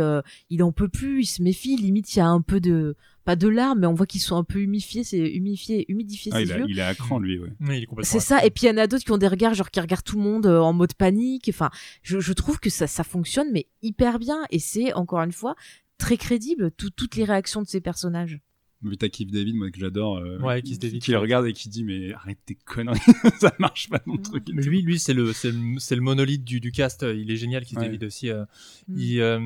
il 0.50 0.64
en 0.64 0.72
peut 0.72 0.90
plus, 0.90 1.22
il 1.22 1.26
se 1.26 1.42
méfie. 1.42 1.76
Limite, 1.78 2.14
il 2.16 2.20
y 2.20 2.22
a 2.22 2.28
un 2.28 2.42
peu 2.42 2.60
de, 2.60 2.96
pas 3.30 3.36
de 3.36 3.48
larmes, 3.48 3.82
mais 3.82 3.86
on 3.86 3.94
voit 3.94 4.08
qu'ils 4.08 4.22
sont 4.22 4.38
un 4.38 4.44
peu 4.44 4.60
humifiés, 4.60 5.04
c'est 5.04 5.20
humifié, 5.20 5.86
humidifié 5.88 6.32
Ah, 6.34 6.38
ses 6.40 6.46
il, 6.46 6.52
a- 6.52 6.58
yeux. 6.58 6.66
il 6.68 6.80
est 6.80 6.82
à 6.82 6.96
cran, 6.96 7.20
lui, 7.20 7.38
ouais. 7.38 7.52
Oui. 7.60 7.86
C'est 8.02 8.20
ça, 8.20 8.44
et 8.44 8.50
puis 8.50 8.66
il 8.66 8.70
y 8.70 8.72
en 8.72 8.78
a 8.78 8.88
d'autres 8.88 9.04
qui 9.06 9.12
ont 9.12 9.20
des 9.20 9.28
regards, 9.28 9.54
genre 9.54 9.70
qui 9.70 9.80
regardent 9.80 10.04
tout 10.04 10.18
le 10.18 10.24
monde 10.24 10.48
euh, 10.48 10.60
en 10.60 10.74
mode 10.74 10.96
panique. 10.96 11.48
Enfin, 11.54 11.70
je, 12.02 12.20
je 12.20 12.34
trouve 12.34 12.60
que 12.60 12.72
ça, 12.72 12.88
ça 12.88 13.04
fonctionne, 13.04 13.50
mais 13.52 13.68
hyper 13.84 14.18
bien, 14.18 14.40
et 14.50 14.58
c'est 14.58 14.94
encore 14.94 15.20
une 15.22 15.32
fois 15.32 15.54
très 16.00 16.18
crédible, 16.18 16.72
tout- 16.72 16.90
toutes 16.90 17.16
les 17.18 17.24
réactions 17.24 17.62
de 17.62 17.68
ces 17.68 17.82
personnages. 17.82 18.40
Vu 18.82 18.96
t'as 18.96 19.10
Keith 19.10 19.30
David, 19.30 19.56
moi, 19.56 19.70
que 19.72 19.80
j'adore. 19.80 20.18
euh, 20.20 20.40
Ouais, 20.40 20.62
Keith 20.62 20.82
David, 20.82 21.02
Qui 21.02 21.12
le 21.12 21.18
regarde 21.18 21.46
et 21.48 21.52
qui 21.54 21.68
dit, 21.68 21.84
mais 21.84 22.14
arrête 22.14 22.38
tes 22.46 22.56
conneries, 22.56 22.98
ça 23.42 23.54
marche 23.60 23.90
pas 23.90 24.00
mon 24.06 24.16
truc. 24.18 24.50
et 24.50 24.54
Mais 24.54 24.62
lui, 24.64 24.82
lui, 24.82 25.00
c'est 25.00 25.14
le, 25.14 25.34
c'est 25.34 25.52
le, 25.52 25.78
c'est 25.80 25.96
le 25.96 26.02
monolithe 26.02 26.46
du, 26.46 26.62
du 26.62 26.72
cast. 26.72 27.04
Il 27.14 27.30
est 27.30 27.36
génial, 27.36 27.66
Keith 27.66 27.78
Ouais. 27.78 27.86
David 27.86 28.06
aussi. 28.06 28.30
euh. 28.30 28.46
Mm. 28.88 28.98
Il, 28.98 29.20
euh, 29.22 29.40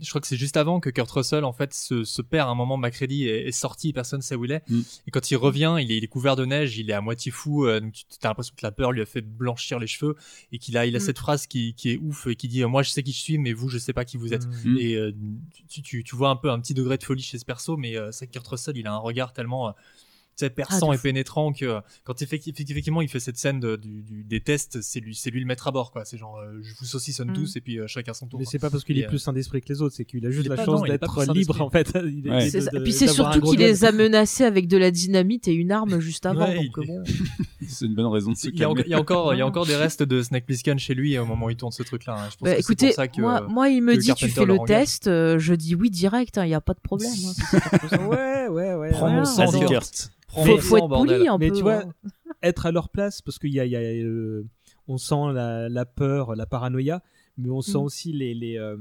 je 0.00 0.08
crois 0.08 0.20
que 0.22 0.26
c'est 0.26 0.38
juste 0.38 0.56
avant 0.56 0.80
que 0.80 0.88
Kurt 0.88 1.10
Russell, 1.10 1.44
en 1.44 1.52
fait, 1.52 1.74
se, 1.74 2.02
se 2.04 2.22
perd 2.22 2.48
à 2.48 2.50
un 2.50 2.54
moment. 2.54 2.78
Macready 2.78 3.24
est, 3.28 3.48
est 3.48 3.52
sorti, 3.52 3.92
personne 3.92 4.22
sait 4.22 4.36
où 4.36 4.46
il 4.46 4.52
est. 4.52 4.62
Mm. 4.70 4.80
Et 5.06 5.10
quand 5.10 5.30
il 5.30 5.36
revient, 5.36 5.76
il 5.80 5.92
est, 5.92 5.98
il 5.98 6.04
est 6.04 6.08
couvert 6.08 6.34
de 6.36 6.46
neige, 6.46 6.78
il 6.78 6.88
est 6.88 6.94
à 6.94 7.02
moitié 7.02 7.30
fou. 7.30 7.66
euh, 7.66 7.80
donc 7.80 7.92
tu 7.92 8.04
as 8.22 8.28
l'impression 8.28 8.54
que 8.56 8.64
la 8.64 8.72
peur 8.72 8.92
lui 8.92 9.02
a 9.02 9.06
fait 9.06 9.20
blanchir 9.20 9.78
les 9.78 9.86
cheveux 9.86 10.14
et 10.50 10.58
qu'il 10.58 10.76
a, 10.78 10.86
il 10.86 10.94
a 10.96 10.98
Mm. 10.98 11.02
cette 11.02 11.18
phrase 11.18 11.46
qui, 11.46 11.74
qui 11.74 11.90
est 11.90 11.98
ouf 11.98 12.26
et 12.26 12.36
qui 12.36 12.48
dit, 12.48 12.62
euh, 12.62 12.68
moi, 12.68 12.82
je 12.82 12.88
sais 12.88 13.02
qui 13.02 13.12
je 13.12 13.18
suis, 13.20 13.36
mais 13.36 13.52
vous, 13.52 13.68
je 13.68 13.76
sais 13.76 13.92
pas 13.92 14.06
qui 14.06 14.16
vous 14.16 14.32
êtes. 14.32 14.46
Mm. 14.64 14.76
Et 14.78 14.94
euh, 14.96 15.12
tu, 15.68 15.82
tu, 15.82 16.02
tu 16.04 16.16
vois 16.16 16.30
un 16.30 16.36
peu 16.36 16.50
un 16.50 16.58
petit 16.58 16.72
degré 16.72 16.96
de 16.96 17.04
folie 17.04 17.22
chez 17.22 17.38
ce 17.38 17.44
perso, 17.44 17.76
mais 17.76 17.96
euh, 17.98 18.10
c'est 18.12 18.26
que 18.26 18.32
Kurt 18.32 18.46
Russell, 18.48 18.77
il 18.80 18.86
a 18.86 18.92
un 18.92 18.98
regard 18.98 19.32
tellement 19.32 19.68
euh, 19.68 19.72
sais, 20.38 20.50
perçant 20.50 20.90
Ah, 20.90 20.94
de 20.94 20.98
et 20.98 21.02
pénétrant 21.02 21.52
que 21.52 21.64
euh, 21.64 21.80
quand 22.04 22.20
effecti- 22.22 22.50
effectivement 22.50 23.02
il 23.02 23.08
fait 23.08 23.20
cette 23.20 23.36
scène 23.38 23.60
de- 23.60 23.76
du, 23.76 24.02
du- 24.02 24.24
des 24.24 24.40
tests, 24.40 24.80
c'est 24.82 25.00
lui, 25.00 25.14
c'est 25.14 25.30
lui 25.30 25.40
le 25.40 25.46
maître 25.46 25.66
à 25.68 25.70
bord, 25.70 25.90
quoi. 25.90 26.04
C'est 26.04 26.16
genre, 26.18 26.38
euh, 26.38 26.58
je 26.62 26.72
vous 26.78 26.84
saucissonne 26.84 27.30
Mm. 27.30 27.34
tous 27.34 27.56
et 27.56 27.60
puis 27.60 27.78
euh, 27.78 27.86
chacun 27.86 28.12
son 28.14 28.26
tour. 28.26 28.38
mais 28.38 28.46
c'est 28.46 28.58
pas 28.58 28.70
parce 28.70 28.84
qu'il 28.84 28.98
est 28.98 29.06
plus 29.06 29.18
saint 29.18 29.32
d'esprit 29.32 29.60
que 29.60 29.68
les 29.68 29.82
autres 29.82 29.94
c'est 29.96 30.04
qu'il 30.04 30.24
a 30.26 30.30
juste 30.30 30.48
la 30.48 30.56
pas- 30.56 30.64
chance 30.64 30.82
d'être 30.82 31.32
libre 31.32 31.60
en 31.60 31.70
fait 31.70 31.88
Il 31.94 32.28
Ouais. 32.30 32.50
de- 32.50 32.70
de- 32.78 32.82
Puis 32.82 32.92
c'est 32.92 33.08
surtout 33.08 33.40
qu'il 33.40 33.58
les 33.58 33.84
a 33.84 33.92
menacés 33.92 34.44
avec 34.44 34.68
de 34.68 34.76
la 34.76 34.90
dynamite 34.90 35.48
et 35.48 35.52
une 35.54 35.72
arme 35.72 35.98
juste 36.00 36.26
avant. 36.26 36.46
C'est 37.70 37.84
une 37.84 37.94
bonne 37.94 38.06
raison 38.06 38.32
de 38.32 38.36
se 38.36 38.48
Il 38.48 38.54
y, 38.58 38.64
a, 38.64 38.66
calmer. 38.66 38.82
il 38.86 38.90
y 38.90 38.94
a 38.94 38.98
encore, 39.00 39.34
il 39.34 39.38
y 39.38 39.42
a 39.42 39.46
encore 39.46 39.66
des 39.66 39.76
restes 39.76 40.02
de 40.02 40.22
Snake 40.22 40.46
Plissken 40.46 40.78
chez 40.78 40.94
lui 40.94 41.18
au 41.18 41.26
moment 41.26 41.46
où 41.46 41.50
il 41.50 41.56
tourne 41.56 41.72
ce 41.72 41.82
truc-là. 41.82 42.16
hein. 42.18 42.28
Bah, 42.40 42.56
écoutez, 42.56 42.86
c'est 42.86 42.94
pour 42.94 42.94
ça 42.96 43.08
que, 43.08 43.20
moi, 43.20 43.42
moi, 43.42 43.68
il 43.68 43.82
me 43.82 43.94
que 43.94 44.00
dit 44.00 44.14
tu 44.14 44.28
fais 44.28 44.44
le 44.46 44.56
test, 44.66 45.06
euh, 45.06 45.38
je 45.38 45.52
dis 45.54 45.74
oui 45.74 45.90
direct, 45.90 46.38
il 46.42 46.46
n'y 46.48 46.54
a 46.54 46.60
pas 46.62 46.72
de 46.72 46.80
problème. 46.80 47.10
hein, 47.12 48.06
ouais 48.08 48.48
ouais 48.48 48.74
ouais 48.74 48.90
Prends 48.92 49.10
mon 49.10 49.20
Ah, 49.20 49.24
sang, 49.26 49.66
Kurt. 49.66 50.10
Prends 50.28 50.44
faut, 50.44 50.76
être 50.76 50.88
bordel. 50.88 51.16
poli 51.18 51.28
un 51.28 51.38
Mais 51.38 51.48
peu. 51.50 51.56
tu 51.56 51.62
vois, 51.62 51.82
hein. 51.84 51.92
être 52.42 52.66
à 52.66 52.70
leur 52.72 52.88
place 52.90 53.20
parce 53.22 53.38
qu'il 53.38 53.52
y 53.52 53.58
a, 53.60 53.64
il 53.64 53.72
y 53.72 53.76
a, 53.76 53.80
euh, 53.80 54.44
on 54.86 54.96
sent 54.98 55.32
la, 55.32 55.68
la 55.68 55.84
peur, 55.86 56.36
la 56.36 56.46
paranoïa, 56.46 57.02
mais 57.36 57.50
on 57.50 57.60
sent 57.62 57.78
Mm. 57.78 57.82
aussi 57.82 58.12
les 58.12 58.34
les, 58.34 58.58
euh, 58.58 58.76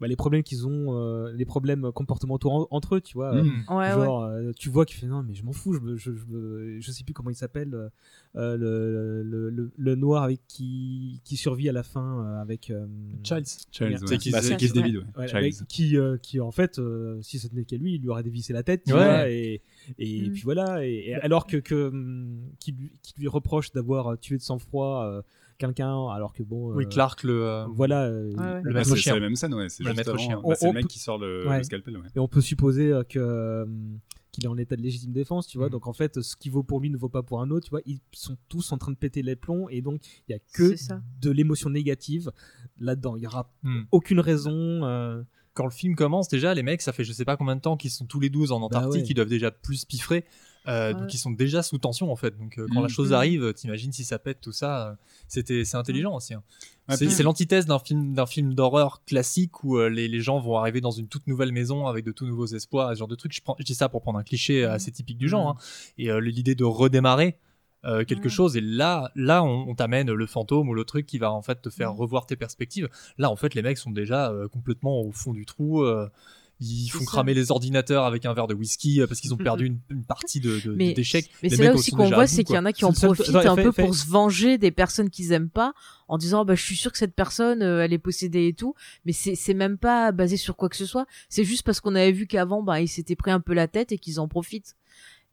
bah, 0.00 0.06
les 0.08 0.16
problèmes 0.16 0.42
qu'ils 0.42 0.66
ont, 0.66 0.96
euh, 0.98 1.30
les 1.32 1.44
problèmes 1.44 1.92
comportementaux 1.92 2.50
en- 2.50 2.66
entre 2.70 2.96
eux, 2.96 3.00
tu 3.00 3.14
vois. 3.14 3.34
euh, 3.34 3.42
Mm. 3.42 3.64
Ouais, 3.68 3.76
ouais. 3.76 3.90
Genre, 3.92 4.22
euh, 4.24 4.52
tu 4.56 4.70
vois 4.70 4.86
qu'il 4.86 4.96
fait 4.96 5.06
non, 5.06 5.22
mais 5.22 5.34
je 5.34 5.44
m'en 5.44 5.52
fous, 5.52 5.74
je, 5.74 5.80
me- 5.80 5.96
je, 5.96 6.12
je, 6.14 6.24
me- 6.26 6.80
je 6.80 6.90
sais 6.90 7.04
plus 7.04 7.12
comment 7.12 7.30
il 7.30 7.34
s'appelle, 7.36 7.74
euh, 7.74 7.88
euh, 8.36 8.56
le, 8.56 9.22
le, 9.22 9.50
le, 9.50 9.70
le 9.76 9.94
noir 9.96 10.22
avec 10.22 10.40
qui, 10.48 11.20
qui 11.24 11.36
survit 11.36 11.68
à 11.68 11.72
la 11.72 11.82
fin 11.82 12.24
euh, 12.24 12.40
avec. 12.40 12.70
euh, 12.70 12.86
Childs. 13.22 13.44
Childs, 13.70 13.98
C'est 13.98 14.10
ouais. 14.10 14.18
Keith 14.18 14.32
Bah, 14.32 14.40
c'est 14.42 14.72
David, 14.72 15.04
avec- 15.16 15.66
qui, 15.68 15.96
euh, 15.98 16.16
qui 16.16 16.40
en 16.40 16.50
fait, 16.50 16.78
euh, 16.78 17.20
si 17.22 17.38
ce 17.38 17.48
n'était 17.48 17.76
qu'à 17.76 17.82
lui, 17.82 17.94
il 17.96 18.00
lui 18.00 18.08
aurait 18.08 18.22
dévissé 18.22 18.52
la 18.52 18.62
tête, 18.62 18.84
tu 18.86 18.92
Ouais. 18.94 18.98
vois, 18.98 19.28
et, 19.28 19.60
et 19.98 20.28
Mm. 20.28 20.32
puis 20.32 20.42
voilà. 20.42 20.86
Et, 20.86 21.08
et 21.10 21.14
alors 21.16 21.46
que, 21.46 21.56
que 21.58 21.88
hum, 21.88 22.40
qui, 22.58 22.72
lui, 22.72 22.90
qui 23.02 23.12
lui 23.18 23.28
reproche 23.28 23.72
d'avoir 23.72 24.18
tué 24.18 24.36
de 24.38 24.42
sang-froid 24.42 25.04
euh, 25.04 25.22
quelqu'un, 25.60 26.08
alors 26.08 26.32
que 26.32 26.42
bon, 26.42 26.74
Oui, 26.74 26.84
euh, 26.84 26.88
Clark, 26.88 27.22
le. 27.22 27.44
euh, 27.44 27.66
voilà. 27.68 28.02
euh, 28.04 28.32
Ouais, 28.32 28.38
ouais. 28.38 28.60
Le 28.62 28.72
Bah, 28.72 28.78
maître 28.80 28.90
c'est- 28.90 28.96
chien. 28.96 29.12
C'est 29.14 29.20
la 29.20 29.26
même 29.26 29.36
scène, 29.36 29.54
ouais. 29.54 29.68
C'est 29.68 29.84
Le 29.84 29.94
maître 29.94 30.18
chien. 30.18 30.40
Bah, 30.44 30.54
c'est 30.56 30.64
le 30.66 30.70
on 30.70 30.74
mec 30.74 30.82
peut- 30.84 30.88
qui 30.88 30.98
sort 30.98 31.18
le, 31.18 31.46
Ouais. 31.48 31.58
le 31.58 31.62
scalpel, 31.64 31.96
ouais. 31.96 32.06
Et 32.16 32.18
on 32.18 32.28
peut 32.28 32.40
supposer 32.40 32.90
euh, 32.92 33.02
que 33.04 33.18
euh, 33.18 33.66
qu'il 34.32 34.44
est 34.44 34.48
en 34.48 34.56
état 34.58 34.76
de 34.76 34.82
légitime 34.82 35.12
défense, 35.12 35.46
tu 35.46 35.58
vois. 35.58 35.66
Mm. 35.68 35.70
Donc 35.70 35.86
en 35.86 35.92
fait, 35.92 36.20
ce 36.22 36.36
qui 36.36 36.50
vaut 36.50 36.62
pour 36.62 36.80
lui 36.80 36.88
ne 36.90 36.96
vaut 36.96 37.08
pas 37.08 37.22
pour 37.22 37.40
un 37.42 37.50
autre, 37.50 37.64
tu 37.66 37.70
vois. 37.70 37.80
Ils 37.86 37.98
sont 38.12 38.36
tous 38.48 38.72
en 38.72 38.78
train 38.78 38.92
de 38.92 38.96
péter 38.96 39.22
les 39.22 39.36
plombs 39.36 39.68
et 39.68 39.82
donc 39.82 40.00
il 40.28 40.32
y 40.32 40.34
a 40.34 40.38
que 40.54 40.74
de 41.20 41.30
l'émotion 41.30 41.70
négative 41.70 42.30
là-dedans. 42.78 43.16
Il 43.16 43.22
y 43.22 43.26
aura 43.26 43.52
hmm. 43.62 43.82
aucune 43.92 44.20
raison. 44.20 44.52
euh, 44.84 45.22
quand 45.52 45.64
le 45.64 45.72
film 45.72 45.96
commence, 45.96 46.28
déjà, 46.28 46.54
les 46.54 46.62
mecs, 46.62 46.80
ça 46.80 46.92
fait 46.92 47.02
je 47.02 47.12
sais 47.12 47.24
pas 47.24 47.36
combien 47.36 47.56
de 47.56 47.60
temps 47.60 47.76
qu'ils 47.76 47.90
sont 47.90 48.06
tous 48.06 48.20
les 48.20 48.30
12 48.30 48.52
en 48.52 48.62
Antarctique, 48.62 49.02
ouais. 49.02 49.06
ils 49.10 49.14
doivent 49.14 49.28
déjà 49.28 49.50
plus 49.50 49.84
piffrer. 49.84 50.24
Euh, 50.68 50.92
Ouais. 50.92 51.00
Donc 51.00 51.14
ils 51.14 51.18
sont 51.18 51.30
déjà 51.30 51.62
sous 51.62 51.78
tension 51.78 52.12
en 52.12 52.16
fait. 52.16 52.36
Donc 52.38 52.58
euh, 52.58 52.66
quand 52.72 52.80
Mm. 52.80 52.82
la 52.82 52.88
chose 52.88 53.10
Mm. 53.10 53.14
arrive, 53.14 53.52
t'imagines 53.54 53.92
si 53.92 54.04
ça 54.04 54.18
pète 54.18 54.40
tout 54.42 54.52
ça, 54.52 54.88
euh, 54.90 54.94
c'était 55.26 55.64
c'est 55.64 55.76
intelligent 55.78 56.14
aussi. 56.14 56.34
hein. 56.34 56.42
Ouais, 56.88 56.96
c'est 56.96 57.06
puis- 57.06 57.22
l'antithèse 57.22 57.66
d'un 57.66 57.78
film 57.78 58.12
d'un 58.14 58.26
film 58.26 58.54
d'horreur 58.54 59.02
classique 59.04 59.64
où 59.64 59.78
euh, 59.78 59.88
les, 59.88 60.06
les 60.08 60.20
gens 60.20 60.38
vont 60.38 60.56
arriver 60.58 60.80
dans 60.82 60.90
une 60.90 61.08
toute 61.08 61.26
nouvelle 61.26 61.52
maison 61.52 61.86
avec 61.86 62.04
de 62.04 62.12
tout 62.12 62.26
nouveaux 62.26 62.46
espoirs, 62.46 62.90
ce 62.90 62.98
genre 62.98 63.08
de 63.08 63.14
trucs. 63.14 63.32
Je, 63.34 63.40
prends, 63.40 63.56
je 63.58 63.64
dis 63.64 63.74
ça 63.74 63.88
pour 63.88 64.02
prendre 64.02 64.18
un 64.18 64.22
cliché 64.22 64.66
Mm. 64.66 64.70
assez 64.70 64.90
typique 64.92 65.16
du 65.18 65.28
genre. 65.28 65.48
hein. 65.48 65.56
Et 65.96 66.10
euh, 66.10 66.20
l'idée 66.20 66.54
de 66.54 66.64
redémarrer. 66.64 67.38
euh, 67.86 68.04
quelque 68.04 68.28
chose 68.28 68.58
et 68.58 68.60
là 68.60 69.10
là 69.14 69.42
on, 69.42 69.66
on 69.70 69.74
t'amène 69.74 70.12
le 70.12 70.26
fantôme 70.26 70.68
ou 70.68 70.74
le 70.74 70.84
truc 70.84 71.06
qui 71.06 71.16
va 71.16 71.32
en 71.32 71.40
fait 71.40 71.62
te 71.62 71.70
faire 71.70 71.94
Mm. 71.94 71.96
revoir 71.96 72.26
tes 72.26 72.36
perspectives 72.36 72.90
là 73.16 73.30
en 73.30 73.36
fait 73.36 73.54
les 73.54 73.62
mecs 73.62 73.78
sont 73.78 73.90
déjà 73.90 74.30
euh, 74.30 74.48
complètement 74.48 75.00
au 75.00 75.12
fond 75.12 75.32
du 75.32 75.46
trou 75.46 75.82
euh, 75.82 76.06
ils 76.60 76.88
font 76.88 77.04
cramer 77.04 77.32
les 77.34 77.50
ordinateurs 77.50 78.04
avec 78.04 78.26
un 78.26 78.34
verre 78.34 78.46
de 78.46 78.54
whisky 78.54 79.00
euh, 79.00 79.06
parce 79.06 79.20
qu'ils 79.20 79.32
ont 79.32 79.38
perdu 79.38 79.66
une, 79.66 79.78
une 79.88 80.04
partie 80.04 80.40
de, 80.40 80.60
Mais, 80.76 80.92
d'échecs. 80.92 81.30
mais 81.42 81.48
Les 81.48 81.56
c'est 81.56 81.64
là 81.64 81.74
aussi 81.74 81.90
qu'on 81.90 82.08
voit, 82.10 82.26
c'est 82.26 82.44
qu'il 82.44 82.54
y 82.54 82.58
en 82.58 82.64
a 82.66 82.72
qui 82.72 82.84
en 82.84 82.92
seul- 82.92 83.14
profitent 83.14 83.34
un 83.34 83.56
fait- 83.56 83.62
peu 83.62 83.72
fait- 83.72 83.82
pour 83.82 83.94
se 83.94 84.06
venger 84.06 84.58
des 84.58 84.70
personnes 84.70 85.08
qu'ils 85.10 85.32
aiment 85.32 85.48
pas, 85.48 85.72
en 86.08 86.18
disant 86.18 86.44
bah 86.44 86.54
je 86.54 86.62
suis 86.62 86.76
sûr 86.76 86.92
que 86.92 86.98
cette 86.98 87.14
personne 87.14 87.62
euh, 87.62 87.82
elle 87.84 87.92
est 87.92 87.98
possédée 87.98 88.48
et 88.48 88.52
tout, 88.52 88.74
mais 89.04 89.12
c'est 89.12 89.34
c'est 89.36 89.54
même 89.54 89.78
pas 89.78 90.12
basé 90.12 90.36
sur 90.36 90.56
quoi 90.56 90.68
que 90.68 90.76
ce 90.76 90.86
soit. 90.86 91.06
C'est 91.28 91.44
juste 91.44 91.62
parce 91.62 91.80
qu'on 91.80 91.94
avait 91.94 92.12
vu 92.12 92.26
qu'avant 92.26 92.62
bah 92.62 92.80
ils 92.80 92.88
s'étaient 92.88 93.16
pris 93.16 93.30
un 93.30 93.40
peu 93.40 93.54
la 93.54 93.66
tête 93.68 93.92
et 93.92 93.98
qu'ils 93.98 94.20
en 94.20 94.28
profitent. 94.28 94.74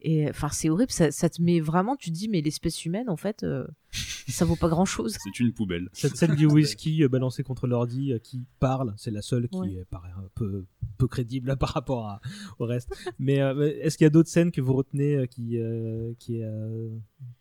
Et 0.00 0.28
enfin, 0.30 0.48
c'est 0.50 0.68
horrible. 0.68 0.92
Ça, 0.92 1.10
ça 1.10 1.28
te 1.28 1.42
met 1.42 1.58
vraiment. 1.60 1.96
Tu 1.96 2.10
te 2.10 2.14
dis, 2.14 2.28
mais 2.28 2.40
l'espèce 2.40 2.84
humaine, 2.84 3.08
en 3.10 3.16
fait, 3.16 3.42
euh, 3.42 3.66
ça 4.28 4.44
vaut 4.44 4.54
pas 4.56 4.68
grand 4.68 4.84
chose. 4.84 5.16
C'est 5.24 5.40
une 5.40 5.52
poubelle. 5.52 5.88
Cette 5.92 6.16
scène 6.16 6.36
du 6.36 6.46
whisky 6.86 7.02
euh, 7.02 7.08
balancé 7.08 7.42
contre 7.42 7.66
l'ordi 7.66 8.12
euh, 8.12 8.18
qui 8.18 8.44
parle, 8.60 8.94
c'est 8.96 9.10
la 9.10 9.22
seule 9.22 9.48
qui 9.48 9.58
Ouais. 9.58 9.84
paraît 9.90 10.12
un 10.16 10.28
peu, 10.36 10.66
peu 10.98 11.08
crédible 11.08 11.56
par 11.60 11.70
rapport 11.70 12.06
à- 12.06 12.20
au 12.60 12.64
reste. 12.66 12.94
Mais 13.18 13.40
euh, 13.40 13.72
est-ce 13.80 13.98
qu'il 13.98 14.04
y 14.04 14.06
a 14.06 14.10
d'autres 14.10 14.28
scènes 14.28 14.52
que 14.52 14.60
vous 14.60 14.74
retenez 14.74 15.16
euh, 15.16 15.26
qui, 15.26 15.58
euh, 15.58 16.12
qui, 16.20 16.42
euh, 16.42 16.90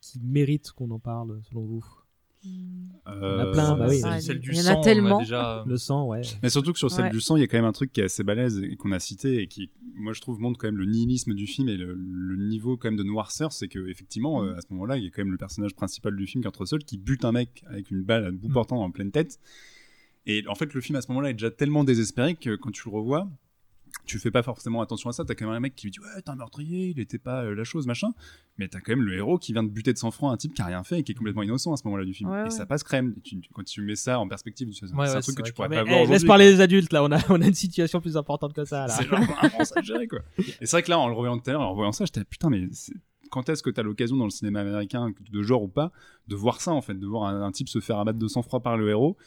qui 0.01 0.19
méritent 0.23 0.71
qu'on 0.71 0.89
en 0.91 0.99
parle 0.99 1.39
selon 1.49 1.63
vous? 1.65 1.85
Il 2.43 3.13
y 3.13 3.25
en 3.25 3.39
a 3.39 3.51
plein, 3.51 3.77
bah 3.77 3.85
oui. 3.89 3.99
celle, 3.99 4.21
celle 4.21 4.39
du 4.39 4.51
Il 4.51 4.57
y 4.57 4.59
en 4.59 4.61
a 4.61 4.65
sang, 4.65 4.77
on 4.77 4.81
a 4.81 4.83
tellement. 4.83 5.19
déjà. 5.19 5.63
Le 5.67 5.77
sang, 5.77 6.05
ouais. 6.07 6.21
Mais 6.43 6.49
surtout 6.49 6.73
que 6.73 6.77
sur 6.79 6.91
celle 6.91 7.05
Ouais. 7.05 7.11
du 7.11 7.21
sang, 7.21 7.35
il 7.37 7.39
y 7.39 7.43
a 7.43 7.47
quand 7.47 7.57
même 7.57 7.65
un 7.65 7.71
truc 7.71 7.91
qui 7.93 8.01
est 8.01 8.05
assez 8.05 8.23
balèze 8.23 8.59
et 8.59 8.75
qu'on 8.75 8.91
a 8.91 8.99
cité 8.99 9.41
et 9.41 9.47
qui, 9.47 9.69
moi, 9.95 10.13
je 10.13 10.21
trouve, 10.21 10.39
montre 10.39 10.57
quand 10.59 10.67
même 10.67 10.77
le 10.77 10.85
nihilisme 10.85 11.33
du 11.33 11.47
film 11.47 11.69
et 11.69 11.77
le, 11.77 11.93
le 11.95 12.35
niveau 12.37 12.75
quand 12.77 12.89
même 12.89 12.97
de 12.97 13.03
noirceur. 13.03 13.51
C'est 13.53 13.67
que 13.69 13.87
effectivement, 13.89 14.43
euh, 14.43 14.55
à 14.55 14.61
ce 14.61 14.67
moment-là, 14.71 14.97
il 14.97 15.03
y 15.03 15.07
a 15.07 15.09
quand 15.09 15.21
même 15.23 15.31
le 15.31 15.37
personnage 15.37 15.73
principal 15.73 16.15
du 16.15 16.27
film 16.27 16.41
qui 16.43 16.47
entre 16.47 16.65
seul, 16.65 16.83
qui 16.83 16.97
bute 16.97 17.23
un 17.25 17.31
mec 17.31 17.63
avec 17.69 17.91
une 17.91 18.03
balle 18.03 18.25
à 18.25 18.31
bout 18.31 18.49
portant 18.49 18.83
en 18.83 18.91
pleine 18.91 19.11
tête. 19.11 19.39
Et 20.25 20.43
en 20.47 20.55
fait, 20.55 20.73
le 20.73 20.81
film 20.81 20.97
à 20.97 21.01
ce 21.01 21.07
moment-là 21.09 21.29
est 21.29 21.33
déjà 21.33 21.49
tellement 21.51 21.85
désespéré 21.85 22.35
que 22.35 22.55
quand 22.57 22.71
tu 22.71 22.89
le 22.89 22.93
revois, 22.95 23.29
tu 24.05 24.19
fais 24.19 24.31
pas 24.31 24.43
forcément 24.43 24.81
attention 24.81 25.09
à 25.09 25.13
ça. 25.13 25.25
T'as 25.25 25.35
quand 25.35 25.45
même 25.45 25.55
un 25.55 25.59
mec 25.59 25.75
qui 25.75 25.87
lui 25.87 25.91
dit 25.91 25.99
ouais, 25.99 26.21
t'es 26.21 26.29
un 26.29 26.35
meurtrier, 26.35 26.89
il 26.89 26.99
était 26.99 27.17
pas 27.17 27.43
euh, 27.43 27.55
la 27.55 27.63
chose, 27.63 27.85
machin. 27.87 28.09
Mais 28.57 28.67
t'as 28.67 28.79
quand 28.79 28.91
même 28.93 29.03
le 29.05 29.15
héros 29.15 29.37
qui 29.37 29.53
vient 29.53 29.63
de 29.63 29.69
buter 29.69 29.93
de 29.93 29.97
sang-froid 29.97 30.31
un 30.31 30.37
type 30.37 30.53
qui 30.53 30.61
a 30.61 30.65
rien 30.65 30.83
fait 30.83 30.99
et 30.99 31.03
qui 31.03 31.11
est 31.11 31.15
complètement 31.15 31.43
innocent 31.43 31.71
à 31.73 31.77
ce 31.77 31.83
moment-là 31.85 32.05
du 32.05 32.13
film. 32.13 32.29
Ouais, 32.29 32.39
et 32.39 32.43
ouais. 32.43 32.49
ça 32.49 32.65
passe 32.65 32.83
crème. 32.83 33.13
Et 33.17 33.21
tu- 33.21 33.39
tu- 33.39 33.49
quand 33.53 33.63
tu 33.63 33.81
mets 33.81 33.95
ça 33.95 34.19
en 34.19 34.27
perspective, 34.27 34.69
c'est 34.71 34.85
Ouais, 34.93 35.09
un 35.09 35.15
ouais, 35.15 35.21
truc 35.21 35.35
que 35.37 35.43
tu 35.43 35.53
pourrais 35.53 35.69
Mais, 35.69 35.75
pas 35.77 35.81
eh, 35.83 35.85
voir 35.85 35.99
laisse 35.99 36.07
aujourd'hui, 36.09 36.27
parler 36.27 36.51
les 36.51 36.61
adultes 36.61 36.91
là, 36.93 37.03
on 37.03 37.11
a, 37.11 37.19
on 37.29 37.41
a 37.41 37.47
une 37.47 37.53
situation 37.53 38.01
plus 38.01 38.17
importante 38.17 38.53
que 38.53 38.65
ça 38.65 38.87
là. 38.87 38.93
C'est 38.93 39.05
vraiment 39.05 39.27
ça 39.63 39.81
gérer 39.81 40.07
quoi. 40.07 40.19
Et 40.39 40.43
c'est 40.65 40.71
vrai 40.71 40.83
que 40.83 40.89
là, 40.89 40.99
en 40.99 41.07
le 41.07 41.13
revoyant 41.13 41.37
tout 41.37 41.49
à 41.49 41.53
l'heure, 41.53 41.61
en 41.61 41.71
revoyant 41.71 41.91
ça, 41.91 42.05
j'étais 42.05 42.23
putain, 42.23 42.49
mais 42.49 42.67
c'est- 42.71 42.93
quand 43.29 43.49
est-ce 43.49 43.61
que 43.61 43.69
t'as 43.69 43.83
l'occasion 43.83 44.15
dans 44.15 44.23
le 44.23 44.29
cinéma 44.29 44.61
américain, 44.61 45.11
de 45.33 45.41
genre 45.43 45.61
ou 45.63 45.67
pas, 45.67 45.91
de 46.29 46.35
voir 46.37 46.61
ça 46.61 46.71
en 46.71 46.81
fait, 46.81 46.93
de 46.97 47.05
voir 47.05 47.23
un, 47.25 47.41
un 47.41 47.51
type 47.51 47.67
se 47.67 47.81
faire 47.81 47.97
abattre 47.99 48.17
de 48.19 48.27
sang-froid 48.29 48.61
par 48.61 48.77
le 48.77 48.89
héros 48.89 49.17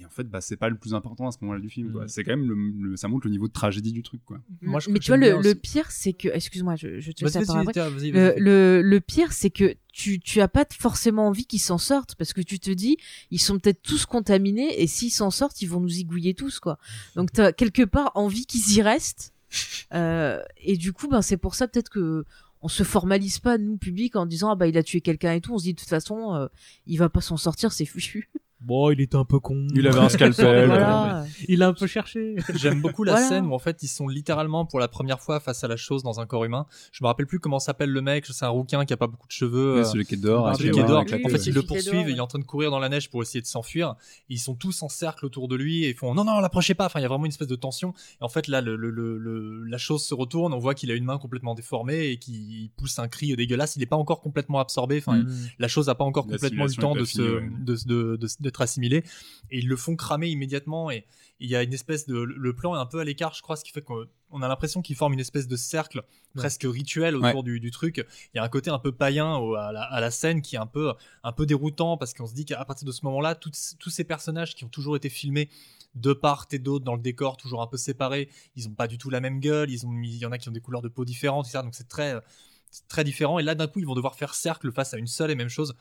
et 0.00 0.04
en 0.04 0.10
fait, 0.10 0.24
bah, 0.24 0.40
c'est 0.40 0.56
pas 0.56 0.68
le 0.68 0.76
plus 0.76 0.94
important 0.94 1.28
à 1.28 1.32
ce 1.32 1.38
moment-là 1.42 1.60
du 1.60 1.68
film. 1.70 1.92
quoi. 1.92 2.04
Mm. 2.04 2.08
C'est 2.08 2.24
quand 2.24 2.36
même 2.36 2.48
le, 2.48 2.90
le- 2.90 2.96
ça 2.96 3.08
montre 3.08 3.26
le 3.26 3.30
niveau 3.32 3.48
de 3.48 3.52
tragédie 3.52 3.92
du 3.92 4.02
truc. 4.02 4.20
Quoi. 4.24 4.38
Moi, 4.62 4.80
je- 4.80 4.90
mais 4.90 4.98
tu 4.98 5.10
vois, 5.10 5.16
le, 5.16 5.30
le 5.42 5.54
pire, 5.54 5.90
c'est 5.90 6.12
que. 6.12 6.28
Excuse-moi, 6.28 6.76
je, 6.76 7.00
je 7.00 7.12
te 7.12 7.24
laisse 7.24 7.34
vas-y, 7.90 8.10
Le, 8.10 8.34
le, 8.38 8.82
le 8.82 9.00
pire, 9.00 9.32
c'est 9.32 9.50
que 9.50 9.74
tu, 9.92 10.20
tu 10.20 10.40
as 10.40 10.48
pas 10.48 10.64
forcément 10.78 11.26
envie 11.26 11.46
qu'ils 11.46 11.60
s'en 11.60 11.78
sortent 11.78 12.14
parce 12.14 12.32
que 12.32 12.40
tu 12.40 12.58
te 12.58 12.70
dis, 12.70 12.96
ils 13.30 13.40
sont 13.40 13.58
peut-être 13.58 13.82
tous 13.82 14.06
contaminés 14.06 14.80
et 14.80 14.86
s'ils 14.86 15.10
s'en 15.12 15.30
sortent, 15.30 15.60
ils 15.62 15.68
vont 15.68 15.80
nous 15.80 15.88
zigouiller 15.88 16.34
tous, 16.34 16.60
quoi. 16.60 16.78
Donc, 17.16 17.32
t'as 17.32 17.52
quelque 17.52 17.82
part 17.82 18.12
envie 18.14 18.46
qu'ils 18.46 18.76
y 18.76 18.82
restent. 18.82 19.32
Euh, 19.94 20.42
et 20.58 20.76
du 20.76 20.92
coup, 20.92 21.08
ben, 21.08 21.22
c'est 21.22 21.36
pour 21.38 21.54
ça 21.54 21.68
peut-être 21.68 21.88
que 21.90 22.24
on 22.60 22.68
se 22.68 22.82
formalise 22.82 23.38
pas, 23.38 23.56
nous, 23.56 23.76
public, 23.76 24.16
en 24.16 24.26
disant, 24.26 24.50
ah 24.50 24.56
bah, 24.56 24.66
il 24.66 24.76
a 24.76 24.82
tué 24.82 25.00
quelqu'un 25.00 25.32
et 25.32 25.40
tout. 25.40 25.54
On 25.54 25.58
se 25.58 25.62
dit, 25.64 25.74
de 25.74 25.78
toute 25.78 25.88
façon, 25.88 26.34
euh, 26.34 26.48
il 26.86 26.96
va 26.98 27.08
pas 27.08 27.20
s'en 27.20 27.36
sortir, 27.36 27.70
c'est 27.72 27.84
fichu. 27.84 28.28
Bon, 28.60 28.90
il 28.90 29.00
était 29.00 29.16
un 29.16 29.24
peu 29.24 29.38
con. 29.38 29.68
Il 29.74 29.86
avait 29.86 29.98
un 30.00 30.08
scalpel. 30.08 30.66
Voilà. 30.66 31.24
Il 31.48 31.62
a 31.62 31.68
un 31.68 31.72
peu 31.72 31.86
cherché. 31.86 32.34
J'aime 32.54 32.80
beaucoup 32.80 33.04
la 33.04 33.12
Voilà. 33.12 33.28
scène 33.28 33.46
où 33.46 33.54
en 33.54 33.58
fait 33.60 33.82
ils 33.84 33.88
sont 33.88 34.08
littéralement 34.08 34.66
pour 34.66 34.80
la 34.80 34.88
première 34.88 35.20
fois 35.20 35.38
face 35.38 35.62
à 35.62 35.68
la 35.68 35.76
chose 35.76 36.02
dans 36.02 36.18
un 36.18 36.26
corps 36.26 36.44
humain. 36.44 36.66
Je 36.90 37.04
me 37.04 37.06
rappelle 37.06 37.26
plus 37.26 37.38
comment 37.38 37.60
s'appelle 37.60 37.90
le 37.90 38.00
mec, 38.02 38.26
c'est 38.26 38.44
un 38.44 38.48
rouquin 38.48 38.84
qui 38.84 38.92
a 38.92 38.96
pas 38.96 39.06
beaucoup 39.06 39.28
de 39.28 39.32
cheveux. 39.32 39.74
Ouais, 39.74 39.80
euh, 39.80 39.84
celui 39.84 40.04
qui 40.04 40.14
est 40.14 40.18
dehors, 40.18 40.46
Ah, 40.46 40.48
avec 40.50 40.60
celui 40.60 40.72
qui 40.72 40.80
est 40.80 40.84
dehors. 40.84 41.02
En 41.02 41.28
fait, 41.28 41.46
ils 41.46 41.54
le 41.54 41.60
qui 41.62 41.66
poursuivent, 41.68 42.08
et 42.08 42.10
il 42.10 42.16
est 42.16 42.20
en 42.20 42.26
train 42.26 42.40
de 42.40 42.44
courir 42.44 42.70
dans 42.72 42.80
la 42.80 42.88
neige 42.88 43.10
pour 43.10 43.22
essayer 43.22 43.40
de 43.40 43.46
s'enfuir. 43.46 43.94
Ils 44.28 44.38
sont 44.40 44.54
tous 44.56 44.82
en 44.82 44.88
cercle 44.88 45.24
autour 45.24 45.46
de 45.46 45.54
lui 45.54 45.84
et 45.84 45.90
ils 45.90 45.94
font 45.94 46.12
non 46.14 46.24
non 46.24 46.40
l'approchez 46.40 46.74
pas. 46.74 46.86
Enfin, 46.86 46.98
il 46.98 47.02
y 47.02 47.06
a 47.06 47.08
vraiment 47.08 47.26
une 47.26 47.30
espèce 47.30 47.48
de 47.48 47.56
tension. 47.56 47.94
Et 48.20 48.24
en 48.24 48.28
fait 48.28 48.48
là, 48.48 48.60
le, 48.60 48.74
le- 48.74 48.90
le- 48.90 49.18
le- 49.18 49.64
la 49.64 49.78
chose 49.78 50.02
se 50.04 50.14
retourne. 50.14 50.52
On 50.52 50.58
voit 50.58 50.74
qu'il 50.74 50.90
a 50.90 50.94
une 50.94 51.04
main 51.04 51.18
complètement 51.18 51.54
déformée 51.54 52.08
et 52.08 52.18
qu'il 52.18 52.70
pousse 52.76 52.98
un 52.98 53.06
cri 53.08 53.36
dégueulasse. 53.36 53.76
Il 53.76 53.80
n'est 53.80 53.86
pas 53.86 53.96
encore 53.96 54.20
complètement 54.20 54.58
absorbé. 54.58 54.98
Enfin, 54.98 55.18
Mm. 55.18 55.28
la 55.60 55.68
chose 55.68 55.86
n'a 55.86 55.94
pas 55.94 56.04
encore 56.04 56.26
complètement 56.26 56.64
eu 56.66 56.68
le 56.70 56.74
temps 56.74 56.94
de 56.96 57.04
se 57.04 58.42
d'être 58.48 58.60
assimilé. 58.60 59.04
Et 59.50 59.58
ils 59.58 59.68
le 59.68 59.76
font 59.76 59.96
cramer 59.96 60.28
immédiatement. 60.28 60.90
Et 60.90 61.04
il 61.40 61.48
y 61.48 61.54
a 61.56 61.62
une 61.62 61.72
espèce 61.72 62.06
de 62.06 62.18
le 62.18 62.52
plan 62.56 62.74
est 62.74 62.78
un 62.78 62.86
peu 62.86 62.98
à 62.98 63.04
l'écart, 63.04 63.32
je 63.34 63.42
crois, 63.42 63.56
ce 63.56 63.64
qui 63.64 63.70
fait 63.72 63.82
qu'on 63.82 64.06
on 64.30 64.42
a 64.42 64.48
l'impression 64.48 64.82
qu'ils 64.82 64.96
forment 64.96 65.14
une 65.14 65.20
espèce 65.20 65.46
de 65.48 65.56
cercle 65.56 66.02
presque 66.34 66.64
rituel 66.68 67.14
autour 67.30 67.42
du, 67.44 67.60
du 67.60 67.70
truc. 67.70 68.04
Il 68.34 68.36
y 68.36 68.40
a 68.40 68.44
un 68.44 68.48
côté 68.48 68.68
un 68.70 68.78
peu 68.78 68.92
païen 68.92 69.36
au- 69.36 69.54
à 69.54 69.72
la, 69.72 69.82
à 69.82 70.00
la 70.00 70.10
scène 70.10 70.42
qui 70.42 70.56
est 70.56 70.58
un 70.58 70.66
peu, 70.66 70.92
un 71.22 71.32
peu 71.32 71.46
déroutant 71.46 71.96
parce 71.96 72.12
qu'on 72.12 72.26
se 72.26 72.34
dit 72.34 72.44
qu'à 72.44 72.62
partir 72.64 72.86
de 72.86 72.92
ce 72.92 73.04
moment-là, 73.06 73.34
tous 73.36 73.90
ces 73.90 74.04
personnages 74.04 74.54
qui 74.54 74.64
ont 74.64 74.68
toujours 74.68 74.96
été 74.96 75.08
filmés 75.08 75.48
de 75.94 76.12
part 76.12 76.46
et 76.52 76.58
d'autre 76.58 76.84
dans 76.84 76.94
le 76.96 77.00
décor, 77.00 77.36
toujours 77.38 77.62
un 77.62 77.66
peu 77.66 77.76
séparés, 77.78 78.28
ils 78.56 78.68
ont 78.68 78.74
pas 78.74 78.86
du 78.88 78.98
tout 78.98 79.08
la 79.08 79.20
même 79.20 79.40
gueule, 79.40 79.70
ils 79.70 79.86
ont, 79.86 79.90
mis- 79.90 80.10
il 80.10 80.18
y 80.18 80.26
en 80.26 80.32
a 80.32 80.38
qui 80.38 80.48
ont 80.48 80.52
des 80.52 80.60
couleurs 80.60 80.82
de 80.82 80.88
peau 80.88 81.04
différentes, 81.06 81.46
etc. 81.46 81.62
Donc 81.62 81.74
c'est 81.74 81.88
très, 81.88 82.14
très 82.88 83.04
différent. 83.04 83.38
Et 83.38 83.42
là, 83.42 83.54
d'un 83.54 83.66
coup, 83.68 83.78
ils 83.78 83.86
vont 83.86 83.94
devoir 83.94 84.14
faire 84.16 84.34
cercle 84.34 84.70
face 84.72 84.92
à 84.92 84.98
une 84.98 85.06
seule 85.06 85.30
et 85.30 85.34
même 85.34 85.48
chose. 85.48 85.74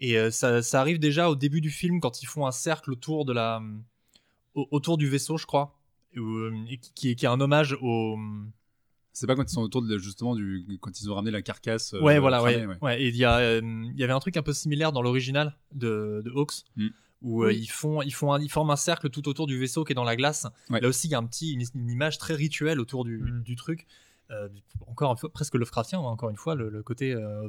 Et 0.00 0.16
euh, 0.18 0.30
ça, 0.30 0.62
ça 0.62 0.80
arrive 0.80 0.98
déjà 0.98 1.28
au 1.30 1.34
début 1.36 1.60
du 1.60 1.70
film 1.70 2.00
quand 2.00 2.22
ils 2.22 2.26
font 2.26 2.46
un 2.46 2.52
cercle 2.52 2.92
autour 2.92 3.24
de 3.24 3.32
la, 3.32 3.60
au- 4.54 4.68
autour 4.70 4.96
du 4.98 5.08
vaisseau, 5.08 5.36
je 5.36 5.46
crois, 5.46 5.76
et, 6.14 6.18
euh, 6.20 6.54
et 6.68 6.78
qui, 6.78 6.92
qui 6.94 7.08
est- 7.10 7.14
qui 7.16 7.24
est 7.24 7.28
un 7.28 7.40
hommage 7.40 7.76
au. 7.80 8.16
C'est 9.12 9.26
pas 9.26 9.34
quand 9.34 9.42
ils 9.42 9.52
sont 9.52 9.62
autour 9.62 9.82
de 9.82 9.98
justement 9.98 10.36
du 10.36 10.64
quand 10.80 11.00
ils 11.00 11.10
ont 11.10 11.14
ramené 11.16 11.32
la 11.32 11.42
carcasse. 11.42 11.94
euh, 11.94 12.00
ouais, 12.00 12.20
voilà, 12.20 12.38
cramée, 12.38 12.66
ouais, 12.66 12.76
ouais. 12.82 13.02
Et 13.02 13.08
il 13.08 13.16
y 13.16 13.24
a, 13.24 13.38
euh, 13.38 13.60
il 13.92 13.98
y 13.98 14.04
avait 14.04 14.12
un 14.12 14.20
truc 14.20 14.36
un 14.36 14.42
peu 14.42 14.52
similaire 14.52 14.92
dans 14.92 15.02
l'original 15.02 15.56
de, 15.74 16.22
de 16.24 16.30
Hawks. 16.30 16.62
Mm. 16.76 16.88
Où 17.22 17.42
euh, 17.42 17.48
Oui. 17.48 17.58
ils 17.58 17.66
font, 17.66 18.00
ils 18.02 18.12
font, 18.14 18.32
un- 18.32 18.40
ils 18.40 18.48
forment 18.48 18.70
un 18.70 18.76
cercle 18.76 19.10
tout 19.10 19.28
autour 19.28 19.48
du 19.48 19.58
vaisseau 19.58 19.82
qui 19.82 19.90
est 19.90 19.96
dans 19.96 20.04
la 20.04 20.14
glace. 20.14 20.46
Ouais. 20.70 20.80
Là 20.80 20.86
aussi, 20.86 21.08
il 21.08 21.10
y 21.10 21.14
a 21.16 21.18
un 21.18 21.26
petit, 21.26 21.52
une, 21.54 21.64
une 21.74 21.90
image 21.90 22.16
très 22.18 22.34
rituelle 22.34 22.78
autour 22.78 23.04
du, 23.04 23.18
Mm. 23.18 23.42
du 23.42 23.56
truc. 23.56 23.88
Euh, 24.30 24.48
encore 24.86 25.12
une 25.12 25.16
fois, 25.16 25.32
presque 25.32 25.54
Lovecraftien, 25.54 26.00
hein, 26.00 26.02
encore 26.02 26.28
une 26.30 26.36
fois, 26.36 26.54
le, 26.54 26.82
côté 26.82 27.12
euh, 27.14 27.48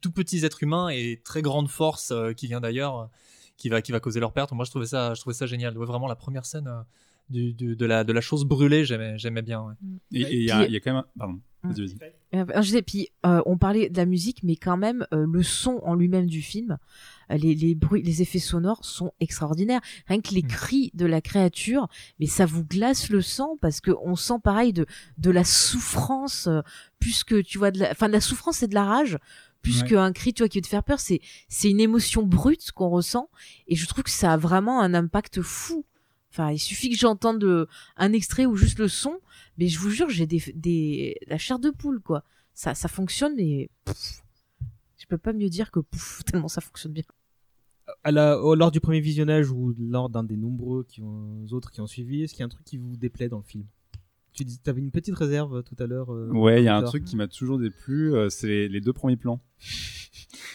tout 0.00 0.12
petits 0.12 0.44
êtres 0.44 0.62
humains 0.62 0.88
et 0.90 1.20
très 1.24 1.40
grande 1.40 1.68
force 1.68 2.10
euh, 2.10 2.32
qui 2.32 2.46
vient 2.46 2.60
d'ailleurs, 2.60 3.08
qui 3.56 3.68
va, 3.68 3.80
qui 3.80 3.92
va 3.92 4.00
causer 4.00 4.20
leur 4.20 4.32
perte. 4.32 4.52
Moi, 4.52 4.64
je 4.64 4.70
trouvais 4.70 4.86
ça, 4.86 5.14
je 5.14 5.20
trouvais 5.20 5.34
ça 5.34 5.46
génial. 5.46 5.76
Ouais, 5.78 5.86
vraiment, 5.86 6.08
la 6.08 6.16
première 6.16 6.44
scène 6.44 6.84
du, 7.30 7.52
du- 7.54 7.76
de, 7.76 7.86
la, 7.86 8.04
de 8.04 8.12
la 8.12 8.20
chose 8.20 8.44
brûlée, 8.44 8.84
j'aimais, 8.84 9.16
j'aimais 9.18 9.42
bien. 9.42 9.62
ouais. 9.62 9.74
Et 10.12 10.20
et 10.22 10.34
il 10.36 10.44
y, 10.44 10.50
a- 10.50 10.66
y 10.68 10.80
quand 10.80 10.92
même. 10.92 11.02
un- 11.04 11.18
Pardon. 11.18 11.40
Vas-y, 11.62 11.86
vas-y. 11.88 12.12
Euh, 12.34 12.44
je 12.56 12.60
disais, 12.62 12.80
puis 12.82 13.08
euh, 13.26 13.42
on 13.44 13.58
parlait 13.58 13.90
de 13.90 13.96
la 13.98 14.06
musique, 14.06 14.42
mais 14.42 14.56
quand 14.56 14.78
même 14.78 15.06
euh, 15.12 15.26
le 15.30 15.42
son 15.42 15.78
en 15.84 15.94
lui-même 15.94 16.26
du 16.26 16.40
film, 16.40 16.78
euh, 17.30 17.36
les, 17.36 17.54
les 17.54 17.74
bruits, 17.74 18.02
les 18.02 18.22
effets 18.22 18.38
sonores 18.38 18.82
sont 18.84 19.12
extraordinaires. 19.20 19.82
Rien 20.06 20.20
que 20.22 20.32
les 20.34 20.42
Mm. 20.42 20.46
cris 20.46 20.90
de 20.94 21.04
la 21.04 21.20
créature, 21.20 21.88
mais 22.18 22.24
ça 22.26 22.46
vous 22.46 22.64
glace 22.64 23.10
le 23.10 23.20
sang 23.20 23.58
parce 23.60 23.80
que 23.82 23.90
on 24.02 24.16
sent 24.16 24.38
pareil 24.42 24.72
de 24.72 24.86
de 25.18 25.30
la 25.30 25.44
souffrance, 25.44 26.46
euh, 26.46 26.62
plus 26.98 27.24
que 27.24 27.40
tu 27.42 27.58
vois 27.58 27.70
de 27.70 27.80
la, 27.80 27.90
enfin 27.90 28.08
de 28.08 28.12
la 28.14 28.20
souffrance 28.22 28.62
et 28.62 28.68
de 28.68 28.74
la 28.74 28.84
rage, 28.84 29.18
plus 29.60 29.82
Ouais. 29.82 29.88
qu'un 29.90 30.12
cri, 30.12 30.32
tu 30.32 30.42
vois, 30.42 30.48
qui 30.48 30.58
veut 30.58 30.62
te 30.62 30.68
faire 30.68 30.82
peur. 30.84 30.98
C'est 31.00 31.20
c'est 31.48 31.68
une 31.70 31.80
émotion 31.80 32.22
brute 32.22 32.70
qu'on 32.72 32.88
ressent 32.88 33.28
et 33.68 33.76
je 33.76 33.86
trouve 33.86 34.04
que 34.04 34.10
ça 34.10 34.32
a 34.32 34.36
vraiment 34.38 34.80
un 34.80 34.94
impact 34.94 35.42
fou. 35.42 35.84
Enfin, 36.30 36.52
il 36.52 36.58
suffit 36.58 36.90
que 36.90 36.96
j'entende 36.96 37.42
euh, 37.44 37.66
un 37.96 38.12
extrait 38.12 38.46
ou 38.46 38.54
juste 38.56 38.78
le 38.78 38.88
son, 38.88 39.18
mais 39.58 39.68
je 39.68 39.78
vous 39.80 39.90
jure, 39.90 40.08
j'ai 40.10 40.26
des, 40.26 40.42
des 40.54 41.18
la 41.26 41.38
chair 41.38 41.58
de 41.58 41.70
poule 41.70 42.00
quoi. 42.00 42.22
Ça, 42.54 42.74
ça 42.74 42.88
fonctionne 42.88 43.38
et 43.38 43.68
pff, 43.84 44.22
je 44.98 45.06
peux 45.06 45.18
pas 45.18 45.32
mieux 45.32 45.48
dire 45.48 45.70
que 45.70 45.80
pouf, 45.80 46.22
tellement 46.26 46.48
ça 46.48 46.60
fonctionne 46.60 46.92
bien. 46.92 47.04
à 48.04 48.10
la- 48.12 48.36
lors 48.56 48.70
du 48.70 48.80
premier 48.80 49.00
visionnage 49.00 49.50
ou 49.50 49.74
lors 49.78 50.08
d'un 50.10 50.22
des 50.24 50.36
nombreux 50.36 50.86
autres 51.52 51.70
qui 51.70 51.80
ont 51.80 51.86
suivi, 51.86 52.22
est-ce 52.22 52.32
qu'il 52.34 52.40
y 52.40 52.42
a 52.42 52.46
un 52.46 52.48
truc 52.50 52.64
qui 52.64 52.76
vous 52.78 52.96
déplaît 52.96 53.28
dans 53.28 53.38
le 53.38 53.42
film? 53.44 53.64
Tu 54.32 54.44
dis, 54.44 54.58
avais 54.66 54.80
une 54.80 54.90
petite 54.90 55.14
réserve 55.16 55.56
euh, 55.58 55.62
tout 55.62 55.76
à 55.78 55.86
l'heure. 55.86 56.12
euh, 56.14 56.28
Ouais, 56.30 56.62
il 56.62 56.64
y 56.64 56.68
a 56.68 56.76
un 56.76 56.82
truc 56.88 57.04
qui 57.04 57.16
m'a 57.16 57.28
toujours 57.28 57.58
déplu, 57.58 58.14
euh, 58.14 58.28
c'est 58.30 58.46
les, 58.46 58.68
les 58.68 58.80
deux 58.80 58.92
premiers 58.92 59.16
plans. 59.16 59.40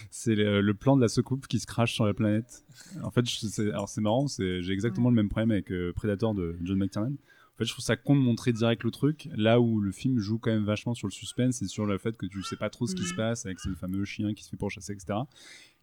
c'est 0.10 0.36
le, 0.36 0.62
le 0.62 0.74
plan 0.74 0.96
de 0.96 1.02
la 1.02 1.08
soucoupe 1.08 1.48
qui 1.48 1.60
se 1.60 1.68
crache 1.68 1.94
sur 1.94 2.06
la 2.06 2.14
planète. 2.14 2.64
En 3.04 3.12
fait, 3.12 3.26
je- 3.30 3.70
alors 3.70 3.90
c'est 3.90 4.02
marrant, 4.02 4.28
j'ai 4.28 4.72
exactement 4.72 5.10
le 5.10 5.16
même 5.16 5.30
problème 5.30 5.52
avec 5.52 5.72
euh, 5.72 5.92
Predator 5.94 6.34
de 6.34 6.56
John 6.64 6.78
McTiernan. 6.78 7.12
En 7.14 7.58
fait, 7.58 7.66
je 7.66 7.72
trouve 7.72 7.86
ça 7.86 7.96
con 7.96 8.16
de 8.16 8.22
montrer 8.22 8.52
direct 8.52 8.84
le 8.84 8.92
truc, 8.92 9.30
là 9.36 9.62
où 9.62 9.80
le 9.80 9.92
film 9.94 10.20
joue 10.20 10.38
quand 10.40 10.52
même 10.52 10.66
vachement 10.66 10.94
sur 10.94 11.08
le 11.08 11.14
suspense 11.14 11.62
et 11.62 11.68
sur 11.68 11.86
le 11.86 11.98
fait 11.98 12.18
que 12.18 12.26
tu 12.26 12.44
sais 12.44 12.58
pas 12.58 12.70
trop 12.70 12.86
ce 12.86 12.96
qui 12.96 13.04
se 13.06 13.14
passe 13.16 13.46
avec 13.46 13.60
ce 13.62 13.70
fameux 13.76 14.04
chien 14.04 14.34
qui 14.34 14.44
se 14.44 14.50
fait 14.50 14.58
pourchasser, 14.58 14.92
etc. 14.92 15.20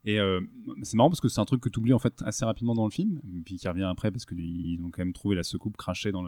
Et 0.05 0.18
euh, 0.18 0.40
c'est 0.82 0.96
marrant 0.96 1.11
parce 1.11 1.20
que 1.20 1.28
c'est 1.28 1.40
un 1.40 1.44
truc 1.44 1.61
que 1.61 1.68
tu 1.68 1.78
oublies 1.78 1.92
en 1.92 1.98
fait 2.00 2.14
assez 2.24 2.44
rapidement 2.44 2.74
dans 2.74 2.84
le 2.84 2.90
film, 2.90 3.20
puis 3.44 3.57
qui 3.57 3.68
revient 3.68 3.84
après 3.84 4.11
parce 4.11 4.24
qu'ils 4.24 4.80
ont 4.82 4.90
quand 4.90 5.03
même 5.05 5.12
trouvé 5.12 5.36
la 5.36 5.44
secoupe 5.44 5.76
crachée 5.76 6.11
dans 6.12 6.24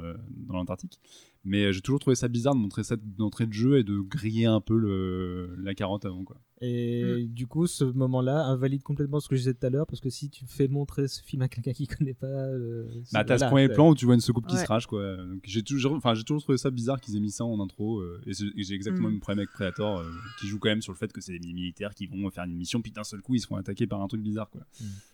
l'Antarctique. 0.49 1.01
Mais 1.47 1.64
euh, 1.64 1.72
j'ai 1.72 1.81
toujours 1.83 1.99
trouvé 2.01 2.14
ça 2.16 2.29
bizarre 2.29 2.55
de 2.55 2.61
montrer 2.61 2.85
ça 2.85 2.97
d'entrée 2.97 3.47
de 3.47 3.53
jeu 3.53 3.79
et 3.79 3.85
de 3.85 3.99
griller 3.99 4.47
un 4.47 4.61
peu 4.61 4.79
le, 4.79 5.57
la 5.59 5.75
carotte 5.75 6.05
avant 6.07 6.25
quoi. 6.25 6.41
Et 6.61 7.27
du 7.29 7.47
coup, 7.47 7.66
ce 7.66 7.85
moment-là 7.85 8.47
invalide 8.47 8.83
complètement 8.83 9.20
ce 9.20 9.29
que 9.29 9.35
je 9.35 9.41
disais 9.41 9.53
tout 9.55 9.66
à 9.66 9.70
l'heure, 9.70 9.87
parce 9.87 10.01
que 10.01 10.09
si 10.09 10.31
tu 10.31 10.47
fais 10.47 10.66
montrer 10.66 11.09
ce 11.09 11.22
film 11.22 11.43
à 11.43 11.49
quelqu'un 11.49 11.72
qui 11.72 11.87
connaît 11.87 12.14
pas. 12.14 12.27
euh, 12.27 12.87
Bah 13.12 13.22
t'as 13.25 13.37
ce 13.39 13.45
premier 13.45 13.68
plan 13.68 13.91
où 13.91 13.95
tu 13.95 14.07
vois 14.07 14.14
une 14.14 14.22
secoupe 14.22 14.47
qui 14.47 14.57
se 14.57 14.64
crache 14.64 14.87
quoi. 14.87 15.16
J'ai 15.43 15.62
toujours, 15.62 15.93
enfin 15.95 16.14
j'ai 16.14 16.22
toujours 16.22 16.43
trouvé 16.43 16.57
ça 16.57 16.70
bizarre 16.70 17.01
qu'ils 17.01 17.16
aient 17.16 17.20
mis 17.20 17.31
ça 17.33 17.45
en 17.45 17.61
intro 17.61 17.99
euh, 18.01 18.22
et 18.27 18.33
j'ai 18.62 18.75
exactement 18.75 19.09
Mm. 19.09 19.11
le 19.11 19.12
même 19.14 19.20
problème 19.20 19.39
avec 19.41 19.51
Predator 19.51 19.99
euh, 19.99 20.05
qui 20.41 20.47
joue 20.47 20.59
quand 20.59 20.68
même 20.70 20.81
sur 20.81 20.93
le 20.93 20.97
fait 20.97 21.12
que 21.12 21.20
c'est 21.20 21.39
des 21.39 21.53
militaires 21.53 21.93
qui 21.95 22.07
vont 22.07 22.31
faire 22.31 22.45
une 22.45 22.55
mission 22.57 22.81
puis 22.81 22.93
d'un 22.93 23.05
seul 23.05 23.20
coup 23.20 23.35
ils 23.35 23.41
seront 23.41 23.57
attaqués 23.65 23.87
par 23.87 24.01
un 24.03 24.09
truc 24.09 24.21
bizarre 24.23 24.51
quoi. 24.51 24.61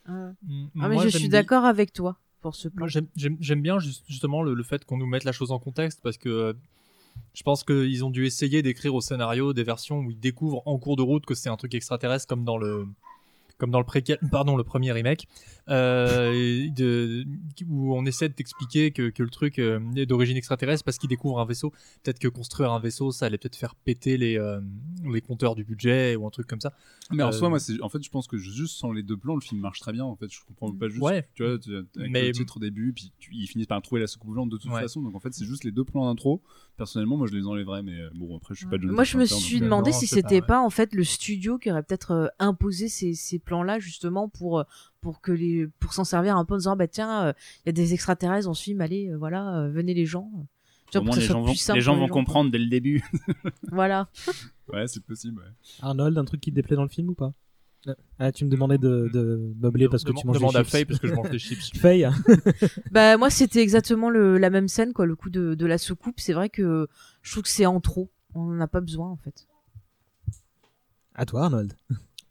Ah, 0.07 0.31
Mm, 0.43 0.67
Ah, 0.81 0.89
mais 0.89 0.95
moi, 0.95 1.05
je 1.05 1.17
suis 1.19 1.29
d'accord 1.29 1.65
avec 1.65 1.93
toi 1.93 2.19
pour 2.41 2.55
ce 2.57 2.69
plan. 2.69 2.87
Moi, 2.87 2.89
j'aime- 3.17 3.61
bien 3.63 3.79
juste- 3.79 4.05
justement 4.09 4.43
le, 4.43 4.55
le 4.55 4.63
fait 4.63 4.85
qu'on 4.85 4.97
nous 4.99 5.07
mette 5.07 5.25
la 5.25 5.33
chose 5.33 5.51
en 5.53 5.59
contexte 5.59 6.01
parce 6.03 6.17
que 6.19 6.29
euh, 6.29 6.53
Je 7.35 7.43
pense 7.43 7.65
qu'ils 7.65 8.05
ont 8.05 8.11
dû 8.11 8.25
essayer 8.25 8.63
d'écrire 8.63 8.95
au 8.95 9.01
scénario 9.01 9.53
des 9.53 9.65
versions 9.65 9.99
où 9.99 10.11
ils 10.11 10.19
découvrent 10.19 10.63
en 10.67 10.79
cours 10.79 10.97
de 10.97 11.03
route 11.03 11.27
que 11.27 11.35
c'est 11.35 11.49
un 11.51 11.57
truc 11.57 11.75
extraterrestre 11.75 12.27
comme 12.29 12.45
dans 12.45 12.57
le 12.57 12.87
comme 13.61 13.71
dans 13.71 13.79
le 13.79 13.85
préquel, 13.85 14.19
pardon, 14.33 14.57
le 14.57 14.65
premier 14.65 14.91
remake, 14.91 15.29
euh, 15.69 16.69
de, 16.71 17.25
où 17.69 17.95
on 17.97 18.05
essaie 18.07 18.29
de 18.29 18.35
t'expliquer 18.35 18.91
que, 18.91 19.11
que 19.11 19.23
le 19.23 19.31
truc 19.31 19.59
euh, 19.59 19.79
est 19.97 20.07
d'origine 20.07 20.37
extraterrestre 20.37 20.85
parce 20.85 20.99
qu'il 20.99 21.09
découvre 21.09 21.39
un 21.41 21.45
vaisseau. 21.45 21.71
Peut-être 22.03 22.19
que 22.19 22.29
construire 22.29 22.73
un 22.73 22.81
vaisseau, 22.81 23.13
ça 23.13 23.27
allait 23.27 23.39
peut-être 23.39 23.57
faire 23.57 23.75
péter 23.77 24.17
les, 24.17 24.39
euh, 24.39 24.61
les 25.05 25.21
compteurs 25.21 25.55
du 25.55 25.65
budget 25.65 26.17
ou 26.17 26.27
un 26.27 26.31
truc 26.31 26.47
comme 26.47 26.61
ça. 26.61 26.73
Mais 27.13 27.23
en 27.23 27.33
soi, 27.33 27.49
moi, 27.49 27.59
en 27.83 27.89
fait, 27.89 28.03
je 28.03 28.11
pense 28.11 28.27
que 28.27 28.37
juste 28.39 28.77
sans 28.79 28.93
les 28.93 29.03
deux 29.03 29.17
plans, 29.17 29.35
le 29.35 29.41
film 29.41 29.61
marche 29.61 29.81
très 29.81 29.93
bien. 29.93 30.05
En 30.05 30.17
fait, 30.17 30.31
je 30.31 30.41
comprends 30.47 30.73
pas 30.73 30.89
juste. 30.89 31.03
Ouais. 31.03 31.29
Tu 31.35 31.45
vois, 31.45 31.59
tu- 31.59 31.75
avec 31.77 32.11
Mais- 32.11 32.27
le 32.27 32.33
titre 32.33 32.57
au 32.57 32.61
début, 32.61 32.93
puis 32.93 33.13
tu- 33.19 33.35
ils 33.35 33.47
finissent 33.47 33.67
par 33.67 33.81
trouver 33.83 34.01
la 34.01 34.07
soucoupe 34.07 34.31
volante 34.31 34.49
de 34.51 34.57
toute 34.57 34.71
Ouais. 34.71 34.81
façon. 34.83 35.03
Donc 35.03 35.15
en 35.15 35.21
fait, 35.21 35.33
c'est 35.35 35.45
juste 35.45 35.65
les 35.65 35.73
deux 35.73 35.85
plans 35.85 36.07
d'intro. 36.07 36.41
Personnellement, 36.81 37.19
moi, 37.19 37.27
je 37.27 37.35
les 37.37 37.47
enlèverais, 37.47 37.83
mais 37.83 37.93
euh, 38.01 38.09
bon, 38.15 38.39
après, 38.39 38.55
je 38.55 38.61
suis 38.61 38.67
pas 38.67 38.79
Moi, 38.81 39.05
je 39.05 39.19
me 39.19 39.27
suis 39.27 39.57
donc, 39.57 39.63
euh, 39.63 39.65
demandé 39.67 39.91
non, 39.91 39.97
si 39.99 40.07
pas, 40.09 40.15
c'était 40.15 40.37
ouais. 40.37 40.47
pas, 40.47 40.63
en 40.63 40.71
fait 40.71 40.95
le 40.95 41.05
studio 41.05 41.59
qui 41.59 41.71
aurait 41.71 41.83
peut-être 41.83 42.13
euh, 42.13 42.27
imposé 42.39 42.89
ces, 42.89 43.13
ces 43.13 43.39
plans-là 43.39 43.79
justement 43.81 44.31
pour 44.31 44.61
euh, 44.61 44.65
pour 45.03 45.21
que 45.21 45.31
les 45.31 45.67
pour 45.79 45.93
s'en 45.93 46.05
servir 46.05 46.39
un 46.39 46.47
peu 46.47 46.55
en 46.55 46.57
disant 46.57 46.77
bah 46.77 46.89
tiens 46.89 47.27
euh, 47.27 47.33
il 47.65 47.69
y 47.69 47.71
a 47.71 47.73
des 47.73 47.93
extraterrestres 47.93 48.47
dans 48.47 48.55
ce 48.55 48.63
film 48.63 48.81
allez 48.81 49.11
euh, 49.11 49.19
voilà 49.19 49.59
euh, 49.59 49.69
venez 49.71 49.93
les 49.93 50.07
gens 50.07 50.31
Tu 50.91 50.97
vois, 50.97 51.03
Au 51.03 51.05
pour 51.05 51.15
moins, 51.15 51.17
les 51.17 51.27
gens, 51.27 51.43
vont, 51.43 51.53
les 51.75 51.81
gens 51.83 51.97
vont 51.97 52.09
comprendre 52.09 52.51
dès 52.51 52.59
le 52.59 52.69
début. 52.69 53.05
voilà 53.71 54.09
Ouais, 54.73 54.87
c'est 54.87 55.05
possible. 55.05 55.39
ouais. 55.39 55.51
Arnold, 55.83 56.17
un 56.17 56.25
truc 56.25 56.41
qui 56.41 56.51
te 56.51 56.55
déplaît 56.55 56.77
dans 56.77 56.85
le 56.85 56.89
film 56.89 57.11
ou 57.11 57.15
pas? 57.15 57.35
Ah, 58.19 58.31
tu 58.31 58.45
me 58.45 58.51
demandais 58.51 58.77
de, 58.79 59.09
de 59.13 59.55
meubler 59.61 59.89
parce 59.89 60.05
que 60.05 60.13
tu 60.13 60.27
manges 60.27 60.37
demande 60.37 60.53
des 60.53 60.59
à 60.59 60.63
chips. 60.65 60.71
Faye 60.73 60.85
parce 60.85 61.01
que 61.01 61.09
je 61.09 61.15
mange 61.15 61.31
des 61.31 61.39
chips. 61.39 61.71
Faye, 61.79 62.07
bah 62.91 63.17
moi 63.17 63.31
c'était 63.31 63.63
exactement 63.63 64.11
le, 64.11 64.37
la 64.39 64.51
même 64.51 64.69
scène 64.69 64.93
quoi 64.93 65.07
le 65.07 65.17
coup 65.17 65.31
de, 65.31 65.55
de 65.55 65.67
la 65.67 65.79
soucoupe 65.79 66.21
c'est 66.21 66.35
vrai 66.35 66.51
que 66.51 66.89
je 67.23 67.31
trouve 67.31 67.45
que 67.45 67.49
c'est 67.49 67.65
en 67.67 67.81
trop 67.81 68.11
on 68.35 68.43
en 68.57 68.61
a 68.61 68.67
pas 68.69 68.81
besoin 68.81 69.09
en 69.09 69.17
fait 69.17 69.47
à 71.15 71.25
toi 71.27 71.45
Arnold. 71.45 71.73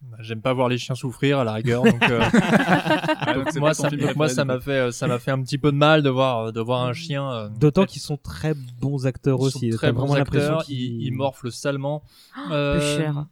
Bah, 0.01 0.17
J'aime 0.21 0.41
pas 0.41 0.53
voir 0.53 0.69
les 0.69 0.77
chiens 0.77 0.95
souffrir 0.95 1.39
à 1.39 1.43
la 1.43 1.51
rigueur, 1.53 1.83
donc, 1.83 2.01
euh, 2.09 2.21
Ah, 2.33 3.33
donc 3.33 3.53
moi, 3.57 3.73
ça, 3.73 3.89
donc 3.89 4.15
moi 4.15 4.29
m'a 4.45 4.59
fait, 4.61 4.71
euh, 4.79 4.91
ça 4.91 5.07
m'a 5.07 5.19
fait 5.19 5.31
un 5.31 5.41
petit 5.43 5.57
peu 5.57 5.71
de 5.73 5.77
mal 5.77 6.03
de 6.03 6.09
voir, 6.09 6.53
de 6.53 6.61
voir 6.61 6.85
un 6.85 6.93
chien. 6.93 7.29
euh, 7.29 7.49
D'autant 7.49 7.85
qu'ils 7.85 8.01
sont 8.01 8.15
très 8.15 8.53
bons 8.79 9.05
acteurs 9.05 9.39
ils 9.41 9.51
sont 9.51 9.57
aussi. 9.57 9.69
très 9.71 9.91
bons 9.91 10.03
vraiment 10.03 10.15
l'impression 10.15 10.53
acteurs, 10.53 10.63
qu'ils 10.65 11.01
ils, 11.01 11.07
ils 11.07 11.11
morflent 11.13 11.51
salement. 11.51 12.03
peu 12.47 12.53
Euh, 12.53 12.97
cher 12.97 13.25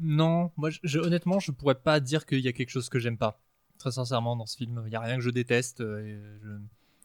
Non, 0.00 0.50
moi, 0.56 0.70
je, 0.82 0.98
honnêtement, 0.98 1.40
je 1.40 1.50
pourrais 1.52 1.74
pas 1.74 2.00
dire 2.00 2.26
qu'il 2.26 2.40
y 2.40 2.48
a 2.48 2.52
quelque 2.52 2.70
chose 2.70 2.88
que 2.88 2.98
j'aime 2.98 3.18
pas. 3.18 3.40
Très 3.78 3.92
sincèrement, 3.92 4.36
dans 4.36 4.46
ce 4.46 4.56
film, 4.56 4.82
il 4.86 4.92
y 4.92 4.96
a 4.96 5.00
rien 5.00 5.16
que 5.16 5.22
je 5.22 5.30
déteste. 5.30 5.80
euh, 5.80 6.38
je- 6.42 6.48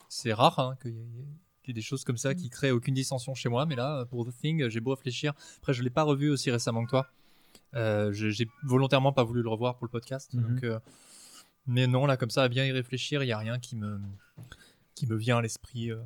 C'est 0.09 0.33
rare 0.33 0.59
hein, 0.59 0.75
qu'il 0.81 0.91
y, 0.91 1.69
ait- 1.69 1.73
des 1.73 1.81
choses 1.81 2.03
comme 2.03 2.17
ça 2.17 2.35
qui 2.35 2.49
créent 2.49 2.71
aucune 2.71 2.93
dissension 2.93 3.33
chez 3.33 3.49
moi, 3.49 3.65
mais 3.65 3.75
là, 3.75 4.05
pour 4.05 4.25
The 4.27 4.31
Thing, 4.35 4.69
j'ai 4.69 4.79
beau 4.79 4.91
réfléchir. 4.93 5.33
Après, 5.57 5.73
je 5.73 5.81
l'ai 5.81 5.89
pas 5.89 6.03
revu 6.03 6.29
aussi 6.29 6.51
récemment 6.51 6.83
que 6.85 6.89
toi. 6.91 7.07
Euh, 7.75 8.11
je- 8.13 8.29
j'ai 8.29 8.47
volontairement 8.63 9.11
pas 9.13 9.23
voulu 9.23 9.41
le 9.41 9.49
revoir 9.49 9.77
pour 9.77 9.85
le 9.85 9.91
podcast. 9.91 10.33
Mhm. 10.33 10.41
donc, 10.43 10.63
euh, 10.63 10.79
mais 11.65 11.87
non, 11.87 12.05
là, 12.05 12.17
comme 12.17 12.29
ça, 12.29 12.43
à 12.43 12.49
bien 12.49 12.65
y 12.65 12.71
réfléchir, 12.71 13.23
il 13.23 13.27
y 13.27 13.31
a 13.31 13.37
rien 13.37 13.57
qui 13.59 13.75
me 13.75 13.99
qui 14.95 15.07
me 15.07 15.15
vient 15.15 15.37
à 15.37 15.41
l'esprit. 15.41 15.89
euh. 15.91 15.97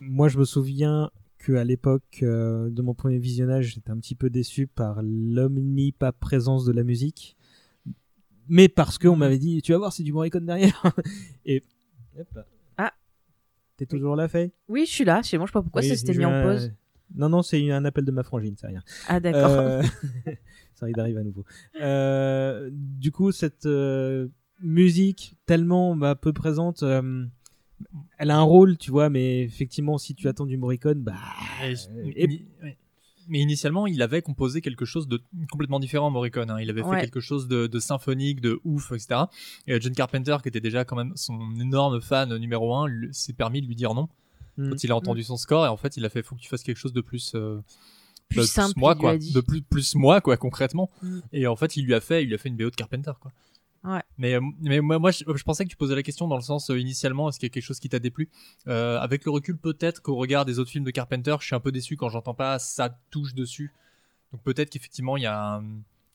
Moi, 0.00 0.28
je 0.28 0.38
me 0.38 0.44
souviens 0.44 1.10
que 1.42 1.54
à 1.54 1.64
l'époque 1.64 2.20
euh, 2.22 2.70
de 2.70 2.82
mon 2.82 2.94
premier 2.94 3.18
visionnage, 3.18 3.74
j'étais 3.74 3.90
un 3.90 3.98
petit 3.98 4.14
peu 4.14 4.30
déçu 4.30 4.66
par 4.68 5.00
l'omniprésence 5.02 6.64
de 6.64 6.72
la 6.72 6.84
musique, 6.84 7.36
mais 8.48 8.68
parce 8.68 8.96
qu'on 8.96 9.16
m'avait 9.16 9.38
dit, 9.38 9.60
tu 9.60 9.72
vas 9.72 9.78
voir, 9.78 9.92
c'est 9.92 10.04
du 10.04 10.12
Morricone 10.12 10.46
derrière. 10.46 10.80
Et 11.44 11.64
hop. 12.18 12.38
Ah. 12.78 12.92
t'es 13.76 13.86
toujours 13.86 14.14
là, 14.14 14.28
Faye? 14.28 14.52
Oui 14.68 14.84
je 14.86 14.92
suis 14.92 15.04
là 15.04 15.20
je 15.22 15.30
sais 15.30 15.36
moi 15.38 15.46
je 15.46 15.50
sais 15.50 15.54
pas 15.54 15.62
pourquoi 15.62 15.82
Oui, 15.82 15.88
ça 15.88 15.96
s'était 15.96 16.14
mis 16.14 16.24
en 16.24 16.42
pause 16.42 16.72
Non, 17.14 17.28
non, 17.28 17.42
c'est 17.42 17.70
un 17.72 17.84
appel 17.84 18.04
de 18.04 18.12
ma 18.12 18.22
frangine, 18.22 18.54
c'est 18.56 18.68
rien. 18.68 18.82
ah 19.08 19.18
d'accord 19.18 19.50
Euh, 19.50 19.82
ça 20.74 20.86
arrive 20.96 21.18
à 21.18 21.24
nouveau. 21.24 21.44
Euh, 21.80 22.70
du 22.72 23.10
coup, 23.10 23.32
cette 23.32 23.68
musique 24.60 25.36
tellement 25.44 25.96
bah, 25.96 26.14
peu 26.14 26.32
présente, 26.32 26.84
elle 28.18 28.30
a 28.30 28.38
un 28.38 28.42
rôle, 28.42 28.76
tu 28.78 28.90
vois, 28.90 29.08
mais 29.10 29.40
effectivement, 29.42 29.98
si 29.98 30.14
tu 30.14 30.28
attends 30.28 30.46
du 30.46 30.56
Morricone, 30.56 31.00
bah. 31.00 31.14
Et- 31.64 31.74
et- 32.24 32.26
mi- 32.26 32.44
ouais. 32.62 32.76
Mais 33.28 33.38
initialement, 33.38 33.86
il 33.86 34.02
avait 34.02 34.20
composé 34.20 34.60
quelque 34.60 34.84
chose 34.84 35.06
de 35.06 35.22
complètement 35.50 35.78
différent, 35.78 36.10
Morricone. 36.10 36.50
hein. 36.50 36.58
Il 36.60 36.68
avait 36.70 36.82
fait 36.82 37.00
quelque 37.02 37.20
chose 37.20 37.46
de, 37.46 37.68
de 37.68 37.78
symphonique, 37.78 38.40
de 38.40 38.60
ouf, 38.64 38.90
etc. 38.92 39.22
Et 39.68 39.74
euh, 39.74 39.78
John 39.80 39.92
Carpenter, 39.94 40.36
qui 40.42 40.48
était 40.48 40.60
déjà 40.60 40.84
quand 40.84 40.96
même 40.96 41.12
son 41.14 41.38
énorme 41.60 42.00
fan 42.00 42.36
numéro 42.36 42.74
un, 42.74 42.88
s'est 43.12 43.32
permis 43.32 43.62
de 43.62 43.66
lui 43.66 43.76
dire 43.76 43.94
non 43.94 44.08
Mm. 44.58 44.68
quand 44.70 44.84
il 44.84 44.90
a 44.92 44.96
entendu 44.96 45.22
son 45.22 45.36
score. 45.38 45.64
Et 45.64 45.68
en 45.68 45.76
fait, 45.78 45.96
il 45.96 46.04
a 46.04 46.10
fait 46.10 46.22
faut 46.22 46.34
que 46.34 46.40
tu 46.40 46.48
fasses 46.48 46.62
quelque 46.64 46.76
chose 46.76 46.92
de 46.92 47.00
plus. 47.00 47.32
euh, 47.36 47.60
Plus 48.28 48.36
bah, 48.40 48.46
simple, 48.46 48.74
moi 48.76 48.94
quoi 48.96 49.16
de 49.16 49.40
plus 49.40 49.62
plus 49.62 49.94
moi 49.94 50.20
quoi 50.20 50.36
concrètement 50.36 50.90
Mm. 51.02 51.18
et 51.32 51.46
en 51.46 51.54
fait 51.56 51.76
il 51.76 51.84
lui 51.84 51.92
a 51.94 52.00
fait 52.00 52.22
il 52.22 52.28
lui 52.28 52.34
a 52.34 52.38
fait 52.38 52.48
une 52.48 52.56
BO 52.56 52.70
de 52.70 52.74
Carpenter 52.74 53.12
quoi 53.20 53.30
Ouais. 53.84 54.00
mais 54.16 54.38
mais 54.60 54.80
moi 54.80 54.98
moi 55.00 55.10
je, 55.10 55.24
je 55.34 55.42
pensais 55.42 55.64
que 55.64 55.70
tu 55.70 55.76
posais 55.76 55.94
la 55.96 56.02
question 56.04 56.28
dans 56.28 56.36
le 56.36 56.42
sens 56.42 56.70
euh, 56.70 56.78
initialement 56.78 57.28
est-ce 57.28 57.38
qu'il 57.40 57.46
y 57.48 57.50
a 57.50 57.54
quelque 57.54 57.64
chose 57.64 57.80
qui 57.80 57.88
t'a 57.88 57.98
déplu? 57.98 58.28
Euh, 58.68 58.98
avec 59.00 59.24
le 59.24 59.30
recul 59.32 59.56
peut-être 59.58 60.00
qu'au 60.02 60.14
regard 60.16 60.44
des 60.44 60.58
autres 60.60 60.70
films 60.70 60.84
de 60.84 60.90
Carpenter 60.92 61.34
je 61.40 61.46
suis 61.46 61.54
un 61.56 61.60
peu 61.60 61.72
déçu 61.72 61.96
quand 61.96 62.08
j'entends 62.08 62.34
pas 62.34 62.58
ça 62.60 62.96
touche 63.10 63.34
dessus. 63.34 63.72
Donc 64.32 64.42
peut-être 64.42 64.70
qu'effectivement 64.70 65.16
il 65.16 65.24
y 65.24 65.26
a 65.26 65.56
un- 65.56 65.64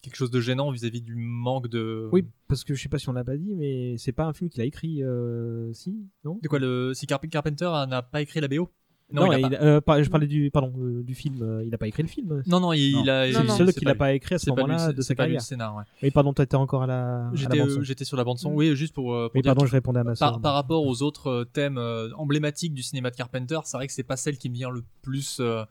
quelque 0.01 0.15
chose 0.15 0.31
de 0.31 0.39
gênant 0.39 0.71
vis-à-vis 0.71 1.01
du 1.01 1.15
manque 1.15 1.67
de 1.67 2.07
Oui, 2.13 2.25
parce 2.47 2.63
que 2.63 2.73
je 2.73 2.81
sais 2.81 2.87
pas 2.87 2.99
si 2.99 3.09
on 3.09 3.13
l'a 3.13 3.25
pas 3.25 3.35
dit, 3.35 3.53
mais 3.55 3.97
c'est 3.97 4.13
pas 4.13 4.23
un 4.23 4.31
film 4.33 4.49
qu'il 4.49 4.61
a 4.61 4.65
écrit, 4.65 5.03
euh, 5.03 5.73
si, 5.73 5.97
non? 6.23 6.39
De 6.41 6.47
quoi 6.47 6.59
le 6.59 6.93
si 6.93 7.05
Carp- 7.07 7.27
Carpenter 7.27 7.69
n'a 7.89 8.01
pas 8.01 8.21
écrit 8.21 8.39
la 8.39 8.47
BO 8.47 8.69
Non, 9.09 9.31
il 9.31 9.35
a 9.35 9.39
il 9.39 9.49
pas. 9.49 9.57
a- 9.57 9.63
euh, 9.63 9.79
par- 9.81 10.03
je 10.03 10.09
parlais 10.09 10.27
du, 10.27 10.51
pardon, 10.51 10.73
euh, 10.79 11.01
du 11.01 11.15
film. 11.15 11.41
euh, 11.41 11.63
il 11.65 11.73
a 11.73 11.77
pas 11.77 11.87
écrit 11.87 12.03
le 12.03 12.09
film. 12.09 12.43
non 12.45 12.59
non 12.59 12.73
il, 12.73 12.91
Non. 12.93 13.03
il 13.03 13.09
a 13.09 13.31
C'est 13.31 13.41
le 13.43 13.47
seul 13.49 13.73
qu'il 13.73 13.87
a 13.87 13.91
lui. 13.93 13.97
pas 13.97 14.13
écrit 14.13 14.35
à 14.35 14.37
ce 14.39 14.49
moment-là 14.49 14.79
c'est- 14.79 14.93
de 14.93 15.01
sa 15.01 15.15
pas 15.15 15.23
lui 15.23 15.33
le 15.33 15.35
carrière. 15.37 15.41
scénar 15.47 15.75
ouais. 15.77 15.83
Oui, 16.03 16.11
pardon, 16.11 16.33
t'étais 16.33 16.55
encore 16.55 16.83
à 16.83 16.87
la, 16.87 17.29
J'étais 17.33 17.61
euh, 17.61 18.03
sur 18.03 18.17
la 18.17 18.23
bande 18.25 18.37
son. 18.37 18.51
Oui, 18.53 18.75
juste 18.75 18.93
pour, 18.93 19.05
pour 19.31 19.41
dire 19.41 19.49
pardon, 19.49 19.61
que 19.61 19.67
je 19.67 19.71
répondais 19.71 20.01
à 20.01 20.03
ma 20.03 20.15
par, 20.15 20.33
soeur. 20.33 20.41
par 20.41 20.53
rapport 20.55 20.85
aux 20.85 21.01
autres 21.03 21.27
euh, 21.29 21.45
thèmes 21.45 21.77
euh, 21.77 22.09
emblématiques 22.17 22.73
du 22.73 22.83
cinéma 22.83 23.09
de 23.09 23.15
Carpenter, 23.15 23.59
c'est 23.63 23.77
vrai 23.77 23.87
que 23.87 23.93
c'est 23.93 24.03
pas 24.03 24.17
celle 24.17 24.37
qui 24.37 24.49
me 24.49 24.55
vient 24.55 24.69
le 24.69 24.83
plus 25.01 25.37
euh, 25.39 25.63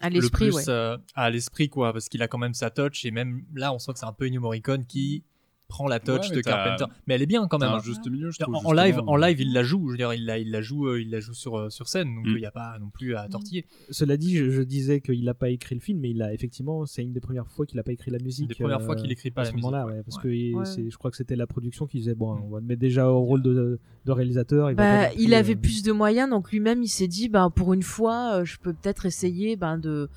à 0.00 0.10
le 0.10 0.16
l'esprit 0.16 0.50
ouais 0.50 0.68
euh, 0.68 0.98
à 1.14 1.30
l'esprit 1.30 1.70
quoi, 1.70 1.94
parce 1.94 2.10
qu'il 2.10 2.22
a 2.22 2.28
quand 2.28 2.36
même 2.36 2.52
sa 2.52 2.68
touch 2.68 3.06
et 3.06 3.10
même 3.10 3.40
là 3.54 3.72
on 3.72 3.78
sent 3.78 3.94
que 3.94 3.98
c'est 3.98 4.04
un 4.04 4.12
peu 4.12 4.26
Ennio 4.26 4.42
Morricone 4.42 4.84
qui 4.84 5.24
prend 5.68 5.88
la 5.88 5.98
touch 6.00 6.30
Ouais, 6.30 6.36
de 6.36 6.40
Carpenter. 6.42 6.84
Mais 7.06 7.14
elle 7.14 7.22
est 7.22 7.26
bien 7.26 7.46
quand 7.48 7.58
même. 7.58 7.70
un 7.70 7.74
hein. 7.76 7.80
juste 7.82 8.08
milieu, 8.08 8.30
je 8.30 8.38
trouve. 8.38 8.54
En, 8.64 8.72
live, 8.72 9.00
en 9.06 9.16
live, 9.16 9.40
il 9.40 9.52
la 9.52 9.62
joue. 9.62 9.86
Je 9.88 9.92
veux 9.92 9.96
dire, 9.98 10.12
il 10.14 10.24
la, 10.24 10.38
il 10.38 10.50
la 10.50 10.60
joue, 10.62 10.86
euh, 10.86 11.00
il 11.00 11.10
la 11.10 11.20
joue 11.20 11.34
sur 11.34 11.58
euh, 11.58 11.70
sur 11.70 11.88
scène, 11.88 12.14
donc 12.14 12.24
il 12.26 12.34
Mm. 12.34 12.38
n'y 12.38 12.46
a 12.46 12.50
pas 12.50 12.78
non 12.80 12.88
plus 12.90 13.16
à 13.16 13.28
tortiller. 13.28 13.66
Cela 13.90 14.16
dit, 14.16 14.36
je, 14.36 14.50
je 14.50 14.62
disais 14.62 15.00
qu'il 15.00 15.24
n'a 15.24 15.34
pas 15.34 15.50
écrit 15.50 15.74
le 15.74 15.80
film, 15.80 15.98
mais 16.00 16.10
il 16.10 16.22
a 16.22 16.32
effectivement, 16.32 16.86
c'est 16.86 17.02
une 17.02 17.12
des 17.12 17.20
premières 17.20 17.48
fois 17.48 17.66
qu'il 17.66 17.76
n'a 17.76 17.82
pas 17.82 17.92
écrit 17.92 18.10
la 18.10 18.18
musique. 18.18 18.48
des 18.48 18.54
premières 18.54 18.82
fois 18.82 18.94
euh, 18.94 18.98
qu'il 19.00 19.10
écrit 19.10 19.30
pas 19.30 19.42
à 19.42 19.44
la 19.44 19.50
ce 19.50 19.56
moment-là, 19.56 19.86
ouais. 19.86 19.92
ouais, 19.94 20.02
parce 20.04 20.16
Ouais. 20.18 20.22
que 20.22 20.28
il- 20.28 20.54
Ouais. 20.54 20.64
c'est- 20.64 20.88
je 20.90 20.96
crois 20.96 21.10
que 21.10 21.16
c'était 21.16 21.36
la 21.36 21.46
production 21.46 21.86
qui 21.86 21.98
disait 21.98 22.14
bon, 22.14 22.38
on 22.44 22.48
va 22.50 22.60
le 22.60 22.66
mettre 22.66 22.80
déjà 22.80 23.08
au 23.10 23.20
rôle 23.20 23.42
de, 23.42 23.78
de 24.04 24.12
réalisateur. 24.12 24.70
il 24.70 24.76
Bah, 24.76 25.08
plus, 25.14 25.32
avait 25.34 25.54
euh, 25.54 25.58
plus 25.60 25.82
de 25.82 25.92
moyens, 25.92 26.30
donc 26.30 26.50
lui-même 26.52 26.82
il 26.82 26.88
s'est 26.88 27.08
dit, 27.08 27.28
bah, 27.28 27.48
pour 27.54 27.72
une 27.74 27.82
fois, 27.82 28.36
euh, 28.40 28.44
je 28.44 28.58
peux 28.58 28.72
peut-être 28.72 29.04
essayer 29.06 29.56
ben, 29.56 29.78
de, 29.78 30.08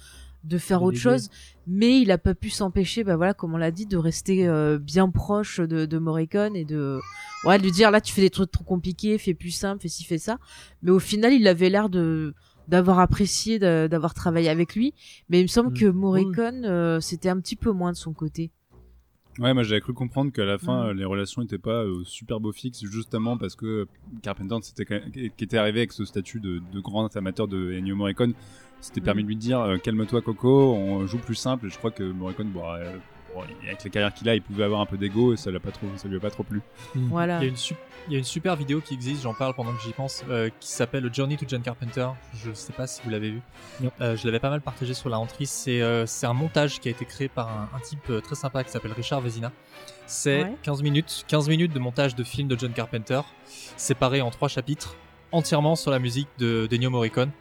de 0.44 0.58
faire 0.58 0.82
autre 0.84 0.98
chose, 0.98 1.30
mais 1.68 2.00
il 2.02 2.12
a 2.12 2.18
pas 2.18 2.34
pu 2.34 2.50
s'empêcher, 2.50 3.04
bah, 3.04 3.16
voilà, 3.18 3.34
comme 3.34 3.54
on 3.54 3.58
l'a 3.58 3.72
dit, 3.72 3.86
de 3.86 3.98
rester 3.98 4.48
euh, 4.48 4.78
bien 4.80 5.10
proche 5.10 5.60
de, 5.60 5.86
de 5.86 5.98
Morricone 5.98 6.56
et 6.56 6.66
de, 6.66 7.00
ouais, 7.46 7.58
de 7.58 7.64
lui 7.64 7.72
dire 7.72 7.92
là 7.92 8.00
tu 8.02 8.14
fais 8.14 8.22
des 8.22 8.30
trucs 8.30 8.52
trop 8.52 8.64
compliqués, 8.64 9.18
fais 9.18 9.34
plus 9.34 9.52
simple, 9.52 9.82
fais 9.82 9.90
ci, 9.90 10.04
fais 10.06 10.18
ça. 10.18 10.38
Mais 10.82 10.92
au 10.92 11.00
final, 11.00 11.34
il 11.34 11.48
avait 11.48 11.70
l'air 11.70 11.90
de 11.90 12.34
d'avoir 12.68 13.00
apprécié 13.00 13.58
d'avoir 13.58 14.14
travaillé 14.14 14.48
avec 14.48 14.76
lui, 14.76 14.94
mais 15.28 15.40
il 15.40 15.44
me 15.44 15.48
semble 15.48 15.72
Mm. 15.72 15.80
que 15.80 15.86
Morricone, 15.88 16.66
euh, 16.66 17.00
c'était 17.02 17.30
un 17.30 17.40
petit 17.40 17.56
peu 17.56 17.72
moins 17.72 17.92
de 17.92 17.98
son 17.98 18.14
côté. 18.14 18.52
Ouais, 19.40 19.54
moi 19.54 19.64
j'avais 19.64 19.80
cru 19.80 19.94
comprendre 19.94 20.32
qu'à 20.34 20.44
la 20.46 20.58
fin, 20.58 20.84
Mm. 20.84 20.88
euh, 20.88 20.94
les 20.94 21.06
relations 21.06 21.42
n'étaient 21.42 21.58
pas 21.58 21.84
euh, 21.86 22.04
super 22.04 22.40
beau 22.40 22.52
fixe, 22.52 22.84
justement 22.86 23.38
parce 23.38 23.56
que 23.56 23.88
Carpenter, 24.22 24.58
quand 24.86 24.90
même- 24.96 25.12
qui 25.12 25.44
était 25.44 25.58
arrivé 25.58 25.80
avec 25.80 25.94
ce 25.94 26.04
statut 26.06 26.40
de, 26.42 26.62
de 26.74 26.80
grand 26.82 27.16
amateur 27.16 27.48
de 27.48 27.72
Ennio 27.74 27.96
Morricone, 27.96 28.34
c'était 28.82 29.02
permis 29.02 29.22
Mm. 29.24 29.26
de 29.26 29.28
lui 29.30 29.36
dire 29.38 29.60
euh, 29.62 29.78
calme-toi 29.78 30.22
Coco, 30.22 30.74
on 30.74 31.08
joue 31.08 31.20
plus 31.20 31.36
simple. 31.36 31.68
Et 31.68 31.70
je 31.70 31.78
crois 31.78 31.92
que 31.92 32.04
Morricone, 32.04 32.50
bon, 32.50 32.64
euh, 32.66 32.98
bon, 33.34 33.42
avec 33.64 33.84
la 33.84 33.90
carrière 33.90 34.14
qu'il 34.14 34.28
a, 34.30 34.36
il 34.36 34.42
pouvait 34.42 34.64
avoir 34.64 34.82
un 34.82 34.86
peu 34.86 34.98
d'ego 34.98 35.34
et 35.34 35.38
ça, 35.38 35.52
l'a 35.52 35.60
pas 35.60 35.72
trop, 35.72 35.88
ça 35.98 36.08
lui 36.08 36.18
a 36.18 36.20
pas 36.20 36.30
trop 36.32 36.44
plu. 36.44 36.62
Voilà. 36.96 37.38
Il 37.40 37.44
y, 37.44 37.46
a 37.46 37.50
une 37.50 37.56
sup- 37.58 37.78
il 38.08 38.14
y 38.14 38.16
a 38.16 38.20
une 38.20 38.24
super 38.26 38.56
vidéo 38.56 38.82
qui 38.82 38.94
existe, 38.94 39.24
j'en 39.24 39.34
parle 39.34 39.54
pendant 39.54 39.74
que 39.74 39.82
j'y 39.82 39.94
pense, 39.94 40.24
euh, 40.30 40.50
qui 40.60 40.70
s'appelle 40.70 41.10
Journey 41.14 41.38
to 41.38 41.46
John 41.48 41.62
Carpenter. 41.62 42.08
Je 42.34 42.52
sais 42.54 42.74
pas 42.74 42.88
si 42.88 43.02
vous 43.04 43.10
l'avez 43.10 43.32
vu. 43.32 43.42
Euh, 44.02 44.16
je 44.16 44.26
l'avais 44.26 44.40
pas 44.40 44.50
mal 44.50 44.62
partagé 44.62 44.94
sur 44.94 45.10
la 45.10 45.18
rentrée. 45.18 45.46
C'est 45.46 45.82
euh, 45.82 46.06
c'est 46.06 46.26
un 46.26 46.34
montage 46.34 46.80
qui 46.80 46.88
a 46.88 46.92
été 46.92 47.06
créé 47.06 47.28
par 47.28 47.48
un, 47.50 47.70
un 47.76 47.80
type 47.80 48.12
très 48.24 48.36
sympa 48.36 48.64
qui 48.64 48.72
s'appelle 48.72 48.94
Richard 48.94 49.22
Vezina. 49.22 49.52
C'est 50.08 50.44
Ouais. 50.44 50.56
15 50.64 50.82
minutes, 50.82 51.26
15 51.28 51.50
minutes 51.50 51.74
de 51.74 51.80
montage 51.80 52.16
de 52.16 52.24
film 52.24 52.48
de 52.48 52.58
John 52.58 52.72
Carpenter, 52.74 53.22
séparé 53.78 54.22
en 54.22 54.32
trois 54.32 54.48
chapitres, 54.48 54.96
entièrement 55.32 55.76
sur 55.76 55.92
la 55.92 56.00
musique 56.00 56.28
de 56.40 56.68
d'Ennio 56.68 56.90
Morricone. 56.90 57.32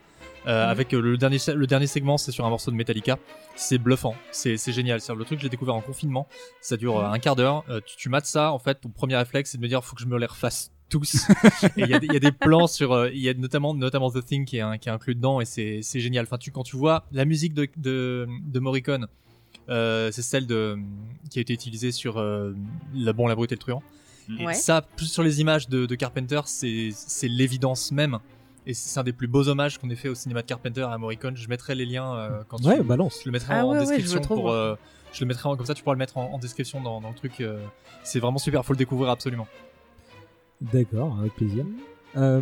Euh, 0.49 0.65
Mhm. 0.65 0.71
Avec 0.71 0.95
euh, 0.95 1.01
le 1.01 1.17
dernier, 1.19 1.37
le 1.55 1.67
dernier 1.67 1.87
segment, 1.87 2.17
c'est 2.17 2.33
sur 2.33 2.47
un 2.47 2.49
morceau 2.51 2.71
de 2.71 2.77
Metallica. 2.77 3.19
C'est 3.55 3.77
bluffant, 3.79 4.15
c'est 4.31 4.57
génial. 4.73 5.01
C'est 5.01 5.15
le 5.15 5.25
truc 5.25 5.39
que 5.39 5.43
j'ai 5.43 5.49
découvert 5.51 5.75
en 5.75 5.81
confinement. 5.83 6.27
Ça 6.63 6.77
dure 6.79 6.99
euh, 6.99 7.11
un 7.11 7.19
quart 7.19 7.37
d'heure. 7.37 7.65
Tu, 7.87 7.97
tu 7.97 8.09
mates 8.09 8.25
ça, 8.27 8.53
en 8.53 8.59
fait, 8.59 8.81
ton 8.81 8.89
premier 8.89 9.17
réflexe, 9.17 9.51
c'est 9.51 9.59
de 9.59 9.63
me 9.63 9.69
dire, 9.69 9.85
faut 9.85 9.95
que 9.95 10.01
je 10.03 10.07
me 10.07 10.19
les 10.19 10.27
refasse 10.27 10.73
tous. 10.89 11.27
il 11.77 11.87
y, 11.87 11.93
a 11.93 11.99
des- 11.99 12.07
il 12.07 12.13
y 12.15 12.17
a 12.17 12.21
des 12.21 12.33
plans 12.33 12.67
sur, 12.67 13.09
il 13.09 13.19
y 13.21 13.29
a 13.29 13.35
notamment, 13.35 13.75
notamment 13.75 14.11
The 14.11 14.25
Thing 14.25 14.47
qui 14.47 14.57
est, 14.57 14.61
un- 14.63 14.79
qui 14.79 14.89
est 14.89 14.93
inclus 14.93 15.15
dedans 15.15 15.41
et 15.43 15.45
c'est, 15.45 15.83
génial. 16.01 16.25
Enfin, 16.25 16.39
tu, 16.39 16.51
quand 16.51 16.63
tu 16.63 16.77
vois 16.77 17.05
la 17.13 17.27
musique 17.27 17.53
de, 17.53 17.69
de, 17.77 18.27
de 18.47 18.59
Morricone, 18.59 19.07
euh, 19.69 20.11
c'est 20.13 20.23
celle 20.23 20.47
de, 20.47 20.79
qui 21.31 21.41
a 21.41 21.43
été 21.43 21.53
utilisée 21.53 21.93
sur 21.93 22.17
euh, 22.17 22.55
La 22.95 23.13
Bon, 23.13 23.27
la 23.27 23.35
Brute 23.35 23.53
et 23.53 23.57
le 23.57 23.59
Truand. 23.61 23.83
Et 24.39 24.47
Ouais. 24.47 24.55
ça, 24.55 24.81
plus 24.83 25.07
sur 25.13 25.23
les 25.23 25.43
images 25.43 25.69
de, 25.69 25.85
de 25.85 25.95
Carpenter, 25.95 26.41
c'est, 26.47 26.89
c'est 26.93 27.29
l'évidence 27.29 27.93
même. 27.93 28.19
Et 28.69 28.75
c'est 28.75 29.01
un 29.01 29.03
des 29.03 29.13
plus 29.15 29.27
beaux 29.29 29.49
hommages 29.49 29.79
qu'on 29.79 29.89
ait 29.91 29.97
fait 29.97 30.09
au 30.11 30.15
cinéma 30.15 30.43
de 30.43 30.47
Carpenter 30.47 30.83
à 30.83 30.97
Morricone. 30.99 31.37
Je 31.37 31.49
mettrai 31.49 31.75
les 31.75 31.87
liens 31.87 32.15
euh, 32.15 32.43
quand 32.49 32.63
Ouais, 32.65 32.77
tu, 32.77 32.83
balance. 32.85 33.21
je 33.23 33.25
le 33.27 33.33
mettrai 33.33 33.55
Ah 33.55 33.65
en 33.67 33.71
ouais, 33.73 33.79
ouais, 33.79 33.85
je 33.85 33.91
veux 33.91 33.97
description 33.97 34.21
pour. 34.21 34.43
voir. 34.43 34.55
euh, 34.55 34.75
je 35.11 35.21
le 35.21 35.27
mettrai 35.27 35.49
en- 35.49 35.57
comme 35.57 35.65
ça, 35.67 35.73
tu 35.75 35.83
pourras 35.83 35.95
le 35.95 35.99
mettre 35.99 36.19
en, 36.19 36.35
en 36.35 36.39
description 36.39 36.81
dans, 36.83 37.01
dans 37.01 37.09
le 37.09 37.15
truc. 37.15 37.41
euh, 37.41 37.59
c'est 38.05 38.21
vraiment 38.21 38.37
super, 38.39 38.65
faut 38.67 38.75
le 38.75 38.79
découvrir 38.79 39.11
absolument. 39.11 39.49
D'accord, 40.61 41.17
avec 41.19 41.35
plaisir. 41.35 41.65
Euh, 42.17 42.41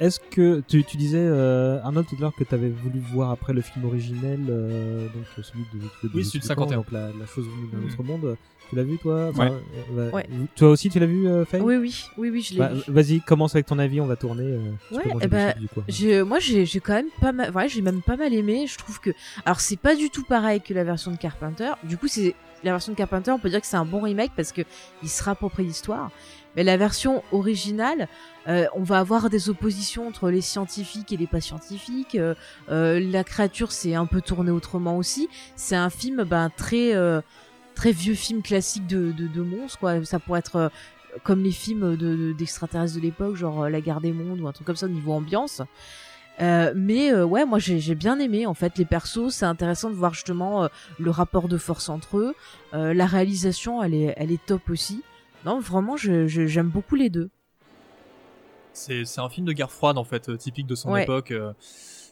Est-ce 0.00 0.18
que 0.18 0.60
tu, 0.66 0.82
tu 0.84 0.96
disais 0.96 1.18
euh, 1.20 1.80
Arnold 1.82 2.06
tout 2.08 2.16
à 2.16 2.20
l'heure 2.20 2.34
que 2.36 2.44
tu 2.44 2.54
avais 2.54 2.68
voulu 2.68 2.98
voir 2.98 3.30
après 3.30 3.52
le 3.52 3.60
film 3.60 3.84
originel, 3.84 4.40
euh, 4.48 5.06
donc 5.14 5.24
celui 5.44 5.64
de, 5.72 5.78
de, 6.08 6.14
Oui, 6.14 6.22
de 6.22 6.26
celui 6.26 6.40
de 6.40 6.46
Camp, 6.48 6.68
51. 6.68 6.76
donc 6.78 6.90
la, 6.92 7.06
la 7.18 7.26
chose 7.26 7.46
venue 7.46 7.68
d'un 7.72 7.78
Mhm. 7.78 7.86
autre 7.92 8.02
monde. 8.02 8.36
Tu 8.70 8.76
l'as 8.76 8.82
vu 8.84 8.96
toi? 8.98 9.30
Ouais. 9.32 9.52
euh, 9.96 10.10
Ouais. 10.12 10.26
Toi 10.56 10.70
aussi 10.70 10.88
tu 10.90 10.98
l'as 10.98 11.06
vu, 11.06 11.28
euh, 11.28 11.44
Faye? 11.44 11.60
Oui, 11.60 11.76
oui, 11.76 11.94
oui, 12.16 12.30
oui, 12.30 12.42
je 12.42 12.54
l'ai 12.54 12.58
Bah, 12.58 12.72
vu. 12.72 12.80
Vas-y, 12.88 13.20
commence 13.20 13.54
avec 13.54 13.66
ton 13.66 13.78
avis, 13.78 14.00
on 14.00 14.06
va 14.06 14.16
tourner. 14.16 14.44
euh, 14.44 14.70
Ouais, 14.96 15.02
eh 15.20 15.26
ben, 15.28 15.52
chips, 15.86 15.86
du 16.00 16.22
moi 16.24 16.38
j'ai 16.38 16.64
j'ai 16.66 16.80
quand 16.80 16.94
même 16.94 17.10
pas 17.20 17.32
mal 17.32 17.50
ouais, 17.54 17.68
j'ai 17.68 17.82
même 17.82 18.02
pas 18.02 18.16
mal 18.16 18.32
aimé 18.34 18.66
je 18.66 18.76
trouve 18.78 18.98
que 19.00 19.10
alors 19.44 19.60
c'est 19.60 19.76
pas 19.76 19.94
du 19.94 20.10
tout 20.10 20.24
pareil 20.24 20.60
que 20.60 20.74
la 20.74 20.84
version 20.84 21.10
de 21.12 21.16
Carpenter 21.16 21.70
du 21.84 21.96
coup 21.98 22.08
c'est 22.08 22.34
la 22.64 22.72
version 22.72 22.92
de 22.92 22.96
Carpenter 22.96 23.30
on 23.30 23.38
peut 23.38 23.50
dire 23.50 23.60
que 23.60 23.66
c'est 23.66 23.76
un 23.76 23.84
bon 23.84 24.00
remake 24.00 24.32
parce 24.36 24.52
que 24.52 24.62
il 25.02 25.08
se 25.08 25.22
rapproprie 25.22 25.64
l'histoire 25.64 26.10
mais 26.56 26.62
la 26.64 26.76
version 26.76 27.22
originale 27.32 28.08
euh, 28.48 28.66
on 28.74 28.82
va 28.82 28.98
avoir 28.98 29.30
des 29.30 29.48
oppositions 29.50 30.08
entre 30.08 30.30
les 30.30 30.40
scientifiques 30.40 31.12
et 31.12 31.16
les 31.16 31.26
pas 31.26 31.40
scientifiques 31.40 32.14
euh, 32.16 32.34
euh, 32.70 32.98
la 33.00 33.22
créature 33.24 33.70
c'est 33.72 33.94
un 33.94 34.06
peu 34.06 34.20
tourné 34.20 34.50
autrement 34.50 34.96
aussi 34.96 35.28
c'est 35.54 35.76
un 35.76 35.90
film 35.90 36.24
ben 36.24 36.50
très 36.56 36.94
euh, 36.94 37.20
très 37.74 37.92
vieux 37.92 38.14
film 38.14 38.42
classique 38.42 38.86
de, 38.86 39.12
de, 39.12 39.28
de 39.28 39.42
monstres 39.42 39.78
quoi 39.78 40.04
ça 40.04 40.18
pourrait 40.18 40.40
être 40.40 40.56
euh, 40.56 40.68
comme 41.24 41.42
les 41.42 41.52
films 41.52 41.96
de- 41.96 42.16
de- 42.16 42.32
d'extraterrestres 42.32 42.96
de, 42.96 43.00
l'époque, 43.00 43.36
genre 43.36 43.64
euh, 43.64 43.68
La 43.68 43.80
Guerre 43.82 44.00
des 44.00 44.12
Mondes 44.12 44.40
ou 44.40 44.48
un 44.48 44.52
truc 44.52 44.66
comme 44.66 44.76
ça 44.76 44.86
au 44.86 44.88
niveau 44.88 45.12
ambiance. 45.12 45.60
Euh, 46.40 46.72
mais 46.74 47.12
euh, 47.12 47.26
ouais, 47.26 47.44
moi 47.44 47.58
j'ai 47.58 47.94
bien 47.94 48.18
aimé 48.18 48.46
en 48.46 48.54
fait 48.54 48.78
les 48.78 48.86
persos. 48.86 49.28
C'est 49.28 49.44
intéressant 49.44 49.90
de 49.90 49.94
voir 49.94 50.14
justement 50.14 50.64
euh, 50.64 50.68
le 50.98 51.10
rapport 51.10 51.48
de 51.48 51.58
force 51.58 51.90
entre 51.90 52.16
eux. 52.16 52.34
La 52.72 53.04
réalisation, 53.04 53.82
elle 53.82 53.92
est, 53.92 54.14
elle 54.16 54.32
est 54.32 54.42
top 54.46 54.70
aussi. 54.70 55.02
Non, 55.44 55.60
vraiment, 55.60 55.96
j'aime 55.98 56.68
beaucoup 56.68 56.94
les 56.94 57.10
deux. 57.10 57.28
C'est 58.72 59.04
c'est 59.04 59.20
un 59.20 59.28
film 59.28 59.46
de 59.46 59.52
guerre 59.52 59.70
froide 59.70 59.98
en 59.98 60.04
fait, 60.04 60.28
euh, 60.28 60.36
typique 60.36 60.66
de 60.66 60.74
son 60.74 60.90
Ouais. 60.92 61.02
époque. 61.04 61.30
euh, 61.30 61.52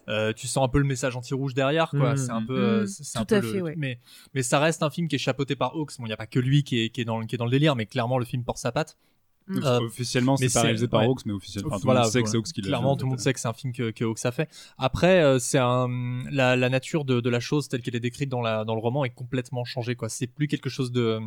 euh, 0.09 0.33
tu 0.33 0.47
sens 0.49 0.65
un 0.65 0.69
peu 0.69 0.79
le 0.79 0.85
message 0.85 1.15
anti-rouge 1.15 1.55
derrière, 1.55 1.91
quoi. 1.91 2.11
Mhm. 2.13 2.17
C'est 2.17 2.31
un 2.33 2.45
peu, 2.45 2.59
euh, 2.59 2.81
Mhm. 2.81 2.87
c'est 2.87 3.19
un 3.19 3.21
Tout 3.21 3.27
peu 3.29 3.35
à 3.37 3.41
le- 3.41 3.53
fait, 3.53 3.61
ouais. 3.61 3.75
mais 3.77 3.99
mais 4.35 4.43
ça 4.43 4.59
reste 4.59 4.83
un 4.83 4.91
film 4.91 5.07
qui 5.09 5.17
est 5.17 5.19
chapeauté 5.19 5.55
par 5.57 5.75
Hawks. 5.77 5.93
Bon, 5.99 6.07
il 6.07 6.09
y 6.09 6.13
a 6.13 6.17
pas 6.17 6.27
que 6.27 6.39
lui 6.41 6.65
qui 6.65 6.81
est, 6.85 6.89
qui 6.91 7.01
est 7.03 7.05
dans 7.05 7.21
le- 7.21 7.27
qui 7.27 7.35
est 7.35 7.39
dans 7.39 7.45
le 7.45 7.51
délire, 7.51 7.77
mais 7.77 7.87
clairement 7.87 8.19
le 8.19 8.25
film 8.25 8.43
porte 8.43 8.59
sa 8.59 8.73
patte. 8.73 8.97
Mm. 9.51 9.65
Euh, 9.65 9.81
officiellement, 9.81 10.37
c'est 10.37 10.47
pas 10.47 10.51
c'est- 10.51 10.61
réalisé 10.61 10.87
par 10.89 11.01
ouais. 11.01 11.07
Hawks, 11.09 11.27
mais 11.27 11.33
officiellement, 11.33 11.69
enfin, 11.71 11.79
tout 11.79 11.85
voilà, 11.85 12.01
le 12.01 12.05
monde 12.05 12.13
sait 12.13 12.23
que 12.23 12.29
c'est. 12.29 12.37
Hawks 12.37 12.53
qui 12.53 12.61
l'a 12.63 12.69
Clairement, 12.69 12.95
fait, 12.95 13.01
tout 13.01 13.07
le 13.07 13.11
monde 13.11 13.19
sait 13.19 13.33
que 13.33 13.41
c'est 13.41 13.49
un 13.49 13.53
film 13.53 13.73
que, 13.73 13.91
que 13.91 14.05
Hawks 14.05 14.25
a 14.25 14.31
fait. 14.33 14.49
Après, 14.79 15.23
euh, 15.23 15.39
c'est 15.39 15.59
un 15.59 15.89
la, 16.31 16.57
la 16.57 16.69
nature 16.69 17.05
de, 17.05 17.21
de 17.21 17.31
la 17.31 17.41
chose 17.41 17.69
telle 17.69 17.83
qu'elle 17.83 17.97
est 17.97 18.01
décrite 18.01 18.29
dans 18.29 18.41
la 18.43 18.65
dans 18.65 18.75
le 18.75 18.81
roman 18.81 19.05
est 19.05 19.11
complètement 19.11 19.65
changée. 19.65 19.97
Quoi, 19.97 20.09
c'est 20.09 20.27
plus 20.29 20.47
quelque 20.47 20.71
chose 20.71 20.93
de, 20.93 21.19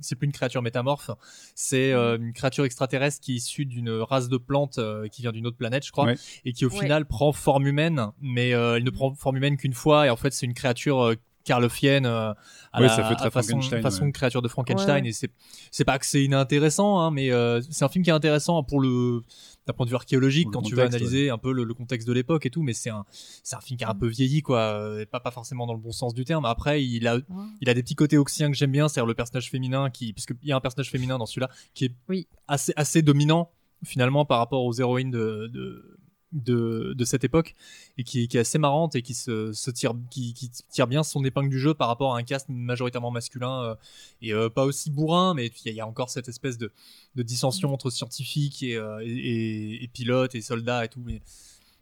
c'est 0.00 0.16
plus 0.16 0.26
une 0.26 0.32
créature 0.32 0.62
métamorphe. 0.62 1.10
C'est 1.54 1.92
euh, 1.92 2.16
une 2.18 2.32
créature 2.32 2.64
extraterrestre 2.64 3.20
qui 3.20 3.32
est 3.32 3.36
issue 3.36 3.66
d'une 3.66 3.90
race 3.90 4.28
de 4.28 4.36
plantes 4.36 4.78
euh, 4.78 5.06
qui 5.08 5.22
vient 5.22 5.32
d'une 5.32 5.46
autre 5.46 5.56
planète, 5.56 5.84
je 5.86 5.92
crois, 5.92 6.06
Ouais. 6.06 6.16
et 6.44 6.52
qui 6.52 6.64
au 6.64 6.70
Ouais. 6.70 6.80
final 6.80 7.06
prend 7.06 7.32
forme 7.32 7.66
humaine, 7.66 8.08
mais 8.20 8.52
euh, 8.54 8.76
elle 8.76 8.84
ne 8.84 8.90
prend 8.90 9.14
forme 9.14 9.36
humaine 9.36 9.56
qu'une 9.56 9.74
fois. 9.74 10.06
Et 10.06 10.10
en 10.10 10.16
fait, 10.16 10.32
c'est 10.32 10.46
une 10.46 10.54
créature 10.54 11.14
carlofienne 11.44 12.06
euh, 12.06 12.32
à 12.72 12.80
Ouais, 12.80 12.86
la 12.86 12.96
ça 12.96 13.04
fait 13.04 13.14
très 13.16 13.26
à 13.26 13.30
façon, 13.30 13.50
Frankenstein, 13.52 13.82
façon 13.82 14.04
ouais. 14.04 14.12
créature 14.12 14.42
de 14.42 14.48
Frankenstein. 14.48 15.02
Ouais. 15.04 15.10
Et 15.10 15.12
c'est 15.12 15.30
c'est 15.70 15.84
pas 15.84 15.98
que 15.98 16.06
c'est 16.06 16.22
inintéressant, 16.24 17.00
hein, 17.00 17.10
mais 17.10 17.32
euh, 17.32 17.60
c'est 17.70 17.84
un 17.84 17.88
film 17.88 18.04
qui 18.04 18.10
est 18.10 18.12
intéressant 18.14 18.62
pour 18.62 18.80
le 18.80 19.22
d'un 19.66 19.72
point 19.74 19.84
de 19.86 19.90
vue 19.90 19.96
archéologique 19.96 20.48
quand 20.52 20.62
tu 20.62 20.74
veux 20.74 20.82
contexte, 20.82 20.96
analyser 21.02 21.30
un 21.30 21.38
peu 21.38 21.52
le, 21.52 21.64
le 21.64 21.74
contexte 21.74 22.06
de 22.08 22.12
l'époque 22.12 22.46
et 22.46 22.50
tout. 22.50 22.62
Mais 22.62 22.72
c'est 22.72 22.90
un 22.90 23.04
c'est 23.42 23.56
un 23.56 23.60
film 23.60 23.78
qui 23.78 23.84
a 23.84 23.90
un 23.90 23.94
peu 23.94 24.06
vieilli, 24.08 24.42
quoi. 24.42 24.58
euh, 24.60 25.00
et 25.00 25.06
pas 25.06 25.20
pas 25.20 25.30
forcément 25.30 25.66
dans 25.66 25.74
le 25.74 25.80
bon 25.80 25.92
sens 25.92 26.14
du 26.14 26.24
terme. 26.24 26.44
Après, 26.44 26.84
il 26.84 27.06
a 27.08 27.18
il 27.60 27.68
a 27.68 27.74
des 27.74 27.82
petits 27.82 27.94
côtés 27.94 28.18
oxiens 28.18 28.50
que 28.50 28.56
j'aime 28.56 28.72
bien, 28.72 28.88
c'est-à-dire 28.88 29.06
le 29.06 29.14
personnage 29.14 29.50
féminin 29.50 29.90
qui, 29.90 30.12
parce 30.12 30.26
qu'il 30.26 30.36
y 30.42 30.52
a 30.52 30.56
un 30.56 30.60
personnage 30.60 30.90
féminin 30.90 31.18
dans 31.18 31.26
celui-là 31.26 31.48
qui 31.74 31.86
est 31.86 31.94
Oui. 32.08 32.26
assez, 32.48 32.72
assez 32.76 33.02
dominant 33.02 33.50
finalement 33.84 34.24
par 34.26 34.38
rapport 34.38 34.62
aux 34.64 34.74
héroïnes 34.74 35.10
de, 35.10 35.48
de, 35.52 35.98
de, 36.32 36.94
de 36.96 37.04
cette 37.04 37.24
époque 37.24 37.54
et 37.98 38.04
qui, 38.04 38.28
qui 38.28 38.36
est 38.36 38.40
assez 38.40 38.58
marrante 38.58 38.94
et 38.94 39.02
qui 39.02 39.14
se, 39.14 39.52
se 39.52 39.70
tire, 39.70 39.94
qui, 40.10 40.32
qui 40.34 40.48
tire 40.70 40.86
bien 40.86 41.02
son 41.02 41.24
épingle 41.24 41.48
du 41.50 41.58
jeu 41.58 41.74
par 41.74 41.88
rapport 41.88 42.14
à 42.14 42.18
un 42.18 42.22
cast 42.22 42.48
majoritairement 42.48 43.10
masculin 43.10 43.62
euh, 43.64 43.74
et 44.22 44.32
euh, 44.32 44.48
pas 44.48 44.64
aussi 44.64 44.90
bourrin, 44.90 45.34
mais 45.34 45.46
il 45.46 45.66
y, 45.66 45.68
a- 45.68 45.72
il 45.72 45.76
y 45.76 45.80
a 45.80 45.86
encore 45.86 46.08
cette 46.10 46.28
espèce 46.28 46.56
de, 46.56 46.70
de 47.16 47.22
dissension 47.22 47.72
entre 47.74 47.90
scientifiques 47.90 48.62
et, 48.62 48.76
euh, 48.76 49.00
et, 49.04 49.10
et- 49.10 49.84
et 49.84 49.88
pilotes 49.88 50.34
et 50.36 50.40
soldats 50.40 50.84
et 50.84 50.88
tout. 50.88 51.02
Mais, 51.04 51.20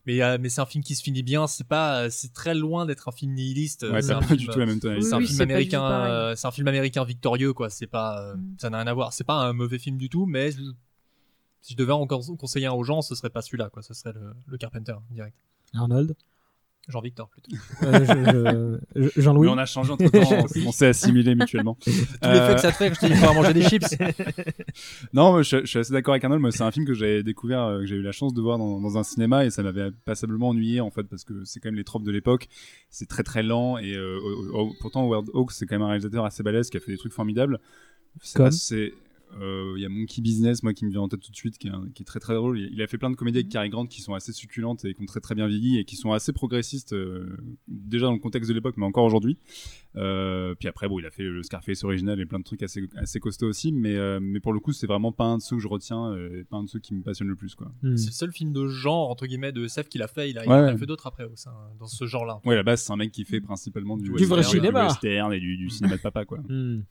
mais, 0.06 0.22
euh, 0.22 0.38
mais 0.40 0.48
c'est 0.48 0.62
un 0.62 0.66
film 0.66 0.82
qui 0.82 0.94
se 0.94 1.02
finit 1.02 1.22
bien. 1.22 1.46
C'est 1.46 1.66
pas, 1.68 2.08
c'est 2.08 2.32
très 2.32 2.54
loin 2.54 2.86
d'être 2.86 3.08
un 3.08 3.12
film 3.12 3.34
nihiliste. 3.34 3.82
Ouais, 3.82 4.00
c'est 4.00 4.12
un 4.12 4.20
pas 4.20 4.28
film, 4.28 4.38
du 4.38 4.46
tout 4.46 4.58
la 4.58 4.64
même 4.64 4.80
c'est 4.80 5.12
un 5.12 5.18
Oui, 5.18 5.26
film 5.26 5.42
américain, 5.42 6.32
c'est 6.34 6.46
un 6.46 6.50
film 6.50 6.68
américain 6.68 7.04
victorieux, 7.04 7.52
quoi. 7.52 7.68
C'est 7.68 7.86
pas, 7.86 8.34
Mm. 8.34 8.54
ça 8.58 8.70
n'a 8.70 8.78
rien 8.78 8.86
à 8.86 8.94
voir. 8.94 9.12
C'est 9.12 9.24
pas 9.24 9.34
un 9.34 9.52
mauvais 9.52 9.78
film 9.78 9.98
du 9.98 10.08
tout, 10.08 10.24
mais 10.24 10.52
je- 10.52 10.60
si 11.60 11.72
je 11.74 11.78
devais 11.78 11.92
encore 11.92 12.22
conseiller 12.38 12.66
un 12.66 12.72
aux 12.72 12.84
gens, 12.84 13.02
ce 13.02 13.14
serait 13.14 13.30
pas 13.30 13.42
celui-là, 13.42 13.68
quoi. 13.70 13.82
Ce 13.82 13.94
serait 13.94 14.12
le, 14.12 14.32
le 14.46 14.58
Carpenter 14.58 14.94
direct. 15.10 15.36
Arnold? 15.74 16.14
Jean-Victor 16.88 17.28
plutôt. 17.28 17.50
Euh, 17.82 18.78
je- 18.94 19.00
je- 19.02 19.10
je- 19.14 19.20
Jean-Louis? 19.20 19.46
Mais 19.48 19.52
on 19.52 19.58
a 19.58 19.66
changé 19.66 19.92
entre 19.92 20.08
temps, 20.08 20.46
on 20.66 20.72
s'est 20.72 20.86
assimilés 20.86 21.34
mutuellement. 21.34 21.74
Tous 21.82 21.90
les 21.90 21.98
Euh, 22.24 22.46
faits 22.46 22.54
que 22.56 22.60
ça 22.62 22.70
te 22.72 22.76
fait, 22.76 22.88
que 22.88 22.94
je 22.94 23.00
te 23.00 23.06
dis, 23.06 23.12
il 23.12 23.20
manger 23.20 23.52
des 23.52 23.62
chips. 23.62 23.84
Non, 25.12 25.32
moi, 25.32 25.42
je, 25.42 25.60
je 25.60 25.66
suis 25.66 25.78
assez 25.78 25.92
d'accord 25.92 26.14
avec 26.14 26.24
Arnold. 26.24 26.40
Moi, 26.40 26.50
c'est 26.50 26.62
un 26.62 26.70
film 26.70 26.86
que 26.86 26.94
j'ai 26.94 27.22
découvert, 27.22 27.60
euh, 27.62 27.80
que 27.80 27.86
j'ai 27.86 27.96
eu 27.96 28.02
la 28.02 28.12
chance 28.12 28.32
de 28.32 28.40
voir 28.40 28.56
dans, 28.56 28.80
dans 28.80 28.96
un 28.96 29.02
cinéma 29.02 29.44
et 29.44 29.50
ça 29.50 29.62
m'avait 29.62 29.90
passablement 30.06 30.48
ennuyé 30.48 30.80
en 30.80 30.90
fait 30.90 31.02
parce 31.04 31.24
que 31.24 31.44
c'est 31.44 31.60
quand 31.60 31.68
même 31.68 31.76
les 31.76 31.84
tropes 31.84 32.04
de 32.04 32.10
l'époque. 32.10 32.48
C'est 32.88 33.06
très 33.08 33.22
très 33.22 33.42
lent 33.42 33.76
et 33.76 33.94
euh, 33.94 34.18
pourtant 34.80 35.02
Howard 35.04 35.28
Hawks 35.34 35.52
c'est 35.52 35.66
quand 35.66 35.74
même 35.74 35.82
un 35.82 35.88
réalisateur 35.88 36.24
assez 36.24 36.42
balèze 36.42 36.70
qui 36.70 36.78
a 36.78 36.80
fait 36.80 36.92
des 36.92 36.98
trucs 36.98 37.12
formidables. 37.12 37.58
C'est 38.22 38.36
Comme? 38.36 38.46
pas- 38.46 38.50
c'est 38.52 38.94
il 39.40 39.80
y 39.80 39.84
a 39.84 39.88
Monkey 39.88 40.20
Business 40.22 40.62
moi 40.62 40.74
qui 40.74 40.84
me 40.84 40.90
vient 40.90 41.02
en 41.02 41.08
tête 41.08 41.20
tout 41.20 41.30
de 41.30 41.36
suite 41.36 41.58
qui 41.58 41.68
est, 41.68 42.04
très 42.04 42.20
très 42.20 42.34
drôle. 42.34 42.58
Il, 42.58 42.70
il 42.72 42.82
a 42.82 42.86
fait 42.86 42.98
plein 42.98 43.10
de 43.10 43.16
comédies 43.16 43.38
avec 43.38 43.50
Cary 43.50 43.68
Grant 43.68 43.86
qui 43.86 44.00
sont 44.00 44.14
assez 44.14 44.32
succulentes 44.32 44.84
et 44.84 44.94
qui 44.94 45.02
ont 45.02 45.06
très 45.06 45.20
très 45.20 45.34
bien 45.34 45.46
vieilli 45.46 45.78
et 45.78 45.84
qui 45.84 45.96
sont 45.96 46.12
assez 46.12 46.32
progressistes 46.32 46.92
euh, 46.92 47.36
déjà 47.68 48.06
dans 48.06 48.12
le 48.12 48.18
contexte 48.18 48.48
de 48.48 48.54
l'époque 48.54 48.76
mais 48.76 48.86
encore 48.86 49.04
aujourd'hui. 49.04 49.38
Euh, 49.96 50.54
puis 50.54 50.68
après, 50.68 50.86
bon, 50.88 50.98
il 50.98 51.06
a 51.06 51.10
fait 51.10 51.22
le 51.24 51.42
Scarface 51.42 51.82
original 51.82 52.20
et 52.20 52.26
plein 52.26 52.38
de 52.38 52.44
trucs 52.44 52.62
assez, 52.62 52.82
assez 52.96 53.20
costauds 53.20 53.48
aussi, 53.48 53.72
mais, 53.72 53.96
euh, 53.96 54.20
mais 54.20 54.38
pour 54.38 54.52
le 54.52 54.60
coup, 54.60 54.72
c'est 54.72 54.86
vraiment 54.86 55.12
pas 55.12 55.24
un 55.24 55.38
de 55.38 55.42
ceux 55.42 55.56
que 55.56 55.62
je 55.62 55.68
retiens, 55.68 56.12
euh, 56.12 56.40
et 56.40 56.44
pas 56.44 56.56
un 56.58 56.64
de 56.64 56.68
ceux 56.68 56.78
qui 56.78 56.94
me 56.94 57.02
passionnent 57.02 57.28
le 57.28 57.36
plus, 57.36 57.54
quoi. 57.54 57.72
Hmm. 57.82 57.96
C'est 57.96 58.06
le 58.08 58.12
seul 58.12 58.32
film 58.32 58.52
de 58.52 58.68
genre, 58.68 59.10
entre 59.10 59.26
guillemets, 59.26 59.50
de 59.52 59.64
SF 59.64 59.88
qu'il 59.88 60.02
a 60.02 60.08
fait. 60.08 60.30
Il 60.30 60.38
a, 60.38 60.44
il 60.44 60.48
Ouais, 60.48 60.54
en 60.54 60.58
a 60.58 60.72
ouais. 60.72 60.78
fait 60.78 60.86
d'autres 60.86 61.06
après, 61.06 61.24
au 61.24 61.34
sein- 61.36 61.52
dans 61.80 61.86
ce 61.86 62.06
genre-là. 62.06 62.40
Ouais, 62.44 62.54
à 62.54 62.58
la 62.58 62.62
base, 62.62 62.82
c'est 62.82 62.92
un 62.92 62.96
mec 62.96 63.10
qui 63.12 63.24
fait 63.24 63.40
principalement 63.40 63.96
du, 63.96 64.04
Du 64.12 64.24
vrai 64.26 64.36
western, 64.38 64.42
cinéma. 64.60 64.80
du 64.82 64.86
western 64.88 65.32
et 65.32 65.40
du, 65.40 65.56
du 65.56 65.70
cinéma 65.70 65.96
de 65.96 66.02
papa, 66.02 66.24
quoi. 66.24 66.38
Hmm. 66.48 66.82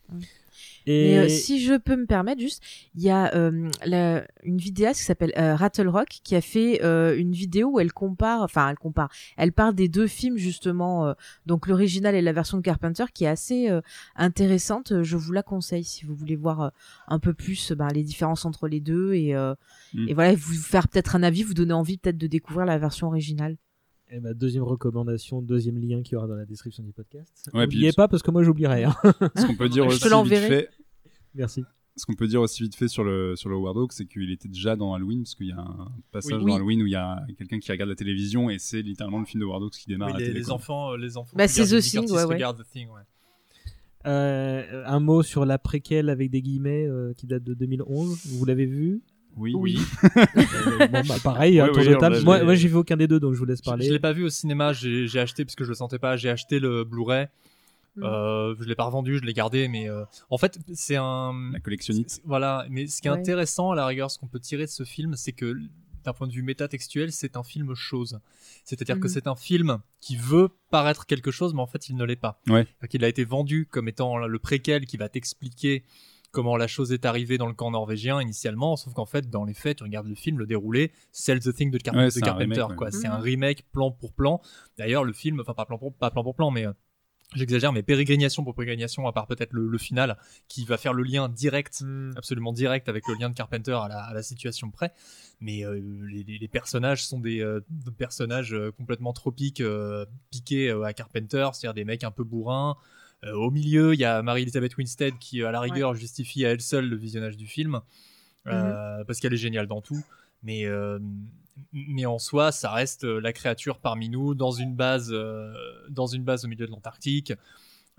Et 0.88 1.12
Et 1.12 1.20
euh, 1.20 1.28
si 1.30 1.60
je 1.64 1.78
peux 1.78 1.95
me 1.95 2.06
permettre, 2.08 2.41
juste, 2.41 2.64
il 2.95 3.04
y 3.04 3.10
a 3.12 3.36
euh, 3.36 3.70
la- 3.86 4.26
une 4.43 4.58
vidéaste 4.58 5.02
qui 5.02 5.06
s'appelle 5.06 5.34
euh, 5.38 5.56
Rattle 5.56 5.88
Rock 5.88 6.08
qui 6.24 6.36
a 6.36 6.41
fait 6.41 6.84
euh, 6.84 7.16
une 7.16 7.32
vidéo 7.34 7.74
où 7.74 7.80
elle 7.80 7.91
compare, 7.93 8.41
enfin 8.41 8.70
elle 8.70 8.78
compare, 8.78 9.10
elle 9.36 9.52
parle 9.52 9.76
des 9.76 9.88
deux 9.89 10.08
films 10.08 10.38
justement, 10.38 11.08
euh, 11.08 11.14
donc 11.45 11.68
l'original 11.68 12.16
et 12.16 12.22
la 12.22 12.32
version 12.34 12.58
de 12.58 12.64
Carpenter, 12.64 12.86
qui 13.13 13.23
est 13.25 13.27
assez 13.27 13.69
euh, 13.69 13.81
intéressante. 14.15 15.03
Je 15.03 15.17
vous 15.17 15.31
la 15.31 15.43
conseille 15.43 15.83
si 15.83 16.05
vous 16.05 16.15
voulez 16.15 16.35
voir 16.35 16.61
euh, 16.61 16.69
un 17.07 17.19
peu 17.19 17.33
plus 17.33 17.71
euh, 17.71 17.75
ben, 17.75 17.88
les 17.89 18.03
différences 18.03 18.45
entre 18.45 18.67
les 18.67 18.79
deux 18.79 19.13
et, 19.13 19.35
euh, 19.35 19.53
Mm. 19.93 20.09
et 20.09 20.13
voilà, 20.13 20.35
vous 20.35 20.53
faire 20.55 20.88
peut-être 20.89 21.15
un 21.15 21.23
avis, 21.23 21.43
vous 21.43 21.53
donner 21.53 21.73
envie 21.73 21.97
peut-être 21.97 22.17
de 22.17 22.27
découvrir 22.27 22.65
la 22.65 22.77
version 22.77 23.07
originale. 23.07 23.55
Et 24.09 24.19
ma 24.19 24.33
deuxième 24.33 24.63
recommandation, 24.63 25.41
deuxième 25.41 25.77
lien 25.77 26.01
qu'il 26.01 26.13
y 26.13 26.15
aura 26.15 26.27
dans 26.27 26.35
la 26.35 26.45
description 26.45 26.83
du 26.83 26.91
podcast. 26.91 27.49
Ouais, 27.53 27.61
N'oubliez 27.61 27.91
pas 27.93 28.07
parce 28.07 28.21
que 28.23 28.31
moi 28.31 28.43
j'oublierai. 28.43 28.83
hein. 28.85 28.95
Ce 29.35 29.45
qu'on 29.45 29.55
peut 29.55 29.69
dire 29.69 29.83
Je 29.89 29.89
te 29.89 29.93
aussi 29.95 30.03
vite 30.03 30.11
l'enverrai. 30.11 30.47
fait, 30.47 30.69
Merci. 31.35 31.63
Ce 31.98 32.06
qu'on 32.06 32.14
peut 32.14 32.28
dire 32.28 32.41
aussi 32.41 32.64
vite 32.64 32.76
fait 32.76 32.88
sur 32.88 33.04
le, 33.04 33.36
sur 33.36 33.50
le 33.50 33.56
Howard 33.56 33.78
Hawks, 33.78 33.91
c'est 33.93 34.06
qu'il 34.06 34.32
était 34.32 34.48
déjà 34.48 34.76
dans 34.76 34.93
Halloween, 34.93 35.24
parce 35.24 35.36
qu'il 35.36 35.48
y 35.48 35.52
a 35.52 35.60
un 35.60 35.89
passage 36.12 36.41
Oui. 36.41 36.45
dans. 36.52 36.56
Halloween 36.56 36.82
où 36.84 36.86
il 36.86 36.91
y 36.91 36.95
a 36.95 37.26
quelqu'un 37.38 37.60
qui 37.60 37.72
regarde 37.72 37.89
la 37.89 37.95
télévision 37.95 38.50
et 38.50 38.60
c'est 38.60 38.82
littéralement 38.82 39.20
le 39.20 39.26
film 39.26 39.41
de 39.41 39.45
Howard 39.45 39.64
Hawks 39.64 39.74
qui 39.74 39.88
démarre 39.88 40.10
Oui, 40.10 40.14
à 40.16 40.18
la 40.20 40.20
les, 40.22 40.28
télé, 40.28 40.39
les 40.39 40.52
enfants, 40.52 40.91
euh, 40.93 40.98
les 40.98 41.18
enfants. 41.18 41.36
Bah, 41.36 41.48
c'est 41.48 41.64
regardent 41.64 41.82
The 41.82 41.84
Thing, 41.89 42.06
ouais, 42.12 42.24
ouais. 42.24 42.24
regardent 42.36 42.64
The 42.64 42.70
Thing, 42.72 42.88
ouais. 42.89 43.02
Euh, 44.06 44.84
un 44.86 45.00
mot 45.00 45.22
sur 45.24 45.45
la 45.45 45.58
préquelle 45.58 46.10
avec 46.10 46.30
des 46.30 46.41
guillemets 46.41 46.86
euh, 46.88 47.14
qui 47.14 47.28
date 47.28 47.43
de 47.43 47.54
2011. 47.54 48.20
Vous 48.38 48.45
l'avez 48.45 48.66
vu? 48.66 49.02
Oui, 49.36 49.54
Oui. 49.56 49.78
oui. 49.78 50.10
Euh, 50.80 50.88
Bon, 50.88 51.02
bah 51.08 51.16
pareil, 51.24 51.56
Ouais, 51.61 51.68
un 51.68 51.68
tour 51.74 51.78
oui, 51.80 51.90
de 51.90 51.95
on 51.95 51.99
table. 51.99 52.15
l'a- 52.18 52.22
Moi, 52.24 52.56
je 52.56 52.61
j'ai 52.61 52.68
vu 52.68 52.76
aucun 52.76 52.95
des 52.98 53.07
deux, 53.07 53.19
donc 53.19 53.34
je 53.34 53.40
vous 53.40 53.45
laisse 53.45 53.60
Je, 53.60 53.64
parler. 53.65 53.86
je 53.86 53.91
l'ai 53.94 53.99
pas 53.99 54.14
vu 54.14 54.24
au 54.24 54.30
cinéma, 54.30 54.74
j'ai 54.74 55.07
j'ai 55.07 55.19
acheté 55.19 55.44
parce 55.45 55.56
que 55.56 55.64
je 55.64 55.69
le 55.69 55.76
sentais 55.76 55.99
pas. 55.99 56.15
J'ai 56.18 56.30
acheté 56.30 56.60
le 56.60 56.84
Blu-ray. 56.84 57.28
Euh, 58.03 58.56
je 58.60 58.64
l'ai 58.65 58.76
pas 58.76 58.86
revendu, 58.86 59.18
je 59.18 59.24
l'ai 59.24 59.34
gardé, 59.34 59.68
mais 59.68 59.90
euh, 59.90 60.03
en 60.30 60.38
fait, 60.38 60.60
c'est 60.74 60.95
un. 60.98 61.52
La 61.53 61.60
collectionnite. 61.60 62.22
Voilà, 62.26 62.65
mais 62.69 62.88
ce 62.88 63.02
qui 63.02 63.07
est 63.07 63.11
Ouais. 63.11 63.18
intéressant 63.18 63.72
à 63.72 63.76
la 63.76 63.86
rigueur, 63.86 64.11
ce 64.11 64.19
qu'on 64.19 64.28
peut 64.28 64.40
tirer 64.40 64.65
de 64.65 64.69
ce 64.72 64.84
film, 64.84 65.15
c'est 65.15 65.32
que 65.34 65.56
d'un 66.03 66.14
point 66.14 66.28
de 66.28 66.32
vue 66.32 66.44
métatextuel, 66.44 67.11
c'est 67.11 67.36
un 67.36 67.44
film 67.44 67.74
chose. 67.76 68.19
C'est-à-dire 68.64 68.95
que 68.99 69.07
Mhm. 69.07 69.14
c'est 69.14 69.28
un 69.28 69.36
film 69.36 69.80
qui 69.99 70.15
veut 70.15 70.49
paraître 70.69 71.06
quelque 71.06 71.32
chose, 71.32 71.53
mais 71.53 71.61
en 71.61 71.68
fait, 71.68 71.90
il 71.90 71.95
ne 71.98 72.06
l'est 72.06 72.15
pas. 72.15 72.40
Ouais. 72.48 72.65
Qu'il 72.90 73.03
a 73.03 73.10
été 73.10 73.26
vendu 73.26 73.65
comme 73.69 73.88
étant 73.90 74.18
le 74.18 74.40
préquel 74.40 74.86
qui 74.86 74.95
va 74.95 75.10
t'expliquer 75.10 75.84
comment 76.32 76.56
la 76.56 76.68
chose 76.68 76.91
est 76.94 77.06
arrivée 77.06 77.38
dans 77.38 77.48
le 77.48 77.53
camp 77.53 77.72
norvégien 77.72 78.22
initialement, 78.22 78.76
sauf 78.76 78.94
qu'en 78.94 79.06
fait, 79.06 79.30
dans 79.30 79.44
les 79.44 79.53
faits, 79.53 79.78
tu 79.80 79.84
regardes 79.84 80.07
le 80.07 80.14
film, 80.15 80.38
le 80.40 80.45
déroulé, 80.45 80.91
c'est 81.11 81.38
The 81.40 81.53
Thing 81.53 81.72
de, 81.72 81.78
Car- 81.78 81.95
Ouais, 81.95 82.07
de 82.10 82.19
Carpenter, 82.19 82.44
remake, 82.61 82.69
ouais. 82.69 82.76
quoi. 82.76 82.91
C'est 82.91 83.07
Mhm. 83.07 83.14
un 83.14 83.18
remake 83.19 83.65
plan 83.72 83.91
pour 83.91 84.14
plan. 84.14 84.41
D'ailleurs, 84.78 85.03
le 85.03 85.14
film, 85.14 85.40
enfin 85.41 85.53
pas 85.53 85.65
plan 85.65 85.78
pour, 85.78 85.94
pas 85.94 86.11
plan 86.11 86.24
pour 86.24 86.36
plan, 86.36 86.52
mais 86.52 86.68
euh, 86.68 86.74
j'exagère, 87.36 87.74
mais 87.74 87.84
pérégrination 87.84 88.44
pour 88.44 88.56
pérégrination, 88.56 89.08
à 89.08 89.14
part 89.14 89.28
peut-être 89.28 89.54
le, 89.54 89.68
le 89.68 89.78
final, 89.78 90.18
qui 90.48 90.66
va 90.66 90.78
faire 90.78 90.94
le 90.94 91.04
lien 91.04 91.30
direct, 91.30 91.84
absolument 92.16 92.54
direct 92.54 92.90
avec 92.90 93.08
le 93.08 93.16
lien 93.16 93.30
de 93.30 93.36
Carpenter 93.36 93.74
à 93.74 93.88
la, 93.88 93.99
à 93.99 94.14
la 94.14 94.24
situation 94.24 94.72
près. 94.72 94.94
Mais 95.40 95.66
euh, 95.66 95.80
les, 95.80 96.48
personnages 96.48 97.06
sont 97.06 97.20
des, 97.20 97.41
euh, 97.41 97.62
des 97.70 97.91
personnages 97.91 98.54
euh, 98.54 98.72
complètement 98.72 99.14
tropiques, 99.14 99.62
euh, 99.62 100.06
piqués 100.32 100.72
à 100.72 100.94
Carpenter, 100.94 101.49
c'est-à-dire 101.54 101.74
des 101.74 101.86
mecs 101.86 102.04
un 102.04 102.12
peu 102.12 102.24
bourrins. 102.24 102.78
Au 103.24 103.49
milieu, 103.49 103.95
il 103.95 103.99
y 103.99 104.06
a 104.06 104.22
Marie-Elisabeth 104.22 104.78
Winstead 104.78 105.18
qui, 105.18 105.44
à 105.44 105.52
la 105.52 105.60
rigueur, 105.60 105.95
justifie 105.95 106.45
à 106.45 106.52
elle 106.52 106.62
seule 106.62 106.88
le 106.88 106.95
visionnage 106.95 107.36
du 107.36 107.48
film, 107.48 107.82
euh, 108.45 109.04
parce 109.06 109.20
qu'elle 109.20 109.34
est 109.34 109.38
géniale 109.38 109.66
dans 109.66 109.82
tout. 109.82 110.04
Mais, 110.44 110.66
mais 111.73 112.05
en 112.05 112.19
soi, 112.19 112.51
ça 112.51 112.71
reste 112.71 113.03
euh, 113.03 113.19
la 113.19 113.34
créature 113.34 113.79
parmi 113.79 114.09
nous 114.09 114.35
dans 114.35 114.51
une 114.51 114.75
base, 114.75 115.09
euh, 115.11 115.53
dans 115.89 116.07
une 116.07 116.23
base 116.23 116.45
au 116.45 116.47
milieu 116.47 116.65
de 116.65 116.71
l'Antarctique, 116.71 117.34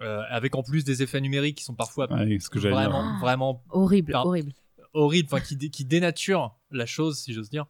euh, 0.00 0.22
avec 0.28 0.54
en 0.54 0.62
plus 0.62 0.84
des 0.84 1.02
effets 1.02 1.20
numériques 1.20 1.58
qui 1.58 1.64
sont 1.64 1.74
parfois 1.74 2.10
Ouais, 2.12 2.38
ce 2.40 2.48
que 2.50 2.60
j'allais 2.60 2.76
dire. 2.76 2.90
vraiment, 2.90 3.18
vraiment 3.18 3.64
Horrible, 3.70 4.12
Par- 4.12 4.26
horrible. 4.26 4.52
horribles, 4.94 5.28
enfin 5.32 5.40
qui, 5.40 5.56
dé- 5.56 5.70
qui 5.70 5.84
dénaturent 5.84 6.54
la 6.70 6.86
chose, 6.86 7.18
si 7.18 7.32
j'ose 7.32 7.50
dire. 7.50 7.66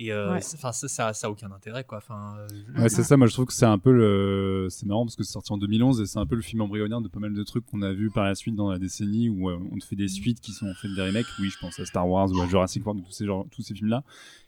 Et 0.00 0.12
euh, 0.12 0.34
Ouais. 0.34 0.40
ça, 0.40 0.72
ça, 0.72 1.12
ça 1.12 1.26
a 1.26 1.30
aucun 1.30 1.50
intérêt, 1.50 1.82
quoi. 1.82 1.98
Enfin, 1.98 2.36
euh, 2.38 2.80
Ouais, 2.82 2.88
c'est 2.88 3.02
ça. 3.02 3.16
Moi, 3.16 3.26
je 3.26 3.32
trouve 3.32 3.46
que 3.46 3.52
c'est 3.52 3.66
un 3.66 3.78
peu 3.78 3.90
le. 3.92 4.68
C'est 4.70 4.86
marrant 4.86 5.04
parce 5.04 5.16
que 5.16 5.24
c'est 5.24 5.32
sorti 5.32 5.52
en 5.52 5.58
2011 5.58 6.00
et 6.00 6.06
c'est 6.06 6.20
un 6.20 6.26
peu 6.26 6.36
le 6.36 6.40
film 6.42 6.60
embryonnaire 6.60 7.00
de 7.00 7.08
pas 7.08 7.18
mal 7.18 7.34
de 7.34 7.42
trucs 7.42 7.66
qu'on 7.66 7.82
a 7.82 7.92
vu 7.92 8.08
par 8.08 8.24
la 8.24 8.36
suite 8.36 8.54
dans 8.54 8.70
la 8.70 8.78
décennie 8.78 9.28
où 9.28 9.50
euh, 9.50 9.58
on 9.72 9.76
te 9.78 9.84
fait 9.84 9.96
des 9.96 10.06
suites 10.06 10.40
qui 10.40 10.52
sont 10.52 10.72
faites 10.74 10.94
des 10.94 11.02
remakes. 11.02 11.26
Oui, 11.40 11.50
je 11.50 11.58
pense 11.58 11.80
à 11.80 11.84
Star 11.84 12.08
Wars 12.08 12.30
ou 12.32 12.40
à 12.40 12.46
Jurassic 12.46 12.86
World, 12.86 13.02
tous 13.04 13.10
ces 13.12 13.26
genres, 13.26 13.46
tous 13.50 13.62
ces 13.62 13.74
films-là. 13.74 14.04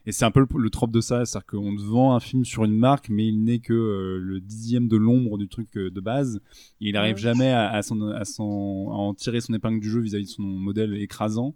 Et 0.06 0.12
c'est 0.12 0.24
un 0.24 0.30
peu 0.30 0.40
le, 0.40 0.46
le 0.58 0.70
trope 0.70 0.92
de 0.92 1.00
ça, 1.00 1.24
c'est-à-dire 1.26 1.46
qu'on 1.46 1.74
te 1.76 1.82
vend 1.82 2.14
un 2.14 2.20
film 2.20 2.44
sur 2.44 2.64
une 2.64 2.76
marque, 2.78 3.08
mais 3.10 3.26
il 3.26 3.42
n'est 3.42 3.58
que 3.58 3.72
euh, 3.74 4.18
le 4.22 4.40
dixième 4.40 4.86
de 4.88 4.96
l'ombre 4.96 5.36
du 5.36 5.48
truc 5.48 5.76
euh, 5.76 5.90
de 5.90 6.00
base. 6.00 6.40
Et 6.80 6.88
il 6.90 6.92
n'arrive 6.92 7.16
Ouais. 7.16 7.20
jamais 7.20 7.50
à, 7.50 7.68
à, 7.70 7.82
son, 7.82 8.00
à, 8.12 8.24
son, 8.24 8.88
à 8.90 8.94
en 8.94 9.14
tirer 9.14 9.40
son 9.40 9.52
épingle 9.52 9.80
du 9.80 9.90
jeu 9.90 10.00
vis-à-vis 10.00 10.24
de 10.26 10.30
son 10.30 10.42
modèle 10.42 10.94
écrasant. 10.94 11.54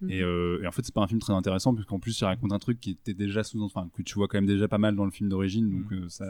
Mhm. 0.00 0.10
Et, 0.10 0.22
euh, 0.22 0.60
et 0.62 0.66
en 0.66 0.72
fait, 0.72 0.82
c'est 0.84 0.94
pas 0.94 1.02
un 1.02 1.06
film 1.06 1.20
très 1.20 1.32
intéressant, 1.32 1.74
puisqu'en 1.74 1.98
plus, 1.98 2.18
il 2.20 2.24
raconte 2.24 2.52
un 2.52 2.58
truc 2.58 2.80
qui 2.80 2.90
était 2.90 3.14
déjà 3.14 3.42
sous, 3.42 3.62
enfin, 3.62 3.88
que 3.96 4.02
tu 4.02 4.14
vois 4.14 4.28
quand 4.28 4.38
même 4.38 4.46
déjà 4.46 4.68
pas 4.68 4.78
mal 4.78 4.94
dans 4.96 5.04
le 5.04 5.10
film 5.10 5.28
d'origine, 5.28 5.70
donc 5.70 5.92
euh, 5.92 6.08
ça. 6.08 6.26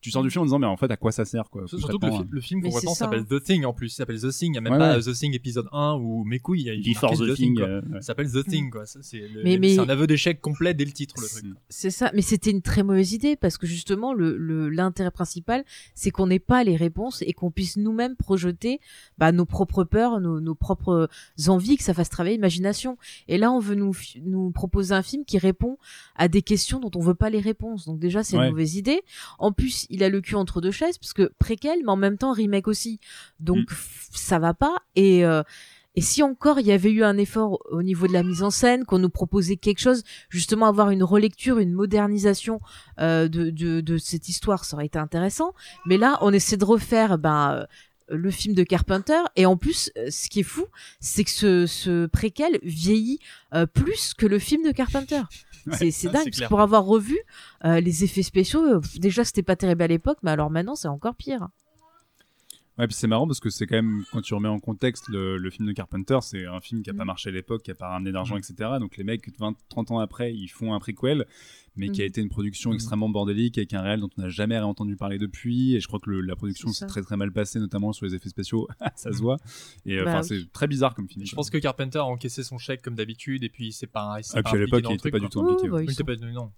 Tu 0.00 0.10
sors 0.10 0.22
du 0.22 0.28
film 0.30 0.42
en 0.42 0.44
disant, 0.44 0.58
mais 0.58 0.66
en 0.66 0.76
fait, 0.76 0.90
à 0.90 0.98
quoi 0.98 1.12
ça 1.12 1.24
sert, 1.24 1.48
quoi 1.48 1.66
Surtout 1.66 1.98
que 1.98 2.04
le, 2.04 2.12
le 2.28 2.40
film 2.42 2.60
c'est 2.70 2.86
ça, 2.88 2.94
s'appelle 2.94 3.20
hein. 3.30 3.38
The 3.38 3.42
Thing 3.42 3.64
en 3.64 3.72
plus, 3.72 3.86
il 3.92 3.96
s'appelle 3.96 4.20
The 4.20 4.28
Thing, 4.30 4.48
il 4.48 4.52
n'y 4.52 4.58
a 4.58 4.60
même 4.60 4.72
Ouais, 4.74 4.78
pas 4.78 4.96
ouais. 4.98 5.02
The 5.02 5.14
Thing 5.14 5.34
épisode 5.34 5.66
1 5.72 5.94
ou 5.94 6.24
mes 6.24 6.40
couilles, 6.40 6.60
il 6.60 6.66
y 6.66 6.70
a 6.70 6.74
y 6.74 6.82
Before 6.92 7.10
marqué 7.16 7.32
the 7.32 7.34
Thing, 7.36 7.56
quoi. 7.58 7.66
euh, 7.68 7.80
ouais. 7.80 7.94
Ça 7.94 8.08
s'appelle 8.08 8.30
The 8.30 8.44
Thing, 8.46 8.70
quoi. 8.70 8.84
Ça, 8.84 8.98
C'est 9.02 9.22
Mais- 9.42 9.78
un 9.78 9.88
aveu 9.88 10.06
d'échec 10.06 10.42
complet 10.42 10.74
dès 10.74 10.84
le 10.84 10.92
titre, 10.92 11.14
le 11.22 11.26
truc. 11.26 11.44
C'est 11.70 11.88
ça, 11.90 12.10
mais 12.14 12.20
c'était 12.20 12.50
une 12.50 12.60
très 12.60 12.82
mauvaise 12.82 13.12
idée 13.14 13.34
parce 13.36 13.56
que 13.56 13.66
justement 13.66 14.12
le 14.12 14.36
le- 14.36 14.68
l'intérêt 14.68 15.10
principal, 15.10 15.64
c'est 15.94 16.10
qu'on 16.10 16.26
n'ait 16.26 16.38
pas 16.38 16.64
les 16.64 16.76
réponses 16.76 17.22
et 17.26 17.32
qu'on 17.32 17.50
puisse 17.50 17.78
nous-mêmes 17.78 18.14
projeter 18.16 18.80
bah, 19.16 19.32
nos 19.32 19.46
propres 19.46 19.84
peurs, 19.84 20.20
nos, 20.20 20.38
nos 20.40 20.54
propres 20.54 21.08
envies, 21.48 21.78
que 21.78 21.82
ça 21.82 21.94
fasse 21.94 22.10
travailler 22.10 22.36
l'imagination. 22.36 22.98
Et 23.28 23.38
là, 23.38 23.50
on 23.50 23.58
veut 23.58 23.74
nous 23.74 23.92
nous 24.22 24.50
proposer 24.50 24.94
un 24.94 25.02
film 25.02 25.24
qui 25.24 25.38
répond 25.38 25.78
à 26.14 26.28
des 26.28 26.42
questions 26.42 26.78
dont 26.78 26.90
on 26.94 27.00
veut 27.00 27.14
pas 27.14 27.30
les 27.30 27.40
réponses. 27.40 27.86
Donc 27.86 27.98
déjà, 27.98 28.22
c'est 28.22 28.36
Ouais. 28.36 28.44
une 28.44 28.50
mauvaise 28.50 28.74
idée. 28.76 29.00
En 29.38 29.50
plus, 29.52 29.83
il 29.90 30.02
a 30.02 30.08
le 30.08 30.20
cul 30.20 30.34
entre 30.36 30.60
deux 30.60 30.70
chaises 30.70 30.98
parce 30.98 31.12
que 31.12 31.30
préquel, 31.38 31.80
mais 31.84 31.90
en 31.90 31.96
même 31.96 32.18
temps 32.18 32.32
remake 32.32 32.68
aussi. 32.68 33.00
Donc 33.40 33.70
Mm. 33.70 33.74
ça 34.12 34.38
va 34.38 34.54
pas 34.54 34.76
et 34.96 35.24
euh, 35.24 35.42
et 35.96 36.00
si 36.00 36.22
encore 36.22 36.58
il 36.58 36.66
y 36.66 36.72
avait 36.72 36.90
eu 36.90 37.04
un 37.04 37.16
effort 37.18 37.60
au 37.70 37.82
niveau 37.82 38.08
de 38.08 38.12
la 38.12 38.24
mise 38.24 38.42
en 38.42 38.50
scène, 38.50 38.84
qu'on 38.84 38.98
nous 38.98 39.10
proposait 39.10 39.56
quelque 39.56 39.78
chose, 39.78 40.02
justement 40.28 40.66
avoir 40.66 40.90
une 40.90 41.04
relecture, 41.04 41.58
une 41.58 41.72
modernisation 41.72 42.60
euh, 43.00 43.28
de, 43.28 43.50
de, 43.50 43.80
de 43.80 43.96
cette 43.96 44.28
histoire, 44.28 44.64
ça 44.64 44.74
aurait 44.76 44.86
été 44.86 44.98
intéressant. 44.98 45.54
Mais 45.86 45.96
là, 45.96 46.18
on 46.20 46.32
essaie 46.32 46.56
de 46.56 46.64
refaire 46.64 47.16
ben, 47.16 47.52
euh, 47.52 47.66
le 48.16 48.30
film 48.32 48.54
de 48.56 48.64
Carpenter. 48.64 49.20
Et 49.36 49.46
en 49.46 49.56
plus, 49.56 49.92
ce 50.10 50.28
qui 50.28 50.40
est 50.40 50.42
fou, 50.42 50.66
c'est 50.98 51.22
que 51.22 51.30
ce, 51.30 51.66
ce 51.66 52.06
préquel 52.06 52.58
vieillit 52.64 53.20
euh, 53.54 53.66
plus 53.66 54.14
que 54.14 54.26
le 54.26 54.40
film 54.40 54.64
de 54.64 54.72
Carpenter. 54.72 55.22
C'est 55.72 55.90
c'est 55.90 56.08
dingue, 56.08 56.24
parce 56.24 56.40
que 56.40 56.48
pour 56.48 56.60
avoir 56.60 56.84
revu 56.84 57.18
euh, 57.64 57.80
les 57.80 58.04
effets 58.04 58.22
spéciaux, 58.22 58.64
euh, 58.64 58.80
déjà 58.96 59.24
c'était 59.24 59.42
pas 59.42 59.56
terrible 59.56 59.82
à 59.82 59.86
l'époque, 59.86 60.18
mais 60.22 60.30
alors 60.30 60.50
maintenant 60.50 60.74
c'est 60.74 60.88
encore 60.88 61.14
pire. 61.14 61.48
Ouais, 62.76 62.88
puis 62.88 62.96
c'est 62.96 63.06
marrant 63.06 63.26
parce 63.28 63.38
que 63.38 63.50
c'est 63.50 63.68
quand 63.68 63.76
même, 63.76 64.02
quand 64.10 64.20
tu 64.20 64.34
remets 64.34 64.48
en 64.48 64.58
contexte 64.58 65.08
le, 65.08 65.36
le 65.38 65.50
film 65.50 65.68
de 65.68 65.72
Carpenter, 65.72 66.18
c'est 66.22 66.44
un 66.44 66.60
film 66.60 66.82
qui 66.82 66.90
a 66.90 66.94
pas 66.94 67.04
Mm. 67.04 67.06
marché 67.06 67.28
à 67.28 67.32
l'époque, 67.32 67.62
qui 67.62 67.70
a 67.70 67.74
pas 67.76 67.88
ramené 67.88 68.10
d'argent, 68.10 68.34
Mm. 68.34 68.38
etc. 68.38 68.70
Donc 68.80 68.96
les 68.96 69.04
mecs, 69.04 69.30
20, 69.38 69.54
30 69.68 69.92
ans 69.92 70.00
après, 70.00 70.34
ils 70.34 70.48
font 70.48 70.74
un 70.74 70.80
prequel, 70.80 71.24
mais 71.76 71.88
qui 71.90 72.02
a 72.02 72.04
Mm. 72.04 72.08
été 72.08 72.20
une 72.20 72.28
production 72.30 72.72
extrêmement 72.72 73.08
bordélique 73.08 73.58
avec 73.58 73.72
un 73.74 73.80
réel 73.82 74.00
dont 74.00 74.10
on 74.18 74.22
n'a 74.22 74.28
jamais 74.28 74.58
entendu 74.58 74.96
parler 74.96 75.18
depuis. 75.18 75.76
Et 75.76 75.80
je 75.80 75.86
crois 75.86 76.00
que 76.00 76.10
le- 76.10 76.20
la 76.20 76.34
production 76.34 76.68
s'est 76.72 76.86
très 76.86 77.02
très 77.02 77.16
mal 77.16 77.30
passée, 77.32 77.60
notamment 77.60 77.92
sur 77.92 78.06
les 78.06 78.14
effets 78.16 78.28
spéciaux. 78.28 78.66
ça 78.96 79.12
se 79.12 79.18
voit. 79.18 79.36
Et 79.86 79.98
euh, 80.00 80.04
Bah 80.04 80.18
enfin, 80.18 80.28
oui. 80.34 80.40
c'est 80.42 80.52
très 80.52 80.66
bizarre 80.66 80.94
comme 80.96 81.08
film. 81.08 81.24
Je 81.24 81.34
pense 81.36 81.50
que 81.50 81.58
Carpenter 81.58 81.98
a 82.00 82.06
encaissé 82.06 82.42
son 82.42 82.58
chèque 82.58 82.82
comme 82.82 82.96
d'habitude 82.96 83.44
et 83.44 83.50
puis 83.50 83.72
c'est 83.72 83.86
pas. 83.86 84.16
il 84.18 84.24
s'est 84.24 84.36
Ah, 84.38 84.42
pas 84.42 84.50
puis 84.50 84.58
à 84.58 84.64
l'époque, 84.64 84.80
il 84.80 84.88
le 84.88 84.94
était 84.94 84.98
truc, 84.98 85.12
pas 85.12 85.20
du 85.20 85.28
tout 85.28 85.40
impliqué. 85.42 85.62
Ouais, 85.64 85.68
bah, 85.70 85.76
ouais. 85.76 85.86
sont- 85.86 86.02
était 86.02 86.16
pas- 86.16 86.32
non. 86.32 86.50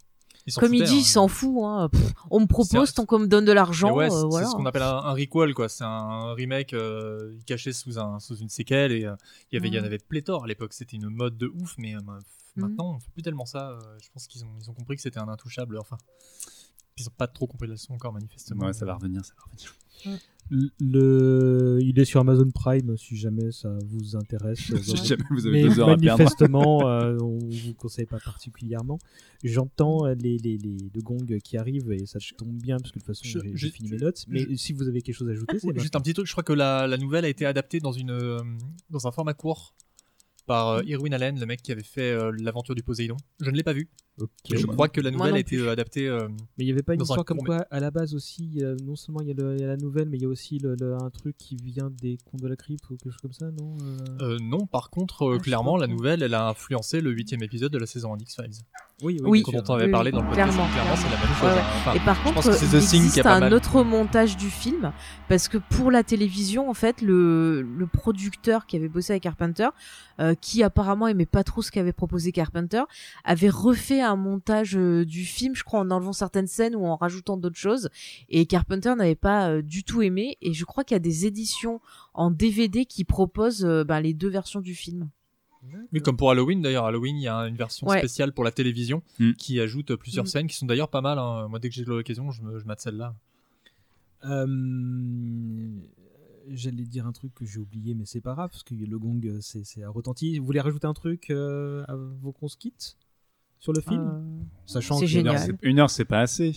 Comme 0.55 0.74
il 0.74 0.85
dit, 0.85 0.93
hein. 0.93 0.97
il 0.98 1.05
s'en 1.05 1.28
fout. 1.28 1.56
Hein. 1.64 1.89
Pff, 1.90 2.12
on 2.31 2.40
me 2.40 2.47
propose 2.47 2.93
tant 2.94 3.05
qu'on 3.05 3.18
me 3.18 3.27
donne 3.27 3.44
de 3.44 3.52
l'argent. 3.52 3.93
ouais, 3.94 4.06
euh, 4.06 4.10
c'est 4.10 4.16
c'est 4.20 4.27
voilà. 4.27 4.47
ce 4.47 4.55
qu'on 4.55 4.66
appelle 4.66 4.82
un, 4.82 4.97
un 4.98 5.12
requel, 5.12 5.55
quoi. 5.55 5.68
C'est 5.68 5.85
un 5.85 6.32
remake 6.35 6.73
euh, 6.74 7.36
caché 7.47 7.73
sous, 7.73 7.98
un, 7.98 8.20
sous 8.20 8.36
une 8.36 8.48
séquelle. 8.48 8.93
Et 8.93 9.05
euh, 9.05 9.14
il 9.51 9.56
y 9.56 9.59
avait, 9.59 9.68
il 9.68 9.74
y 9.74 9.78
en 9.78 9.82
Mm. 9.82 9.86
avait 9.86 9.98
pléthore 9.98 10.44
à 10.44 10.47
l'époque. 10.47 10.73
C'était 10.73 10.97
une 10.97 11.09
mode 11.09 11.36
de 11.36 11.47
ouf, 11.48 11.74
mais 11.78 11.94
euh, 11.97 12.01
Mm. 12.01 12.60
maintenant, 12.62 12.94
on 12.94 13.01
fait 13.01 13.10
plus 13.12 13.23
tellement 13.23 13.44
ça. 13.44 13.70
euh, 13.70 13.81
je 14.02 14.09
pense 14.12 14.27
qu'ils 14.28 14.44
ont, 14.44 14.48
ils 14.60 14.70
ont 14.70 14.74
compris 14.74 14.97
que 14.97 15.02
c'était 15.02 15.18
un 15.18 15.28
intouchable. 15.28 15.78
Enfin, 15.78 15.98
ils 16.97 17.06
ont 17.06 17.12
pas 17.16 17.27
trop 17.27 17.47
compris 17.47 17.66
la 17.68 17.74
leçon 17.74 17.93
encore, 17.94 18.12
manifestement. 18.14 18.66
Ouais, 18.66 18.73
ça 18.73 18.86
va 18.86 18.94
revenir, 18.94 19.24
ça 19.24 19.35
va 19.36 19.43
revenir. 19.44 20.20
Le... 20.51 21.78
Il 21.82 21.98
est 21.98 22.05
sur 22.05 22.20
Amazon 22.20 22.51
Prime 22.51 22.97
si 22.97 23.16
jamais 23.16 23.51
ça 23.52 23.77
vous 23.86 24.16
intéresse. 24.16 24.73
Si 24.82 24.97
jamais 25.06 25.23
vous 25.31 25.47
avez 25.47 25.62
Mais 25.62 25.68
deux 25.68 25.81
heures 25.81 25.89
à 25.90 25.97
perdre. 25.97 26.18
manifestement, 26.18 26.89
euh, 26.89 27.18
on 27.23 27.39
vous 27.39 27.74
conseille 27.74 28.06
pas 28.06 28.18
particulièrement. 28.18 28.98
J'entends 29.43 30.06
euh, 30.06 30.14
les, 30.14 30.39
les, 30.39 30.56
les, 30.59 30.77
le 30.94 31.01
gong 31.02 31.24
qui 31.43 31.56
arrivent 31.56 31.90
et 31.93 32.06
ça 32.06 32.18
tombe 32.36 32.52
bien 32.55 32.78
parce 32.78 32.93
que 32.93 32.98
de 32.98 33.05
toute 33.05 33.14
façon 33.16 33.23
Je- 33.24 33.56
j'ai- 33.56 33.70
fini 33.70 33.90
mes 33.90 33.98
notes. 33.98 34.24
Mais 34.28 34.56
si 34.56 34.73
vous 34.73 34.86
avez 34.89 35.02
quelque 35.02 35.14
chose 35.14 35.28
à 35.28 35.32
ajouter, 35.32 35.59
c'est 35.59 35.78
Juste 35.78 35.97
un 35.97 36.01
petit 36.01 36.14
truc, 36.14 36.27
je 36.27 36.32
crois 36.32 36.44
que 36.44 36.52
la, 36.52 36.86
la 36.86 36.97
nouvelle 36.97 37.24
a 37.24 37.28
été 37.28 37.44
adaptée 37.47 37.81
dans, 37.81 37.93
une, 37.93 38.10
euh, 38.10 38.39
dans 38.90 39.06
un 39.06 39.12
format 39.12 39.35
court 39.35 39.74
par 40.47 40.68
euh, 40.68 40.82
Irwin 40.86 41.12
Allen, 41.12 41.39
le 41.39 41.47
mec 41.47 41.60
qui 41.62 41.73
avait 41.73 41.82
fait 41.82 42.12
euh, 42.12 42.32
l'aventure 42.39 42.74
du 42.74 42.82
Poséidon. 42.82 43.16
Je 43.40 43.51
ne 43.51 43.56
l'ai 43.56 43.62
pas 43.62 43.73
vu. 43.73 43.89
Je 44.51 44.64
crois 44.64 44.89
que 44.89 45.01
la 45.02 45.10
nouvelle 45.10 45.35
a 45.35 45.39
été 45.39 45.56
plus. 45.56 45.66
euh, 45.66 45.73
adaptée. 45.73 46.09
euh, 46.09 46.28
Mais 46.56 46.64
il 46.64 46.66
n'y 46.66 46.73
avait 46.73 46.82
pas 46.82 46.94
une 46.94 47.01
un 47.01 47.05
histoire 47.05 47.24
comme 47.27 47.39
quoi, 47.44 47.66
à 47.70 47.81
la 47.81 47.90
base 47.90 48.14
aussi, 48.14 48.62
euh, 48.62 48.74
non 48.82 48.97
seulement 48.97 49.20
il 49.20 49.28
y, 49.28 49.31
a 49.31 49.55
y 49.56 49.60
la 49.60 49.77
nouvelle, 49.77 50.09
mais 50.09 50.16
il 50.16 50.23
y 50.23 50.24
a 50.24 50.28
aussi 50.28 50.59
le, 50.59 50.74
le- 50.81 50.94
un 50.94 51.10
truc 51.10 51.36
qui 51.36 51.56
vient 51.56 51.90
des 51.90 52.16
contes 52.24 52.40
de 52.40 52.48
la 52.48 52.56
crypte 52.56 52.89
ou 52.89 52.97
quelque 52.97 53.10
chose 53.10 53.20
comme 53.20 53.32
ça, 53.35 53.51
non 53.51 53.77
euh? 53.82 53.97
Euh, 54.23 54.39
non, 54.40 54.66
par 54.66 54.89
contre, 54.89 55.24
euh, 55.24 55.36
Ah, 55.39 55.43
clairement, 55.43 55.77
la 55.77 55.86
nouvelle, 55.86 56.23
elle 56.23 56.32
a 56.35 56.48
influencé 56.48 57.02
le 57.02 57.10
huitième 57.10 57.43
épisode 57.43 57.73
de 57.73 57.78
la 57.78 57.86
saison 57.86 58.14
1 58.14 58.16
d'X-Files. 58.16 58.62
Oui, 59.02 59.20
Oui. 59.23 59.43
Dont 59.43 59.62
on 59.68 59.74
avait 59.74 59.90
parlé 59.90 60.10
oui, 60.10 60.16
dans 60.16 60.23
le 60.23 60.28
podcast. 60.28 60.52
clairement, 60.52 60.73
Clairement, 60.73 60.97
c'est 60.97 61.10
la 61.10 61.18
même 61.18 61.36
chose. 61.36 61.43
Ouais, 61.43 61.52
ouais. 61.55 61.60
hein. 61.60 61.64
Enfin, 61.81 61.93
Et 61.94 62.01
par 62.01 62.14
je 62.16 62.23
contre, 62.23 62.35
pense 62.36 62.47
que 62.47 62.52
c'est 62.81 63.27
a 63.27 63.35
un 63.36 63.40
mal. 63.40 63.52
autre 63.55 63.82
montage 63.85 64.39
du 64.39 64.48
film 64.48 64.90
parce 65.28 65.48
que 65.48 65.59
pour 65.59 65.90
la 65.90 66.02
télévision, 66.02 66.70
en 66.70 66.73
fait, 66.74 67.02
le, 67.02 67.60
le 67.60 67.86
producteur 67.86 68.64
qui 68.64 68.77
avait 68.77 68.89
bossé 68.89 69.12
avec 69.12 69.24
Carpenter, 69.24 69.68
euh, 70.18 70.35
qui 70.40 70.62
apparemment 70.62 71.09
aimait 71.09 71.27
pas 71.27 71.44
trop 71.44 71.60
ce 71.60 71.70
qu'avait 71.70 71.93
proposé 71.93 72.32
Carpenter, 72.32 72.82
avait 73.24 73.51
refait 73.51 74.01
un 74.01 74.16
montage 74.16 74.77
euh, 74.78 75.05
du 75.05 75.27
film, 75.27 75.55
je 75.55 75.62
crois, 75.62 75.81
en 75.81 75.90
enlevant 75.90 76.14
certaines 76.14 76.47
scènes 76.47 76.74
ou 76.74 76.86
en 76.86 76.97
rajoutant 76.97 77.36
d'autres 77.36 77.59
choses. 77.59 77.90
Et 78.31 78.47
Carpenter 78.47 78.94
n'avait 78.97 79.14
pas 79.14 79.51
euh, 79.51 79.60
du 79.62 79.85
tout 79.85 80.01
aimé. 80.01 80.39
Et 80.40 80.55
je 80.55 80.64
crois 80.64 80.85
qu'il 80.85 80.94
y 80.94 80.97
a 80.97 81.01
des 81.01 81.27
éditions 81.27 81.82
en 82.14 82.31
DVD 82.31 82.86
qui 82.86 83.05
proposent 83.05 83.66
euh, 83.66 83.85
ben, 83.85 84.01
les 84.01 84.14
deux 84.14 84.31
versions 84.31 84.60
du 84.60 84.74
film. 84.74 85.10
Oui, 85.93 86.01
comme 86.01 86.16
pour 86.16 86.30
Halloween 86.30 86.62
d'ailleurs. 86.62 86.84
Halloween, 86.86 87.16
il 87.16 87.22
y 87.22 87.28
a 87.28 87.38
une 87.48 87.56
version 87.56 87.86
Ouais. 87.86 87.98
spéciale 87.98 88.32
pour 88.32 88.44
la 88.44 88.51
télévision 88.52 89.02
Mm. 89.18 89.32
qui 89.32 89.60
ajoute 89.60 89.90
euh, 89.93 89.97
plusieurs 89.97 90.24
Mm. 90.24 90.28
scènes 90.28 90.47
qui 90.47 90.56
sont 90.56 90.66
d'ailleurs 90.66 90.88
pas 90.90 91.01
mal. 91.01 91.18
hein. 91.18 91.47
Moi, 91.48 91.59
dès 91.59 91.68
que 91.68 91.74
j'ai 91.74 91.84
l'occasion, 91.84 92.30
je, 92.30 92.43
me, 92.43 92.59
je 92.59 92.64
mate 92.64 92.80
celle-là. 92.80 93.14
Euh, 94.24 95.68
J'allais 96.48 96.84
dire 96.84 97.06
un 97.09 97.12
truc 97.12 97.34
que 97.34 97.44
j'ai 97.44 97.59
oublié, 97.59 97.94
mais 97.97 98.05
c'est 98.05 98.20
pas 98.20 98.34
grave, 98.34 98.51
parce 98.51 98.62
que 98.62 98.72
le 98.74 98.98
gong, 99.01 99.20
euh, 99.24 99.38
c'est 99.40 99.82
à 99.82 99.90
retenti. 99.90 100.38
Vous 100.38 100.47
voulez 100.47 100.60
rajouter 100.60 100.86
un 100.86 100.94
truc 100.94 101.30
euh, 101.30 101.84
avant 101.88 102.30
qu'on 102.30 102.47
se 102.47 102.56
quitte 102.56 102.97
sur 103.59 103.72
le 103.72 103.80
film? 103.80 104.01
Euh, 104.01 104.44
Sachant 104.64 105.01
que- 105.01 105.06
Une 105.06 105.26
heure, 105.26 105.36
génial. 105.38 105.38
c'est- 105.60 105.66
Une 105.68 105.78
heure, 105.80 105.90
c'est 105.90 106.05
pas 106.05 106.20
assez. 106.20 106.52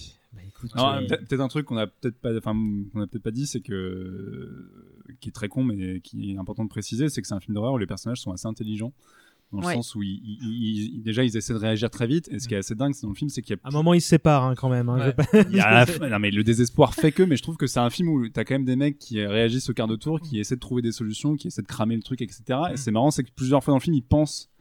Bah, 0.76 1.00
peut- 1.10 1.18
peut-être 1.26 1.42
un 1.42 1.48
truc 1.48 1.66
qu'on 1.66 1.78
a 1.78 1.88
peut-être 1.88 2.20
pas, 2.20 2.38
enfin, 2.38 2.54
qu'on 2.94 3.02
a 3.02 3.08
peut-être 3.08 3.24
pas 3.24 3.32
dit, 3.32 3.48
c'est 3.48 3.62
que 3.62 4.70
qui 5.20 5.30
est 5.30 5.32
très 5.34 5.48
con, 5.50 5.64
mais 5.64 6.00
qui 6.02 6.32
est 6.32 6.38
important 6.38 6.64
de 6.64 6.70
préciser, 6.70 7.10
c'est 7.10 7.22
que 7.22 7.28
c'est 7.28 7.34
un 7.36 7.40
film 7.40 7.56
d'horreur 7.56 7.74
où 7.74 7.78
les 7.78 7.88
personnages 7.88 8.20
sont 8.22 8.32
assez 8.32 8.48
intelligents. 8.48 8.94
Dans 9.52 9.62
le 9.62 9.66
Ouais. 9.66 9.74
sens 9.74 9.96
où 9.96 10.04
ils, 10.04 10.10
ils- 10.24 10.38
ils- 10.44 10.96
ils- 10.98 11.02
déjà 11.02 11.24
ils 11.24 11.36
essaient 11.36 11.54
de 11.54 11.58
réagir 11.58 11.90
très 11.90 12.06
vite, 12.06 12.30
et 12.32 12.38
ce 12.38 12.48
qui 12.48 12.54
est 12.54 12.58
assez 12.58 12.76
dingue 12.76 12.94
dans 13.02 13.10
le 13.10 13.16
film, 13.16 13.30
c'est 13.30 13.42
qu'il 13.42 13.56
y 13.56 13.60
a 13.60 13.62
À 13.64 13.70
un 13.70 13.72
moment, 13.72 13.96
ils 13.96 14.02
se 14.02 14.10
séparent 14.10 14.44
hein, 14.44 14.54
quand 14.56 14.70
même. 14.70 14.90
hein, 14.90 14.98
je 15.00 15.04
vais 15.06 15.08
Ouais. 15.08 15.44
pas- 15.44 15.50
Il 15.50 15.56
y 15.56 15.60
a 15.60 15.66
à 15.68 15.74
la 15.74 15.86
fin- 15.88 16.08
non 16.08 16.20
mais 16.20 16.30
le 16.30 16.44
désespoir 16.44 16.94
fait 16.94 17.12
que, 17.12 17.24
mais 17.24 17.36
je 17.36 17.42
trouve 17.42 17.58
que 17.58 17.66
c'est 17.66 17.80
un 17.80 17.90
film 17.90 18.10
où 18.10 18.30
t'as 18.30 18.44
quand 18.44 18.54
même 18.54 18.66
des 18.66 18.76
mecs 18.76 19.00
qui 19.00 19.20
réagissent 19.26 19.72
au 19.72 19.74
quart 19.74 19.88
de 19.88 19.96
tour, 19.96 20.20
qui 20.22 20.40
essaient 20.40 20.54
de 20.56 20.60
trouver 20.60 20.84
des 20.84 20.92
solutions, 20.92 21.36
qui 21.36 21.48
essaient 21.48 21.64
de 21.64 21.68
cramer 21.68 21.96
le 21.96 22.04
truc, 22.04 22.22
etc. 22.22 22.44
Et 22.74 22.78
c'est 22.78 22.92
marrant, 22.92 23.10
c'est 23.10 23.24
que 23.24 23.32
plusieurs 23.36 23.64
fois 23.64 23.72
dans 23.72 23.78
le 23.78 23.82
film, 23.84 23.96
ils 23.96 24.04
pensent 24.04 24.52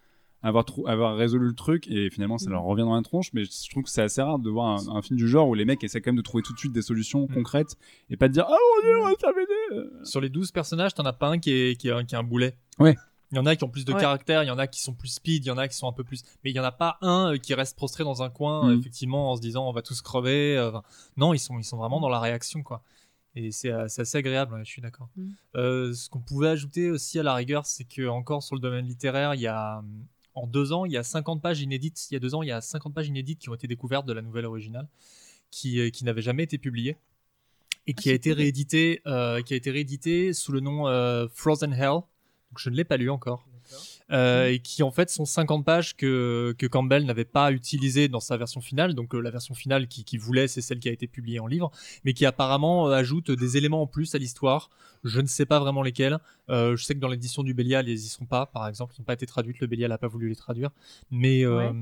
avoir, 0.41 0.65
trou- 0.65 0.87
avoir 0.87 1.17
résolu 1.17 1.49
le 1.49 1.55
truc, 1.55 1.87
et 1.91 2.09
finalement 2.11 2.39
ça 2.39 2.49
leur 2.49 2.63
revient 2.63 2.83
dans 2.85 2.95
la 2.95 3.03
tronche. 3.03 3.31
Mais 3.35 3.45
je 3.45 3.69
trouve 3.71 3.83
que 3.83 3.91
c'est 3.91 4.03
assez 4.03 4.23
rare 4.23 4.39
de 4.39 4.49
voir 4.49 4.81
un, 4.89 4.97
un 4.97 5.03
film 5.03 5.19
du 5.19 5.29
genre 5.29 5.49
où 5.49 5.55
les 5.55 5.65
mecs 5.67 5.83
essaient 5.85 6.01
quand 6.01 6.13
même 6.13 6.17
de 6.17 6.23
trouver 6.23 6.43
tout 6.43 6.53
de 6.55 6.59
suite 6.59 6.73
des 6.73 6.81
solutions 6.81 7.27
concrètes, 7.27 7.77
et 8.09 8.17
pas 8.17 8.29
de 8.29 8.33
dire, 8.33 8.47
oh 8.49 8.55
mon 8.77 8.83
dieu, 8.89 8.99
on 9.01 9.05
va 9.05 9.11
aider. 9.11 9.53
Sur 10.05 10.21
les 10.21 10.29
12 10.29 10.51
personnages, 10.53 10.95
t'en 10.95 11.05
as 11.05 11.13
pas 11.13 11.29
un 11.29 11.39
qui 11.39 11.51
est, 11.53 11.77
qui 11.81 11.89
est, 11.89 12.07
qui 12.07 12.15
est 12.15 12.19
un 12.19 12.23
boulet. 12.23 12.57
Ouais. 12.79 12.97
Il 13.31 13.37
y 13.37 13.39
en 13.39 13.45
a 13.45 13.55
qui 13.57 13.65
ont 13.65 13.69
plus 13.69 13.85
de 13.85 13.93
Ouais. 13.93 14.01
caractère, 14.01 14.43
il 14.43 14.47
y 14.47 14.51
en 14.51 14.59
a 14.59 14.67
qui 14.67 14.81
sont 14.81 14.95
plus 14.95 15.09
speed, 15.09 15.45
il 15.45 15.49
y 15.49 15.51
en 15.51 15.59
a 15.59 15.69
qui 15.69 15.77
sont 15.77 15.87
un 15.87 15.93
peu 15.93 16.03
plus. 16.05 16.23
Mais 16.43 16.51
il 16.51 16.57
y 16.57 16.61
en 16.61 16.65
a 16.65 16.73
pas 16.73 16.97
un 17.03 17.35
euh, 17.35 17.37
qui 17.37 17.53
reste 17.53 17.77
prostré 17.77 18.03
dans 18.03 18.23
un 18.23 18.31
coin, 18.31 18.71
euh, 18.71 18.79
effectivement, 18.79 19.31
en 19.33 19.37
se 19.37 19.43
disant 19.43 19.69
on 19.69 19.73
va 19.73 19.83
tous 19.83 20.01
crever. 20.01 20.57
euh, 20.57 20.71
enfin, 20.71 20.83
non, 21.19 21.35
ils 21.35 21.39
sont, 21.39 21.59
ils 21.59 21.65
sont 21.65 21.77
vraiment 21.77 22.01
dans 22.01 22.09
la 22.09 22.21
réaction, 22.21 22.63
quoi. 22.63 22.83
Et 23.35 23.53
c'est 23.53 23.71
euh, 23.71 23.87
c'est 23.89 24.01
assez 24.03 24.17
agréable, 24.19 24.55
ouais, 24.55 24.65
je 24.65 24.71
suis 24.71 24.81
d'accord. 24.81 25.11
Euh, 25.57 25.93
ce 25.93 26.09
qu'on 26.09 26.21
pouvait 26.21 26.49
ajouter 26.49 26.91
aussi 26.91 27.19
à 27.19 27.23
la 27.23 27.35
rigueur, 27.35 27.67
c'est 27.67 27.85
que 27.85 28.09
encore 28.09 28.43
sur 28.43 28.55
le 28.55 28.61
domaine 28.63 28.87
littéraire, 28.87 29.35
il 29.35 29.43
y 29.43 29.47
a 29.47 29.83
en 30.35 30.47
deux 30.47 30.73
ans, 30.73 30.87
il 30.87 30.93
y 30.93 30.97
a 30.97 31.03
50 31.03 31.43
pages 31.43 31.61
inédites. 31.61 32.11
Il 32.11 32.15
y 32.15 32.17
a 32.17 32.21
deux 32.21 32.35
ans, 32.35 32.43
il 32.43 32.49
y 32.49 32.53
a 32.53 32.61
50 32.63 32.95
pages 32.95 33.09
inédites 33.09 33.41
qui 33.41 33.51
ont 33.51 33.55
été 33.55 33.67
découvertes 33.67 34.07
de 34.07 34.13
la 34.15 34.23
nouvelle 34.23 34.47
originale, 34.47 34.89
qui, 35.51 35.81
euh, 35.81 35.91
qui 35.91 36.05
n'avait 36.05 36.23
jamais 36.23 36.45
été 36.45 36.57
publiée 36.57 36.97
et 37.89 37.95
qui 37.95 38.11
Ah, 38.11 38.13
a 38.13 38.13
c'est 38.13 38.17
été 38.17 38.33
réédité, 38.35 39.01
euh, 39.07 39.43
qui 39.43 39.55
a 39.55 39.57
été 39.57 39.71
réédité 39.71 40.33
sous 40.35 40.53
le 40.53 40.61
nom 40.61 40.87
euh, 40.87 41.27
Frozen 41.35 41.73
Hell. 41.73 42.03
Donc 42.51 42.59
je 42.59 42.71
ne 42.71 42.77
l'ai 42.77 42.85
pas 42.85 42.99
lu 42.99 43.11
encore. 43.11 43.45
Euh, 44.11 44.49
et 44.49 44.61
qui 44.61 44.83
en 44.83 44.91
fait 44.91 45.11
sont 45.11 45.27
50 45.27 45.67
pages 45.67 45.95
que, 45.95 46.55
que 46.57 46.67
Campbell 46.67 47.05
n'avait 47.05 47.27
pas 47.27 47.53
utilisées 47.53 48.09
dans 48.09 48.21
sa 48.21 48.39
version 48.39 48.63
finale. 48.63 48.95
Donc 48.95 49.15
euh, 49.15 49.21
la 49.21 49.31
version 49.31 49.55
finale 49.55 49.87
qui, 49.87 50.03
qui 50.05 50.17
voulait, 50.17 50.49
c'est 50.49 50.63
celle 50.63 50.79
qui 50.79 50.89
a 50.89 50.93
été 50.93 51.07
publiée 51.07 51.41
en 51.41 51.47
livre, 51.47 51.71
mais 52.05 52.15
qui 52.15 52.25
apparemment 52.25 52.89
euh, 52.89 52.93
ajoute 52.93 53.31
des 53.31 53.59
éléments 53.59 53.83
en 53.83 53.87
plus 53.87 54.15
à 54.15 54.19
l'histoire. 54.19 54.71
Je 55.05 55.21
ne 55.21 55.27
sais 55.27 55.47
pas 55.47 55.61
vraiment 55.61 55.83
lesquels. 55.83 56.19
Euh, 56.51 56.75
je 56.75 56.85
sais 56.85 56.95
que 56.95 56.99
dans 56.99 57.07
l'édition 57.09 57.43
du 57.45 57.55
Bélial, 57.55 57.89
ils 57.89 57.95
y 57.95 58.09
sont 58.09 58.25
pas, 58.25 58.47
par 58.47 58.67
exemple, 58.67 58.95
ils 58.97 59.01
n'ont 59.01 59.05
pas 59.05 59.13
été 59.13 59.27
traduites. 59.27 59.61
Le 59.61 59.67
Bélial 59.69 59.91
n'a 59.91 59.99
pas 59.99 60.09
voulu 60.09 60.29
les 60.29 60.35
traduire, 60.35 60.71
mais 61.11 61.45
euh, 61.45 61.59
Ouais. 61.59 61.73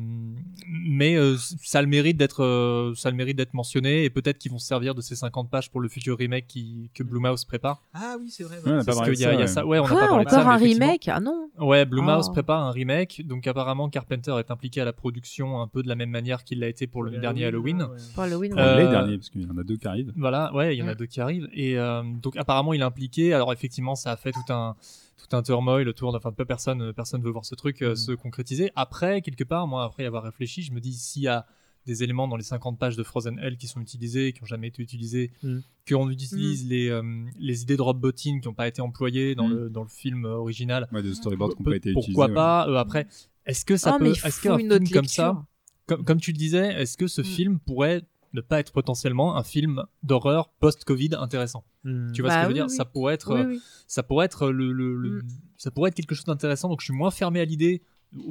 mais 0.69 1.17
euh, 1.17 1.37
ça 1.63 1.79
a 1.79 1.83
le 1.83 1.89
mérite 1.89 2.17
d'être 2.17 2.43
euh, 2.43 2.93
ça 2.95 3.09
a 3.09 3.11
le 3.11 3.17
mérite 3.17 3.37
d'être 3.37 3.55
mentionné 3.55 4.05
et 4.05 4.11
peut-être 4.11 4.39
qu'ils 4.39 4.53
vont 4.53 4.59
se 4.59 4.67
servir 4.67 4.95
de 4.95 5.01
ces 5.01 5.17
50 5.17 5.49
pages 5.51 5.71
pour 5.71 5.81
le 5.81 5.89
futur 5.89 6.19
remake 6.19 6.47
qui, 6.47 6.91
que 6.95 7.03
Blumhouse 7.03 7.45
prépare. 7.45 7.83
Ah 7.95 8.17
oui, 8.21 8.29
c'est 8.31 8.43
vrai. 8.45 8.57
Ouais, 8.57 8.63
on 8.67 8.71
a 8.71 8.79
pas 8.79 8.85
Parce 8.85 8.99
parlé 8.99 9.13
qu'il 9.15 9.25
de 9.25 9.25
y 9.25 9.27
a, 9.27 9.31
ça, 9.31 9.33
il 9.33 9.39
y 9.39 9.39
a 9.39 9.41
ouais. 9.41 9.47
ça. 9.47 9.67
Ouais, 9.67 9.79
on 9.79 9.83
n'a 9.85 9.89
Quoi, 9.89 10.01
pas 10.01 10.09
parlé 10.09 10.25
de 10.25 10.31
ça, 10.31 10.41
encore 10.41 10.53
un 10.53 10.57
remake? 10.57 11.09
Ah 11.09 11.21
non. 11.21 11.49
Ouais, 11.59 11.85
Blumhouse 11.87 12.16
Oh. 12.29 12.33
prépare 12.33 12.63
un 12.63 12.71
remake, 12.71 13.23
donc 13.27 13.47
apparemment 13.47 13.89
Carpenter 13.89 14.35
est 14.39 14.51
impliqué 14.51 14.81
à 14.81 14.85
la 14.85 14.93
production 14.93 15.61
un 15.61 15.69
peu 15.69 15.83
de 15.83 15.89
la 15.89 15.95
même 15.95 16.11
manière 16.11 16.45
qu'il 16.45 16.61
l'a 16.61 16.69
été 16.69 16.87
pour 16.87 17.03
le 17.03 17.11
dernier 17.19 17.45
Halloween. 17.47 17.87
Pour 18.15 18.23
Halloween, 18.25 18.55
Euh, 18.59 18.77
les 18.85 18.89
derniers, 18.89 19.17
parce 19.19 19.31
qu'il 19.31 19.43
y 19.43 19.47
en 19.51 19.57
a 19.59 19.63
deux 19.63 19.77
qui 19.77 19.87
arrivent. 19.87 20.13
Voilà, 20.17 20.53
ouais, 20.55 20.75
il 20.75 20.79
y 20.79 20.83
en 20.83 20.89
a 20.89 20.93
Mm. 20.93 20.97
deux 20.97 21.07
qui 21.07 21.21
arrivent. 21.21 21.49
Et 21.53 21.79
euh, 21.79 22.03
donc 22.23 22.37
apparemment 22.37 22.73
il 22.73 22.81
est 22.81 22.85
impliqué. 22.85 23.33
Alors 23.35 23.53
effectivement, 23.53 23.95
ça 23.95 24.13
a 24.13 24.17
fait 24.17 24.33
tout 24.33 24.53
un 24.53 24.77
tout 25.19 25.35
un 25.35 25.43
turmoil 25.43 25.89
autour. 25.89 26.13
de- 26.13 26.19
Enfin, 26.19 26.31
peu 26.33 26.45
personne 26.45 26.93
personne 26.93 27.23
veut 27.23 27.31
voir 27.31 27.45
ce 27.45 27.55
truc 27.55 27.83
euh, 27.83 27.95
se 27.95 28.13
concrétiser. 28.13 28.71
Après, 28.77 29.23
quelque 29.23 29.45
part, 29.45 29.67
moi, 29.67 29.85
après 29.85 30.03
y 30.03 30.07
avoir 30.07 30.23
réfléchi, 30.23 30.63
je 30.63 30.73
me 30.73 30.81
dis 30.81 30.93
s'il 30.93 31.23
y 31.23 31.29
a 31.29 31.47
des 31.87 32.03
éléments 32.03 32.27
dans 32.29 32.37
les 32.37 32.43
50 32.43 32.79
pages 32.79 32.97
de 32.97 33.03
Frozen 33.03 33.39
Hell 33.39 33.57
qui 33.57 33.67
sont 33.69 33.81
utilisés, 33.81 34.33
qui 34.33 34.43
ont 34.43 34.47
jamais 34.47 34.69
été 34.69 34.83
utilisés, 34.83 35.31
Mm. 35.43 35.59
qu'on 35.89 36.11
utilise 36.11 36.67
les 36.69 36.89
euh, 36.91 37.03
les 37.39 37.63
idées 37.63 37.77
de 37.77 37.83
Rob 37.83 38.01
Bottin 38.01 38.41
qui 38.41 38.49
n'ont 38.49 38.55
pas 38.55 38.69
été 38.69 38.81
employées 38.83 39.35
dans 39.35 39.49
Mm. 39.49 39.53
le 39.55 39.71
dans 39.71 39.83
le 39.83 39.89
film 39.89 40.25
euh, 40.25 40.35
original. 40.37 40.89
Ouais, 40.93 41.03
des 41.03 41.15
storyboards 41.15 41.55
qui 41.57 41.63
n'ont 41.63 41.71
pas 41.71 41.77
été 41.77 41.93
pourquoi 41.93 42.11
utilisés. 42.27 42.29
ouais. 42.31 42.35
pas 42.35 42.69
euh, 42.69 42.75
après 42.77 43.07
est-ce 43.47 43.65
que 43.65 43.77
ça 43.77 43.97
peut 43.99 44.07
est-ce 44.07 44.41
qu'un 44.43 44.59
film 44.59 44.89
comme 44.91 45.05
ça 45.07 45.45
comme, 45.87 46.05
comme 46.05 46.21
tu 46.21 46.33
le 46.33 46.37
disais 46.39 46.75
est-ce 46.83 46.97
que 46.97 47.07
ce 47.07 47.21
Mm. 47.21 47.25
film 47.25 47.59
pourrait 47.61 48.03
ne 48.33 48.41
pas 48.41 48.59
être 48.61 48.73
potentiellement 48.73 49.37
un 49.37 49.45
film 49.45 49.85
d'horreur 50.03 50.51
post-Covid 50.61 51.11
intéressant? 51.19 51.65
Tu 51.85 51.89
vois 51.91 52.03
ce 52.13 52.23
Bah 52.23 52.29
que 52.29 52.31
je 52.31 52.41
veux 52.43 52.47
oui, 52.49 52.55
dire? 52.55 52.67
oui. 52.69 52.75
ça 52.75 52.85
pourrait 52.85 53.15
être 53.15 53.33
Oui, 53.35 53.45
oui. 53.55 53.61
ça 53.87 54.03
pourrait 54.03 54.27
être 54.27 54.51
le, 54.51 54.73
le- 54.73 54.97
le- 54.97 55.23
Mm. 55.23 55.29
ça 55.57 55.71
pourrait 55.71 55.89
être 55.91 55.95
quelque 55.95 56.15
chose 56.17 56.25
d'intéressant 56.25 56.69
donc 56.69 56.81
je 56.81 56.87
suis 56.87 56.93
moins 56.95 57.13
fermé 57.13 57.39
à 57.41 57.45
l'idée 57.45 57.83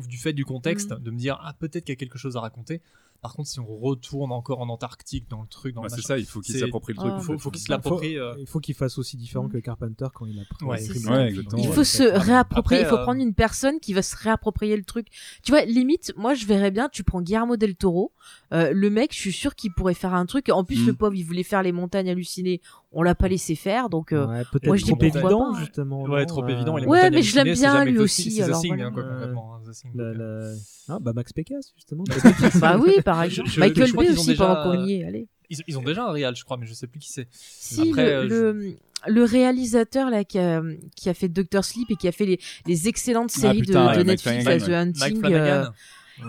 du 0.10 0.18
fait 0.18 0.34
du 0.34 0.44
contexte 0.46 0.92
Mm. 0.92 1.00
de 1.04 1.12
me 1.12 1.18
dire 1.18 1.40
ah 1.42 1.54
peut-être 1.54 1.86
qu'il 1.86 1.94
y 1.94 1.98
a 1.98 2.00
quelque 2.00 2.18
chose 2.18 2.36
à 2.36 2.42
raconter 2.42 2.82
par 3.26 3.34
contre 3.34 3.50
si 3.50 3.60
on 3.60 3.66
retourne 3.66 4.32
encore 4.32 4.60
en 4.62 4.70
Antarctique 4.70 5.28
dans 5.30 5.42
le 5.42 5.48
truc 5.48 5.74
dans 5.74 5.82
le 5.84 5.90
c'est 5.90 6.02
ça, 6.02 6.18
il 6.20 6.26
faut 6.26 6.42
qu'il 6.42 6.58
s'approprie 6.60 6.94
le 6.94 7.00
truc. 7.00 7.12
Ah. 7.16 7.20
faut, 7.20 7.50
qu'il 7.50 7.60
se 7.60 7.66
Faut- 7.66 7.72
l'approprie 7.72 8.18
euh, 8.20 8.36
Il 8.38 8.46
faut 8.46 8.60
qu'il 8.60 8.76
fasse 8.76 8.98
aussi 9.00 9.18
différent 9.18 9.48
que 9.50 9.58
Carpenter 9.58 10.06
quand 10.14 10.26
il 10.28 10.40
a 10.40 10.44
pris. 10.46 10.64
Ouais, 10.66 10.78
pris 10.78 11.06
Ouais, 11.08 11.28
exactement. 11.30 11.62
Il 11.64 11.70
Ouais, 11.70 11.74
faut 11.76 11.84
se 11.84 12.04
réapproprier. 12.04 12.82
Après, 12.82 12.82
il 12.82 12.86
faut 12.86 13.02
euh, 13.02 13.04
prendre 13.04 13.22
une 13.22 13.34
personne 13.34 13.80
qui 13.80 13.94
va 13.94 14.04
se 14.04 14.16
réapproprier 14.16 14.78
le 14.78 14.84
truc. 14.84 15.08
Tu 15.44 15.52
vois, 15.52 15.66
limite, 15.66 16.14
moi, 16.18 16.36
je 16.36 16.46
verrais 16.46 16.70
bien. 16.72 16.88
Tu 16.90 17.04
prends 17.04 17.22
Guillermo 17.22 17.58
del 17.58 17.76
Toro. 17.76 18.12
euh, 18.54 18.72
le 18.72 18.90
mec, 18.92 19.12
je 19.14 19.20
suis 19.20 19.32
sûr 19.34 19.56
qu'il 19.56 19.72
pourrait 19.74 19.94
faire 19.96 20.14
un 20.14 20.26
truc. 20.28 20.50
En 20.50 20.64
plus, 20.64 20.84
Mm. 20.84 20.86
le 20.88 20.94
pauvre, 20.94 21.16
il 21.16 21.24
voulait 21.24 21.44
faire 21.44 21.64
les 21.64 21.72
montagnes 21.72 22.10
hallucinées. 22.10 22.62
On 22.98 23.04
l'a 23.04 23.14
pas 23.14 23.28
laissé 23.28 23.56
faire. 23.56 23.90
Donc, 23.90 24.14
euh, 24.14 24.26
Ouais, 24.26 24.44
peut-être 24.52 24.68
moi, 24.68 24.78
je 24.78 24.84
dis 24.84 24.90
trop 24.92 24.98
pourquoi 24.98 25.20
évident, 25.20 25.54
pas. 25.54 25.60
justement. 25.60 26.04
ouais 26.04 26.22
non, 26.22 26.26
trop 26.26 26.44
euh, 26.44 26.48
évident 26.48 26.74
Ouais, 26.80 27.10
mais 27.12 27.22
je 27.22 27.36
l'aime 27.36 27.54
bien, 27.54 27.84
lui 27.84 27.96
The 27.98 28.00
aussi, 28.00 28.32
c'est 28.32 28.50
The 28.50 28.60
Thing, 28.62 28.82
hein, 28.82 28.92
concrètement, 28.96 29.56
hein, 29.56 29.62
donc, 29.66 30.02
euh, 30.02 30.56
Ah, 30.88 30.98
bah 31.00 31.12
Max 31.14 31.34
Pécasse, 31.34 31.74
justement. 31.76 32.06
bah 32.62 32.80
oui, 32.82 32.94
par 33.04 33.22
exemple. 33.24 33.50
Michael 33.58 33.92
Bay 33.92 34.10
aussi, 34.12 34.36
pendant 34.36 34.64
qu'on 34.64 34.86
y 34.86 34.94
est. 34.94 35.04
Allez. 35.04 35.28
Ils, 35.50 35.60
ils 35.68 35.78
ont 35.78 35.84
déjà 35.84 36.06
un 36.06 36.12
réal, 36.12 36.36
je 36.36 36.44
crois, 36.46 36.58
mais 36.58 36.66
je 36.66 36.74
sais 36.74 36.88
plus 36.88 37.00
qui 37.00 37.12
c'est. 37.12 37.28
Si, 37.32 37.90
Après, 37.90 38.06
le, 38.26 38.34
euh, 38.34 38.54
le, 38.54 38.76
le 39.08 39.24
réalisateur 39.24 40.10
là 40.10 40.24
qui 40.24 40.40
a, 40.40 40.64
qui 40.96 41.10
a 41.10 41.14
fait 41.14 41.28
Doctor 41.30 41.64
Sleep 41.66 41.92
et 41.92 41.96
qui 41.98 42.08
a 42.08 42.12
fait 42.12 42.26
les, 42.26 42.40
les 42.66 42.88
excellentes 42.88 43.30
séries 43.30 43.60
putain, 43.62 43.84
de, 43.84 43.90
ouais, 43.90 43.98
de 43.98 44.04
Mike 44.04 44.26
Netflix, 44.26 44.44
Flanagan, 44.44 44.86
là, 44.86 44.92
The. 44.92 45.00
Mike 45.00 45.16
Hunting, 45.26 45.34
euh, 45.34 45.66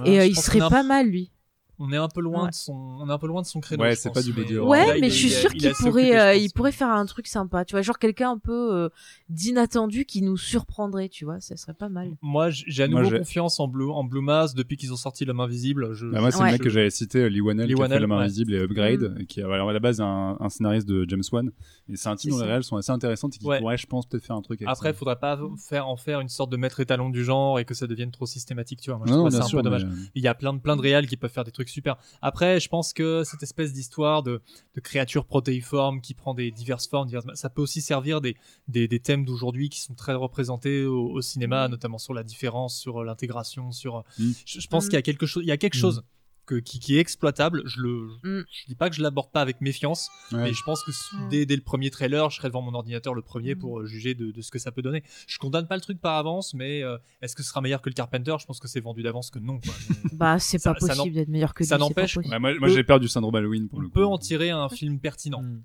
et 0.04 0.20
euh, 0.20 0.26
il 0.26 0.36
serait 0.36 0.58
pas 0.58 0.82
mal 0.82 1.06
lui. 1.08 1.30
On 1.78 1.92
est 1.92 1.96
un 1.96 2.08
peu 2.08 2.20
loin 2.22 2.44
Ouais. 2.44 2.50
de 2.50 2.54
son, 2.54 2.72
on 2.72 3.08
est 3.08 3.12
un 3.12 3.18
peu 3.18 3.26
loin 3.26 3.42
de 3.42 3.46
son 3.46 3.60
créneau. 3.60 3.82
Ouais, 3.82 3.94
c'est 3.94 4.12
pas 4.12 4.22
du 4.22 4.32
body 4.32 4.56
horror. 4.56 4.70
Ouais, 4.70 4.86
là, 4.86 4.96
il 4.96 5.00
mais 5.02 5.10
je 5.10 5.14
suis 5.14 5.26
il 5.28 5.30
sûr 5.32 5.50
il 5.54 5.60
qu'il 5.60 5.72
pourrait, 5.72 6.02
occupé, 6.04 6.18
euh, 6.18 6.34
il 6.34 6.50
pourrait 6.52 6.72
faire 6.72 6.88
un 6.90 7.04
truc 7.06 7.26
sympa. 7.26 7.64
Tu 7.64 7.72
vois, 7.74 7.82
genre 7.82 7.98
quelqu'un 7.98 8.30
un 8.30 8.38
peu 8.38 8.74
euh, 8.74 8.88
d'inattendu 9.28 10.04
qui 10.04 10.22
nous 10.22 10.36
surprendrait. 10.36 11.08
Tu 11.08 11.24
vois, 11.24 11.40
ça 11.40 11.56
serait 11.56 11.74
pas 11.74 11.88
mal. 11.88 12.12
Moi, 12.22 12.48
j'ai 12.50 12.82
à 12.84 12.88
nouveau 12.88 13.10
confiance 13.10 13.60
en 13.60 13.68
Blue, 13.68 13.90
en 13.90 14.04
Blue 14.04 14.22
Mass 14.22 14.54
depuis 14.54 14.76
qu'ils 14.76 14.92
ont 14.92 14.96
sorti 14.96 15.24
L'homme 15.24 15.40
invisible. 15.40 15.92
Je, 15.94 16.06
Bah, 16.06 16.20
moi, 16.20 16.30
c'est 16.30 16.38
Ouais. 16.38 16.46
le 16.46 16.52
mec 16.52 16.62
que 16.62 16.70
j'avais 16.70 16.90
cité, 16.90 17.18
euh, 17.24 17.26
Lee 17.28 17.40
Whannell, 17.40 17.68
Lee 17.68 17.74
qui 17.74 17.82
a 17.82 17.88
fait 17.88 17.98
La 18.00 18.06
main 18.06 18.18
ouais. 18.18 18.24
invisible 18.24 18.54
et 18.54 18.58
Upgrade, 18.58 19.26
qui 19.26 19.40
est 19.40 19.42
alors, 19.42 19.68
à 19.68 19.72
la 19.72 19.80
base 19.80 20.00
un, 20.00 20.36
un 20.40 20.48
scénariste 20.48 20.86
de 20.88 21.04
James 21.08 21.22
Wan. 21.32 21.50
Et 21.88 21.96
c'est 21.96 22.08
un 22.08 22.16
titre 22.16 22.36
dont 22.36 22.42
les 22.42 22.48
réels 22.48 22.64
sont 22.64 22.76
assez 22.76 22.92
intéressantes 22.92 23.34
et 23.34 23.38
qui 23.38 23.46
Ouais. 23.46 23.58
pourrait, 23.58 23.76
je 23.76 23.86
pense, 23.86 24.06
peut-être 24.06 24.24
faire 24.24 24.36
un 24.36 24.42
truc 24.42 24.62
avec 24.62 24.70
Après, 24.72 24.90
ça. 24.90 24.94
faudrait 24.94 25.16
pas 25.18 25.38
faire 25.68 25.88
en 25.88 25.96
faire 25.96 26.20
une 26.20 26.28
sorte 26.28 26.50
de 26.50 26.56
maître 26.56 26.80
étalon 26.80 27.10
du 27.10 27.24
genre 27.24 27.58
et 27.58 27.64
que 27.64 27.74
ça 27.74 27.86
devienne 27.86 28.10
trop 28.10 28.26
systématique, 28.26 28.80
tu 28.80 28.90
vois. 28.90 28.98
Moi, 28.98 29.06
je 29.08 29.12
Non, 29.12 29.18
trouve 29.28 29.30
ça 29.30 29.44
un 29.44 29.50
peu 29.50 29.62
dommage. 29.62 29.84
euh, 29.84 29.88
Il 30.14 30.22
y 30.22 30.28
a 30.28 30.34
plein 30.34 30.52
de 30.52 30.58
plein 30.58 30.76
de 30.76 30.80
réals 30.82 31.06
qui 31.06 31.16
peuvent 31.16 31.30
faire 31.30 31.44
des 31.44 31.50
trucs 31.52 31.65
super. 31.68 31.96
Après, 32.22 32.60
je 32.60 32.68
pense 32.68 32.92
que 32.92 33.22
cette 33.24 33.42
espèce 33.42 33.72
d'histoire 33.72 34.22
de, 34.22 34.40
de 34.74 34.80
créature 34.80 35.24
protéiforme 35.24 36.00
qui 36.00 36.14
prend 36.14 36.34
des 36.34 36.50
diverses 36.50 36.86
formes, 36.88 37.06
diverses- 37.08 37.26
ça 37.34 37.50
peut 37.50 37.62
aussi 37.62 37.80
servir 37.80 38.20
des, 38.20 38.36
des, 38.68 38.88
des 38.88 39.00
thèmes 39.00 39.24
d'aujourd'hui 39.24 39.68
qui 39.68 39.80
sont 39.80 39.94
très 39.94 40.14
représentés 40.14 40.84
au, 40.84 41.10
au 41.10 41.20
cinéma, 41.22 41.68
notamment 41.68 41.98
sur 41.98 42.14
la 42.14 42.22
différence, 42.22 42.78
sur 42.78 43.02
euh, 43.02 43.04
l'intégration, 43.04 43.72
sur. 43.72 43.96
euh, 43.96 44.02
Mm. 44.18 44.30
Je, 44.46 44.60
je 44.60 44.68
pense 44.68 44.84
qu'il 44.86 44.94
y 44.94 44.98
a 44.98 45.02
quelque 45.02 45.26
chose, 45.26 45.42
il 45.44 45.48
y 45.48 45.52
a 45.52 45.56
quelque 45.56 45.76
Mm. 45.76 45.80
chose 45.80 46.02
que, 46.46 46.54
qui, 46.54 46.78
qui 46.78 46.96
est 46.96 47.00
exploitable. 47.00 47.62
Je 47.66 47.80
le, 47.80 48.06
Mm. 48.22 48.44
je 48.50 48.66
dis 48.68 48.74
pas 48.74 48.88
que 48.88 48.96
je 48.96 49.02
l'aborde 49.02 49.30
pas 49.32 49.40
avec 49.42 49.60
méfiance, 49.60 50.08
ouais. 50.32 50.38
mais 50.44 50.52
je 50.52 50.62
pense 50.64 50.82
que 50.84 50.90
Mm. 50.90 51.28
dès, 51.28 51.46
dès 51.46 51.56
le 51.56 51.62
premier 51.62 51.90
trailer, 51.90 52.30
je 52.30 52.36
serai 52.36 52.48
devant 52.48 52.62
mon 52.62 52.72
ordinateur 52.74 53.14
le 53.14 53.22
premier 53.22 53.54
Mm. 53.54 53.58
pour 53.58 53.80
euh, 53.80 53.86
juger 53.86 54.14
de, 54.14 54.30
de 54.30 54.40
ce 54.42 54.50
que 54.50 54.58
ça 54.58 54.70
peut 54.72 54.82
donner. 54.82 55.02
Je 55.26 55.38
condamne 55.38 55.66
pas 55.66 55.74
le 55.74 55.80
truc 55.82 56.00
par 56.00 56.16
avance, 56.16 56.54
mais 56.54 56.82
euh, 56.82 56.96
est-ce 57.20 57.34
que 57.36 57.42
ce 57.42 57.48
sera 57.50 57.60
meilleur 57.60 57.82
que 57.82 57.90
le 57.90 57.94
Carpenter? 57.94 58.34
Je 58.40 58.46
pense 58.46 58.60
que 58.60 58.68
c'est 58.68 58.80
vendu 58.80 59.02
d'avance 59.02 59.30
que 59.30 59.38
non. 59.38 59.58
quoi. 59.60 59.74
Mais 60.04 60.10
Bah, 60.12 60.38
c'est 60.38 60.58
Ça- 60.58 60.72
pas 60.74 60.80
ça 60.80 60.94
possible 60.94 61.14
d'être 61.14 61.28
meilleur 61.28 61.52
que 61.54 61.64
ça 61.64 61.76
pas 61.76 61.84
n'empêche-. 61.84 62.16
Ouais, 62.16 62.38
moi, 62.38 62.68
j'ai 62.68 62.84
peur 62.84 63.00
du 63.00 63.08
syndrome 63.08 63.34
Halloween 63.34 63.68
pour 63.68 63.80
le 63.80 63.86
on 63.86 63.90
coup. 63.90 63.94
peut 63.94 64.06
en 64.06 64.18
tirer 64.18 64.50
un 64.50 64.68
film 64.68 64.98
pertinent. 65.00 65.42
Hmm. 65.42 65.62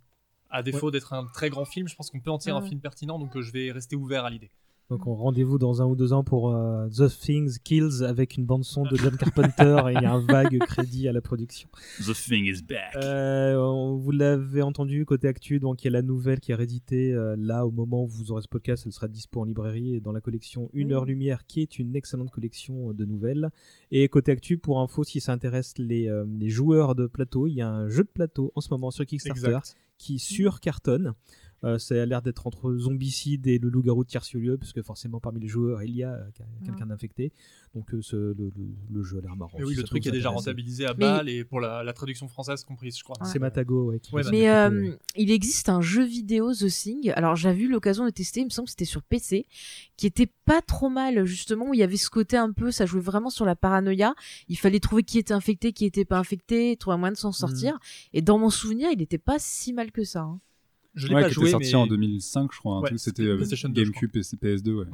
À 0.49 0.63
défaut 0.63 0.91
d'être 0.91 1.13
un 1.13 1.25
très 1.27 1.49
grand 1.49 1.63
film, 1.63 1.87
je 1.87 1.95
pense 1.95 2.09
qu'on 2.09 2.19
peut 2.19 2.29
en 2.31 2.37
tirer 2.37 2.57
un 2.57 2.61
film 2.61 2.81
pertinent, 2.81 3.17
donc 3.17 3.37
euh, 3.37 3.41
je 3.41 3.51
vais 3.53 3.71
rester 3.71 3.95
ouvert 3.95 4.25
à 4.25 4.29
l'idée. 4.29 4.51
Donc 4.91 5.07
on 5.07 5.15
rendez-vous 5.15 5.57
dans 5.57 5.81
un 5.81 5.85
ou 5.85 5.95
deux 5.95 6.11
ans 6.11 6.21
pour 6.25 6.53
euh, 6.53 6.89
The 6.89 7.07
Things 7.07 7.59
Kills 7.63 8.03
avec 8.03 8.35
une 8.35 8.45
bande 8.45 8.65
son 8.65 8.83
de 8.83 8.97
John 8.97 9.15
Carpenter 9.15 9.77
et 9.89 9.93
il 9.93 10.01
y 10.01 10.05
a 10.05 10.11
un 10.11 10.19
vague 10.19 10.59
crédit 10.67 11.07
à 11.07 11.13
la 11.13 11.21
production. 11.21 11.69
The 12.01 12.13
Thing 12.13 12.43
is 12.43 12.61
back. 12.61 12.97
Euh, 12.97 13.55
on- 13.55 13.95
vous 13.95 14.11
l'avez 14.11 14.61
entendu 14.61 15.05
côté 15.05 15.29
actu, 15.29 15.61
donc 15.61 15.81
il 15.81 15.85
y 15.85 15.87
a 15.87 15.91
la 15.91 16.01
nouvelle 16.01 16.41
qui 16.41 16.51
est 16.51 16.55
rééditée 16.55 17.13
euh, 17.13 17.37
là 17.39 17.65
au 17.65 17.71
moment 17.71 18.03
où 18.03 18.07
vous 18.07 18.33
aurez 18.33 18.41
ce 18.41 18.49
podcast, 18.49 18.83
elle 18.85 18.91
sera 18.91 19.07
dispo 19.07 19.39
en 19.39 19.45
librairie 19.45 19.95
et 19.95 20.01
dans 20.01 20.11
la 20.11 20.19
collection 20.19 20.69
Une 20.73 20.87
Oui. 20.89 20.93
heure 20.93 21.05
lumière 21.05 21.45
qui 21.47 21.61
est 21.61 21.79
une 21.79 21.95
excellente 21.95 22.29
collection 22.29 22.91
de 22.91 23.05
nouvelles. 23.05 23.49
Et 23.91 24.09
côté 24.09 24.33
actu, 24.33 24.57
pour 24.57 24.81
info, 24.81 25.05
si 25.05 25.21
ça 25.21 25.31
intéresse 25.31 25.73
les, 25.77 26.09
euh, 26.09 26.25
les 26.37 26.49
joueurs 26.49 26.95
de 26.95 27.07
plateau, 27.07 27.47
il 27.47 27.53
y 27.53 27.61
a 27.61 27.69
un 27.69 27.87
jeu 27.87 28.03
de 28.03 28.09
plateau 28.09 28.51
en 28.55 28.59
ce 28.61 28.67
moment 28.71 28.91
sur 28.91 29.05
Kickstarter 29.05 29.59
qui 29.97 30.19
sur 30.19 30.59
cartonne. 30.59 31.13
Euh, 31.63 31.77
ça 31.77 32.01
a 32.01 32.05
l'air 32.05 32.21
d'être 32.23 32.47
entre 32.47 32.75
Zombicide 32.75 33.45
et 33.45 33.59
le 33.59 33.69
loup-garou 33.69 34.03
de 34.03 34.09
Tierce-Lieu, 34.09 34.57
parce 34.57 34.73
que 34.73 34.81
forcément 34.81 35.19
parmi 35.19 35.39
les 35.39 35.47
joueurs 35.47 35.83
il 35.83 35.95
y 35.95 36.03
a 36.03 36.13
euh, 36.13 36.23
quelqu'un 36.65 36.87
d'infecté. 36.87 37.31
Donc 37.75 37.93
euh, 37.93 38.01
ce- 38.01 38.15
le, 38.15 38.33
le- 38.35 38.51
le 38.89 39.03
jeu 39.03 39.19
a 39.19 39.21
l'air 39.21 39.35
marrant. 39.35 39.57
Mais 39.59 39.63
oui, 39.65 39.75
si 39.75 39.77
le 39.81 39.83
truc 39.83 40.05
est 40.07 40.11
déjà 40.11 40.29
rentabilisé 40.29 40.85
à 40.85 40.93
balle 40.93 41.29
et 41.29 41.43
pour 41.43 41.59
la, 41.59 41.83
la 41.83 41.93
traduction 41.93 42.27
française 42.27 42.63
comprise, 42.63 42.97
je 42.97 43.03
crois. 43.03 43.15
C'est 43.25 43.37
Matago, 43.39 43.91
ouais. 43.91 43.99
qui 43.99 44.13
Ouais, 44.15 44.23
fait 44.23 44.31
Mais 44.31 44.49
euh, 44.49 44.95
il 45.15 45.29
existe 45.31 45.69
un 45.69 45.81
jeu 45.81 46.03
vidéo 46.03 46.51
The 46.53 46.67
Thing. 46.67 47.11
Alors 47.15 47.35
j'avais 47.35 47.61
eu 47.61 47.69
l'occasion 47.69 48.05
de 48.05 48.09
tester, 48.09 48.39
il 48.41 48.45
me 48.45 48.49
semble 48.49 48.65
que 48.65 48.71
c'était 48.71 48.85
sur 48.85 49.03
PC, 49.03 49.45
qui 49.97 50.07
était 50.07 50.31
pas 50.45 50.61
trop 50.63 50.89
mal 50.89 51.25
justement 51.25 51.69
où 51.69 51.73
il 51.75 51.79
y 51.79 51.83
avait 51.83 51.97
ce 51.97 52.09
côté 52.09 52.37
un 52.37 52.51
peu, 52.51 52.71
ça 52.71 52.85
jouait 52.87 53.01
vraiment 53.01 53.29
sur 53.29 53.45
la 53.45 53.55
paranoïa. 53.55 54.15
Il 54.47 54.57
fallait 54.57 54.79
trouver 54.79 55.03
qui 55.03 55.19
était 55.19 55.33
infecté, 55.33 55.73
qui 55.73 55.85
était 55.85 56.05
pas 56.05 56.17
infecté, 56.17 56.75
trouver 56.75 56.95
un 56.95 56.97
moyen 56.97 57.11
de 57.13 57.17
s'en 57.17 57.31
sortir. 57.31 57.77
Et 58.13 58.21
dans 58.23 58.39
mon 58.39 58.49
souvenir, 58.49 58.89
il 58.91 59.01
était 59.01 59.17
pas 59.19 59.37
si 59.37 59.73
mal 59.73 59.91
que 59.91 60.03
ça. 60.03 60.21
hein. 60.21 60.39
Je 60.93 61.07
l'ai 61.07 61.15
Ouais, 61.15 61.21
pas 61.21 61.27
qui 61.29 61.33
joué, 61.35 61.43
était 61.45 61.51
sorti 61.51 61.67
mais- 61.69 61.75
en 61.75 61.87
2005, 61.87 62.51
je 62.53 62.57
crois. 62.59 62.77
un 62.77 62.81
Ouais, 62.81 62.97
C'était 62.97 63.23
euh, 63.23 63.35
PlayStation 63.37 63.69
2, 63.69 63.83
je 63.85 63.91
GameCube 63.91 64.11
et 64.17 64.23
PS2, 64.37 64.73
ouais. 64.73 64.85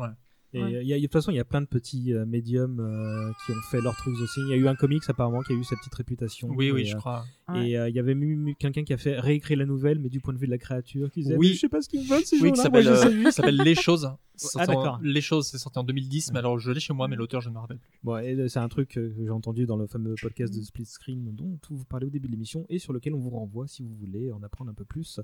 Et 0.53 0.63
Ouais. 0.63 0.75
euh, 0.75 0.81
il 0.81 0.87
y 0.87 0.93
a- 0.93 0.97
de 0.97 1.01
toute 1.03 1.11
façon, 1.11 1.31
il 1.31 1.35
y 1.35 1.39
a 1.39 1.45
plein 1.45 1.59
de 1.61 1.65
petits 1.67 2.13
euh, 2.13 2.25
médiums 2.25 2.79
euh, 2.79 3.31
qui 3.45 3.51
ont 3.51 3.61
fait 3.69 3.81
leur 3.81 3.95
truc 3.97 4.15
aussi. 4.21 4.39
Il 4.41 4.47
y 4.49 4.53
a 4.53 4.55
eu 4.55 4.67
un 4.67 4.75
comics 4.75 5.03
apparemment 5.09 5.41
qui 5.41 5.51
a 5.53 5.55
eu 5.55 5.63
sa 5.63 5.75
petite 5.75 5.93
réputation. 5.95 6.47
Oui, 6.55 6.71
oui, 6.71 6.85
je 6.85 6.95
euh, 6.95 6.99
crois. 6.99 7.25
Ouais. 7.49 7.69
Et 7.71 7.77
euh, 7.77 7.89
il 7.89 7.95
y 7.95 7.99
avait 7.99 8.15
même 8.15 8.55
quelqu'un 8.55 8.83
qui 8.83 8.93
a 8.93 8.97
fait 8.97 9.19
réécrire 9.19 9.57
la 9.57 9.65
nouvelle, 9.65 9.99
mais 9.99 10.09
du 10.09 10.19
point 10.21 10.33
de 10.33 10.39
vue 10.39 10.45
de 10.47 10.51
la 10.51 10.57
créature, 10.57 11.11
qui 11.11 11.21
disait 11.21 11.35
Oui. 11.35 11.53
Je 11.53 11.59
sais 11.59 11.69
pas 11.69 11.81
ce 11.81 11.89
qu'ils 11.89 12.07
veulent 12.07 12.23
ces 12.23 12.37
Oui, 12.39 12.49
gens-là. 12.55 13.09
qui 13.09 13.15
moi, 13.17 13.31
s'appelle 13.31 13.57
Les 13.57 13.75
Choses. 13.75 14.09
Ah, 14.55 14.67
d'accord. 14.67 14.99
Les 15.01 15.19
Choses, 15.19 15.47
c'est 15.47 15.57
sorti 15.57 15.79
en 15.79 15.83
2010, 15.83 16.31
mais 16.31 16.37
alors 16.37 16.59
je 16.59 16.71
l'ai 16.71 16.79
chez 16.79 16.93
moi, 16.93 17.07
mais 17.07 17.15
l'auteur, 17.15 17.41
je 17.41 17.49
ne 17.49 17.55
me 17.55 17.59
rappelle 17.59 17.79
plus. 17.79 17.89
Bon, 18.03 18.17
et, 18.19 18.35
euh, 18.35 18.47
c'est 18.47 18.59
un 18.59 18.67
truc 18.69 18.89
que 18.89 19.11
j'ai 19.17 19.31
entendu 19.31 19.65
dans 19.65 19.77
le 19.77 19.87
fameux 19.87 20.13
podcast 20.21 20.53
de 20.55 20.61
Split 20.61 20.85
Screen 20.85 21.33
dont 21.33 21.57
vous 21.71 21.85
parlez 21.85 22.05
au 22.05 22.11
début 22.11 22.27
de 22.27 22.33
l'émission 22.33 22.63
et 22.69 22.77
sur 22.77 22.93
lequel 22.93 23.15
on 23.15 23.19
vous 23.19 23.31
renvoie 23.31 23.67
si 23.67 23.81
vous 23.81 23.95
voulez 23.95 24.31
en 24.31 24.43
apprendre 24.43 24.69
un 24.69 24.75
peu 24.75 24.85
plus 24.85 25.19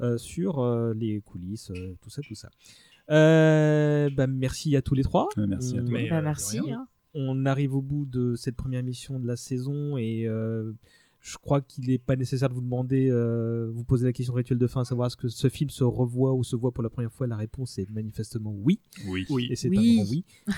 euh, 0.00 0.16
sur 0.16 0.60
euh, 0.60 0.94
les 0.94 1.20
coulisses, 1.22 1.72
euh, 1.72 1.96
tout 2.00 2.08
ça, 2.10 2.22
tout 2.22 2.36
ça. 2.36 2.50
Euh, 3.10 4.10
bah, 4.10 4.26
merci 4.26 4.76
à 4.76 4.82
tous 4.82 4.94
les 4.94 5.02
trois. 5.02 5.28
Ouais, 5.36 5.46
merci 5.46 5.78
à 5.78 5.82
On- 5.82 5.84
toi. 5.84 5.92
Mais, 5.94 6.08
Bah, 6.08 6.18
euh, 6.18 6.22
merci. 6.22 6.58
hein. 6.70 6.86
on 7.14 7.44
arrive 7.46 7.74
au 7.74 7.82
bout 7.82 8.06
de 8.06 8.34
cette 8.36 8.56
première 8.56 8.80
émission 8.80 9.18
de 9.20 9.26
la 9.26 9.36
saison 9.36 9.96
et 9.98 10.26
euh, 10.26 10.72
je 11.20 11.36
crois 11.36 11.60
qu'il 11.60 11.86
n'est 11.88 11.98
pas 11.98 12.16
nécessaire 12.16 12.48
de 12.48 12.54
vous 12.54 12.62
demander, 12.62 13.08
euh, 13.10 13.70
vous 13.72 13.84
poser 13.84 14.06
la 14.06 14.12
question 14.12 14.32
rituelle 14.34 14.58
de 14.58 14.66
fin, 14.66 14.80
à 14.80 14.84
savoir 14.84 15.08
est-ce 15.08 15.16
que 15.16 15.28
ce 15.28 15.48
film 15.48 15.68
se 15.70 15.84
revoit 15.84 16.32
ou 16.34 16.42
se 16.42 16.56
voit 16.56 16.72
pour 16.72 16.82
la 16.82 16.90
première 16.90 17.12
fois. 17.12 17.26
La 17.26 17.36
réponse 17.36 17.78
est 17.78 17.90
manifestement 17.90 18.54
oui. 18.56 18.80
Oui. 19.06 19.26
Oui. 19.30 19.48
Et 19.50 19.56
c'est 19.56 19.68
Oui. 19.68 19.98
un 20.00 20.02
grand 20.02 20.10
oui. 20.10 20.24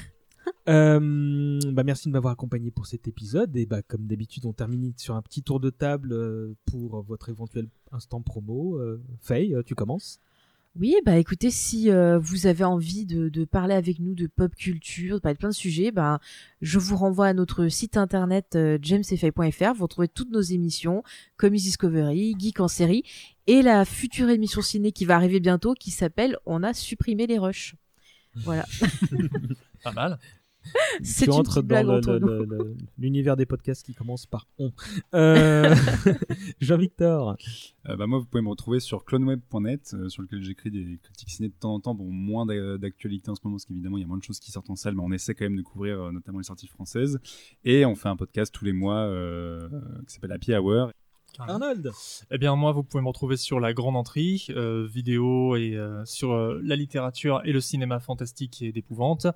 Euh, 0.69 1.59
bah 1.73 1.85
merci 1.85 2.09
de 2.09 2.12
m'avoir 2.12 2.33
accompagné 2.35 2.71
pour 2.71 2.85
cet 2.87 3.09
épisode 3.09 3.57
et 3.57 3.65
bah 3.65 3.81
comme 3.81 4.07
d'habitude 4.07 4.45
on 4.45 4.53
termine 4.53 4.93
sur 4.99 5.15
un 5.15 5.23
petit 5.23 5.43
tour 5.43 5.59
de 5.59 5.71
table 5.71 6.12
euh, 6.12 6.55
pour 6.66 7.03
votre 7.03 7.31
éventuel 7.31 7.69
instant 7.93 8.21
promo. 8.21 8.79
Euh, 8.79 9.01
Faye, 9.21 9.55
euh, 9.55 9.62
tu 9.62 9.75
commences 9.75 10.21
Oui, 10.76 10.96
bah 11.06 11.18
écoutez, 11.18 11.52
si 11.52 11.88
euh, 11.88 12.18
vous 12.18 12.48
avez 12.48 12.64
envie 12.64 13.06
de, 13.06 13.28
de 13.28 13.44
parler 13.44 13.74
avec 13.74 14.01
nous 14.01 14.14
de 14.14 14.26
pop 14.26 14.52
culture, 14.56 15.16
de 15.16 15.20
parler 15.20 15.34
de 15.34 15.38
plein 15.38 15.51
de 15.51 15.55
sujets, 15.55 15.92
bah, 15.92 16.18
je 16.62 16.80
vous 16.80 16.96
renvoie 16.96 17.28
à 17.28 17.32
notre 17.32 17.68
site 17.68 17.96
internet 17.96 18.56
euh, 18.56 18.76
jamesfay.fr. 18.82 19.72
Vous 19.74 19.84
retrouvez 19.84 20.09
toutes 20.09 20.32
nos 20.32 20.40
émissions, 20.40 21.05
Comics 21.36 21.62
Discovery, 21.62 22.34
Geek 22.36 22.59
en 22.59 22.66
série, 22.66 23.05
et 23.46 23.62
la 23.62 23.84
future 23.84 24.30
émission 24.30 24.62
ciné 24.62 24.90
qui 24.90 25.05
va 25.05 25.14
arriver 25.14 25.38
bientôt, 25.38 25.74
qui 25.74 25.92
s'appelle 25.92 26.38
On 26.44 26.64
a 26.64 26.74
supprimé 26.74 27.28
les 27.28 27.38
rushs. 27.38 27.76
Voilà. 28.34 28.66
Pas 29.84 29.92
mal. 29.92 30.18
C'est 31.03 31.24
tu 31.27 31.31
une 31.32 31.36
entres 31.39 31.62
dans 31.62 31.82
le- 31.82 31.91
entre 31.99 32.12
le- 32.12 32.19
nous. 32.19 32.27
le- 32.27 32.45
le- 32.45 32.77
l'univers 32.99 33.36
des 33.36 33.47
podcasts 33.47 33.85
qui 33.85 33.95
commence 33.95 34.27
par 34.27 34.47
on. 34.59 34.73
Euh, 35.15 35.74
Jean-Victor. 36.61 37.36
Euh, 37.89 37.97
bah, 37.97 38.07
moi, 38.07 38.19
vous 38.19 38.24
pouvez 38.27 38.43
me 38.43 38.49
retrouver 38.49 38.81
sur 38.81 39.05
cloneweb.net, 39.05 39.95
euh, 39.95 40.09
sur 40.09 40.23
lequel 40.23 40.43
j'écris 40.43 40.70
des 40.70 40.99
critiques 41.03 41.31
ciné 41.31 41.49
de 41.49 41.55
temps 41.59 41.74
en 41.74 41.81
temps. 41.81 41.95
Bon, 41.95 42.11
moins 42.11 42.47
d'a- 42.47 42.78
d'actualité 42.78 43.31
en 43.31 43.35
ce 43.35 43.41
moment, 43.45 43.57
parce 43.57 43.66
qu'évidemment, 43.66 43.99
il 43.99 44.03
y 44.03 44.05
a 44.05 44.07
moins 44.09 44.19
de 44.19 44.23
choses 44.23 44.41
qui 44.41 44.51
sortent 44.51 44.70
en 44.70 44.77
salle, 44.77 44.95
mais 44.95 45.03
on 45.05 45.12
essaie 45.12 45.35
quand 45.35 45.45
même 45.45 45.57
de 45.57 45.62
couvrir 45.62 46.01
euh, 46.01 46.12
notamment 46.12 46.39
les 46.39 46.45
sorties 46.45 46.66
françaises. 46.69 47.19
Et 47.65 47.85
on 47.85 47.95
fait 47.95 48.09
un 48.09 48.16
podcast 48.16 48.53
tous 48.55 48.65
les 48.65 48.73
mois 48.73 49.11
qui 50.07 50.15
s'appelle 50.15 50.32
Happy 50.32 50.55
Hour. 50.55 50.91
Arnold. 51.43 51.90
Eh 52.31 52.39
bien, 52.39 52.55
moi, 52.56 52.73
vous 52.73 52.82
pouvez 52.82 53.02
me 53.02 53.09
retrouver 53.09 53.36
sur 53.36 53.61
la 53.61 53.73
Grande 53.73 53.97
Entrée, 53.97 54.36
euh, 54.51 54.86
vidéo 54.90 55.56
et 55.56 55.74
euh, 55.74 56.05
sur 56.05 56.32
euh, 56.32 56.61
la 56.62 56.77
littérature 56.77 57.40
et 57.44 57.52
le 57.52 57.61
cinéma 57.61 58.01
fantastique 58.01 58.62
et 58.62 58.73
d'épouvante. 58.73 59.27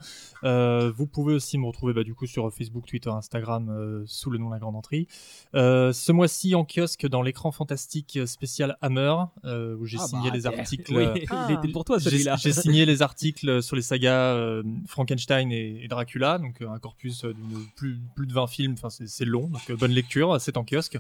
Euh, 0.44 0.90
vous 0.96 1.06
pouvez 1.06 1.34
aussi 1.34 1.58
me 1.58 1.66
retrouver 1.66 1.92
bah, 1.92 2.04
du 2.04 2.14
coup 2.14 2.26
sur 2.26 2.52
Facebook, 2.52 2.86
Twitter, 2.86 3.10
Instagram 3.10 3.68
euh, 3.70 4.02
sous 4.06 4.30
le 4.30 4.38
nom 4.38 4.50
La 4.50 4.58
Grande 4.58 4.76
Entrée. 4.76 5.06
Euh, 5.54 5.92
ce 5.92 6.12
mois-ci 6.12 6.54
en 6.54 6.64
kiosque 6.64 7.06
dans 7.06 7.22
l'écran 7.22 7.50
fantastique 7.52 8.18
spécial 8.26 8.76
Hammer, 8.80 9.14
euh, 9.44 9.76
où 9.76 9.86
j'ai 9.86 9.98
Ah 10.00 10.06
signé 10.06 10.30
bah, 10.30 10.36
les 10.36 10.42
t'es- 10.42 10.48
articles. 10.48 10.94
Oui, 10.96 11.26
Ah. 11.30 11.46
il 11.50 11.54
était 11.56 11.68
pour 11.68 11.84
toi 11.84 11.98
J'ai 11.98 12.10
celui-là. 12.10 12.36
j'ai 12.36 12.52
signé 12.52 12.86
les 12.86 13.02
articles 13.02 13.62
sur 13.62 13.76
les 13.76 13.82
sagas 13.82 14.34
euh, 14.34 14.62
Frankenstein 14.86 15.50
et, 15.52 15.84
et 15.84 15.88
Dracula, 15.88 16.38
donc 16.38 16.60
euh, 16.62 16.68
un 16.70 16.78
corpus 16.78 17.24
d'une 17.24 17.66
plus, 17.76 17.98
plus 18.14 18.26
de 18.26 18.32
20 18.32 18.46
films, 18.46 18.72
enfin 18.74 18.90
c'est 18.90 19.08
c'est 19.08 19.24
long, 19.24 19.48
donc 19.48 19.60
euh, 19.70 19.76
bonne 19.76 19.92
lecture, 19.92 20.40
c'est 20.40 20.56
en 20.56 20.64
kiosque. 20.64 20.98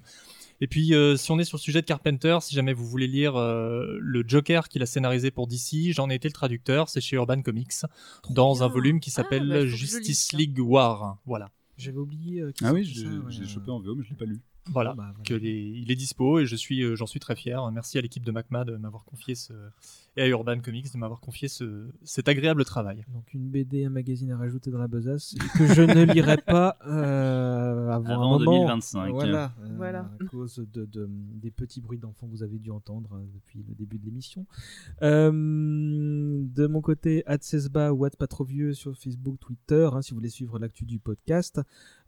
Et 0.60 0.66
puis 0.66 0.94
euh, 0.94 1.16
si 1.16 1.30
on 1.30 1.38
est 1.38 1.44
sur 1.44 1.56
le 1.56 1.62
sujet 1.62 1.80
de 1.80 1.86
Carpenter, 1.86 2.38
si 2.40 2.54
jamais 2.54 2.72
vous 2.72 2.86
voulez 2.86 3.06
lire 3.06 3.36
euh, 3.36 3.96
le 4.00 4.24
Joker 4.26 4.68
qu'il 4.68 4.82
a 4.82 4.86
scénarisé 4.86 5.30
pour 5.30 5.46
DC, 5.46 5.92
j'en 5.92 6.10
ai 6.10 6.14
été 6.16 6.28
le 6.28 6.32
traducteur, 6.32 6.88
c'est 6.88 7.00
chez 7.00 7.16
Urban 7.16 7.42
Comics, 7.42 7.72
dans 8.30 8.62
un 8.62 8.68
volume 8.68 8.98
qui 9.00 9.10
Ah, 9.10 9.16
s'appelle 9.22 9.48
bah, 9.48 9.66
Justice. 9.66 10.32
League 10.32 10.58
War. 10.60 11.18
Voilà. 11.26 11.50
J'avais 11.76 11.98
oublié. 11.98 12.40
euh, 12.40 12.50
qui 12.52 12.64
Ah 12.64 12.72
oui, 12.72 12.80
ouais. 12.80 13.22
j'ai 13.30 13.46
chopé 13.46 13.70
en 13.70 13.78
VO, 13.78 13.94
mais 13.94 14.02
je 14.04 14.10
l'ai 14.10 14.16
pas 14.16 14.24
lu. 14.24 14.40
Voilà. 14.72 14.94
Bah, 14.94 15.10
voilà. 15.14 15.24
Que 15.24 15.34
les- 15.34 15.72
il 15.76 15.90
est 15.90 15.96
dispo 15.96 16.38
et 16.38 16.46
je 16.46 16.56
suis, 16.56 16.82
euh, 16.82 16.94
j'en 16.96 17.06
suis 17.06 17.20
très 17.20 17.36
fier. 17.36 17.70
Merci 17.72 17.98
à 17.98 18.00
l'équipe 18.00 18.24
de 18.24 18.30
MacMa 18.32 18.64
de 18.64 18.76
m'avoir 18.76 19.04
confié 19.04 19.34
ce, 19.34 19.52
et 20.16 20.22
à 20.22 20.26
Urban 20.28 20.58
Comics 20.60 20.92
de 20.92 20.98
m'avoir 20.98 21.20
confié 21.20 21.48
ce, 21.48 21.88
cet 22.04 22.28
agréable 22.28 22.64
travail. 22.64 23.04
Donc 23.12 23.32
une 23.34 23.48
BD, 23.48 23.84
un 23.84 23.90
magazine 23.90 24.30
à 24.32 24.36
rajouter 24.36 24.70
dans 24.70 24.78
la 24.78 24.88
besace 24.88 25.34
que 25.56 25.66
je 25.66 25.82
ne 25.82 26.04
lirai 26.12 26.36
pas 26.38 26.76
euh, 26.86 27.88
avant, 27.90 28.10
Avant 28.10 28.34
un 28.34 28.38
moment. 28.38 28.58
2025. 28.64 29.10
Voilà, 29.12 29.52
euh, 29.62 29.68
Voilà. 29.76 30.10
à 30.20 30.24
cause 30.24 30.64
de, 30.72 30.84
de- 30.84 31.08
des 31.08 31.50
petits 31.50 31.80
bruits 31.80 31.98
d'enfants 31.98 32.26
que 32.26 32.32
vous 32.32 32.42
avez 32.42 32.58
dû 32.58 32.70
entendre 32.70 33.20
depuis 33.34 33.64
le 33.68 33.74
début 33.74 33.98
de 33.98 34.04
l'émission. 34.04 34.46
Euh, 35.02 35.30
de 35.32 36.66
mon 36.66 36.80
côté, 36.80 37.22
Adsesba 37.26 37.92
ou 37.92 38.04
Ad 38.04 38.16
pas 38.16 38.26
trop 38.26 38.44
vieux 38.44 38.72
sur 38.74 38.96
Facebook, 38.96 39.38
Twitter, 39.40 39.88
hein, 39.92 40.02
si 40.02 40.10
vous 40.10 40.16
voulez 40.16 40.28
suivre 40.30 40.58
l'actu 40.58 40.84
du 40.84 40.98
podcast. 40.98 41.60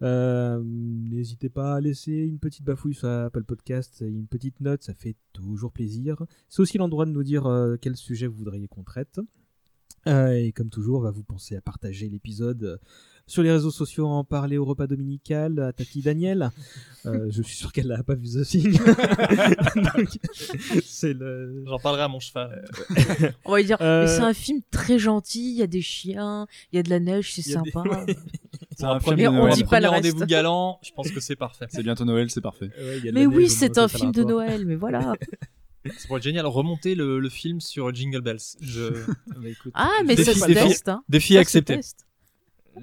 Euh, 0.03 0.61
N'hésitez 0.65 1.49
pas 1.49 1.77
à 1.77 1.81
laisser 1.81 2.12
une 2.12 2.39
petite 2.39 2.50
bafouille 2.61 2.95
sur 2.95 3.09
Apple 3.09 3.45
Podcast 3.45 4.03
et 4.03 4.07
une 4.07 4.27
petite 4.27 4.61
note, 4.61 4.83
ça 4.83 4.95
fait 4.95 5.17
toujours 5.33 5.73
plaisir. 5.73 6.23
C'est 6.49 6.61
aussi 6.63 6.79
l'endroit 6.79 7.07
de 7.07 7.11
nous 7.13 7.23
dire 7.23 7.47
euh, 7.47 7.77
quel 7.81 7.97
sujet 7.97 8.27
vous 8.27 8.37
voudriez 8.37 8.69
qu'on 8.69 8.83
traite. 8.85 9.21
Euh, 10.07 10.31
et 10.33 10.53
comme 10.53 10.71
toujours, 10.71 11.03
va 11.03 11.11
vous 11.11 11.23
penser 11.25 11.57
à 11.57 11.61
partager 11.61 12.09
l'épisode 12.09 12.63
euh, 12.65 12.77
sur 13.27 13.43
les 13.43 13.53
réseaux 13.53 13.71
sociaux, 13.71 14.07
en 14.07 14.25
parler 14.25 14.57
au 14.57 14.65
repas 14.65 14.87
dominical, 14.87 15.59
à 15.61 15.73
Tati 15.75 16.01
Daniel. 16.01 16.51
Euh, 17.05 17.27
je 17.31 17.43
suis 17.43 17.55
sûr 17.55 17.71
qu'elle 17.71 17.89
n'a 17.89 18.03
pas 18.03 18.15
vu 18.15 18.27
The 18.29 18.43
Thing. 18.45 18.79
C'est 20.85 21.13
le. 21.13 21.65
J'en 21.67 21.79
parlerai 21.79 22.03
à 22.05 22.09
mon 22.09 22.19
cheval. 22.19 22.65
On 23.45 23.53
va 23.53 23.59
lui 23.59 23.67
dire, 23.67 23.77
Euh, 23.83 24.03
mais 24.03 24.09
c'est 24.09 24.21
un 24.23 24.33
film 24.35 24.61
très 24.71 24.99
gentil, 24.99 25.53
il 25.53 25.59
y 25.59 25.63
a 25.63 25.67
des 25.67 25.83
chiens, 25.83 26.47
il 26.73 26.77
y 26.77 26.79
a 26.79 26.83
de 26.83 26.91
la 26.91 26.99
neige, 27.01 27.35
c'est 27.35 27.43
des- 27.45 27.51
sympa. 27.53 27.85
Pour 28.81 28.90
un 28.90 28.98
premier, 28.98 29.28
on 29.28 29.48
dit 29.48 29.65
pas 29.65 29.81
le 29.81 29.89
rendez-vous 29.89 30.27
galant, 30.27 30.78
je 30.82 30.90
pense 30.93 31.11
que 31.11 31.20
c'est 31.20 31.36
parfait. 31.36 31.66
C'est 31.69 31.82
bientôt 31.82 32.05
Noël, 32.05 32.31
c'est 32.31 32.40
parfait. 32.40 32.70
Ouais, 32.78 33.11
mais 33.12 33.27
oui, 33.27 33.48
c'est 33.48 33.69
donc 33.69 33.78
un 33.78 33.89
film 33.89 34.12
de. 34.12 34.24
Noël, 34.24 34.65
mais 34.66 34.77
voilà. 34.77 35.15
Ça 35.97 36.07
pourrait 36.09 36.19
être 36.19 36.24
génial. 36.24 36.44
Remonter 36.47 36.94
le, 36.94 37.19
le 37.19 37.28
film 37.31 37.59
sur 37.62 37.94
Jingle 37.94 38.20
Bells. 38.20 38.39
Je... 38.61 38.89
Écoute, 39.47 39.73
Ah, 39.74 39.89
mais 40.05 40.15
Défi- 40.15 40.24
ça 40.24 40.35
se 40.35 40.44
défi- 40.47 40.55
teste. 40.69 40.89
Hein. 40.90 41.02
Défi 41.09 41.39
accepté. 41.39 41.81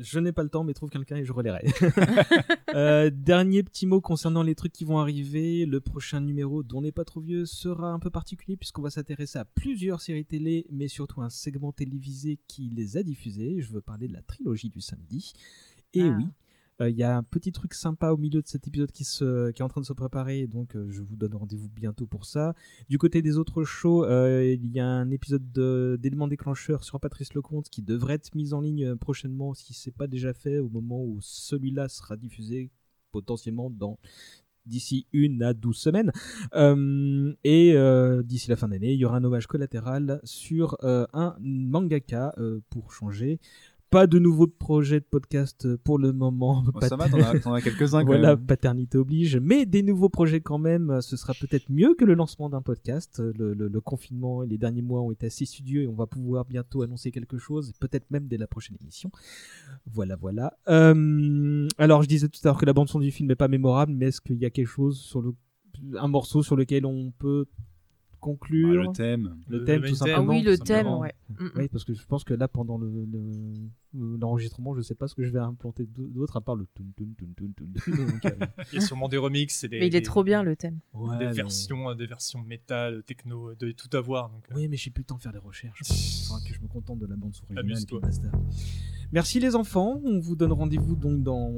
Je 0.01 0.19
n'ai 0.19 0.31
pas 0.31 0.41
le 0.43 0.49
temps, 0.49 0.63
mais 0.63 0.73
trouve 0.73 0.89
quelqu'un 0.89 1.15
et 1.17 1.23
je 1.23 1.31
relayerai. 1.31 1.67
Euh, 2.75 3.09
dernier 3.11 3.63
petit 3.63 3.87
mot 3.87 4.01
concernant 4.01 4.43
les 4.43 4.53
trucs 4.53 4.73
qui 4.73 4.83
vont 4.83 4.97
arriver. 4.99 5.65
Le 5.65 5.79
prochain 5.79 6.19
numéro, 6.21 6.61
dont 6.63 6.81
n'est 6.81 6.91
pas 6.91 7.05
trop 7.05 7.21
vieux, 7.21 7.45
sera 7.45 7.91
un 7.91 7.99
peu 7.99 8.09
particulier 8.09 8.57
puisqu'on 8.57 8.81
va 8.81 8.89
s'intéresser 8.89 9.39
à 9.39 9.45
plusieurs 9.45 10.01
séries 10.01 10.25
télé, 10.25 10.65
mais 10.69 10.87
surtout 10.89 11.21
un 11.21 11.29
segment 11.29 11.71
télévisé 11.71 12.39
qui 12.47 12.69
les 12.75 12.97
a 12.97 13.03
diffusées. 13.03 13.61
Je 13.61 13.71
veux 13.71 13.81
parler 13.81 14.07
de 14.09 14.13
la 14.13 14.21
trilogie 14.21 14.69
du 14.69 14.81
samedi. 14.81 15.33
Et 15.97 16.03
Ah. 16.09 16.15
oui. 16.17 16.25
euh, 16.81 16.89
Il 16.91 16.95
y 16.95 17.03
a 17.03 17.17
un 17.17 17.23
petit 17.23 17.51
truc 17.51 17.73
sympa 17.73 18.11
au 18.11 18.17
milieu 18.17 18.41
de 18.41 18.47
cet 18.47 18.67
épisode 18.67 18.91
qui, 18.91 19.03
se, 19.03 19.49
qui 19.51 19.61
est 19.61 19.65
en 19.65 19.67
train 19.67 19.81
de 19.81 19.85
se 19.85 19.93
préparer, 19.93 20.45
donc 20.47 20.75
euh, 20.75 20.85
je 20.91 21.01
vous 21.01 21.15
donne 21.15 21.33
rendez-vous 21.33 21.69
bientôt 21.69 22.05
pour 22.05 22.25
ça. 22.25 22.53
Du 22.87 22.97
côté 22.99 23.21
des 23.23 23.37
autres 23.37 23.63
shows, 23.63 24.03
euh, 24.05 24.53
il 24.53 24.71
y 24.71 24.79
a 24.79 24.87
un 24.87 25.09
épisode 25.09 25.51
de- 25.51 25.97
d'éléments 25.99 26.27
déclencheurs 26.27 26.83
sur 26.83 26.99
Patrice 26.99 27.33
Lecomte 27.33 27.69
qui 27.69 27.81
devrait 27.81 28.13
être 28.15 28.35
mis 28.35 28.53
en 28.53 28.61
ligne 28.61 28.95
prochainement 28.95 29.53
si 29.55 29.73
c'est 29.73 29.89
pas 29.95 30.05
déjà 30.07 30.33
fait 30.33 30.59
au 30.59 30.69
moment 30.69 31.03
où 31.03 31.17
celui-là 31.21 31.89
sera 31.89 32.15
diffusé 32.15 32.69
potentiellement 33.11 33.69
dans 33.71 33.97
d'ici 34.67 35.07
une 35.13 35.41
à 35.43 35.53
12 35.53 35.77
semaines. 35.77 36.11
Euh, 36.53 37.33
et 37.45 37.73
euh, 37.75 38.21
d'ici 38.21 38.49
la 38.49 38.57
fin 38.57 38.67
d'année, 38.67 38.91
il 38.93 38.99
y 38.99 39.05
aura 39.05 39.17
un 39.17 39.23
hommage 39.23 39.47
collatéral 39.47 40.19
sur 40.25 40.77
euh, 40.83 41.07
un 41.13 41.35
mangaka 41.39 42.35
pour 42.69 42.91
changer. 42.91 43.39
Pas 43.97 44.05
de 44.05 44.19
nouveaux 44.19 44.45
projets 44.45 44.99
de 44.99 45.05
podcast 45.05 45.75
pour 45.77 45.97
le 45.97 46.13
moment. 46.13 46.63
Bon, 46.71 46.81
ça 46.81 46.95
va, 46.95 47.09
t'en 47.09 47.17
as, 47.19 47.55
as 47.55 47.61
quelques-uns 47.61 48.03
Voilà, 48.03 48.35
même. 48.35 48.45
paternité 48.45 48.97
oblige, 48.99 49.37
mais 49.37 49.65
des 49.65 49.81
nouveaux 49.81 50.09
projets 50.09 50.39
quand 50.39 50.59
même. 50.59 51.01
Ce 51.01 51.17
sera 51.17 51.33
peut-être 51.33 51.65
mieux 51.71 51.95
que 51.95 52.05
le 52.05 52.13
lancement 52.13 52.47
d'un 52.47 52.61
podcast. 52.61 53.19
Le, 53.19 53.55
le- 53.55 53.67
le 53.67 53.81
confinement 53.81 54.43
et 54.43 54.47
les 54.47 54.59
derniers 54.59 54.83
mois 54.83 55.01
ont 55.01 55.11
été 55.11 55.25
assez 55.25 55.45
studieux 55.45 55.81
et 55.81 55.87
on 55.87 55.95
va 55.95 56.05
pouvoir 56.05 56.45
bientôt 56.45 56.83
annoncer 56.83 57.09
quelque 57.11 57.39
chose, 57.39 57.73
peut-être 57.79 58.05
même 58.11 58.27
dès 58.27 58.37
la 58.37 58.45
prochaine 58.45 58.77
émission. 58.81 59.09
Voilà, 59.91 60.15
voilà. 60.15 60.53
Euh, 60.69 61.67
alors, 61.79 62.03
je 62.03 62.07
disais 62.07 62.27
tout 62.29 62.39
à 62.43 62.49
l'heure 62.49 62.57
que 62.59 62.65
la 62.65 62.73
bande 62.73 62.89
son 62.89 62.99
du 62.99 63.09
film 63.09 63.27
n'est 63.29 63.35
pas 63.35 63.47
mémorable, 63.47 63.93
mais 63.93 64.07
est-ce 64.09 64.21
qu'il 64.21 64.37
y 64.37 64.45
a 64.45 64.51
quelque 64.51 64.67
chose 64.67 64.99
sur 64.99 65.21
le, 65.23 65.33
un 65.97 66.07
morceau 66.07 66.43
sur 66.43 66.55
lequel 66.55 66.85
on 66.85 67.11
peut 67.17 67.45
conclure 68.19 68.81
Ah, 68.83 68.87
le 68.87 68.91
thème. 68.93 69.37
Le 69.47 69.59
Le 69.59 69.63
thème, 69.65 69.81
main 69.81 69.87
tout 69.87 69.95
theme, 69.95 70.07
simplement. 70.07 70.31
Ah 70.33 70.35
oui, 70.35 70.41
le 70.43 70.57
thème, 70.57 70.87
ouais. 70.87 71.13
Mm, 71.29 71.43
mm. 71.45 71.51
Oui, 71.55 71.67
parce 71.69 71.83
que 71.85 71.93
je 71.93 72.05
pense 72.05 72.23
que 72.23 72.33
là, 72.33 72.47
pendant 72.47 72.77
le- 72.77 72.89
le- 73.05 73.53
le- 73.93 74.17
l'enregistrement, 74.17 74.75
je 74.75 74.81
sais 74.81 74.95
pas 74.95 75.07
ce 75.07 75.15
que 75.15 75.23
je 75.23 75.31
vais 75.31 75.39
implanter 75.39 75.87
d'autre 75.87 76.37
à 76.37 76.41
part 76.41 76.55
le 76.55 76.65
toun 76.75 76.87
toun 76.95 77.13
toun 77.15 77.33
toun 77.35 77.53
toun. 77.53 77.73
Euh, 77.87 77.87
Il 78.73 78.75
y 78.75 78.77
a 78.77 78.81
sûrement 78.81 79.07
des 79.09 79.17
remixes 79.17 79.63
et 79.63 79.69
des, 79.69 79.79
Mais 79.79 79.87
il 79.87 79.95
est 79.95 79.99
des- 79.99 80.05
trop 80.05 80.23
bien 80.23 80.43
le 80.43 80.55
thème. 80.55 80.79
ouais, 80.93 81.17
des 81.17 81.25
mais- 81.25 81.31
versions, 81.33 81.89
euh, 81.89 81.95
des 81.95 82.05
versions 82.07 82.41
métal, 82.43 83.03
techno, 83.03 83.55
de 83.55 83.71
tout 83.71 83.95
avoir. 83.95 84.29
Donc, 84.29 84.45
euh, 84.51 84.55
Oui, 84.55 84.67
mais 84.67 84.77
j'ai 84.77 84.91
plus 84.91 85.01
le 85.01 85.05
temps 85.07 85.17
de 85.17 85.21
faire 85.21 85.31
des 85.33 85.37
recherches. 85.39 85.79
Il 85.89 86.25
faudra 86.27 86.41
que 86.47 86.53
je 86.53 86.61
me 86.61 86.67
contente 86.67 86.99
de 86.99 87.05
la 87.07 87.15
bande 87.15 87.33
son 87.33 87.43
originale. 87.55 88.31
Merci 89.13 89.39
les 89.39 89.55
enfants. 89.55 90.01
On 90.03 90.19
vous 90.19 90.35
donne 90.35 90.51
rendez-vous 90.51 90.95
donc 90.95 91.23
dans 91.23 91.53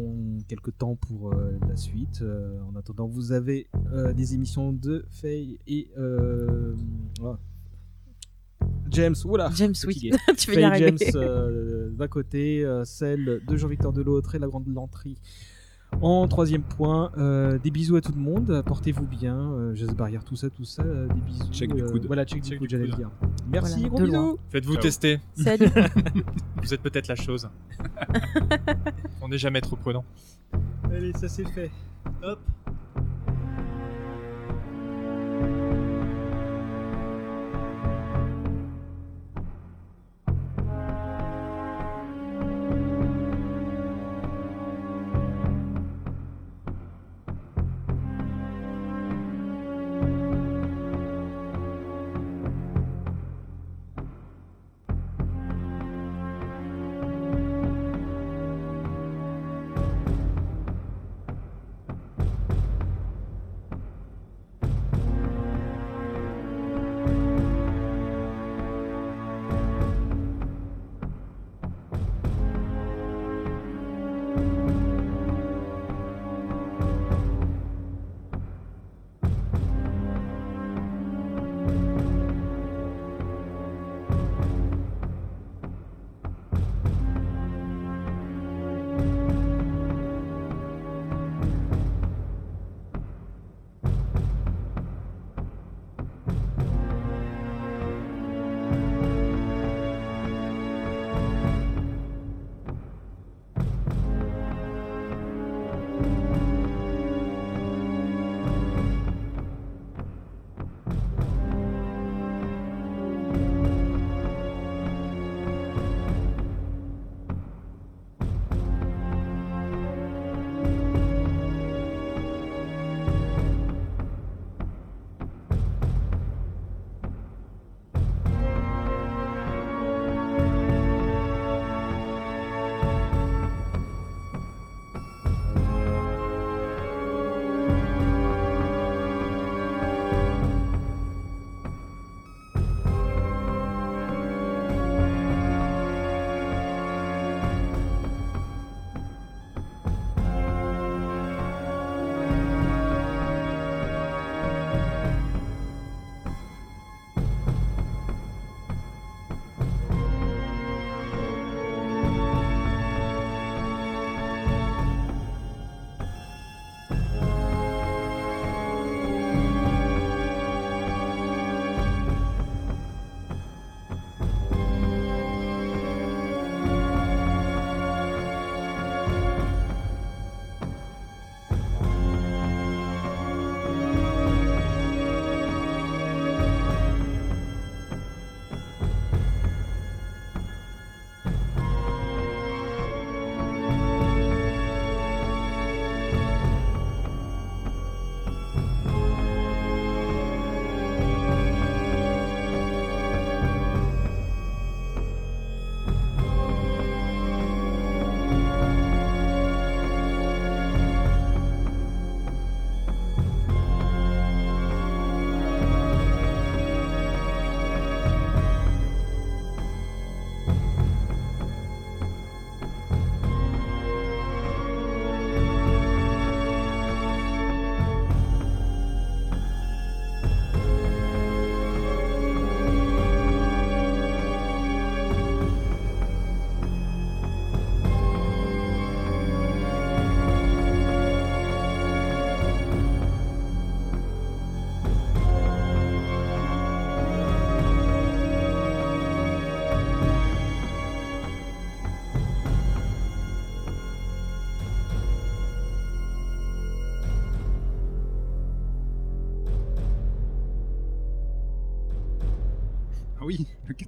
quelques 0.48 0.78
temps 0.78 0.96
pour 0.96 1.34
euh, 1.34 1.58
la 1.68 1.76
suite. 1.76 2.20
Euh, 2.22 2.60
en 2.72 2.76
attendant, 2.76 3.08
vous 3.08 3.32
avez 3.32 3.68
euh, 3.92 4.14
des 4.14 4.36
émissions 4.36 4.72
de 4.72 5.04
Faye 5.10 5.58
et 5.66 5.90
euh, 5.98 6.48
oh. 7.22 7.36
James. 8.90 9.16
Oula. 9.26 9.50
James, 9.56 9.76
oui. 9.86 10.12
tu 10.38 10.52
vas 10.52 10.60
y 10.60 10.64
arriver. 10.64 10.96
James 11.00 11.12
euh, 11.16 11.90
d'un 11.92 12.08
côté, 12.08 12.66
euh, 12.66 12.84
celle 12.86 13.42
de 13.48 13.56
Jean-Victor 13.58 13.94
de 13.94 14.02
l'autre 14.02 14.36
et 14.36 14.40
la 14.40 14.48
grande 14.48 14.68
Lantry 14.68 15.18
en 16.02 16.28
troisième 16.28 16.62
point. 16.62 17.12
Euh, 17.18 17.58
des 17.60 17.72
bisous 17.72 17.96
à 17.96 18.02
tout 18.02 18.12
le 18.12 18.22
monde, 18.22 18.64
portez-vous 18.66 19.06
bien, 19.06 19.36
euh, 19.54 19.76
geste 19.76 19.96
barrière, 19.96 20.24
tout 20.24 20.36
ça, 20.36 20.50
tout 20.50 20.64
ça. 20.64 20.84
euh, 20.84 21.08
des 21.08 21.22
bisous. 21.22 21.52
Check 21.52 21.74
du 21.74 21.82
euh, 21.82 21.88
coude. 21.88 22.06
Voilà, 22.06 22.26
check, 22.26 22.44
Check 22.44 22.54
du 22.54 22.60
coude, 22.60 22.70
j'allais 22.70 22.88
dire. 22.88 23.10
Merci, 23.52 23.82
Voilà, 23.82 23.90
gros 23.90 24.00
de 24.00 24.06
bisous. 24.06 24.40
Faites-vous 24.50 24.74
Ciao. 24.74 24.82
tester. 24.82 25.20
Salut. 25.36 25.68
Vous 26.62 26.74
êtes 26.74 26.82
peut-être 26.82 27.08
la 27.08 27.16
chose. 27.16 27.50
On 29.22 29.28
n'est 29.30 29.38
jamais 29.38 29.62
trop 29.62 29.76
prudent. 29.76 30.06
Allez, 30.92 31.14
ça 31.14 31.28
c'est 31.28 31.48
fait. 31.50 31.72
Hop. 32.24 32.40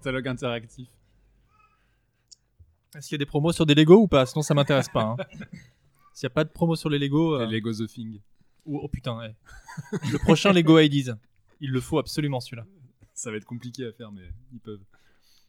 Catalogue 0.01 0.27
interactif. 0.27 0.87
Est-ce 2.95 3.07
qu'il 3.07 3.15
y 3.15 3.19
a 3.19 3.19
des 3.19 3.25
promos 3.25 3.51
sur 3.53 3.65
des 3.65 3.75
Lego 3.75 3.95
ou 4.01 4.07
pas? 4.07 4.25
Sinon, 4.25 4.41
ça 4.41 4.53
m'intéresse 4.53 4.89
pas. 4.89 5.03
hein. 5.03 5.17
S'il 6.13 6.27
n'y 6.27 6.31
a 6.31 6.33
pas 6.33 6.43
de 6.43 6.49
promo 6.49 6.75
sur 6.75 6.89
les 6.89 6.99
Lego. 6.99 7.35
euh, 7.35 7.45
Les 7.45 7.57
Lego 7.61 7.71
The 7.71 7.87
Thing. 7.87 8.19
Oh, 8.65 8.81
oh, 8.83 8.87
putain, 8.89 9.17
ouais. 9.17 9.33
Le 10.11 10.17
prochain 10.17 10.51
Lego 10.51 10.77
IDs. 10.79 11.13
Il 11.61 11.71
le 11.71 11.79
faut 11.79 11.99
absolument 11.99 12.39
celui-là. 12.39 12.65
Ça 13.13 13.31
va 13.31 13.37
être 13.37 13.45
compliqué 13.45 13.85
à 13.85 13.91
faire, 13.93 14.11
mais 14.11 14.23
ils 14.51 14.59
peuvent. 14.59 14.83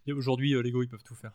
Et 0.06 0.12
aujourd'hui, 0.12 0.54
euh, 0.54 0.62
Lego, 0.62 0.82
ils 0.82 0.88
peuvent 0.88 1.02
tout 1.02 1.14
faire. 1.14 1.32